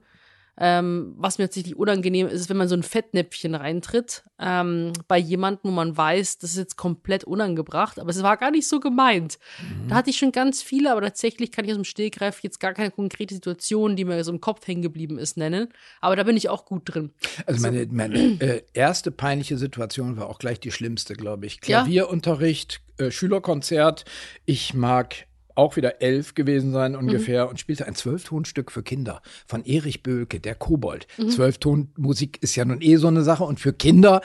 Ähm, 0.61 1.13
was 1.17 1.37
mir 1.37 1.45
tatsächlich 1.45 1.77
unangenehm 1.77 2.27
ist, 2.27 2.33
ist, 2.33 2.49
wenn 2.49 2.57
man 2.57 2.67
so 2.67 2.75
ein 2.75 2.83
Fettnäpfchen 2.83 3.55
reintritt, 3.55 4.23
ähm, 4.39 4.91
bei 5.07 5.17
jemandem, 5.17 5.71
wo 5.71 5.71
man 5.71 5.95
weiß, 5.95 6.39
das 6.39 6.51
ist 6.51 6.57
jetzt 6.57 6.75
komplett 6.75 7.23
unangebracht, 7.23 7.97
aber 7.97 8.09
es 8.09 8.21
war 8.23 8.35
gar 8.35 8.51
nicht 8.51 8.67
so 8.67 8.81
gemeint. 8.81 9.39
Da 9.87 9.95
hatte 9.95 10.09
ich 10.09 10.17
schon 10.17 10.31
ganz 10.33 10.61
viele, 10.61 10.91
aber 10.91 11.01
tatsächlich 11.01 11.51
kann 11.51 11.63
ich 11.63 11.71
aus 11.71 11.77
dem 11.77 11.85
Stehgreif 11.85 12.41
jetzt 12.41 12.59
gar 12.59 12.73
keine 12.73 12.91
konkrete 12.91 13.33
Situation, 13.33 13.95
die 13.95 14.03
mir 14.03 14.21
so 14.23 14.31
im 14.31 14.41
Kopf 14.41 14.67
hängen 14.67 14.81
geblieben 14.81 15.17
ist, 15.17 15.37
nennen. 15.37 15.69
Aber 16.01 16.15
da 16.15 16.23
bin 16.23 16.35
ich 16.35 16.49
auch 16.49 16.65
gut 16.65 16.83
drin. 16.85 17.11
Also 17.45 17.61
meine, 17.61 17.87
meine 17.91 18.17
äh, 18.41 18.63
erste 18.73 19.11
peinliche 19.11 19.57
Situation 19.57 20.17
war 20.17 20.29
auch 20.29 20.39
gleich 20.39 20.59
die 20.59 20.71
schlimmste, 20.71 21.13
glaube 21.13 21.45
ich. 21.45 21.55
Ja. 21.65 21.83
Klavierunterricht, 21.83 22.81
äh, 22.97 23.11
Schülerkonzert. 23.11 24.05
Ich 24.45 24.73
mag 24.73 25.25
auch 25.55 25.75
wieder 25.75 26.01
elf 26.01 26.35
gewesen 26.35 26.71
sein 26.71 26.95
ungefähr 26.95 27.49
und 27.49 27.59
spielte 27.59 27.85
ein 27.85 27.95
Zwölftonstück 27.95 28.71
für 28.71 28.83
Kinder 28.83 29.21
von 29.45 29.65
Erich 29.65 30.03
Böhlke, 30.03 30.39
der 30.39 30.55
Kobold. 30.55 31.07
Zwölftonmusik 31.29 32.41
ist 32.41 32.55
ja 32.55 32.65
nun 32.65 32.81
eh 32.81 32.95
so 32.97 33.07
eine 33.07 33.23
Sache 33.23 33.43
und 33.43 33.59
für 33.59 33.73
Kinder 33.73 34.21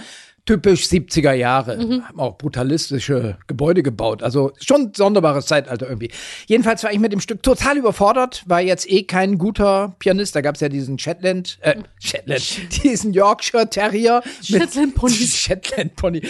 typisch 0.47 0.85
70er 0.85 1.33
Jahre. 1.33 1.79
Haben 1.79 2.21
auch 2.21 2.37
brutalistische 2.37 3.39
Gebäude 3.47 3.83
gebaut. 3.83 4.23
Also 4.23 4.53
schon 4.61 4.93
sonderbares 4.95 5.47
Zeitalter 5.47 5.89
irgendwie. 5.89 6.11
Jedenfalls 6.47 6.85
war 6.85 6.93
ich 6.93 6.99
mit 6.99 7.13
dem 7.13 7.21
Stück 7.21 7.43
total 7.43 7.79
überfordert, 7.79 8.43
war 8.47 8.61
jetzt 8.61 8.91
eh 8.91 9.05
kein 9.05 9.39
guter 9.39 9.95
Pianist. 9.99 10.37
Da 10.37 10.41
gab 10.41 10.57
es 10.57 10.61
ja 10.61 10.69
diesen 10.69 10.99
Shetland, 10.99 11.59
äh, 11.63 11.77
Shetland, 11.99 12.85
diesen 12.85 13.15
Yorkshire 13.15 13.69
Terrier. 13.69 14.23
Shetland 14.43 14.95
Pony. 14.95 15.13
Shetland 15.15 15.97
Pony. 15.97 16.21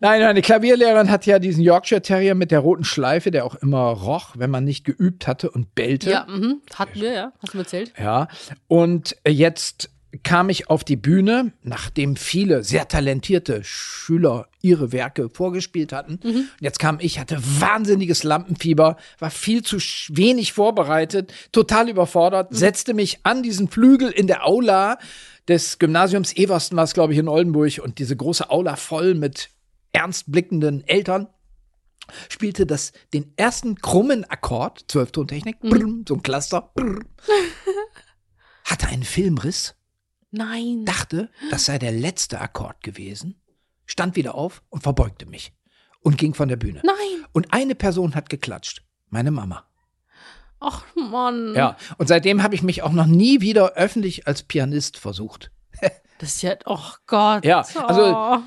Nein, 0.00 0.20
meine 0.20 0.42
Klavierlehrerin 0.42 1.10
hat 1.10 1.24
ja 1.26 1.38
diesen 1.38 1.62
Yorkshire 1.62 2.02
Terrier 2.02 2.34
mit 2.34 2.50
der 2.50 2.60
roten 2.60 2.84
Schleife, 2.84 3.30
der 3.30 3.44
auch 3.44 3.54
immer 3.56 3.88
roch, 3.88 4.34
wenn 4.36 4.50
man 4.50 4.64
nicht 4.64 4.84
geübt 4.84 5.26
hatte 5.26 5.50
und 5.50 5.74
bellte. 5.74 6.10
Ja, 6.10 6.26
mhm, 6.28 6.60
hatten 6.74 7.00
wir, 7.00 7.12
ja. 7.12 7.32
Hast 7.42 7.54
du 7.54 7.58
mir 7.58 7.62
erzählt? 7.62 7.92
Ja, 7.98 8.28
und 8.68 9.16
jetzt 9.26 9.91
kam 10.22 10.50
ich 10.50 10.68
auf 10.68 10.84
die 10.84 10.96
Bühne, 10.96 11.52
nachdem 11.62 12.16
viele 12.16 12.64
sehr 12.64 12.86
talentierte 12.86 13.64
Schüler 13.64 14.48
ihre 14.60 14.92
Werke 14.92 15.30
vorgespielt 15.30 15.92
hatten. 15.92 16.20
Und 16.22 16.50
jetzt 16.60 16.78
kam 16.78 16.98
ich, 17.00 17.18
hatte 17.18 17.38
wahnsinniges 17.42 18.22
Lampenfieber, 18.22 18.96
war 19.18 19.30
viel 19.30 19.62
zu 19.62 19.78
wenig 20.08 20.52
vorbereitet, 20.52 21.32
total 21.50 21.88
überfordert, 21.88 22.48
setzte 22.50 22.92
mich 22.94 23.20
an 23.22 23.42
diesen 23.42 23.68
Flügel 23.68 24.10
in 24.10 24.26
der 24.26 24.46
Aula 24.46 24.98
des 25.48 25.78
Gymnasiums. 25.78 26.36
Eversten, 26.36 26.76
war 26.76 26.84
es, 26.84 26.94
glaube 26.94 27.14
ich, 27.14 27.18
in 27.18 27.28
Oldenburg, 27.28 27.80
und 27.82 27.98
diese 27.98 28.16
große 28.16 28.50
Aula 28.50 28.76
voll 28.76 29.14
mit 29.14 29.48
ernst 29.92 30.30
blickenden 30.30 30.86
Eltern 30.86 31.28
spielte 32.28 32.66
das 32.66 32.92
den 33.14 33.32
ersten 33.36 33.76
krummen 33.76 34.24
Akkord, 34.24 34.84
Zwölftontechnik, 34.88 35.60
brrm, 35.60 36.04
so 36.06 36.14
ein 36.14 36.22
Cluster, 36.22 36.70
brrr, 36.74 37.00
hatte 38.64 38.88
einen 38.88 39.04
Filmriss, 39.04 39.74
Nein. 40.32 40.84
dachte, 40.84 41.30
das 41.50 41.66
sei 41.66 41.78
der 41.78 41.92
letzte 41.92 42.40
Akkord 42.40 42.82
gewesen, 42.82 43.40
stand 43.86 44.16
wieder 44.16 44.34
auf 44.34 44.62
und 44.70 44.82
verbeugte 44.82 45.26
mich 45.26 45.52
und 46.00 46.18
ging 46.18 46.34
von 46.34 46.48
der 46.48 46.56
Bühne. 46.56 46.80
Nein. 46.84 47.24
Und 47.32 47.52
eine 47.52 47.74
Person 47.74 48.14
hat 48.14 48.28
geklatscht, 48.28 48.82
meine 49.10 49.30
Mama. 49.30 49.64
Ach, 50.58 50.84
Mann. 50.94 51.54
Ja, 51.54 51.76
und 51.98 52.06
seitdem 52.08 52.42
habe 52.42 52.54
ich 52.54 52.62
mich 52.62 52.82
auch 52.82 52.92
noch 52.92 53.06
nie 53.06 53.40
wieder 53.40 53.72
öffentlich 53.74 54.26
als 54.26 54.42
Pianist 54.42 54.96
versucht. 54.98 55.50
Das 56.18 56.36
ist 56.36 56.42
ja, 56.42 56.54
oh 56.66 56.78
Gott. 57.08 57.44
Ja, 57.44 57.66
also- 57.86 58.14
Oh. 58.16 58.38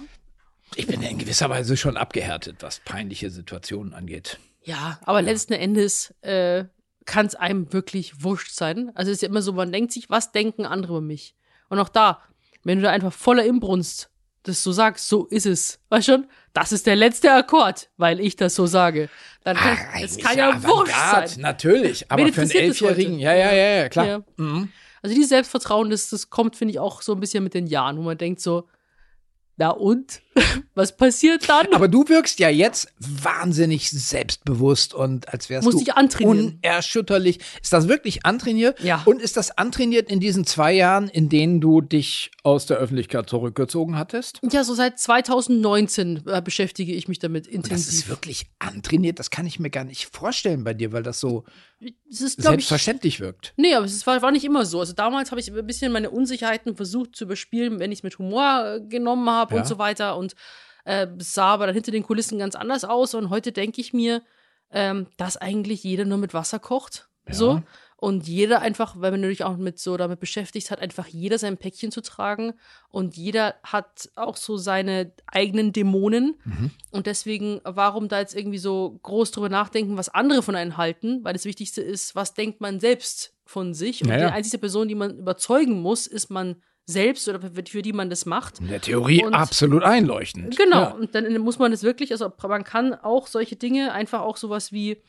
Ich 0.78 0.88
bin 0.88 1.02
ja 1.02 1.10
in 1.10 1.18
gewisser 1.18 1.50
Weise 1.50 1.76
schon 1.76 1.98
abgehärtet, 1.98 2.64
was 2.64 2.80
peinliche 2.80 3.30
Situationen 3.30 3.94
angeht. 3.94 4.40
Ja, 4.64 4.98
aber 5.04 5.22
letzten 5.22 5.52
Endes 5.54 6.14
äh, 6.22 6.66
kann 7.06 7.26
es 7.26 7.36
einem 7.36 7.74
wirklich 7.74 8.24
wurscht 8.24 8.54
sein. 8.54 8.92
Also 8.96 9.12
es 9.12 9.18
ist 9.18 9.22
ja 9.24 9.28
immer 9.28 9.42
so, 9.42 9.52
man 9.52 9.74
denkt 9.74 9.92
sich, 9.92 10.10
was 10.10 10.32
denken 10.32 10.66
andere 10.66 10.94
über 10.94 11.02
mich? 11.02 11.36
Und 11.70 11.80
auch 11.80 11.90
da, 11.90 12.22
wenn 12.64 12.80
du 12.80 12.84
da 12.84 12.92
einfach 12.92 13.14
voller 13.14 13.46
Inbrunst 13.46 14.10
das 14.48 14.64
so 14.64 14.72
sagst, 14.72 15.08
so 15.10 15.26
ist 15.26 15.46
es. 15.46 15.80
Weißt 15.90 16.06
schon? 16.08 16.28
Das 16.54 16.72
ist 16.72 16.86
der 16.86 16.96
letzte 16.96 17.32
Akkord, 17.32 17.90
weil 17.98 18.20
ich 18.20 18.36
das 18.36 18.56
so 18.56 18.66
sage. 18.66 19.10
Dann 19.44 19.58
kann, 19.58 19.78
Ah, 19.94 20.00
es 20.02 20.18
kann 20.18 20.38
ja 20.38 20.64
wurscht 20.64 20.94
sein. 20.94 21.42
Natürlich, 21.42 22.12
aber 22.12 22.32
für 22.32 22.42
einen? 22.42 22.52
Elfjährigen, 22.52 23.20
ja, 23.20 23.34
ja, 23.34 23.52
ja, 23.54 23.76
ja, 23.78 23.90
klar. 23.90 24.06
Ja. 24.06 24.20
Mhm. 24.38 24.72
Also 25.02 25.16
dieses 25.16 25.30
Selbstvertrauen, 25.30 25.90
das, 25.90 26.10
das 26.10 26.30
kommt, 26.30 26.56
finde 26.56 26.74
ich, 26.74 26.80
auch 26.80 27.02
so 27.02 27.14
ein 27.14 27.20
bisschen 27.20 27.44
mit 27.44 27.54
den 27.54 27.68
Jahren, 27.68 27.98
wo 27.98 28.02
man 28.02 28.18
denkt 28.18 28.42
so, 28.42 28.68
na 29.58 29.70
und? 29.70 30.22
Was 30.76 30.96
passiert 30.98 31.48
dann? 31.48 31.68
Aber 31.74 31.88
du 31.88 32.08
wirkst 32.10 32.40
ja 32.40 32.50
jetzt 32.50 32.92
wahnsinnig 33.00 33.90
selbstbewusst 33.90 34.94
und 34.94 35.32
als 35.32 35.50
wärst 35.50 35.64
Muss 35.66 35.76
du 35.76 35.82
ich 35.82 35.94
antrainieren. 35.94 36.60
unerschütterlich. 36.64 37.40
Ist 37.62 37.72
das 37.72 37.88
wirklich 37.88 38.26
antrainiert? 38.26 38.80
Ja. 38.82 39.02
Und 39.06 39.22
ist 39.22 39.38
das 39.38 39.58
antrainiert 39.58 40.10
in 40.12 40.20
diesen 40.20 40.46
zwei 40.46 40.74
Jahren, 40.74 41.08
in 41.08 41.30
denen 41.30 41.62
du 41.62 41.80
dich 41.80 42.32
aus 42.44 42.66
der 42.66 42.78
Öffentlichkeit 42.78 43.30
zurückgezogen 43.30 43.98
hattest? 43.98 44.40
ja, 44.52 44.64
so 44.66 44.74
seit 44.74 45.00
2019 45.00 46.24
äh, 46.28 46.42
beschäftige 46.42 46.94
ich 46.94 47.08
mich 47.08 47.20
damit 47.20 47.48
Und 47.48 47.72
das 47.72 47.80
ist 47.80 47.86
intensiv. 47.88 48.10
wirklich 48.10 48.46
antrainiert. 48.60 49.20
Das 49.20 49.30
kann 49.30 49.46
ich 49.46 49.60
mir 49.60 49.70
gar 49.70 49.84
nicht 49.86 50.08
vorstellen 50.08 50.64
bei 50.64 50.74
dir, 50.74 50.92
weil 50.92 51.04
das 51.04 51.20
so 51.20 51.46
ist, 51.80 52.18
glaube 52.20 52.32
ich, 52.38 52.68
selbstverständlich 52.68 53.20
wirkt. 53.20 53.54
Nee, 53.58 53.76
aber 53.76 53.86
es 53.86 54.06
war, 54.08 54.22
war 54.22 54.32
nicht 54.32 54.46
immer 54.46 54.66
so. 54.66 54.80
Also 54.80 54.94
damals 54.94 55.32
habe 55.32 55.40
ich 55.40 55.52
ein 55.52 55.68
bisschen 55.68 55.92
meine 55.92 56.10
Unsicherheiten 56.10 56.76
versucht 56.76 57.16
zu 57.16 57.26
überspielen, 57.26 57.80
wenn 57.80 57.92
ich 57.92 58.00
es 58.00 58.04
mit 58.04 58.18
Humor 58.18 58.66
äh, 58.78 58.82
genommen 58.82 59.30
habe 59.30 59.56
Ja. 59.56 59.62
und 59.62 59.68
so 59.68 59.78
weiter. 59.78 60.18
Und 60.18 60.25
äh, 60.86 61.08
es 61.20 61.34
sah 61.34 61.54
aber 61.54 61.66
dann 61.68 61.76
hinter 61.76 61.92
den 61.92 62.04
Kulissen 62.04 62.40
ganz 62.40 62.56
anders 62.56 62.84
aus. 62.86 63.14
Und 63.14 63.30
heute 63.30 63.52
denke 63.52 63.82
ich 63.82 63.94
mir, 63.94 64.22
ähm, 64.72 65.08
dass 65.18 65.38
eigentlich 65.38 65.84
jeder 65.84 66.06
nur 66.06 66.18
mit 66.18 66.34
Wasser 66.34 66.60
kocht. 66.60 67.10
So. 67.30 67.62
Und 67.98 68.28
jeder 68.28 68.62
einfach, 68.62 68.96
weil 69.00 69.10
man 69.12 69.22
natürlich 69.22 69.44
auch 69.44 69.58
mit 69.58 69.80
so 69.80 69.98
damit 69.98 70.20
beschäftigt 70.20 70.70
hat, 70.70 70.80
einfach 70.80 71.08
jeder 71.08 71.40
sein 71.40 71.58
Päckchen 71.58 71.92
zu 71.92 72.02
tragen. 72.02 72.54
Und 72.90 73.16
jeder 73.16 73.56
hat 73.64 74.10
auch 74.16 74.36
so 74.36 74.58
seine 74.58 75.12
eigenen 75.26 75.74
Dämonen. 75.74 76.36
Und 76.92 77.08
deswegen, 77.08 77.62
warum 77.64 78.08
da 78.08 78.20
jetzt 78.20 78.36
irgendwie 78.36 78.60
so 78.60 79.00
groß 79.02 79.32
drüber 79.32 79.50
nachdenken, 79.50 79.98
was 79.98 80.10
andere 80.10 80.44
von 80.44 80.56
einem 80.56 80.78
halten? 80.78 81.24
Weil 81.24 81.34
das 81.34 81.46
Wichtigste 81.46 81.82
ist, 81.82 82.16
was 82.16 82.34
denkt 82.34 82.62
man 82.62 82.80
selbst 82.80 83.34
von 83.46 83.74
sich? 83.74 84.04
Und 84.04 84.10
Ja, 84.10 84.18
ja. 84.18 84.28
die 84.28 84.34
einzige 84.34 84.60
Person, 84.60 84.88
die 84.88 84.96
man 84.96 85.18
überzeugen 85.18 85.82
muss, 85.82 86.06
ist 86.06 86.30
man 86.30 86.62
selbst 86.86 87.28
oder 87.28 87.40
für 87.42 87.52
für 87.68 87.82
die 87.82 87.94
man 87.94 88.10
das 88.10 88.26
macht. 88.26 88.60
In 88.60 88.68
der 88.68 88.82
Theorie 88.82 89.24
Und- 89.24 89.34
absolut 89.34 89.84
einleuchtend. 89.84 90.56
Genau, 90.58 90.82
Ja. 90.82 90.90
und 90.92 91.16
dann 91.16 91.36
muss 91.40 91.58
man 91.60 91.72
das 91.72 91.84
wirklich, 91.84 92.12
also 92.12 92.32
man 92.48 92.64
kann 92.64 92.94
auch 92.94 93.28
solche 93.28 93.56
Dinge, 93.56 93.92
einfach 93.92 94.22
auch 94.22 94.38
sowas 94.38 94.72
wie 94.72 95.02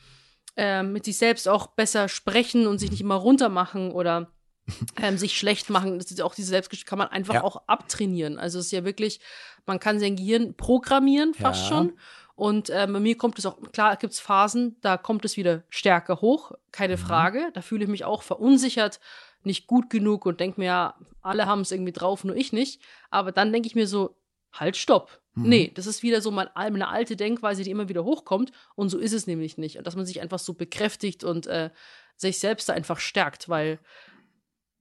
ähm, 0.59 0.93
mit 0.95 1.05
sich 1.05 1.19
selbst 1.19 1.49
auch 1.49 1.67
besser 1.67 2.09
sprechen 2.09 2.67
und 2.67 2.79
sich 2.79 2.91
nicht 2.91 3.03
immer 3.03 3.17
runtermachen 3.17 3.91
oder 3.93 4.31
ähm, 5.03 5.19
sich 5.19 5.37
schlecht 5.37 5.69
machen. 5.69 5.99
Das 5.99 6.11
ist 6.11 6.23
auch 6.23 6.35
diese 6.35 6.49
Selbstgeschichte 6.49 6.89
kann 6.89 6.99
man 6.99 7.09
einfach 7.09 7.35
Ja. 7.35 7.45
auch 7.45 7.63
abtrainieren. 7.69 8.39
Also 8.39 8.59
es 8.59 8.67
ist 8.67 8.73
ja 8.73 8.85
wirklich, 8.85 9.21
man 9.67 9.79
kann 9.79 10.01
sein 10.01 10.17
Gehirn 10.17 10.55
programmieren 10.57 11.35
fast 11.35 11.65
Ja. 11.65 11.69
schon. 11.69 11.93
Und 12.37 12.71
ähm, 12.71 12.93
bei 12.95 13.01
mir 13.01 13.17
kommt 13.19 13.39
es 13.39 13.45
auch, 13.47 13.57
klar 13.73 13.97
gibt 13.97 14.13
es 14.15 14.21
Phasen, 14.21 14.77
da 14.81 14.97
kommt 14.97 15.25
es 15.27 15.37
wieder 15.37 15.63
stärker 15.69 16.21
hoch, 16.23 16.53
keine 16.73 16.97
Mhm. 16.97 17.01
Frage. 17.01 17.49
Da 17.55 17.61
fühle 17.63 17.85
ich 17.85 17.91
mich 17.91 18.05
auch 18.05 18.23
verunsichert, 18.23 18.99
nicht 19.45 19.67
gut 19.67 19.91
genug 19.91 20.27
und 20.27 20.41
denke 20.41 20.61
mir, 20.61 20.67
ja, 20.67 20.95
alle 21.23 21.47
haben 21.47 21.61
es 21.61 21.71
irgendwie 21.71 21.93
drauf, 21.93 22.25
nur 22.25 22.37
ich 22.37 22.53
nicht. 22.53 22.81
Aber 23.11 23.33
dann 23.33 23.53
denke 23.53 23.67
ich 23.69 23.75
mir 23.75 23.87
so, 23.87 24.17
halt, 24.53 24.77
stopp. 24.77 25.21
Mhm. 25.35 25.49
Nee, 25.49 25.73
das 25.75 25.87
ist 25.87 26.03
wieder 26.03 26.21
so 26.21 26.31
mal 26.31 26.51
eine 26.55 26.89
alte 26.89 27.15
Denkweise, 27.17 27.63
die 27.63 27.71
immer 27.71 27.89
wieder 27.89 28.05
hochkommt. 28.05 28.53
Und 28.75 28.89
so 28.89 28.99
ist 28.99 29.13
es 29.13 29.27
nämlich 29.27 29.59
nicht. 29.59 29.77
Und 29.79 29.87
dass 29.87 29.97
man 29.97 30.07
sich 30.07 30.21
einfach 30.21 30.39
so 30.39 30.55
bekräftigt 30.55 31.25
und 31.25 31.47
äh, 31.47 31.71
sich 32.17 32.39
selbst 32.39 32.69
da 32.69 32.73
einfach 32.73 32.99
stärkt, 32.99 33.49
weil 33.49 33.79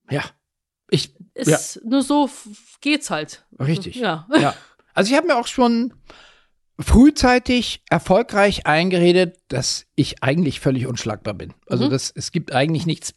Ja. 0.10 0.24
Ich, 0.90 1.16
es 1.34 1.76
ja, 1.76 1.82
nur 1.84 2.04
so 2.04 2.30
geht's 2.80 3.10
halt. 3.10 3.46
richtig. 3.60 3.96
Ja. 3.96 4.28
Ja. 4.40 4.56
Also 4.94 5.12
ich 5.12 5.18
habe 5.18 5.28
mir 5.28 5.36
auch 5.36 5.48
schon 5.48 5.94
frühzeitig 6.80 7.84
erfolgreich 7.90 8.66
eingeredet, 8.66 9.38
dass 9.48 9.86
ich 9.96 10.22
eigentlich 10.24 10.60
völlig 10.60 10.88
unschlagbar 10.88 11.34
bin. 11.34 11.54
Also 11.68 11.86
Mhm. 11.86 11.90
das, 11.90 12.12
es 12.16 12.32
gibt 12.32 12.52
eigentlich 12.54 12.86
nichts, 12.86 13.14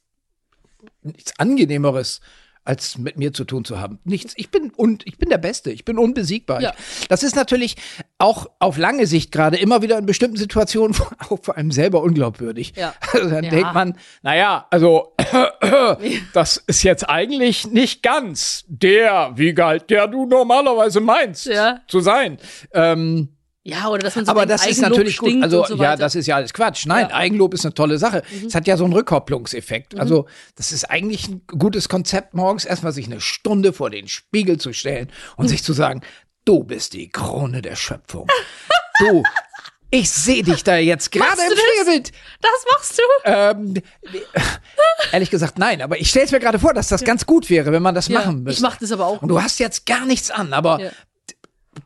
nichts 1.03 1.39
angenehmeres 1.39 2.21
als 2.65 2.99
mit 2.99 3.17
mir 3.17 3.33
zu 3.33 3.45
tun 3.45 3.65
zu 3.65 3.81
haben. 3.81 3.99
Nichts. 4.05 4.35
Ich 4.37 4.51
bin 4.51 4.69
und 4.77 5.07
ich 5.07 5.17
bin 5.17 5.31
der 5.31 5.39
Beste. 5.39 5.71
Ich 5.71 5.87
bin 5.87 5.97
unbesiegbar. 5.97 6.61
Ja. 6.61 6.75
Das 7.09 7.23
ist 7.23 7.35
natürlich 7.35 7.77
auch 8.19 8.47
auf 8.59 8.77
lange 8.77 9.07
Sicht 9.07 9.33
gerade 9.33 9.57
immer 9.57 9.81
wieder 9.81 9.97
in 9.97 10.05
bestimmten 10.05 10.37
Situationen 10.37 10.95
auch 11.31 11.39
vor 11.41 11.57
allem 11.57 11.71
selber 11.73 12.03
unglaubwürdig. 12.03 12.75
Ja. 12.77 12.93
Also 13.15 13.31
dann 13.31 13.45
Ja. 13.45 13.51
denkt 13.51 13.73
man, 13.73 13.97
naja, 14.23 14.67
also 14.71 15.15
das 16.35 16.59
ist 16.67 16.83
jetzt 16.83 17.09
eigentlich 17.09 17.67
nicht 17.69 18.03
ganz 18.03 18.65
der 18.69 19.33
Wiegald, 19.37 19.89
der 19.89 20.07
du 20.07 20.27
normalerweise 20.27 21.01
meinst 21.01 21.51
zu 21.87 22.01
sein. 22.01 22.37
Ähm, 22.75 23.31
Ja, 23.69 23.89
oder 23.89 23.99
dass 24.03 24.17
man 24.17 24.25
so 24.25 24.31
aber 24.31 24.47
das 24.47 24.63
ist 24.67 24.79
Eigenlob 24.79 24.91
natürlich 24.91 25.19
gut. 25.19 25.43
Also 25.43 25.65
so 25.67 25.77
ja, 25.77 25.95
das 25.97 26.15
ist 26.15 26.27
ja 26.27 26.37
alles 26.37 26.53
Quatsch. 26.55 26.87
Nein, 26.87 27.09
Ja. 27.11 27.15
Eigenlob 27.17 27.53
ist 27.55 27.65
eine 27.67 27.75
tolle 27.75 27.99
Sache. 27.99 28.23
Es 28.47 28.55
hat 28.55 28.67
ja 28.67 28.77
so 28.77 28.85
einen 28.85 28.95
Rückkopplungseffekt. 28.95 29.95
Mhm. 29.95 30.01
Also 30.01 30.27
das 30.57 30.73
ist 30.73 30.85
eigentlich 30.91 31.29
ein 31.29 31.43
gutes 31.47 31.89
Konzept, 31.89 32.35
morgens 32.35 32.65
erstmal 32.65 32.93
sich 32.93 33.07
eine 33.07 33.21
Stunde 33.21 33.73
vor 33.73 33.91
den 33.91 34.09
Spiegel 34.09 34.59
zu 34.59 34.73
stellen 34.73 35.11
und 35.37 35.45
Mhm. 35.45 35.49
sich 35.51 35.63
zu 35.63 35.73
sagen, 35.75 36.01
du 36.45 36.65
bist 36.65 36.95
die 36.95 37.11
Krone 37.11 37.61
der 37.63 37.77
Schöpfung. 37.77 38.27
Du, 39.01 39.23
ich 39.91 40.11
sehe 40.11 40.43
dich 40.43 40.65
da 40.65 40.77
jetzt 40.77 41.13
gerade 41.13 41.41
im 41.41 41.51
das? 41.51 41.59
Spiegelbild. 41.61 42.13
Das 42.41 42.51
machst 42.73 42.99
du? 42.99 43.03
Ähm, 43.25 43.75
ehrlich 45.13 45.31
gesagt, 45.31 45.59
nein, 45.59 45.83
aber 45.83 45.99
ich 46.01 46.11
stelle 46.11 46.25
es 46.27 46.33
mir 46.33 46.41
gerade 46.41 46.59
vor, 46.59 46.75
dass 46.75 46.89
das 46.89 47.05
ganz 47.05 47.25
gut 47.27 47.49
wäre, 47.49 47.73
wenn 47.73 47.83
man 47.83 47.95
das 47.95 48.09
Ja, 48.09 48.19
machen 48.21 48.39
ich 48.39 48.45
müsste. 48.45 48.63
mach 48.63 48.77
das 48.77 48.93
aber 48.93 49.07
auch. 49.07 49.23
Und 49.23 49.29
du 49.29 49.41
hast 49.41 49.59
jetzt 49.61 49.87
gar 49.87 50.05
nichts 50.05 50.31
an, 50.31 50.53
aber 50.53 50.81
Ja. 50.81 50.91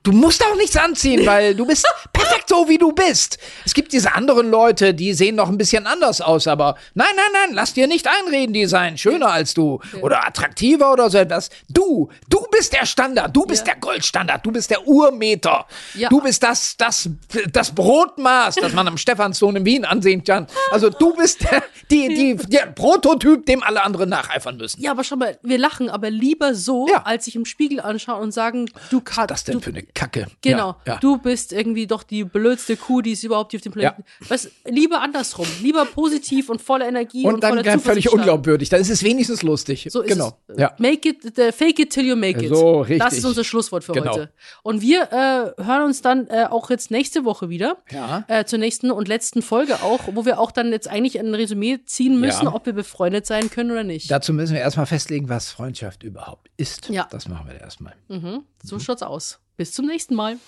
Du 0.02 0.12
musst 0.12 0.44
auch 0.44 0.56
nichts 0.56 0.76
anziehen, 0.76 1.26
weil 1.26 1.54
du 1.54 1.66
bist 1.66 1.86
perfekt 2.12 2.48
so, 2.48 2.68
wie 2.68 2.78
du 2.78 2.92
bist. 2.92 3.38
Es 3.64 3.74
gibt 3.74 3.92
diese 3.92 4.14
anderen 4.14 4.50
Leute, 4.50 4.94
die 4.94 5.12
sehen 5.14 5.36
noch 5.36 5.48
ein 5.48 5.58
bisschen 5.58 5.86
anders 5.86 6.20
aus, 6.20 6.46
aber 6.46 6.76
nein, 6.94 7.06
nein, 7.16 7.24
nein, 7.32 7.54
lass 7.54 7.74
dir 7.74 7.86
nicht 7.86 8.06
einreden, 8.08 8.52
die 8.52 8.66
seien 8.66 8.98
schöner 8.98 9.28
als 9.30 9.54
du 9.54 9.80
oder 10.00 10.26
attraktiver 10.26 10.92
oder 10.92 11.10
so 11.10 11.18
etwas. 11.18 11.50
Du, 11.68 12.08
du 12.28 12.46
bist 12.50 12.72
der 12.72 12.86
Standard, 12.86 13.34
du 13.36 13.44
bist 13.46 13.66
Ja. 13.66 13.72
der 13.74 13.80
Goldstandard, 13.80 14.44
du 14.44 14.52
bist 14.52 14.70
der 14.70 14.86
Urmeter. 14.86 15.66
Ja. 15.94 16.08
Du 16.08 16.20
bist 16.20 16.42
das, 16.42 16.76
das, 16.76 17.08
das 17.52 17.74
Brotmaß, 17.74 18.56
das 18.56 18.72
man 18.72 18.88
am 18.88 18.98
Stephansdom 18.98 19.56
in 19.56 19.64
Wien 19.64 19.84
ansehen 19.84 20.24
kann. 20.24 20.46
Also 20.70 20.90
du 20.90 21.14
bist 21.14 21.42
der, 21.42 21.62
die, 21.90 22.08
die, 22.08 22.36
der 22.36 22.66
Prototyp, 22.66 23.46
dem 23.46 23.62
alle 23.62 23.82
anderen 23.82 24.08
nacheifern 24.10 24.56
müssen. 24.56 24.80
Ja, 24.82 24.90
aber 24.92 25.04
schau 25.04 25.16
mal, 25.16 25.38
wir 25.42 25.58
lachen 25.58 25.88
aber 25.90 26.10
lieber 26.10 26.54
so, 26.54 26.86
Ja. 26.88 27.02
als 27.04 27.24
sich 27.26 27.36
im 27.36 27.44
Spiegel 27.44 27.80
anschauen 27.80 28.22
und 28.22 28.32
sagen, 28.32 28.70
du 28.90 29.00
kannst. 29.00 29.30
Was 29.30 29.44
denn 29.44 29.54
du, 29.54 29.60
für 29.60 29.70
eine 29.70 29.81
Kacke? 29.94 30.26
Genau, 30.42 30.76
Ja, 30.86 30.94
ja. 30.94 30.96
du 30.98 31.18
bist 31.18 31.52
irgendwie 31.52 31.86
doch 31.86 32.02
die 32.02 32.24
blödste 32.24 32.76
Kuh, 32.76 33.00
die 33.02 33.12
es 33.12 33.22
überhaupt 33.24 33.52
hier 33.52 33.58
auf 33.58 33.62
dem 33.62 33.72
Planeten 33.72 34.04
Was, 34.28 34.50
Lieber 34.64 35.00
andersrum, 35.00 35.46
lieber 35.62 35.84
positiv 35.84 36.48
und 36.48 36.60
voller 36.62 36.86
Energie 36.88 37.24
und, 37.24 37.34
und 37.34 37.42
dann 37.42 37.50
voller 37.50 37.62
völlig 37.64 37.82
Zuversicht 37.82 38.08
starten. 38.08 38.20
unglaubwürdig. 38.20 38.68
Dann 38.68 38.80
ist 38.80 38.90
es 38.90 39.02
wenigstens 39.02 39.42
lustig. 39.42 39.88
So 39.90 40.00
ist 40.02 40.08
genau. 40.12 40.36
es. 40.48 40.58
Ja. 40.58 40.74
Make 40.78 41.08
it, 41.08 41.38
äh, 41.38 41.52
fake 41.52 41.78
it 41.80 41.90
till 41.90 42.06
you 42.06 42.16
make 42.16 42.42
it. 42.44 42.48
So, 42.54 42.80
richtig. 42.80 42.98
Das 43.00 43.14
ist 43.14 43.24
unser 43.24 43.44
Schlusswort 43.44 43.84
für 43.84 43.92
Genau. 43.92 44.12
heute. 44.12 44.32
Und 44.62 44.80
wir 44.82 45.02
äh, 45.12 45.62
hören 45.62 45.84
uns 45.84 46.02
dann 46.02 46.26
äh, 46.28 46.46
auch 46.48 46.70
jetzt 46.70 46.90
nächste 46.90 47.24
Woche 47.24 47.48
wieder. 47.48 47.78
Ja. 47.90 48.24
Äh, 48.28 48.44
zur 48.44 48.58
nächsten 48.58 48.90
und 48.90 49.08
letzten 49.08 49.42
Folge 49.42 49.82
auch, 49.82 50.00
wo 50.14 50.24
wir 50.24 50.38
auch 50.38 50.50
dann 50.52 50.72
jetzt 50.72 50.88
eigentlich 50.88 51.18
ein 51.18 51.34
Resümee 51.34 51.80
ziehen 51.84 52.20
müssen, 52.20 52.44
Ja. 52.46 52.54
ob 52.54 52.66
wir 52.66 52.72
befreundet 52.72 53.26
sein 53.26 53.50
können 53.50 53.70
oder 53.70 53.84
nicht. 53.84 54.10
Dazu 54.10 54.32
müssen 54.32 54.54
wir 54.54 54.60
erstmal 54.60 54.86
festlegen, 54.86 55.28
was 55.28 55.50
Freundschaft 55.50 56.02
überhaupt 56.02 56.50
ist. 56.56 56.88
Ja. 56.88 57.06
Das 57.10 57.28
machen 57.28 57.46
wir 57.48 57.60
erstmal. 57.60 57.94
Mhm. 58.08 58.42
So 58.62 58.78
schaut's 58.78 59.02
aus. 59.02 59.40
Bis 59.56 59.72
zum 59.72 59.86
nächsten 59.86 60.14
Mal. 60.14 60.38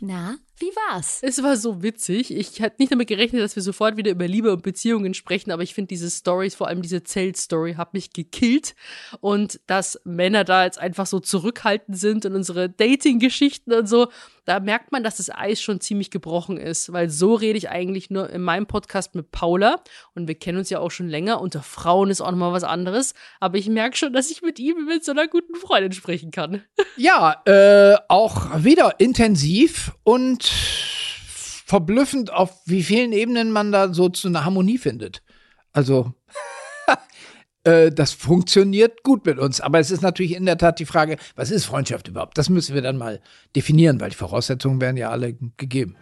Na, 0.00 0.38
wie 0.60 0.70
war's? 0.88 1.20
Es 1.22 1.42
war 1.42 1.56
so 1.56 1.82
witzig. 1.82 2.34
Ich 2.34 2.60
hatte 2.60 2.76
nicht 2.78 2.92
damit 2.92 3.08
gerechnet, 3.08 3.42
dass 3.42 3.56
wir 3.56 3.62
sofort 3.62 3.96
wieder 3.96 4.10
über 4.10 4.26
Liebe 4.26 4.52
und 4.52 4.62
Beziehungen 4.62 5.14
sprechen, 5.14 5.50
aber 5.50 5.62
ich 5.62 5.74
finde 5.74 5.88
diese 5.88 6.10
Stories, 6.10 6.54
vor 6.54 6.68
allem 6.68 6.82
diese 6.82 7.02
Zelt-Story, 7.02 7.74
hat 7.74 7.94
mich 7.94 8.12
gekillt. 8.12 8.74
Und 9.20 9.60
dass 9.66 10.00
Männer 10.04 10.44
da 10.44 10.64
jetzt 10.64 10.78
einfach 10.78 11.06
so 11.06 11.20
zurückhaltend 11.20 11.98
sind 11.98 12.26
und 12.26 12.34
unsere 12.34 12.68
Dating-Geschichten 12.68 13.72
und 13.72 13.88
so, 13.88 14.08
da 14.48 14.60
merkt 14.60 14.92
man, 14.92 15.02
dass 15.02 15.18
das 15.18 15.28
Eis 15.28 15.60
schon 15.60 15.78
ziemlich 15.78 16.10
gebrochen 16.10 16.56
ist, 16.56 16.90
weil 16.90 17.10
so 17.10 17.34
rede 17.34 17.58
ich 17.58 17.68
eigentlich 17.68 18.08
nur 18.08 18.30
in 18.30 18.40
meinem 18.40 18.66
Podcast 18.66 19.14
mit 19.14 19.30
Paula 19.30 19.82
und 20.14 20.26
wir 20.26 20.36
kennen 20.36 20.56
uns 20.56 20.70
ja 20.70 20.78
auch 20.78 20.90
schon 20.90 21.08
länger. 21.08 21.42
Unter 21.42 21.62
Frauen 21.62 22.08
ist 22.08 22.22
auch 22.22 22.30
nochmal 22.30 22.54
was 22.54 22.64
anderes, 22.64 23.12
aber 23.40 23.58
ich 23.58 23.68
merke 23.68 23.98
schon, 23.98 24.14
dass 24.14 24.30
ich 24.30 24.40
mit 24.40 24.58
ihm 24.58 24.86
mit 24.86 25.04
so 25.04 25.12
einer 25.12 25.28
guten 25.28 25.54
Freundin 25.54 25.92
sprechen 25.92 26.30
kann. 26.30 26.62
Ja, 26.96 27.42
äh, 27.44 27.98
auch 28.08 28.64
wieder 28.64 28.98
intensiv 28.98 29.92
und 30.02 30.47
verblüffend, 31.68 32.32
auf 32.32 32.62
wie 32.64 32.82
vielen 32.82 33.12
Ebenen 33.12 33.52
man 33.52 33.72
da 33.72 33.92
so 33.92 34.08
zu 34.08 34.28
einer 34.28 34.44
Harmonie 34.44 34.78
findet. 34.78 35.22
Also, 35.72 36.14
äh, 37.64 37.90
das 37.90 38.12
funktioniert 38.12 39.02
gut 39.02 39.26
mit 39.26 39.38
uns. 39.38 39.60
Aber 39.60 39.78
es 39.78 39.90
ist 39.90 40.00
natürlich 40.00 40.34
in 40.34 40.46
der 40.46 40.56
Tat 40.56 40.78
die 40.78 40.86
Frage, 40.86 41.18
was 41.36 41.50
ist 41.50 41.66
Freundschaft 41.66 42.08
überhaupt? 42.08 42.38
Das 42.38 42.48
müssen 42.48 42.74
wir 42.74 42.82
dann 42.82 42.96
mal 42.96 43.20
definieren, 43.54 44.00
weil 44.00 44.10
die 44.10 44.16
Voraussetzungen 44.16 44.80
werden 44.80 44.96
ja 44.96 45.10
alle 45.10 45.34
gegeben. 45.56 45.96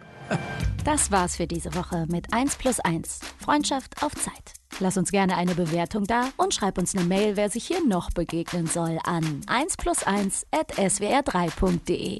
Das 0.83 1.11
war's 1.11 1.35
für 1.35 1.47
diese 1.47 1.73
Woche 1.75 2.05
mit 2.09 2.33
1 2.33 2.55
plus 2.55 2.79
1. 2.79 3.19
Freundschaft 3.37 4.01
auf 4.01 4.13
Zeit. 4.15 4.53
Lass 4.79 4.97
uns 4.97 5.11
gerne 5.11 5.35
eine 5.35 5.55
Bewertung 5.55 6.05
da 6.05 6.29
und 6.37 6.53
schreib 6.53 6.77
uns 6.77 6.95
eine 6.95 7.05
Mail, 7.05 7.35
wer 7.35 7.49
sich 7.49 7.65
hier 7.65 7.85
noch 7.85 8.11
begegnen 8.11 8.67
soll, 8.67 8.99
an 9.03 9.41
1 9.47 9.77
plus 9.77 10.03
1 10.03 10.45
at 10.51 10.73
swr3.de. 10.73 12.19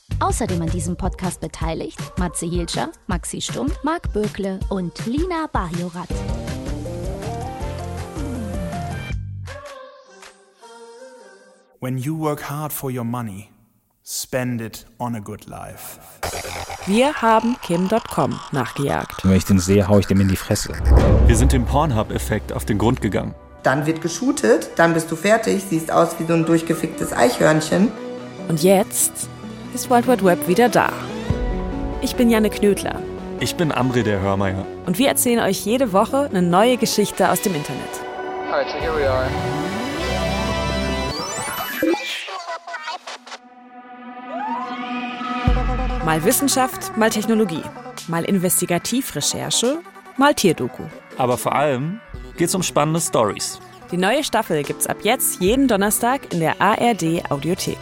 Außerdem 0.21 0.61
an 0.61 0.69
diesem 0.69 0.95
Podcast 0.95 1.41
beteiligt 1.41 1.97
Matze 2.19 2.45
Hilscher, 2.45 2.91
Maxi 3.07 3.41
Stumm, 3.41 3.71
Marc 3.81 4.13
Bökle 4.13 4.59
und 4.69 5.03
Lina 5.07 5.47
Bajorat. 5.51 6.07
When 11.79 11.97
you 11.97 12.19
work 12.19 12.47
hard 12.47 12.71
for 12.71 12.91
your 12.91 13.03
money, 13.03 13.49
spend 14.05 14.61
it 14.61 14.85
on 14.99 15.15
a 15.15 15.19
good 15.19 15.47
life. 15.47 15.99
Wir 16.85 17.15
haben 17.15 17.57
Kim.com 17.63 18.39
nachgejagt. 18.51 19.25
Wenn 19.25 19.33
ich 19.33 19.45
den 19.45 19.57
sehe, 19.57 19.87
hau 19.87 19.97
ich 19.97 20.05
dem 20.05 20.21
in 20.21 20.27
die 20.27 20.35
Fresse. 20.35 20.73
Wir 21.25 21.35
sind 21.35 21.51
dem 21.51 21.65
Pornhub-Effekt 21.65 22.53
auf 22.53 22.63
den 22.63 22.77
Grund 22.77 23.01
gegangen. 23.01 23.33
Dann 23.63 23.87
wird 23.87 24.03
geshootet, 24.03 24.69
dann 24.75 24.93
bist 24.93 25.09
du 25.09 25.15
fertig, 25.15 25.63
siehst 25.67 25.91
aus 25.91 26.19
wie 26.19 26.25
so 26.25 26.33
ein 26.33 26.45
durchgeficktes 26.45 27.11
Eichhörnchen. 27.11 27.91
Und 28.47 28.61
jetzt 28.61 29.29
ist 29.73 29.89
World 29.89 30.07
Wide 30.07 30.23
Web 30.25 30.47
wieder 30.47 30.69
da. 30.69 30.91
Ich 32.01 32.15
bin 32.15 32.29
Janne 32.29 32.49
Knödler 32.49 33.01
Ich 33.39 33.55
bin 33.55 33.71
Amri 33.71 34.03
der 34.03 34.19
Hörmeier. 34.21 34.65
und 34.85 34.97
wir 34.97 35.07
erzählen 35.07 35.39
euch 35.39 35.65
jede 35.65 35.93
Woche 35.93 36.29
eine 36.29 36.41
neue 36.41 36.77
Geschichte 36.77 37.29
aus 37.29 37.41
dem 37.41 37.55
Internet. 37.55 37.81
Alright, 38.51 38.67
so 38.69 38.77
here 38.77 38.95
we 38.97 39.09
are. 39.09 39.27
Mal 46.05 46.23
Wissenschaft, 46.23 46.97
mal 46.97 47.09
Technologie, 47.09 47.63
mal 48.07 48.25
Investigativrecherche, 48.25 49.79
mal 50.17 50.33
Tierdoku. 50.33 50.83
Aber 51.17 51.37
vor 51.37 51.55
allem 51.55 52.01
geht's 52.37 52.55
um 52.55 52.63
spannende 52.63 52.99
Stories. 52.99 53.59
Die 53.91 53.97
neue 53.97 54.23
Staffel 54.23 54.63
gibt's 54.63 54.87
ab 54.87 54.97
jetzt 55.03 55.41
jeden 55.41 55.67
Donnerstag 55.67 56.33
in 56.33 56.39
der 56.39 56.59
ARD 56.59 57.29
Audiothek. 57.29 57.77